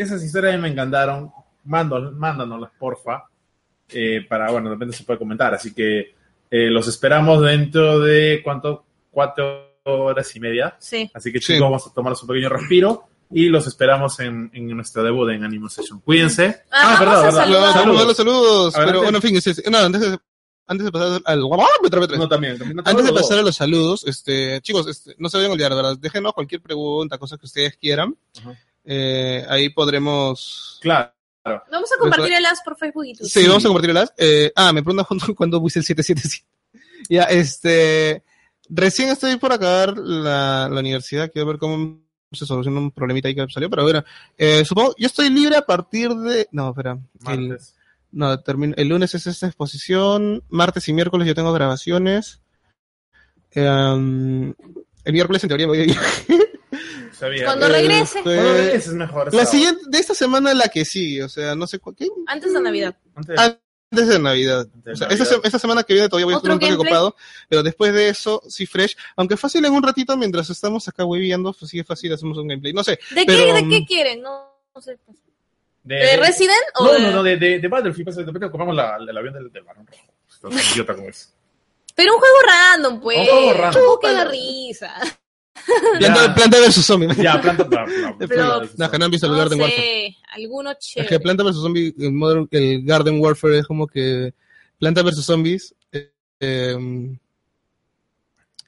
Esas 0.00 0.22
historias 0.22 0.54
a 0.54 0.56
mí 0.56 0.62
me 0.62 0.68
encantaron. 0.68 1.30
Mando, 1.64 2.12
mándanoslas, 2.12 2.70
porfa. 2.78 3.24
eh, 3.88 4.24
para, 4.28 4.50
bueno, 4.50 4.68
de 4.68 4.74
repente 4.74 4.96
se 4.96 5.04
puede 5.04 5.18
comentar. 5.18 5.54
Así 5.54 5.72
que 5.72 6.14
eh, 6.50 6.70
los 6.70 6.88
esperamos 6.88 7.40
dentro 7.42 8.00
de, 8.00 8.40
¿cuánto? 8.42 8.84
Cuatro 9.10 9.76
horas 9.84 10.34
y 10.34 10.40
media. 10.40 10.76
Sí. 10.80 11.08
Así 11.14 11.32
que 11.32 11.40
Sí. 11.40 11.52
chicos, 11.54 11.62
vamos 11.68 11.86
a 11.86 11.92
tomar 11.94 12.12
un 12.20 12.26
pequeño 12.28 12.48
respiro 12.48 13.04
y 13.30 13.48
los 13.48 13.66
esperamos 13.66 14.18
en, 14.20 14.50
en 14.52 14.68
nuestro 14.76 15.02
debut 15.04 15.30
en 15.30 15.44
Animo 15.44 15.68
Session. 15.68 16.00
Cuídense. 16.00 16.62
Ah, 16.70 16.96
vamos 17.00 17.24
a 17.26 17.32
saludar. 17.32 17.60
Vamos 17.62 17.76
a 17.76 17.86
mandar 17.86 18.06
los 18.06 18.16
saludos. 18.16 18.74
Pero 18.76 19.02
bueno, 19.02 19.18
en 19.18 19.22
fin, 19.22 19.36
es- 19.36 19.46
es- 19.46 19.70
no, 19.70 19.78
antes 19.78 20.00
de, 20.00 20.18
antes 20.66 20.84
de 20.84 20.92
pasar 20.92 21.20
al... 21.24 21.40
No, 21.40 21.48
también. 22.28 22.58
también 22.58 22.76
no 22.76 22.82
Antes 22.84 23.04
de 23.04 23.12
pasar 23.12 23.38
a 23.38 23.42
los 23.42 23.54
saludos, 23.56 24.04
este, 24.06 24.60
chicos, 24.62 24.86
este, 24.88 25.14
no 25.18 25.28
se 25.28 25.36
vayan 25.36 25.50
a 25.50 25.54
olvidar, 25.54 25.74
¿verdad? 25.74 25.96
Déjenos 25.98 26.32
cualquier 26.32 26.60
pregunta, 26.60 27.18
cosas 27.18 27.38
que 27.38 27.46
ustedes 27.46 27.76
quieran. 27.76 28.16
Ajá. 28.38 28.54
Eh, 28.86 29.44
ahí 29.48 29.68
podremos... 29.68 30.78
Claro. 30.80 31.12
Vamos 31.70 31.92
a 31.92 31.98
compartir 31.98 32.34
el 32.34 32.46
as 32.46 32.60
por 32.62 32.76
Facebook 32.76 33.04
y 33.04 33.14
Twitter. 33.14 33.42
Sí, 33.42 33.46
vamos 33.46 33.64
a 33.64 33.68
compartirlas. 33.68 34.12
Eh, 34.16 34.52
ah, 34.56 34.72
me 34.72 34.82
preguntan 34.82 35.34
cuándo, 35.36 35.60
puse 35.60 35.80
el 35.80 35.84
777. 35.84 36.46
ya, 37.08 37.24
este... 37.24 38.22
Recién 38.68 39.10
estoy 39.10 39.36
por 39.36 39.52
acabar 39.52 39.96
la, 39.96 40.68
la 40.68 40.80
universidad, 40.80 41.30
quiero 41.30 41.46
ver 41.46 41.58
cómo 41.58 42.00
se 42.32 42.46
soluciona 42.46 42.80
un 42.80 42.90
problemita 42.90 43.28
ahí 43.28 43.34
que 43.34 43.46
salió, 43.48 43.70
pero 43.70 43.84
bueno, 43.84 44.02
eh, 44.36 44.64
supongo, 44.64 44.94
yo 44.98 45.06
estoy 45.06 45.30
libre 45.30 45.56
a 45.56 45.62
partir 45.62 46.10
de... 46.14 46.48
No, 46.50 46.70
espera. 46.70 46.98
El, 47.28 47.58
no, 48.10 48.40
termino, 48.40 48.74
el 48.76 48.88
lunes 48.88 49.14
es 49.14 49.26
esta 49.26 49.46
exposición, 49.46 50.42
martes 50.48 50.88
y 50.88 50.92
miércoles 50.92 51.28
yo 51.28 51.34
tengo 51.34 51.52
grabaciones. 51.52 52.40
Em, 53.52 54.54
el 55.04 55.12
miércoles 55.12 55.44
en 55.44 55.48
teoría 55.48 55.66
voy 55.66 55.78
a 55.78 55.84
ir. 55.84 55.96
Sabía. 57.18 57.44
Cuando 57.46 57.66
Eh, 57.66 57.70
regrese, 57.70 58.20
es 58.74 58.88
mejor. 58.88 59.26
La 59.26 59.30
sábado. 59.30 59.50
siguiente, 59.50 59.82
de 59.86 59.98
esta 59.98 60.14
semana 60.14 60.52
la 60.54 60.68
que 60.68 60.84
sigue, 60.84 61.22
o 61.24 61.28
sea, 61.28 61.54
no 61.54 61.66
sé 61.66 61.78
cu- 61.78 61.94
¿qué? 61.94 62.08
antes 62.26 62.52
de 62.52 62.60
Navidad. 62.60 62.94
Antes- 63.14 63.38
Antes 63.38 64.08
de 64.08 64.18
Navidad. 64.18 64.60
antes 64.60 64.84
de 64.84 64.92
O 64.92 64.96
sea, 64.96 65.06
esta, 65.08 65.24
Navidad. 65.24 65.40
se- 65.42 65.46
esta 65.46 65.58
semana 65.58 65.82
que 65.84 65.94
viene 65.94 66.08
todavía 66.08 66.26
voy 66.26 66.34
a 66.34 66.36
estar 66.38 66.50
¿Otro 66.50 66.54
un 66.54 66.60
toque 66.60 66.70
gameplay? 66.72 66.92
ocupado, 66.92 67.16
pero 67.48 67.62
después 67.62 67.94
de 67.94 68.08
eso, 68.10 68.42
sí, 68.48 68.66
fresh. 68.66 68.96
Aunque 69.16 69.36
fácil 69.36 69.64
en 69.64 69.72
un 69.72 69.82
ratito, 69.82 70.16
mientras 70.16 70.50
estamos 70.50 70.86
acá 70.88 71.04
hueviando, 71.04 71.52
pues 71.58 71.70
sí 71.70 71.78
es 71.78 71.86
fácil, 71.86 72.12
hacemos 72.12 72.36
un 72.36 72.48
gameplay. 72.48 72.72
No 72.74 72.84
sé, 72.84 72.98
¿De, 73.14 73.24
Pero, 73.24 73.44
qué, 73.46 73.52
¿De 73.54 73.62
um, 73.62 73.70
qué 73.70 73.86
quieren? 73.86 74.20
No, 74.22 74.60
no 74.74 74.80
sé. 74.82 74.98
De, 75.84 75.94
¿De 75.94 76.16
Resident 76.16 76.52
o 76.74 76.84
No, 76.84 76.92
de- 76.94 77.00
no, 77.00 77.10
no, 77.12 77.22
de, 77.22 77.36
de, 77.36 77.58
de 77.60 77.68
Battlefield. 77.68 78.12
De 78.14 78.24
repente 78.24 78.46
ocupamos 78.46 78.74
la, 78.74 78.96
el 78.96 79.16
avión 79.16 79.32
del, 79.34 79.52
del 79.52 79.62
barón 79.62 79.86
rojo. 79.86 80.02
Esto 80.28 80.48
es 80.48 80.76
idiota 80.76 80.94
como 80.96 81.08
es. 81.08 81.32
Pero 81.94 82.12
un 82.12 82.18
juego 82.18 82.36
random, 82.46 83.00
pues. 83.00 83.18
Un 83.20 83.24
juego 83.26 83.52
random. 83.54 83.82
Un 83.82 83.88
poco 83.88 84.08
de 84.08 84.24
risa. 84.26 84.94
Planta, 85.98 86.34
planta 86.34 86.58
versus 86.60 86.84
zombie. 86.86 87.08
Ya, 87.16 87.40
planta. 87.40 87.68
planta, 87.68 87.92
planta, 88.16 88.26
Pero- 88.28 88.62
No, 88.76 88.90
que 88.90 88.98
no 88.98 89.04
han 89.06 89.10
visto 89.10 89.26
el 89.26 89.32
No 89.32 89.38
Garden 89.38 89.60
Warfare. 89.60 89.82
sé, 89.82 90.16
alguno 90.34 90.70
Es 90.70 91.06
que 91.08 91.20
Planta 91.20 91.42
vs 91.44 91.56
Zombie, 91.56 91.94
el, 91.98 92.12
Modern- 92.12 92.48
el 92.50 92.84
Garden 92.84 93.20
Warfare 93.20 93.58
es 93.58 93.66
como 93.66 93.86
que 93.86 94.32
Planta 94.78 95.02
vs 95.02 95.24
Zombies. 95.24 95.74
eh, 95.92 96.10
em, 96.40 97.18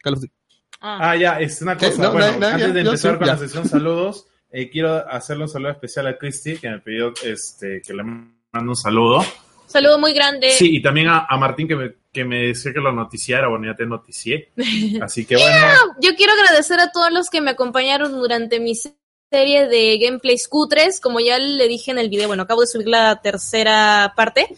Call 0.02 0.14
of 0.14 0.20
Duty. 0.20 0.32
Ah. 0.80 1.10
Ah, 1.10 1.16
ya, 1.16 1.40
es 1.40 1.60
una 1.62 1.76
cosa. 1.76 2.02
No, 2.02 2.12
bueno, 2.12 2.30
na- 2.32 2.38
na- 2.38 2.48
antes 2.54 2.68
ya, 2.68 2.72
de 2.72 2.84
yo 2.84 2.90
empezar 2.90 3.12
sí, 3.12 3.18
con 3.18 3.26
ya. 3.26 3.32
la 3.32 3.38
sesión 3.38 3.68
saludos, 3.68 4.26
eh, 4.50 4.70
quiero 4.70 4.94
hacerle 5.10 5.42
un 5.44 5.48
saludo 5.48 5.72
especial 5.72 6.06
a 6.06 6.16
Christy, 6.16 6.56
que 6.56 6.70
me 6.70 6.78
pidió 6.78 7.12
este, 7.24 7.82
que 7.84 7.92
le 7.94 8.02
mando 8.04 8.70
un 8.70 8.76
saludo. 8.76 9.24
Saludo 9.68 9.98
muy 9.98 10.14
grande. 10.14 10.50
Sí, 10.52 10.76
y 10.76 10.82
también 10.82 11.08
a, 11.08 11.26
a 11.28 11.36
Martín, 11.36 11.68
que 11.68 11.76
me, 11.76 11.92
que 12.12 12.24
me 12.24 12.48
decía 12.48 12.72
que 12.72 12.80
lo 12.80 12.90
noticiara. 12.90 13.48
Bueno, 13.48 13.66
ya 13.66 13.76
te 13.76 13.86
noticié. 13.86 14.50
Así 15.02 15.24
que 15.26 15.36
bueno. 15.36 15.94
Yo 16.00 16.16
quiero 16.16 16.32
agradecer 16.32 16.80
a 16.80 16.90
todos 16.90 17.12
los 17.12 17.28
que 17.28 17.40
me 17.40 17.50
acompañaron 17.50 18.12
durante 18.12 18.60
mi 18.60 18.74
serie 18.74 19.68
de 19.68 19.98
gameplays 19.98 20.48
cutres. 20.48 21.00
Como 21.00 21.20
ya 21.20 21.38
le 21.38 21.68
dije 21.68 21.90
en 21.90 21.98
el 21.98 22.08
video, 22.08 22.28
bueno, 22.28 22.44
acabo 22.44 22.62
de 22.62 22.66
subir 22.66 22.88
la 22.88 23.20
tercera 23.20 24.14
parte. 24.16 24.48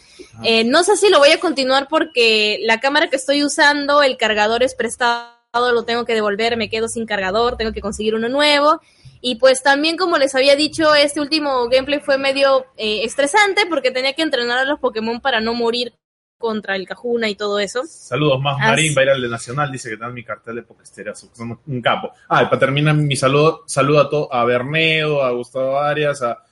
Eh, 0.44 0.64
no 0.64 0.84
sé 0.84 0.96
si 0.96 1.10
lo 1.10 1.18
voy 1.18 1.30
a 1.30 1.40
continuar 1.40 1.88
porque 1.88 2.60
la 2.62 2.78
cámara 2.80 3.10
que 3.10 3.16
estoy 3.16 3.42
usando, 3.42 4.02
el 4.02 4.16
cargador 4.16 4.62
es 4.62 4.76
prestado, 4.76 5.72
lo 5.72 5.84
tengo 5.84 6.04
que 6.04 6.14
devolver, 6.14 6.56
me 6.56 6.70
quedo 6.70 6.86
sin 6.86 7.04
cargador, 7.04 7.56
tengo 7.56 7.72
que 7.72 7.80
conseguir 7.80 8.14
uno 8.14 8.28
nuevo. 8.28 8.80
Y 9.20 9.36
pues 9.36 9.62
también, 9.62 9.96
como 9.96 10.16
les 10.18 10.34
había 10.34 10.56
dicho, 10.56 10.94
este 10.94 11.20
último 11.20 11.68
gameplay 11.68 12.00
fue 12.00 12.16
medio 12.18 12.66
eh, 12.76 13.04
estresante 13.04 13.66
porque 13.68 13.90
tenía 13.90 14.14
que 14.14 14.22
entrenar 14.22 14.58
a 14.58 14.64
los 14.64 14.78
Pokémon 14.80 15.20
para 15.20 15.40
no 15.40 15.54
morir 15.54 15.94
contra 16.38 16.74
el 16.74 16.86
Cajuna 16.88 17.28
y 17.28 17.34
todo 17.34 17.58
eso. 17.58 17.82
Saludos 17.86 18.40
más. 18.40 18.58
Marín 18.58 18.94
va 18.96 19.02
a 19.02 19.04
ir 19.04 19.10
al 19.10 19.20
de 19.20 19.28
Nacional, 19.28 19.70
dice 19.70 19.90
que 19.90 19.98
dan 19.98 20.14
mi 20.14 20.24
cartel 20.24 20.56
de 20.56 20.62
Pokesteria, 20.62 21.14
somos 21.14 21.58
un 21.66 21.82
capo. 21.82 22.12
Ah, 22.30 22.42
y 22.42 22.46
para 22.46 22.58
terminar 22.60 22.94
mi 22.94 23.14
saludo, 23.14 23.62
saludo 23.66 24.00
a, 24.00 24.08
to- 24.08 24.32
a 24.32 24.42
Bernedo, 24.46 25.22
a 25.22 25.32
Gustavo 25.32 25.78
Arias, 25.78 26.22
a, 26.22 26.42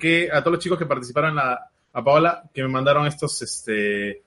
que, 0.00 0.30
a 0.32 0.40
todos 0.40 0.54
los 0.54 0.64
chicos 0.64 0.78
que 0.78 0.86
participaron 0.86 1.30
en 1.30 1.36
la, 1.36 1.70
a 1.92 2.02
Paola, 2.04 2.42
que 2.54 2.62
me 2.62 2.68
mandaron 2.68 3.06
estos 3.06 3.40
este, 3.42 4.22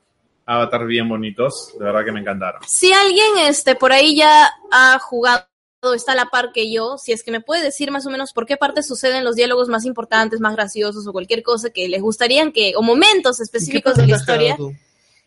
avatars 0.45 0.85
bien 0.85 1.09
bonitos, 1.09 1.73
de 1.79 1.85
verdad 1.85 2.05
que 2.05 2.11
me 2.11 2.19
encantaron. 2.19 2.61
Si 2.67 2.93
alguien 2.93 3.39
este 3.47 3.75
por 3.75 3.91
ahí 3.91 4.15
ya 4.15 4.51
ha 4.71 4.99
jugado, 4.99 5.47
está 5.93 6.11
a 6.11 6.15
la 6.15 6.25
par 6.27 6.51
que 6.53 6.71
yo, 6.71 6.97
si 6.97 7.11
es 7.11 7.23
que 7.23 7.31
me 7.31 7.41
puede 7.41 7.63
decir 7.63 7.89
más 7.91 8.05
o 8.05 8.09
menos 8.11 8.33
por 8.33 8.45
qué 8.45 8.55
parte 8.55 8.83
suceden 8.83 9.23
los 9.23 9.35
diálogos 9.35 9.67
más 9.67 9.83
importantes, 9.85 10.39
más 10.39 10.55
graciosos 10.55 11.07
o 11.07 11.11
cualquier 11.11 11.41
cosa 11.41 11.71
que 11.71 11.87
les 11.89 12.01
gustarían 12.01 12.51
que, 12.51 12.73
o 12.75 12.81
momentos 12.83 13.39
específicos 13.39 13.95
de 13.95 14.05
la 14.07 14.15
historia, 14.17 14.57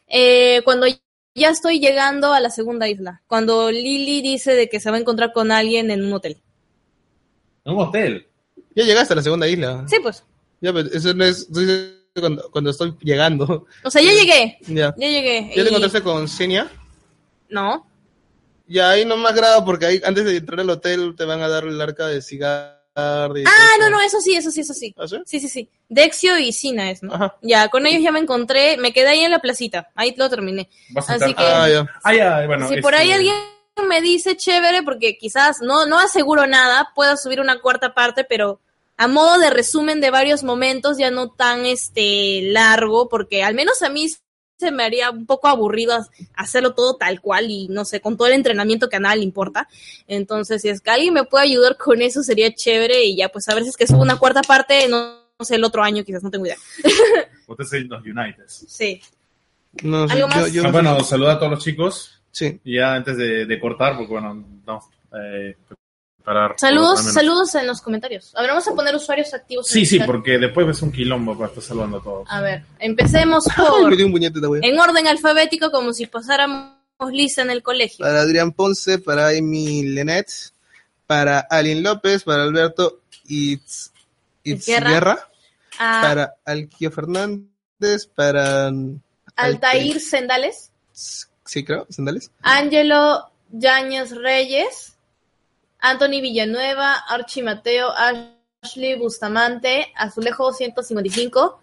eh, 0.07 0.63
cuando 0.65 0.87
ya 1.35 1.51
estoy 1.51 1.81
llegando 1.81 2.33
a 2.33 2.39
la 2.41 2.51
segunda 2.51 2.89
isla, 2.89 3.21
cuando 3.27 3.71
Lily 3.73 4.23
dice 4.23 4.55
de 4.55 4.69
que 4.69 4.79
se 4.79 4.91
va 4.91 4.97
a 4.97 5.01
encontrar 5.01 5.33
con 5.33 5.51
alguien 5.51 5.91
en 5.91 6.05
un 6.05 6.13
hotel. 6.13 6.39
En 7.65 7.73
un 7.75 7.81
hotel. 7.81 8.27
Ya 8.77 8.85
llegaste 8.85 9.13
a 9.13 9.17
la 9.17 9.23
segunda 9.23 9.49
isla. 9.49 9.85
Sí, 9.89 9.97
pues. 10.03 10.23
Ya, 10.61 10.73
pero 10.73 10.89
eso 10.93 11.13
no 11.15 11.25
es. 11.25 11.49
Cuando, 12.19 12.49
cuando 12.53 12.71
estoy 12.71 12.95
llegando. 13.01 13.67
O 13.83 13.91
sea, 13.91 14.01
ya 14.01 14.13
llegué, 14.13 14.59
Ya. 14.69 14.95
ya 14.97 15.09
llegué. 15.09 15.49
¿Ya 15.49 15.55
te 15.55 15.63
y- 15.63 15.67
encontraste 15.69 16.01
con 16.03 16.29
Senia? 16.29 16.71
No. 17.49 17.85
Ya 18.67 18.91
ahí 18.91 19.05
no 19.05 19.17
más 19.17 19.35
grado 19.35 19.65
porque 19.65 19.87
ahí 19.87 20.01
antes 20.05 20.25
de 20.25 20.37
entrar 20.37 20.61
al 20.61 20.71
hotel 20.71 21.15
te 21.17 21.25
van 21.25 21.43
a 21.43 21.49
dar 21.49 21.65
el 21.65 21.81
arca 21.81 22.07
de 22.07 22.23
cigarros 22.23 22.75
tarde. 22.95 23.43
Ah, 23.47 23.77
no, 23.81 23.91
no, 23.91 24.01
eso 24.01 24.21
sí, 24.21 24.37
eso 24.37 24.51
sí, 24.53 24.61
eso 24.61 24.73
sí. 24.73 24.95
¿Ah, 24.97 25.09
sí? 25.09 25.17
Sí, 25.27 25.41
sí, 25.41 25.49
sí. 25.49 25.69
Dexio 25.89 26.39
y 26.39 26.53
Sina 26.53 26.93
es, 26.93 27.03
¿no? 27.03 27.13
Ajá. 27.13 27.37
Ya, 27.43 27.69
con 27.69 27.87
ellos 27.87 28.03
ya 28.03 28.13
me 28.13 28.21
encontré, 28.21 28.77
me 28.77 28.93
quedé 28.93 29.09
ahí 29.09 29.21
en 29.25 29.33
la 29.33 29.41
placita, 29.41 29.91
ahí 29.97 30.15
lo 30.17 30.31
terminé. 30.31 30.71
Así 30.95 31.35
que- 31.35 31.43
Ah, 31.43 31.69
ya. 31.69 31.87
Ah, 32.05 32.15
ya, 32.15 32.47
bueno. 32.47 32.69
si 32.69 32.81
por 32.81 32.95
ahí 32.95 33.11
este, 33.11 33.15
alguien 33.15 33.35
me 33.89 34.01
dice 34.01 34.37
chévere, 34.37 34.85
porque 34.85 35.19
quizás 35.19 35.61
no, 35.61 35.87
no 35.87 35.99
aseguro 35.99 36.47
nada, 36.47 36.93
puedo 36.95 37.17
subir 37.17 37.41
una 37.41 37.61
cuarta 37.61 37.95
parte, 37.95 38.23
pero 38.23 38.61
a 38.97 39.09
modo 39.09 39.39
de 39.41 39.51
resumen 39.51 40.01
de 40.01 40.11
varios 40.11 40.45
momentos, 40.45 40.97
ya 40.97 41.11
no 41.11 41.31
tan 41.33 41.67
este 41.67 42.43
largo, 42.53 43.09
porque 43.09 43.43
al 43.43 43.55
menos 43.57 43.83
a 43.83 43.89
mí 43.89 44.09
se 44.57 44.71
me 44.71 44.85
haría 44.85 45.11
un 45.11 45.27
poco 45.27 45.49
aburrido 45.49 45.97
hacerlo 46.35 46.75
todo 46.75 46.97
tal 46.97 47.21
cual 47.21 47.51
y 47.51 47.69
no 47.69 47.85
sé, 47.85 48.01
con 48.01 48.17
todo 48.17 48.29
el 48.29 48.35
entrenamiento 48.35 48.89
que 48.89 48.97
a 48.97 49.01
nada 49.01 49.17
le 49.17 49.23
importa. 49.25 49.69
Entonces, 50.07 50.63
si 50.63 50.69
es 50.69 50.81
que 50.81 50.91
alguien 50.91 51.13
me 51.15 51.25
puede 51.25 51.45
ayudar 51.45 51.77
con 51.77 52.01
eso, 52.03 52.23
sería 52.23 52.55
chévere 52.55 53.05
y 53.05 53.17
ya 53.17 53.29
pues 53.29 53.49
a 53.49 53.55
ver 53.55 53.65
si 53.65 53.71
es 53.71 53.77
que 53.77 53.87
subo 53.87 54.03
una 54.03 54.17
cuarta 54.19 54.43
parte, 54.43 54.87
no, 54.89 55.19
no 55.39 55.45
sé, 55.45 55.57
el 55.57 55.65
otro 55.65 55.83
año 55.83 56.05
quizás, 56.05 56.23
no 56.23 56.31
tengo 56.31 56.47
idea. 56.47 56.57
Ustedes 57.47 57.71
son 57.71 57.89
los 57.89 58.03
United. 58.05 58.45
Sí. 58.47 59.01
No, 59.83 60.03
¿Algo 60.05 60.15
yo- 60.17 60.29
más? 60.29 60.53
yo- 60.53 60.63
Ah, 60.67 60.71
bueno, 60.71 61.01
saluda 61.03 61.33
a 61.33 61.39
todos 61.39 61.53
los 61.53 61.65
chicos. 61.65 62.23
sí. 62.31 62.61
Y 62.65 62.77
ya 62.77 62.95
antes 62.95 63.17
de, 63.17 63.45
de 63.47 63.61
cortar, 63.61 63.97
porque 63.97 64.13
bueno, 64.13 64.45
vamos 64.65 64.85
eh, 65.21 65.57
preparar. 66.25 66.55
Saludos, 66.57 67.13
saludos 67.13 67.55
en 67.55 67.67
los 67.67 67.83
comentarios. 67.83 68.35
A 68.35 68.41
ver, 68.41 68.51
vamos 68.51 68.67
a 68.67 68.75
poner 68.75 68.95
usuarios 68.95 69.33
activos. 69.35 69.67
Sí, 69.69 69.85
sí, 69.85 69.99
chat. 69.99 70.07
porque 70.07 70.39
después 70.39 70.67
ves 70.67 70.81
un 70.83 70.91
quilombo 70.91 71.37
para 71.37 71.49
estar 71.49 71.63
saludando 71.63 71.99
a 71.99 72.03
todos. 72.03 72.29
A 72.31 72.41
ver, 72.41 72.65
empecemos 72.79 73.45
por 73.57 73.95
puñete 74.11 74.41
en 74.63 74.79
orden 74.79 75.07
alfabético 75.07 75.71
como 75.71 75.93
si 75.93 76.07
pasáramos 76.07 76.75
lista 77.11 77.43
en 77.43 77.51
el 77.51 77.63
colegio. 77.63 78.05
Para 78.05 78.23
Adrián 78.23 78.53
Ponce, 78.53 78.99
para 78.99 79.29
Amy 79.29 79.83
Lenet, 79.83 80.29
para 81.07 81.41
Alin 81.41 81.83
López, 81.83 82.23
para 82.25 82.45
Alberto 82.45 83.01
Itz, 83.27 83.93
Itzguerra. 84.43 84.91
Itzguerra, 84.91 85.29
A 85.79 86.01
para 86.03 86.35
Alquio 86.45 86.91
Fernández, 86.91 88.07
para 88.15 88.71
Altair 89.37 90.01
Sendales, 90.01 90.71
sí 90.93 91.65
creo, 91.65 91.87
Sandales, 91.91 92.31
Ángelo 92.41 93.31
Yáñez 93.51 94.13
Reyes, 94.13 94.94
Anthony 95.85 96.21
Villanueva, 96.23 96.95
Archie 97.09 97.43
Mateo, 97.43 97.89
Ashley 98.63 98.97
Bustamante, 98.99 99.93
Azulejo 99.97 100.53
155, 100.53 101.61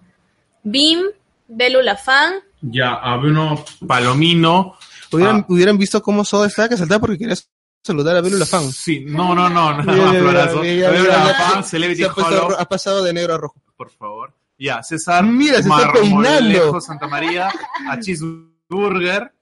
Bim, 0.63 1.01
Belu 1.47 1.82
Lafán, 1.82 2.34
Ya, 2.61 2.93
a 2.93 3.17
Bruno 3.17 3.65
Palomino. 3.88 4.76
hubieran, 5.11 5.38
Ah. 5.41 5.45
hubieran 5.49 5.78
visto 5.80 6.01
cómo 6.03 6.24
Soda 6.24 6.45
estaba 6.47 6.69
que 6.69 6.78
saltaba 6.78 6.99
porque 6.99 7.17
quería 7.17 7.36
saludar 7.84 8.15
a 8.17 8.22
Belu 8.22 8.38
la 8.38 8.45
fan. 8.45 8.72
Sí, 8.72 9.03
no, 9.07 9.34
no, 9.34 9.49
no, 9.49 9.72
nada 9.82 9.84
más, 9.84 10.17
florazo. 10.17 10.59
Belu 10.61 11.07
Lafán, 11.07 11.63
Celebrity 11.63 12.03
Hollow, 12.03 12.55
ha 12.59 12.65
pasado 12.65 13.03
de 13.03 13.13
negro 13.13 13.34
a 13.34 13.38
rojo. 13.38 13.55
por 13.76 13.89
favor. 13.89 14.34
Ya, 14.59 14.84
César. 14.84 15.24
Mira, 15.26 15.55
se 15.55 15.61
está 15.61 15.76
Marmolejo 15.76 15.99
peinando. 16.22 16.82
Santa 16.82 17.07
María, 17.07 17.49
a 17.89 17.99
Cheeseburger, 17.99 19.34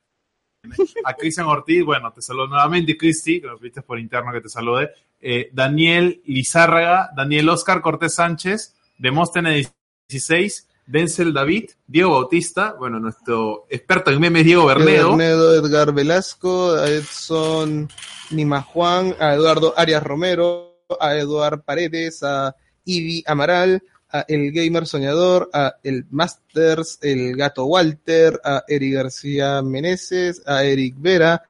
a 1.03 1.13
Cristian 1.13 1.47
Ortiz, 1.47 1.83
bueno, 1.83 2.11
te 2.11 2.21
saludo 2.21 2.47
nuevamente, 2.47 2.97
Cristi, 2.97 3.41
que 3.41 3.47
me 3.47 3.57
pediste 3.57 3.81
por 3.81 3.99
interno 3.99 4.31
que 4.31 4.41
te 4.41 4.49
salude. 4.49 4.91
Eh, 5.21 5.49
Daniel 5.53 6.21
Lizárraga, 6.25 7.09
Daniel 7.15 7.49
Oscar 7.49 7.81
Cortés 7.81 8.15
Sánchez, 8.15 8.75
Demóstenes 8.97 9.71
16, 10.09 10.67
Denzel 10.85 11.33
David, 11.33 11.69
Diego 11.87 12.11
Bautista, 12.11 12.73
bueno, 12.77 12.99
nuestro 12.99 13.67
experto 13.69 14.11
en 14.11 14.19
memes 14.19 14.43
Diego 14.43 14.65
Bernedo. 14.65 15.15
Bernedo, 15.15 15.55
Edgar 15.55 15.93
Velasco, 15.93 16.73
a 16.73 16.89
Edson 16.89 17.89
Nima 18.31 18.61
Juan, 18.61 19.15
a 19.19 19.35
Eduardo 19.35 19.73
Arias 19.77 20.03
Romero, 20.03 20.83
a 20.99 21.15
Eduard 21.15 21.61
Paredes, 21.63 22.23
a 22.23 22.55
Ivy 22.85 23.23
Amaral, 23.27 23.83
a 24.11 24.25
El 24.27 24.51
Gamer 24.51 24.87
Soñador, 24.87 25.49
a 25.53 25.75
El 25.83 26.05
Masters, 26.09 26.97
El 27.01 27.35
Gato 27.35 27.65
Walter, 27.65 28.39
a 28.43 28.63
Eric 28.67 28.93
García 28.95 29.61
Meneses, 29.61 30.41
a 30.45 30.63
Eric 30.63 30.95
Vera, 30.97 31.43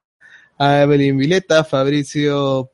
a 0.57 0.81
Evelyn 0.81 1.17
Vileta, 1.17 1.59
a 1.59 1.63
Fabricio, 1.63 2.69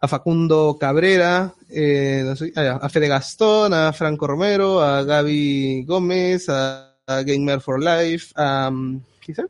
a 0.00 0.08
Facundo 0.08 0.76
Cabrera, 0.80 1.54
eh, 1.70 2.34
a 2.64 2.88
Fede 2.88 3.08
Gastón, 3.08 3.72
a 3.72 3.92
Franco 3.92 4.26
Romero, 4.26 4.80
a 4.82 5.02
Gaby 5.04 5.84
Gómez, 5.84 6.48
a, 6.48 6.96
a 7.06 7.22
Gamer 7.22 7.60
for 7.60 7.82
Life, 7.82 8.32
a 8.34 8.68
um, 8.68 9.00
¿qué 9.20 9.32
dice? 9.32 9.46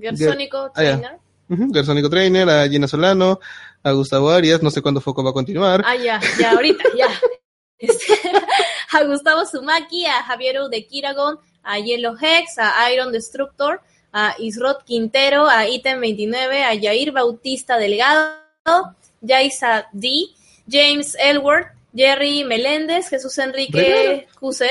Gersónico 0.00 0.58
Ah. 0.58 0.72
Trainer. 0.74 1.18
Ujú, 1.48 1.70
Garzónico 1.72 2.10
Trainer, 2.10 2.48
a 2.50 2.68
Gina 2.68 2.88
Solano, 2.88 3.38
a 3.84 3.92
Gustavo 3.92 4.30
Arias, 4.30 4.62
no 4.62 4.70
sé 4.70 4.82
cuándo 4.82 5.00
Foco 5.00 5.22
va 5.22 5.30
a 5.30 5.34
continuar. 5.34 5.82
Ah, 5.86 5.94
ya, 5.94 6.20
ya, 6.40 6.52
ahorita, 6.52 6.82
ya. 6.96 7.06
A 8.92 9.04
Gustavo 9.04 9.44
Sumaki, 9.44 10.06
a 10.06 10.22
Javier 10.22 10.68
de 10.70 10.86
Kiragon, 10.86 11.38
a 11.62 11.78
Yellow 11.78 12.16
Hex, 12.18 12.58
a 12.58 12.90
Iron 12.92 13.12
Destructor, 13.12 13.80
a 14.12 14.34
Isrod 14.38 14.84
Quintero, 14.84 15.46
a 15.46 15.66
Item 15.66 16.00
29, 16.00 16.64
a 16.64 16.74
Jair 16.74 17.12
Bautista 17.12 17.76
Delgado, 17.76 18.96
Yaisa 19.20 19.86
D, 19.92 20.34
James 20.66 21.16
Elward, 21.18 21.66
Jerry 21.92 22.44
Meléndez, 22.44 23.08
Jesús 23.08 23.36
Enrique 23.38 24.26
Cuse, 24.38 24.70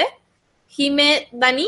Jime 0.68 1.28
Dani, 1.32 1.68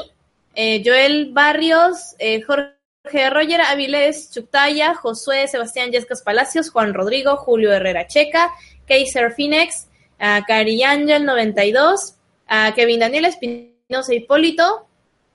eh, 0.55 0.81
Joel 0.83 1.31
Barrios, 1.31 2.15
eh, 2.19 2.41
Jorge 2.41 3.29
Roger 3.29 3.61
Avilés 3.61 4.31
Chuctaya, 4.31 4.95
Josué 4.95 5.47
Sebastián 5.47 5.91
Yescas 5.91 6.21
Palacios, 6.21 6.69
Juan 6.69 6.93
Rodrigo, 6.93 7.37
Julio 7.37 7.71
Herrera 7.71 8.07
Checa, 8.07 8.51
Kaiser 8.87 9.33
Phoenix, 9.33 9.86
a 10.19 10.43
Cari 10.45 10.83
Angel 10.83 11.25
92, 11.25 12.15
a 12.47 12.73
Kevin 12.73 12.99
Daniel 12.99 13.25
Espinosa 13.25 14.13
Hipólito. 14.13 14.87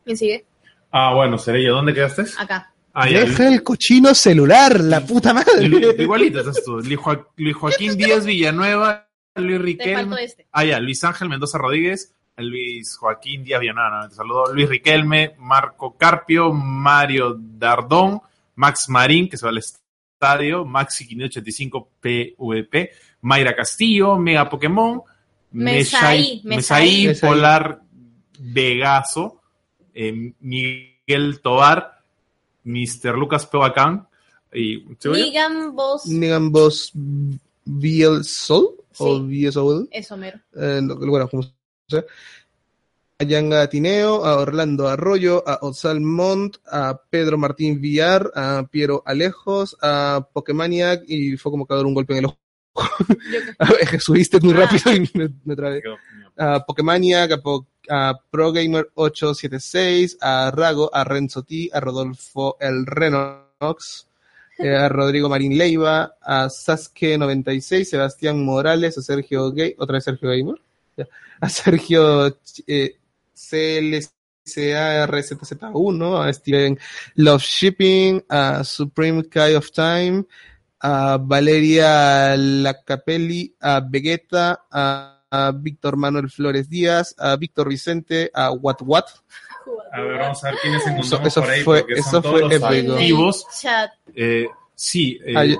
¿Quién 0.05 0.16
sigue? 0.16 0.45
Ah, 0.91 1.14
bueno, 1.14 1.39
Cerello, 1.39 1.74
¿dónde 1.74 1.95
quedaste? 1.95 2.24
Acá. 2.39 2.72
Ah, 2.95 3.09
ya, 3.09 3.20
Deja 3.20 3.49
el 3.49 3.62
cochino 3.62 4.14
celular, 4.14 4.78
la 4.80 5.01
puta 5.01 5.33
madre. 5.33 5.64
Igualito 5.99 6.41
estás 6.41 6.62
tú. 6.64 6.78
Luis, 6.80 6.99
Joa- 6.99 7.26
Luis 7.37 7.57
Joaquín 7.57 7.97
Díaz 7.97 8.26
Villanueva, 8.26 9.09
Luis 9.37 9.61
Riquelme. 9.61 10.24
este. 10.24 10.47
Ah, 10.53 10.64
ya, 10.64 10.78
Luis 10.78 11.03
Ángel 11.05 11.30
Mendoza 11.30 11.57
Rodríguez, 11.57 12.14
Luis 12.37 12.97
Joaquín 12.99 13.45
Díaz 13.45 13.61
Villanueva, 13.61 14.03
no, 14.03 14.09
te 14.11 14.14
saludo. 14.14 14.53
Luis 14.53 14.68
Riquelme, 14.68 15.35
Marco 15.39 15.97
Carpio, 15.97 16.53
Mario 16.53 17.35
Dardón, 17.39 18.20
Max 18.57 18.91
Marín, 18.91 19.30
que 19.30 19.39
se 19.39 19.47
va 19.47 19.51
al 19.51 19.59
estadio, 20.22 20.64
Maxi 20.64 21.06
585 21.06 21.88
PVP, 22.00 22.90
Mayra 23.22 23.54
Castillo, 23.54 24.16
Mega 24.18 24.48
Pokémon, 24.48 25.02
Mesaí, 25.52 26.40
Mesaí. 26.44 27.06
Mesaí. 27.08 27.20
Polar 27.20 27.80
Vegaso, 28.38 29.40
eh, 29.94 30.32
Miguel 30.40 31.40
Tobar, 31.42 32.00
Mr. 32.64 33.16
Lucas 33.16 33.46
Pehuacán, 33.46 34.06
y. 34.52 34.84
Nigan 35.04 35.74
Boss. 35.74 36.02
Boss 36.50 36.90
BL 37.64 38.22
Soul 38.22 38.68
o 38.98 39.18
Sí. 39.18 39.46
BSOL, 39.46 39.88
Eso 39.90 40.16
mero. 40.16 40.38
eh, 40.54 40.80
no, 40.82 40.96
bueno, 40.96 41.28
como 41.28 41.42
sea. 41.88 42.04
A 43.22 43.24
Yanga 43.24 43.68
Tineo, 43.68 44.24
a 44.24 44.36
Orlando 44.38 44.88
Arroyo, 44.88 45.44
a 45.46 45.58
Otsal 45.62 46.00
Montt, 46.00 46.56
a 46.66 47.00
Pedro 47.08 47.38
Martín 47.38 47.80
Villar, 47.80 48.32
a 48.34 48.64
Piero 48.68 49.02
Alejos, 49.06 49.76
a 49.80 50.26
Pokemaniac 50.32 51.02
y 51.06 51.36
fue 51.36 51.52
como 51.52 51.64
que 51.64 51.74
a 51.74 51.76
dar 51.76 51.86
un 51.86 51.94
golpe 51.94 52.14
en 52.14 52.18
el 52.20 52.24
ojo. 52.26 52.38
Subiste 54.00 54.40
muy 54.42 54.54
Ah. 54.54 54.56
rápido 54.66 54.92
y 54.92 55.08
me, 55.14 55.28
me 55.44 55.54
trabé. 55.54 55.82
a 56.36 56.64
Pokemaniac, 56.66 57.30
a, 57.32 57.36
Po- 57.38 57.66
a 57.88 58.14
ProGamer876, 58.32 60.16
a 60.20 60.50
Rago, 60.50 60.90
a 60.92 61.04
Renzo 61.04 61.42
T, 61.44 61.70
a 61.72 61.78
Rodolfo 61.80 62.56
El 62.60 62.84
Renox, 62.86 64.08
eh, 64.58 64.74
a 64.74 64.88
Rodrigo 64.88 65.28
Marín 65.28 65.56
Leiva, 65.56 66.14
a 66.20 66.46
Sasuke96, 66.46 67.84
Sebastián 67.84 68.44
Morales, 68.44 68.98
a 68.98 69.02
Sergio 69.02 69.52
Gay, 69.52 69.74
otra 69.78 69.94
vez 69.94 70.04
Sergio 70.04 70.30
Gamer, 70.30 70.60
a 71.40 71.48
Sergio 71.48 72.36
eh, 72.66 72.96
CLCARZZ1, 73.35 76.28
a 76.28 76.33
Steven 76.33 76.78
Love 77.16 77.43
Shipping, 77.43 78.22
a 78.28 78.64
Supreme 78.64 79.24
Kai 79.28 79.55
of 79.55 79.70
Time, 79.70 80.24
a 80.80 81.18
Valeria 81.20 82.35
Lacapelli, 82.37 83.55
a 83.61 83.80
Vegeta, 83.80 84.64
a, 84.70 85.20
a 85.30 85.53
Víctor 85.53 85.97
Manuel 85.97 86.28
Flores 86.30 86.68
Díaz, 86.68 87.14
a 87.18 87.37
Víctor 87.37 87.68
Vicente, 87.68 88.30
a 88.35 88.51
What 88.53 88.76
What. 88.83 89.05
A 89.93 90.01
ver, 90.01 90.18
vamos 90.18 90.43
a 90.45 90.51
ver 90.51 90.59
quiénes 90.61 90.83
Eso- 90.83 90.91
encontramos 90.91 91.26
eso 91.28 91.41
por 91.41 91.51
ahí, 91.51 91.62
fue- 91.62 91.80
porque 91.83 91.95
eso 92.01 92.11
son 92.11 92.22
fue 92.22 92.41
todos 92.41 92.43
los 92.43 92.53
épico. 92.72 92.93
activos. 92.95 93.47
Eh, 94.14 94.47
sí, 94.74 95.18
eh, 95.24 95.35
Ay, 95.37 95.57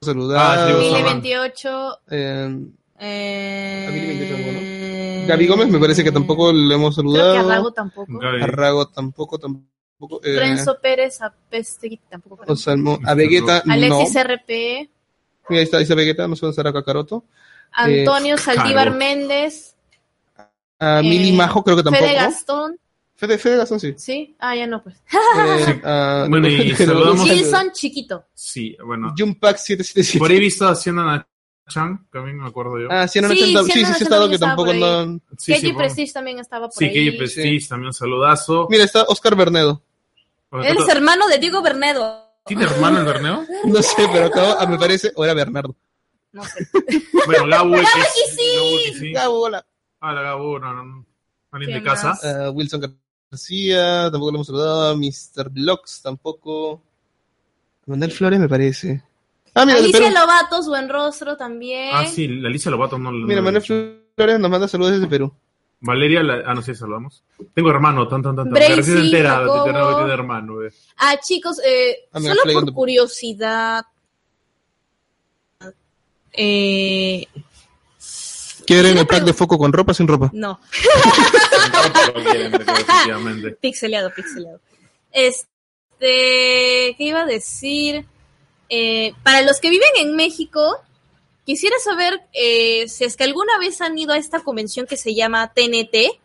Ah, 0.00 0.04
Saludar. 0.04 0.70
Saban. 0.70 1.04
28. 1.22 1.98
eh, 2.10 2.56
Eh... 3.00 3.84
A 3.88 3.92
Mili 3.92 4.06
28, 4.06 4.77
Gaby 5.28 5.46
Gómez 5.46 5.68
me 5.68 5.78
parece 5.78 6.02
que 6.04 6.12
tampoco 6.12 6.52
le 6.52 6.74
hemos 6.74 6.96
Creo 6.96 7.12
que 7.12 7.18
a 7.20 7.22
saludado. 7.22 7.48
Rago 7.48 7.72
tampoco. 7.72 8.18
Gaby. 8.18 8.42
A 8.42 8.46
Rago 8.46 8.88
tampoco, 8.88 9.38
tampoco. 9.38 10.20
eh, 10.24 10.38
Renzo 10.38 10.78
Pérez, 10.80 11.20
a 11.22 11.32
Pestegui 11.50 12.00
tampoco. 12.08 12.36
creo. 12.38 12.52
o 12.52 12.56
Salmo- 12.56 12.98
a 13.04 13.14
Vegeta 13.14 13.62
no. 13.64 13.72
Alexis 13.72 14.14
RP. 14.24 14.90
Mira, 15.50 15.60
ahí 15.60 15.64
está, 15.64 15.78
dice 15.78 15.94
Vegeta, 15.94 16.28
no 16.28 16.36
sé 16.36 16.40
dónde 16.42 16.52
estará 16.52 16.72
Kakaroto. 16.72 17.24
Antonio 17.72 18.36
Saldívar 18.38 18.86
Caro. 18.88 18.96
Méndez, 18.98 19.74
A 20.80 21.00
Eh, 21.00 21.02
Mili 21.02 21.32
Majo 21.32 21.62
creo 21.64 21.76
que 21.76 21.82
tampoco. 21.82 22.04
Fede 22.04 22.14
Gastón, 22.16 22.78
Fede, 23.14 23.36
Fede 23.36 23.56
Gastón 23.56 23.80
sí. 23.80 23.94
¿sí? 23.96 24.36
Ah, 24.38 24.54
ya 24.54 24.66
no, 24.68 24.80
pues. 24.82 24.94
Eh, 24.96 25.00
ah, 25.84 26.26
Bueno, 26.30 26.46
y 26.48 26.70
saludamos- 26.76 27.28
Gilson 27.28 27.72
Chiquito. 27.72 28.26
Sí, 28.32 28.76
bueno. 28.84 29.12
Jumpack 29.18 29.56
777. 29.58 30.18
Por 30.20 30.30
ahí 30.30 30.36
he 30.36 30.40
visto 30.40 30.68
haciendo 30.68 31.02
a 31.02 31.26
Chan, 31.68 32.06
también 32.12 32.38
me 32.38 32.48
acuerdo 32.48 32.78
yo. 32.78 32.88
Ah, 32.90 33.06
sí, 33.06 33.20
no, 33.20 33.28
Sí, 33.28 33.36
sí, 33.36 33.44
sí, 33.44 33.72
sí, 33.72 33.84
sí, 33.84 34.02
estado 34.04 34.28
que 34.28 34.38
también 34.38 34.38
estaba 34.38 34.50
tampoco 34.56 34.66
por 34.66 34.74
ahí. 34.74 34.80
no... 34.80 35.20
sí, 35.38 35.54
sí. 35.54 35.72
Prestige 35.72 36.12
también 36.12 36.38
estaba 36.38 36.66
por 36.68 36.74
Sí, 36.76 36.84
ahí. 36.86 36.92
Keiji 36.92 37.16
Prestige, 37.18 37.68
también 37.68 37.86
un 37.88 37.92
saludazo. 37.94 38.66
Mira, 38.70 38.84
está 38.84 39.02
Oscar 39.04 39.36
Bernedo. 39.36 39.82
Él 40.52 40.76
es 40.78 40.88
hermano 40.88 41.28
de 41.28 41.38
Diego 41.38 41.62
Bernedo. 41.62 42.24
¿Tiene 42.46 42.64
hermano 42.64 43.00
el 43.00 43.04
Berneo? 43.04 43.44
No 43.66 43.82
sé, 43.82 44.08
pero 44.10 44.26
acá 44.26 44.66
me 44.66 44.78
parece, 44.78 45.12
o 45.14 45.24
era 45.24 45.34
Bernardo. 45.34 45.76
No 46.32 46.42
sé. 46.44 46.66
Bueno, 47.26 47.46
Gabu 47.46 47.74
X. 47.76 47.88
que 47.94 48.32
sí! 48.36 48.94
Sí. 48.98 49.12
Gabo, 49.12 49.40
hola. 49.40 49.64
Ah, 50.00 50.12
la 50.14 50.22
Gabu, 50.22 50.58
no, 50.58 50.72
no. 50.72 51.06
Alguien 51.50 51.74
de 51.74 51.82
¿Quién 51.82 51.84
casa. 51.84 52.18
Ah, 52.22 52.50
Wilson 52.50 52.80
García, 53.30 54.08
tampoco 54.10 54.30
lo 54.32 54.36
hemos 54.38 54.46
saludado. 54.46 54.96
Mr. 54.96 55.50
Blocks, 55.50 56.00
tampoco. 56.02 56.82
Manuel 57.86 58.12
Flores, 58.12 58.38
me 58.40 58.48
parece. 58.48 59.02
Ah, 59.54 59.64
mira, 59.66 59.78
Alicia 59.78 59.98
Perú. 60.00 60.14
Lobato, 60.14 60.62
su 60.62 60.70
buen 60.70 60.88
rostro 60.88 61.36
también. 61.36 61.90
Ah, 61.92 62.06
sí, 62.06 62.26
la 62.28 62.48
Alicia 62.48 62.70
Lobato 62.70 62.98
no 62.98 63.10
lo 63.12 63.26
Mira, 63.26 63.42
Manuel. 63.42 63.62
Flores 63.62 64.40
nos 64.40 64.50
manda 64.50 64.66
saludos 64.68 64.92
desde 64.92 65.06
Perú. 65.06 65.32
Valeria, 65.80 66.22
la... 66.24 66.42
ah, 66.46 66.54
no 66.54 66.62
sé, 66.62 66.74
saludamos. 66.74 67.22
Tengo 67.54 67.70
hermano, 67.70 68.08
tan, 68.08 68.20
tan, 68.22 68.34
tan, 68.34 68.46
tan. 68.52 68.56
Recién 68.56 68.84
te 68.84 69.00
entera 69.04 69.42
que 69.44 69.94
tiene 69.96 70.12
hermano, 70.12 70.62
eh. 70.64 70.72
Ah, 70.96 71.16
chicos, 71.20 71.60
eh, 71.64 72.08
Ah, 72.12 72.18
mira, 72.20 72.34
solo 72.34 72.52
por 72.52 72.64
the- 72.66 72.72
curiosidad. 72.72 73.84
Eh, 76.32 77.26
¿Quieren 78.66 78.98
el 78.98 79.06
pack 79.06 79.24
de 79.24 79.32
foco 79.32 79.56
con 79.58 79.72
ropa 79.72 79.92
o 79.92 79.94
sin 79.94 80.06
ropa? 80.06 80.30
no, 80.34 80.60
pixeleado, 83.60 84.10
pixeleado. 84.14 84.60
Este, 85.10 86.94
¿qué 86.96 86.98
iba 86.98 87.22
a 87.22 87.26
decir? 87.26 88.04
Eh, 88.68 89.14
para 89.22 89.42
los 89.42 89.60
que 89.60 89.70
viven 89.70 89.88
en 89.98 90.14
México, 90.16 90.76
quisiera 91.44 91.76
saber 91.82 92.20
eh, 92.32 92.86
si 92.88 93.04
es 93.04 93.16
que 93.16 93.24
alguna 93.24 93.58
vez 93.58 93.80
han 93.80 93.98
ido 93.98 94.12
a 94.12 94.18
esta 94.18 94.40
convención 94.40 94.86
que 94.86 94.96
se 94.96 95.14
llama 95.14 95.52
TNT. 95.54 96.20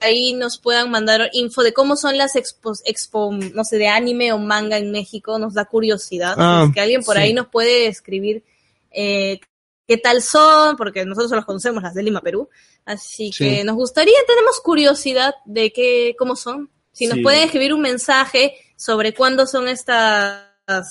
Ahí 0.00 0.34
nos 0.34 0.58
puedan 0.58 0.90
mandar 0.90 1.30
info 1.32 1.62
de 1.62 1.72
cómo 1.72 1.96
son 1.96 2.18
las 2.18 2.36
expos, 2.36 2.82
expo, 2.84 3.30
no 3.32 3.64
sé, 3.64 3.78
de 3.78 3.88
anime 3.88 4.32
o 4.32 4.38
manga 4.38 4.76
en 4.76 4.90
México. 4.92 5.38
Nos 5.38 5.54
da 5.54 5.64
curiosidad. 5.64 6.34
Ah, 6.36 6.68
que 6.72 6.80
alguien 6.80 7.02
por 7.02 7.16
sí. 7.16 7.22
ahí 7.22 7.32
nos 7.32 7.46
puede 7.48 7.86
escribir 7.86 8.44
eh, 8.90 9.40
qué 9.86 9.96
tal 9.96 10.20
son, 10.22 10.76
porque 10.76 11.04
nosotros 11.04 11.30
los 11.30 11.44
conocemos, 11.46 11.82
las 11.82 11.94
de 11.94 12.02
Lima, 12.02 12.20
Perú. 12.20 12.48
Así 12.84 13.32
Sí. 13.32 13.44
que 13.44 13.64
nos 13.64 13.76
gustaría, 13.76 14.16
tenemos 14.26 14.60
curiosidad 14.60 15.34
de 15.44 15.72
qué, 15.72 16.14
cómo 16.18 16.36
son. 16.36 16.70
Si 16.92 17.06
nos 17.06 17.16
Sí. 17.16 17.22
pueden 17.22 17.42
escribir 17.44 17.72
un 17.72 17.80
mensaje 17.80 18.54
sobre 18.76 19.14
cuándo 19.14 19.46
son 19.46 19.68
estas 19.68 20.42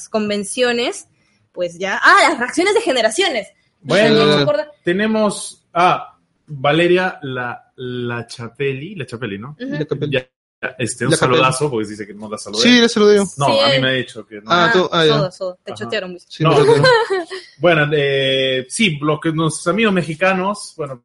convenciones, 0.09 1.07
pues 1.51 1.77
ya. 1.77 1.99
Ah, 2.03 2.15
las 2.29 2.39
reacciones 2.39 2.73
de 2.73 2.81
generaciones. 2.81 3.47
Bueno, 3.81 4.25
No 4.45 4.53
tenemos 4.83 5.63
a 5.73 6.17
Valeria 6.47 7.19
la, 7.21 7.71
la 7.75 8.25
Chapeli, 8.27 8.95
la 8.95 9.05
Chapeli, 9.05 9.37
¿no? 9.37 9.55
De 9.59 9.85
Capel- 9.87 10.09
Ya, 10.11 10.27
ya, 10.61 10.75
este, 10.79 11.05
un 11.05 11.11
La 11.11 11.17
Capel. 11.17 11.35
saludazo, 11.35 11.69
porque 11.69 11.89
dice 11.89 12.07
que 12.07 12.13
no 12.13 12.29
la 12.29 12.37
saludé. 12.37 12.63
Sí, 12.63 12.81
le 12.81 12.89
saludé 12.89 13.17
yo. 13.17 13.23
No, 13.37 13.45
Sí, 13.45 13.59
a 13.59 13.69
mí 13.75 13.79
me 13.81 13.89
ha 13.89 13.91
dicho 13.91 14.25
que 14.25 14.35
no. 14.41 14.43
Ah, 14.47 14.69
tú- 14.73 14.89
ah, 14.91 15.05
ya. 15.05 15.13
Soda, 15.17 15.31
soda. 15.31 15.57
Te 15.63 15.71
Ajá. 15.73 15.83
chotearon. 15.83 16.17
Sí, 16.27 16.43
No. 16.43 16.51
saludé. 16.55 16.81
Bueno, 17.59 17.87
eh, 17.93 18.65
sí, 18.69 18.97
los 19.01 19.19
que 19.19 19.31
nuestros 19.31 19.67
amigos 19.67 19.93
mexicanos, 19.93 20.73
bueno, 20.77 21.03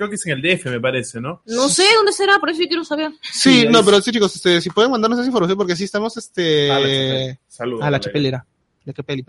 creo 0.00 0.08
que 0.08 0.16
es 0.16 0.26
en 0.26 0.32
el 0.32 0.42
DF, 0.42 0.66
me 0.66 0.80
parece, 0.80 1.20
¿no? 1.20 1.42
No 1.44 1.68
sé 1.68 1.84
dónde 1.94 2.12
será, 2.12 2.38
por 2.38 2.48
eso 2.48 2.62
yo 2.62 2.68
quiero 2.68 2.84
saber. 2.84 3.12
Sí, 3.20 3.60
Sí, 3.60 3.68
no, 3.68 3.84
pero 3.84 4.00
sí, 4.00 4.10
chicos, 4.10 4.34
este, 4.34 4.60
si 4.62 4.70
pueden 4.70 4.90
mandarnos 4.90 5.18
esa 5.18 5.26
información, 5.26 5.58
porque 5.58 5.76
sí 5.76 5.84
estamos, 5.84 6.16
este... 6.16 6.70
Ah, 6.70 6.80
la. 6.80 7.38
Saludos. 7.46 7.80
Ah, 7.84 7.90
la 7.90 8.00
chapelera. 8.00 8.46
La 8.84 8.94
chapeli. 8.94 9.22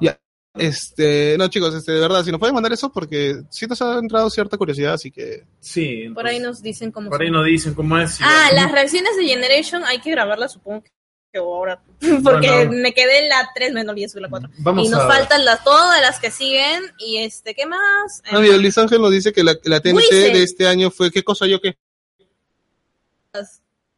Ya. 0.00 0.18
Este, 0.54 1.36
no, 1.38 1.48
chicos, 1.48 1.74
este, 1.74 1.92
de 1.92 2.00
verdad, 2.00 2.24
si 2.24 2.30
nos 2.30 2.40
pueden 2.40 2.54
mandar 2.54 2.72
eso, 2.72 2.90
porque 2.90 3.42
sí 3.50 3.66
nos 3.66 3.82
ha 3.82 3.98
entrado 3.98 4.30
cierta 4.30 4.56
curiosidad, 4.56 4.94
así 4.94 5.10
que. 5.10 5.44
Sí. 5.60 6.08
Por 6.14 6.26
ahí 6.26 6.40
nos 6.40 6.62
dicen 6.62 6.90
cómo 6.90 7.10
Por 7.10 7.20
ahí 7.20 7.30
nos 7.30 7.44
dicen 7.44 7.74
cómo 7.74 7.98
es. 7.98 8.18
Ah, 8.22 8.48
las 8.54 8.72
reacciones 8.72 9.16
de 9.18 9.26
Generation 9.26 9.84
hay 9.84 10.00
que 10.00 10.10
grabarlas, 10.10 10.52
supongo 10.52 10.82
que 10.82 10.90
ahora. 11.38 11.80
Porque 12.24 12.50
Bueno. 12.50 12.72
me 12.72 12.92
quedé 12.92 13.20
en 13.24 13.28
la 13.28 13.48
3, 13.54 13.72
me 13.72 13.88
olvidé 13.88 14.08
subir 14.08 14.22
la 14.22 14.28
4. 14.30 14.50
Vamos 14.58 14.86
y 14.86 14.88
nos 14.88 15.00
a- 15.00 15.06
faltan 15.08 15.44
las, 15.44 15.62
todas 15.62 16.00
las 16.00 16.18
que 16.18 16.30
siguen. 16.30 16.82
Y 16.98 17.18
este, 17.18 17.54
¿qué 17.54 17.66
más? 17.66 18.22
Ah, 18.30 18.40
mira, 18.40 18.56
Luis 18.56 18.76
Ángel 18.78 19.00
nos 19.00 19.10
dice 19.12 19.32
que 19.32 19.44
la, 19.44 19.56
la 19.64 19.80
TNT 19.80 19.96
Wizard. 19.96 20.32
de 20.32 20.42
este 20.42 20.66
año 20.66 20.90
fue, 20.90 21.10
¿qué 21.10 21.22
cosa 21.22 21.46
yo 21.46 21.60
qué? 21.60 21.76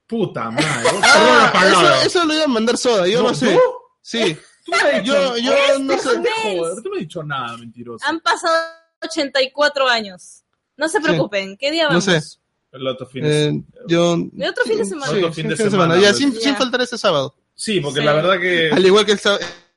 Puta 0.06 0.50
madre. 0.50 0.88
Ah, 1.04 1.52
eso, 1.66 2.06
eso 2.06 2.24
lo 2.26 2.34
iba 2.34 2.44
a 2.44 2.48
mandar 2.48 2.76
Soda, 2.76 3.06
yo 3.06 3.22
no, 3.22 3.34
sé. 3.34 3.54
¿tú? 3.54 3.60
Sí. 4.00 4.36
Tú 4.64 4.72
me 4.72 4.76
has 4.78 5.04
Yo- 5.04 5.36
yo 5.38 5.78
no 5.80 5.98
sé. 5.98 6.08
Joder, 6.10 6.82
Tú 6.82 6.88
no 6.90 6.94
has 6.94 7.00
dicho 7.00 7.22
nada, 7.22 7.56
mentiroso. 7.56 8.04
Han 8.06 8.20
pasado 8.20 8.54
84 9.02 9.88
años. 9.88 10.42
No 10.76 10.88
se 10.88 10.98
Sí. 10.98 11.04
preocupen, 11.04 11.56
¿qué 11.56 11.70
día 11.70 11.84
No 11.84 11.88
vamos? 11.90 12.04
sé. 12.04 12.20
El 12.72 12.86
otro 12.86 13.06
fin 13.06 13.22
de 13.24 13.46
Eh, 13.48 13.62
yo. 13.86 14.14
El 14.14 14.48
otro 14.48 14.64
fin 14.64 14.78
de 14.78 14.84
semana. 14.84 15.12
Sí, 15.12 15.18
Otro 15.18 15.32
fin 15.32 15.48
de 15.48 15.56
semana, 15.56 15.94
Ya, 15.96 16.08
pues. 16.12 16.16
sin, 16.18 16.56
faltar 16.56 16.80
este 16.80 16.98
sábado. 16.98 17.34
Sí, 17.54 17.80
porque 17.80 18.00
Sí. 18.00 18.06
la 18.06 18.12
verdad 18.14 18.40
que 18.40 18.70
Al 18.72 18.84
igual 18.86 19.04
que 19.06 19.12
el 19.12 19.20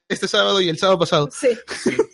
este 0.08 0.28
sábado 0.28 0.62
y 0.62 0.70
el 0.70 0.78
sábado 0.78 1.00
pasado. 1.00 1.30
Sí. 1.32 1.50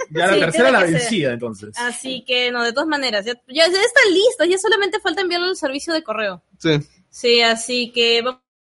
ya 0.10 0.28
la 0.28 0.34
Sí, 0.34 0.40
tercera 0.40 0.72
la 0.72 0.80
ser. 0.82 0.92
vencida, 0.92 1.34
entonces. 1.34 1.70
Así 1.78 2.24
que, 2.26 2.52
no, 2.52 2.64
de 2.64 2.74
todas 2.74 2.88
maneras, 2.88 3.26
ya, 3.26 3.34
ya, 3.48 3.66
están 3.66 4.14
listas, 4.14 4.48
ya 4.50 4.58
solamente 4.58 5.00
falta 5.00 5.22
enviarlo 5.22 5.48
al 5.48 5.56
servicio 5.56 5.94
de 5.94 6.04
correo. 6.04 6.42
Sí, 6.58 6.80
Sí, 7.10 7.42
así 7.42 7.92
que 7.94 8.24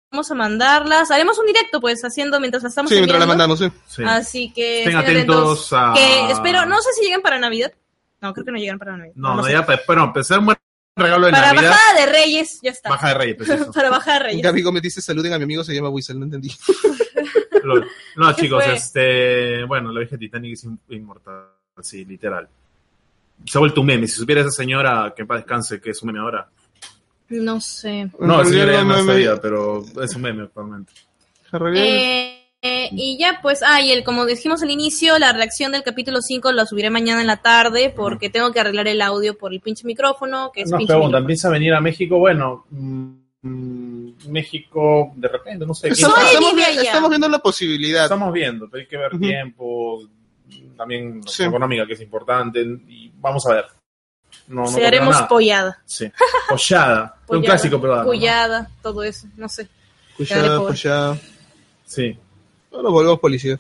vamos 0.10 0.32
a 0.32 0.34
mandarlas. 0.36 1.12
Haremos 1.12 1.38
un 1.38 1.46
directo, 1.48 1.82
pues, 1.82 2.02
haciendo 2.06 2.40
mientras 2.40 2.64
las 2.64 2.72
estamos 2.72 2.90
sí 2.90 2.96
mientras 2.96 3.20
la 3.20 3.26
enviando. 3.26 3.56
mandamos, 3.56 3.74
sí. 3.88 3.94
Sí. 3.98 4.04
Así 4.08 4.54
que 4.54 4.80
Estén 4.86 4.96
atentos 4.96 5.74
a. 5.74 5.94
Que 5.94 6.32
espero, 6.32 6.66
no 6.66 6.82
sé 6.82 6.94
si 6.94 7.02
lleguen 7.04 7.22
para 7.22 7.38
Navidad. 7.40 7.74
No, 8.22 8.34
creo 8.34 8.46
que 8.46 8.52
no 8.54 8.58
llegan 8.58 8.80
para 8.80 8.96
Navidad. 8.98 9.14
No, 9.18 9.36
no, 9.36 9.48
ya, 9.50 9.68
bueno, 9.86 10.06
empezar 10.06 10.40
un 10.40 10.46
buen 10.46 10.58
regalo 10.98 11.26
de 11.28 11.32
Para 11.32 11.54
Navidad. 11.54 11.72
bajada 11.72 12.00
de 12.06 12.12
Reyes, 12.12 12.60
ya 12.62 12.72
está. 12.72 12.90
Baja 12.90 13.08
de 13.10 13.14
Reyes, 13.14 13.36
pues 13.38 13.50
eso. 13.50 13.72
para 13.72 13.90
bajada 13.90 14.18
de 14.20 14.24
Un 14.26 14.30
Reyes. 14.32 14.46
amigo 14.46 14.72
me 14.72 14.82
dice 14.82 15.02
saluden 15.02 15.34
a 15.34 15.38
mi 15.38 15.44
amigo, 15.46 15.64
se 15.64 15.74
llama 15.74 15.90
Whistle, 15.90 16.16
no 16.20 16.26
entendí. 16.26 16.52
No, 18.16 18.34
¿Qué 18.36 18.44
chicos, 18.44 18.64
fue? 18.64 18.74
este. 18.76 19.64
Bueno, 19.66 19.92
la 19.92 20.00
vieja 20.00 20.18
Titanic 20.18 20.54
es 20.54 20.64
in- 20.64 20.80
inmortal. 20.90 21.48
Sí, 21.82 22.06
literal. 22.06 22.48
Se 23.46 23.58
ha 23.58 23.60
vuelto 23.60 23.82
un 23.82 23.88
meme. 23.88 24.08
Si 24.08 24.16
supiera 24.16 24.40
esa 24.42 24.52
señora 24.52 25.14
que 25.16 25.24
en 25.24 25.28
paz 25.28 25.40
descanse, 25.40 25.82
que 25.82 25.90
es 25.92 26.02
un 26.02 26.08
meme 26.08 26.20
ahora. 26.20 26.48
No 27.30 27.60
sé. 27.60 28.10
No, 28.20 28.40
En 28.42 28.48
señora 28.48 28.66
realidad 28.72 28.72
ya 28.74 28.84
no 28.84 29.04
me- 29.04 29.38
pero 29.42 29.86
es 30.02 30.16
un 30.16 30.22
meme 30.22 30.44
actualmente. 30.44 30.94
en 31.52 31.60
realidad- 31.60 31.86
Eh, 31.86 32.37
eh, 32.62 32.90
y 32.92 33.18
ya, 33.20 33.40
pues, 33.42 33.62
ah, 33.64 33.82
y 33.82 33.92
el, 33.92 34.04
como 34.04 34.26
dijimos 34.26 34.64
al 34.64 34.72
inicio, 34.72 35.20
la 35.20 35.32
reacción 35.32 35.72
del 35.72 35.84
capítulo 35.84 36.22
5 36.22 36.52
la 36.52 36.66
subiré 36.66 36.90
mañana 36.90 37.22
en 37.22 37.28
la 37.28 37.38
tarde 37.38 37.94
porque 37.96 38.30
tengo 38.30 38.52
que 38.52 38.60
arreglar 38.60 38.88
el 38.88 39.02
audio 39.02 39.38
por 39.38 39.54
el 39.54 39.62
pinche 39.62 39.86
micrófono, 39.86 40.52
que 40.54 40.62
es 40.62 40.72
Nos 40.72 40.80
pinche 40.80 40.92
preguntan, 40.94 41.10
micrófono. 41.22 41.28
¿piensa 41.28 41.50
venir 41.50 41.74
a 41.74 41.82
México? 41.82 42.18
Bueno, 42.18 42.66
mm, 42.72 43.10
mm, 43.44 44.14
México, 44.30 45.12
de 45.16 45.28
repente, 45.28 45.66
no 45.66 45.74
sé. 45.76 45.90
Estamos, 45.90 46.18
de 46.56 46.82
estamos 46.82 47.10
viendo 47.10 47.30
la 47.30 47.40
posibilidad. 47.40 48.04
Estamos 48.04 48.34
viendo, 48.34 48.68
pero 48.70 48.82
hay 48.82 48.88
que 48.88 48.98
ver 48.98 49.20
tiempo, 49.20 50.02
también 50.76 51.22
la 51.24 51.32
Sí. 51.32 51.44
económica 51.44 51.86
que 51.86 51.94
es 51.94 52.02
importante, 52.02 52.62
y 52.62 53.12
vamos 53.16 53.46
a 53.46 53.54
ver. 53.54 53.66
No, 54.48 54.62
no 54.62 54.66
pasa 54.66 54.88
haremos 54.88 55.16
nada. 55.16 55.28
pollada. 55.28 55.82
Sí. 55.86 56.12
Pollada. 56.50 57.18
un 57.22 57.28
Pollada, 57.28 57.46
clásico. 57.46 57.78
¿no? 57.78 58.04
Pollada, 58.04 58.70
todo 58.82 59.04
eso, 59.04 59.28
no 59.38 59.48
sé. 59.48 59.68
Pues 60.18 60.34
pues 60.60 60.82
ya. 60.82 61.16
Sí. 61.86 62.18
No 62.72 62.82
nos 62.82 62.92
volvemos 62.92 63.20
policías. 63.20 63.60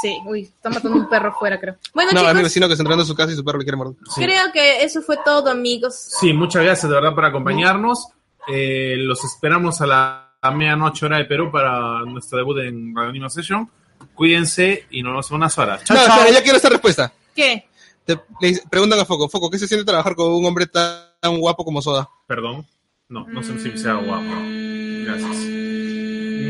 Sí, 0.00 0.18
uy, 0.26 0.42
está 0.42 0.68
matando 0.68 0.96
un 0.98 1.08
perro 1.08 1.34
fuera, 1.38 1.58
creo. 1.58 1.76
Bueno, 1.94 2.10
No, 2.12 2.20
a 2.20 2.22
mi 2.24 2.28
chicos, 2.30 2.42
vecino 2.44 2.66
que 2.66 2.72
está 2.74 2.82
entrando 2.82 3.02
a 3.04 3.06
su 3.06 3.14
casa 3.14 3.32
y 3.32 3.36
su 3.36 3.44
perro 3.44 3.58
le 3.58 3.64
quiere 3.64 3.76
morder. 3.78 3.94
sí. 4.14 4.20
creo 4.22 4.52
que 4.52 4.82
eso 4.84 5.00
fue 5.00 5.16
todo, 5.24 5.50
amigos. 5.50 5.94
Sí, 5.96 6.32
muchas 6.32 6.62
gracias 6.64 6.88
de 6.90 6.94
verdad 6.94 7.14
por 7.14 7.24
acompañarnos. 7.24 8.08
Eh, 8.48 8.94
los 8.98 9.24
esperamos 9.24 9.80
a 9.80 9.86
la 9.86 10.22
a 10.42 10.50
medianoche 10.50 11.06
hora 11.06 11.16
de 11.16 11.24
Perú 11.24 11.50
para 11.50 12.00
nuestro 12.02 12.38
debut 12.38 12.58
en 12.58 12.94
Radio 12.94 13.08
Anima 13.10 13.30
Session. 13.30 13.68
Cuídense 14.14 14.86
y 14.90 15.02
nos 15.02 15.12
vemos 15.12 15.30
en 15.30 15.36
unas 15.36 15.58
horas. 15.58 15.82
Chao, 15.84 15.96
No, 15.96 16.04
chao. 16.04 16.16
espera, 16.18 16.34
ya 16.38 16.42
quiero 16.42 16.56
esta 16.56 16.68
respuesta. 16.68 17.12
¿Qué? 17.34 17.66
Te- 18.04 18.20
le 18.40 18.62
preguntan 18.70 19.00
a 19.00 19.04
Foco, 19.04 19.28
Foco, 19.28 19.50
¿qué 19.50 19.58
se 19.58 19.66
siente 19.66 19.84
trabajar 19.84 20.14
con 20.14 20.30
un 20.32 20.44
hombre 20.44 20.66
tan, 20.66 21.06
tan 21.20 21.38
guapo 21.40 21.64
como 21.64 21.80
Soda? 21.82 22.08
Perdón. 22.28 22.66
No, 23.08 23.26
no 23.28 23.42
sé 23.42 23.58
si 23.60 23.76
sea 23.78 23.94
guapo. 23.94 24.22
Mm, 24.24 25.04
Gracias. 25.06 25.36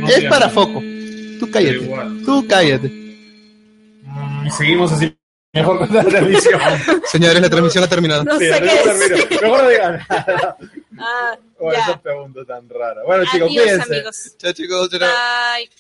No 0.07 0.13
es 0.17 0.25
para 0.25 0.49
Foco. 0.49 0.81
Tú 1.41 1.51
cállate. 1.51 1.79
Tú 2.25 2.47
cállate. 2.49 2.89
Mm, 4.03 4.47
Y 4.47 4.51
seguimos 4.51 4.93
así. 4.93 5.17
Mejor 5.53 5.79
con 5.79 5.95
la 5.95 6.05
transmisión. 6.05 6.61
Señores, 7.11 7.41
la 7.41 7.49
transmisión 7.49 7.85
ha 7.85 7.89
terminado. 7.89 8.25
No 8.25 8.39
Sí, 8.39 8.47
sé 8.47 8.61
qué 8.61 9.39
mejor, 9.41 9.63
no 9.63 9.69
digan 9.71 10.01
nada. 10.11 10.57
Ah, 10.99 11.39
Oh, 11.59 11.73
esa 11.73 11.99
pregunta 12.03 12.41
tan 12.47 12.69
rara. 12.69 13.03
Bueno, 13.07 13.25
chicos, 13.33 13.49
Adiós, 13.49 13.63
cuídense. 13.65 13.95
amigos. 13.95 14.35
Chao, 14.39 14.53
chicos. 14.53 14.91
chao. 14.91 14.99
Bye. 15.01 15.71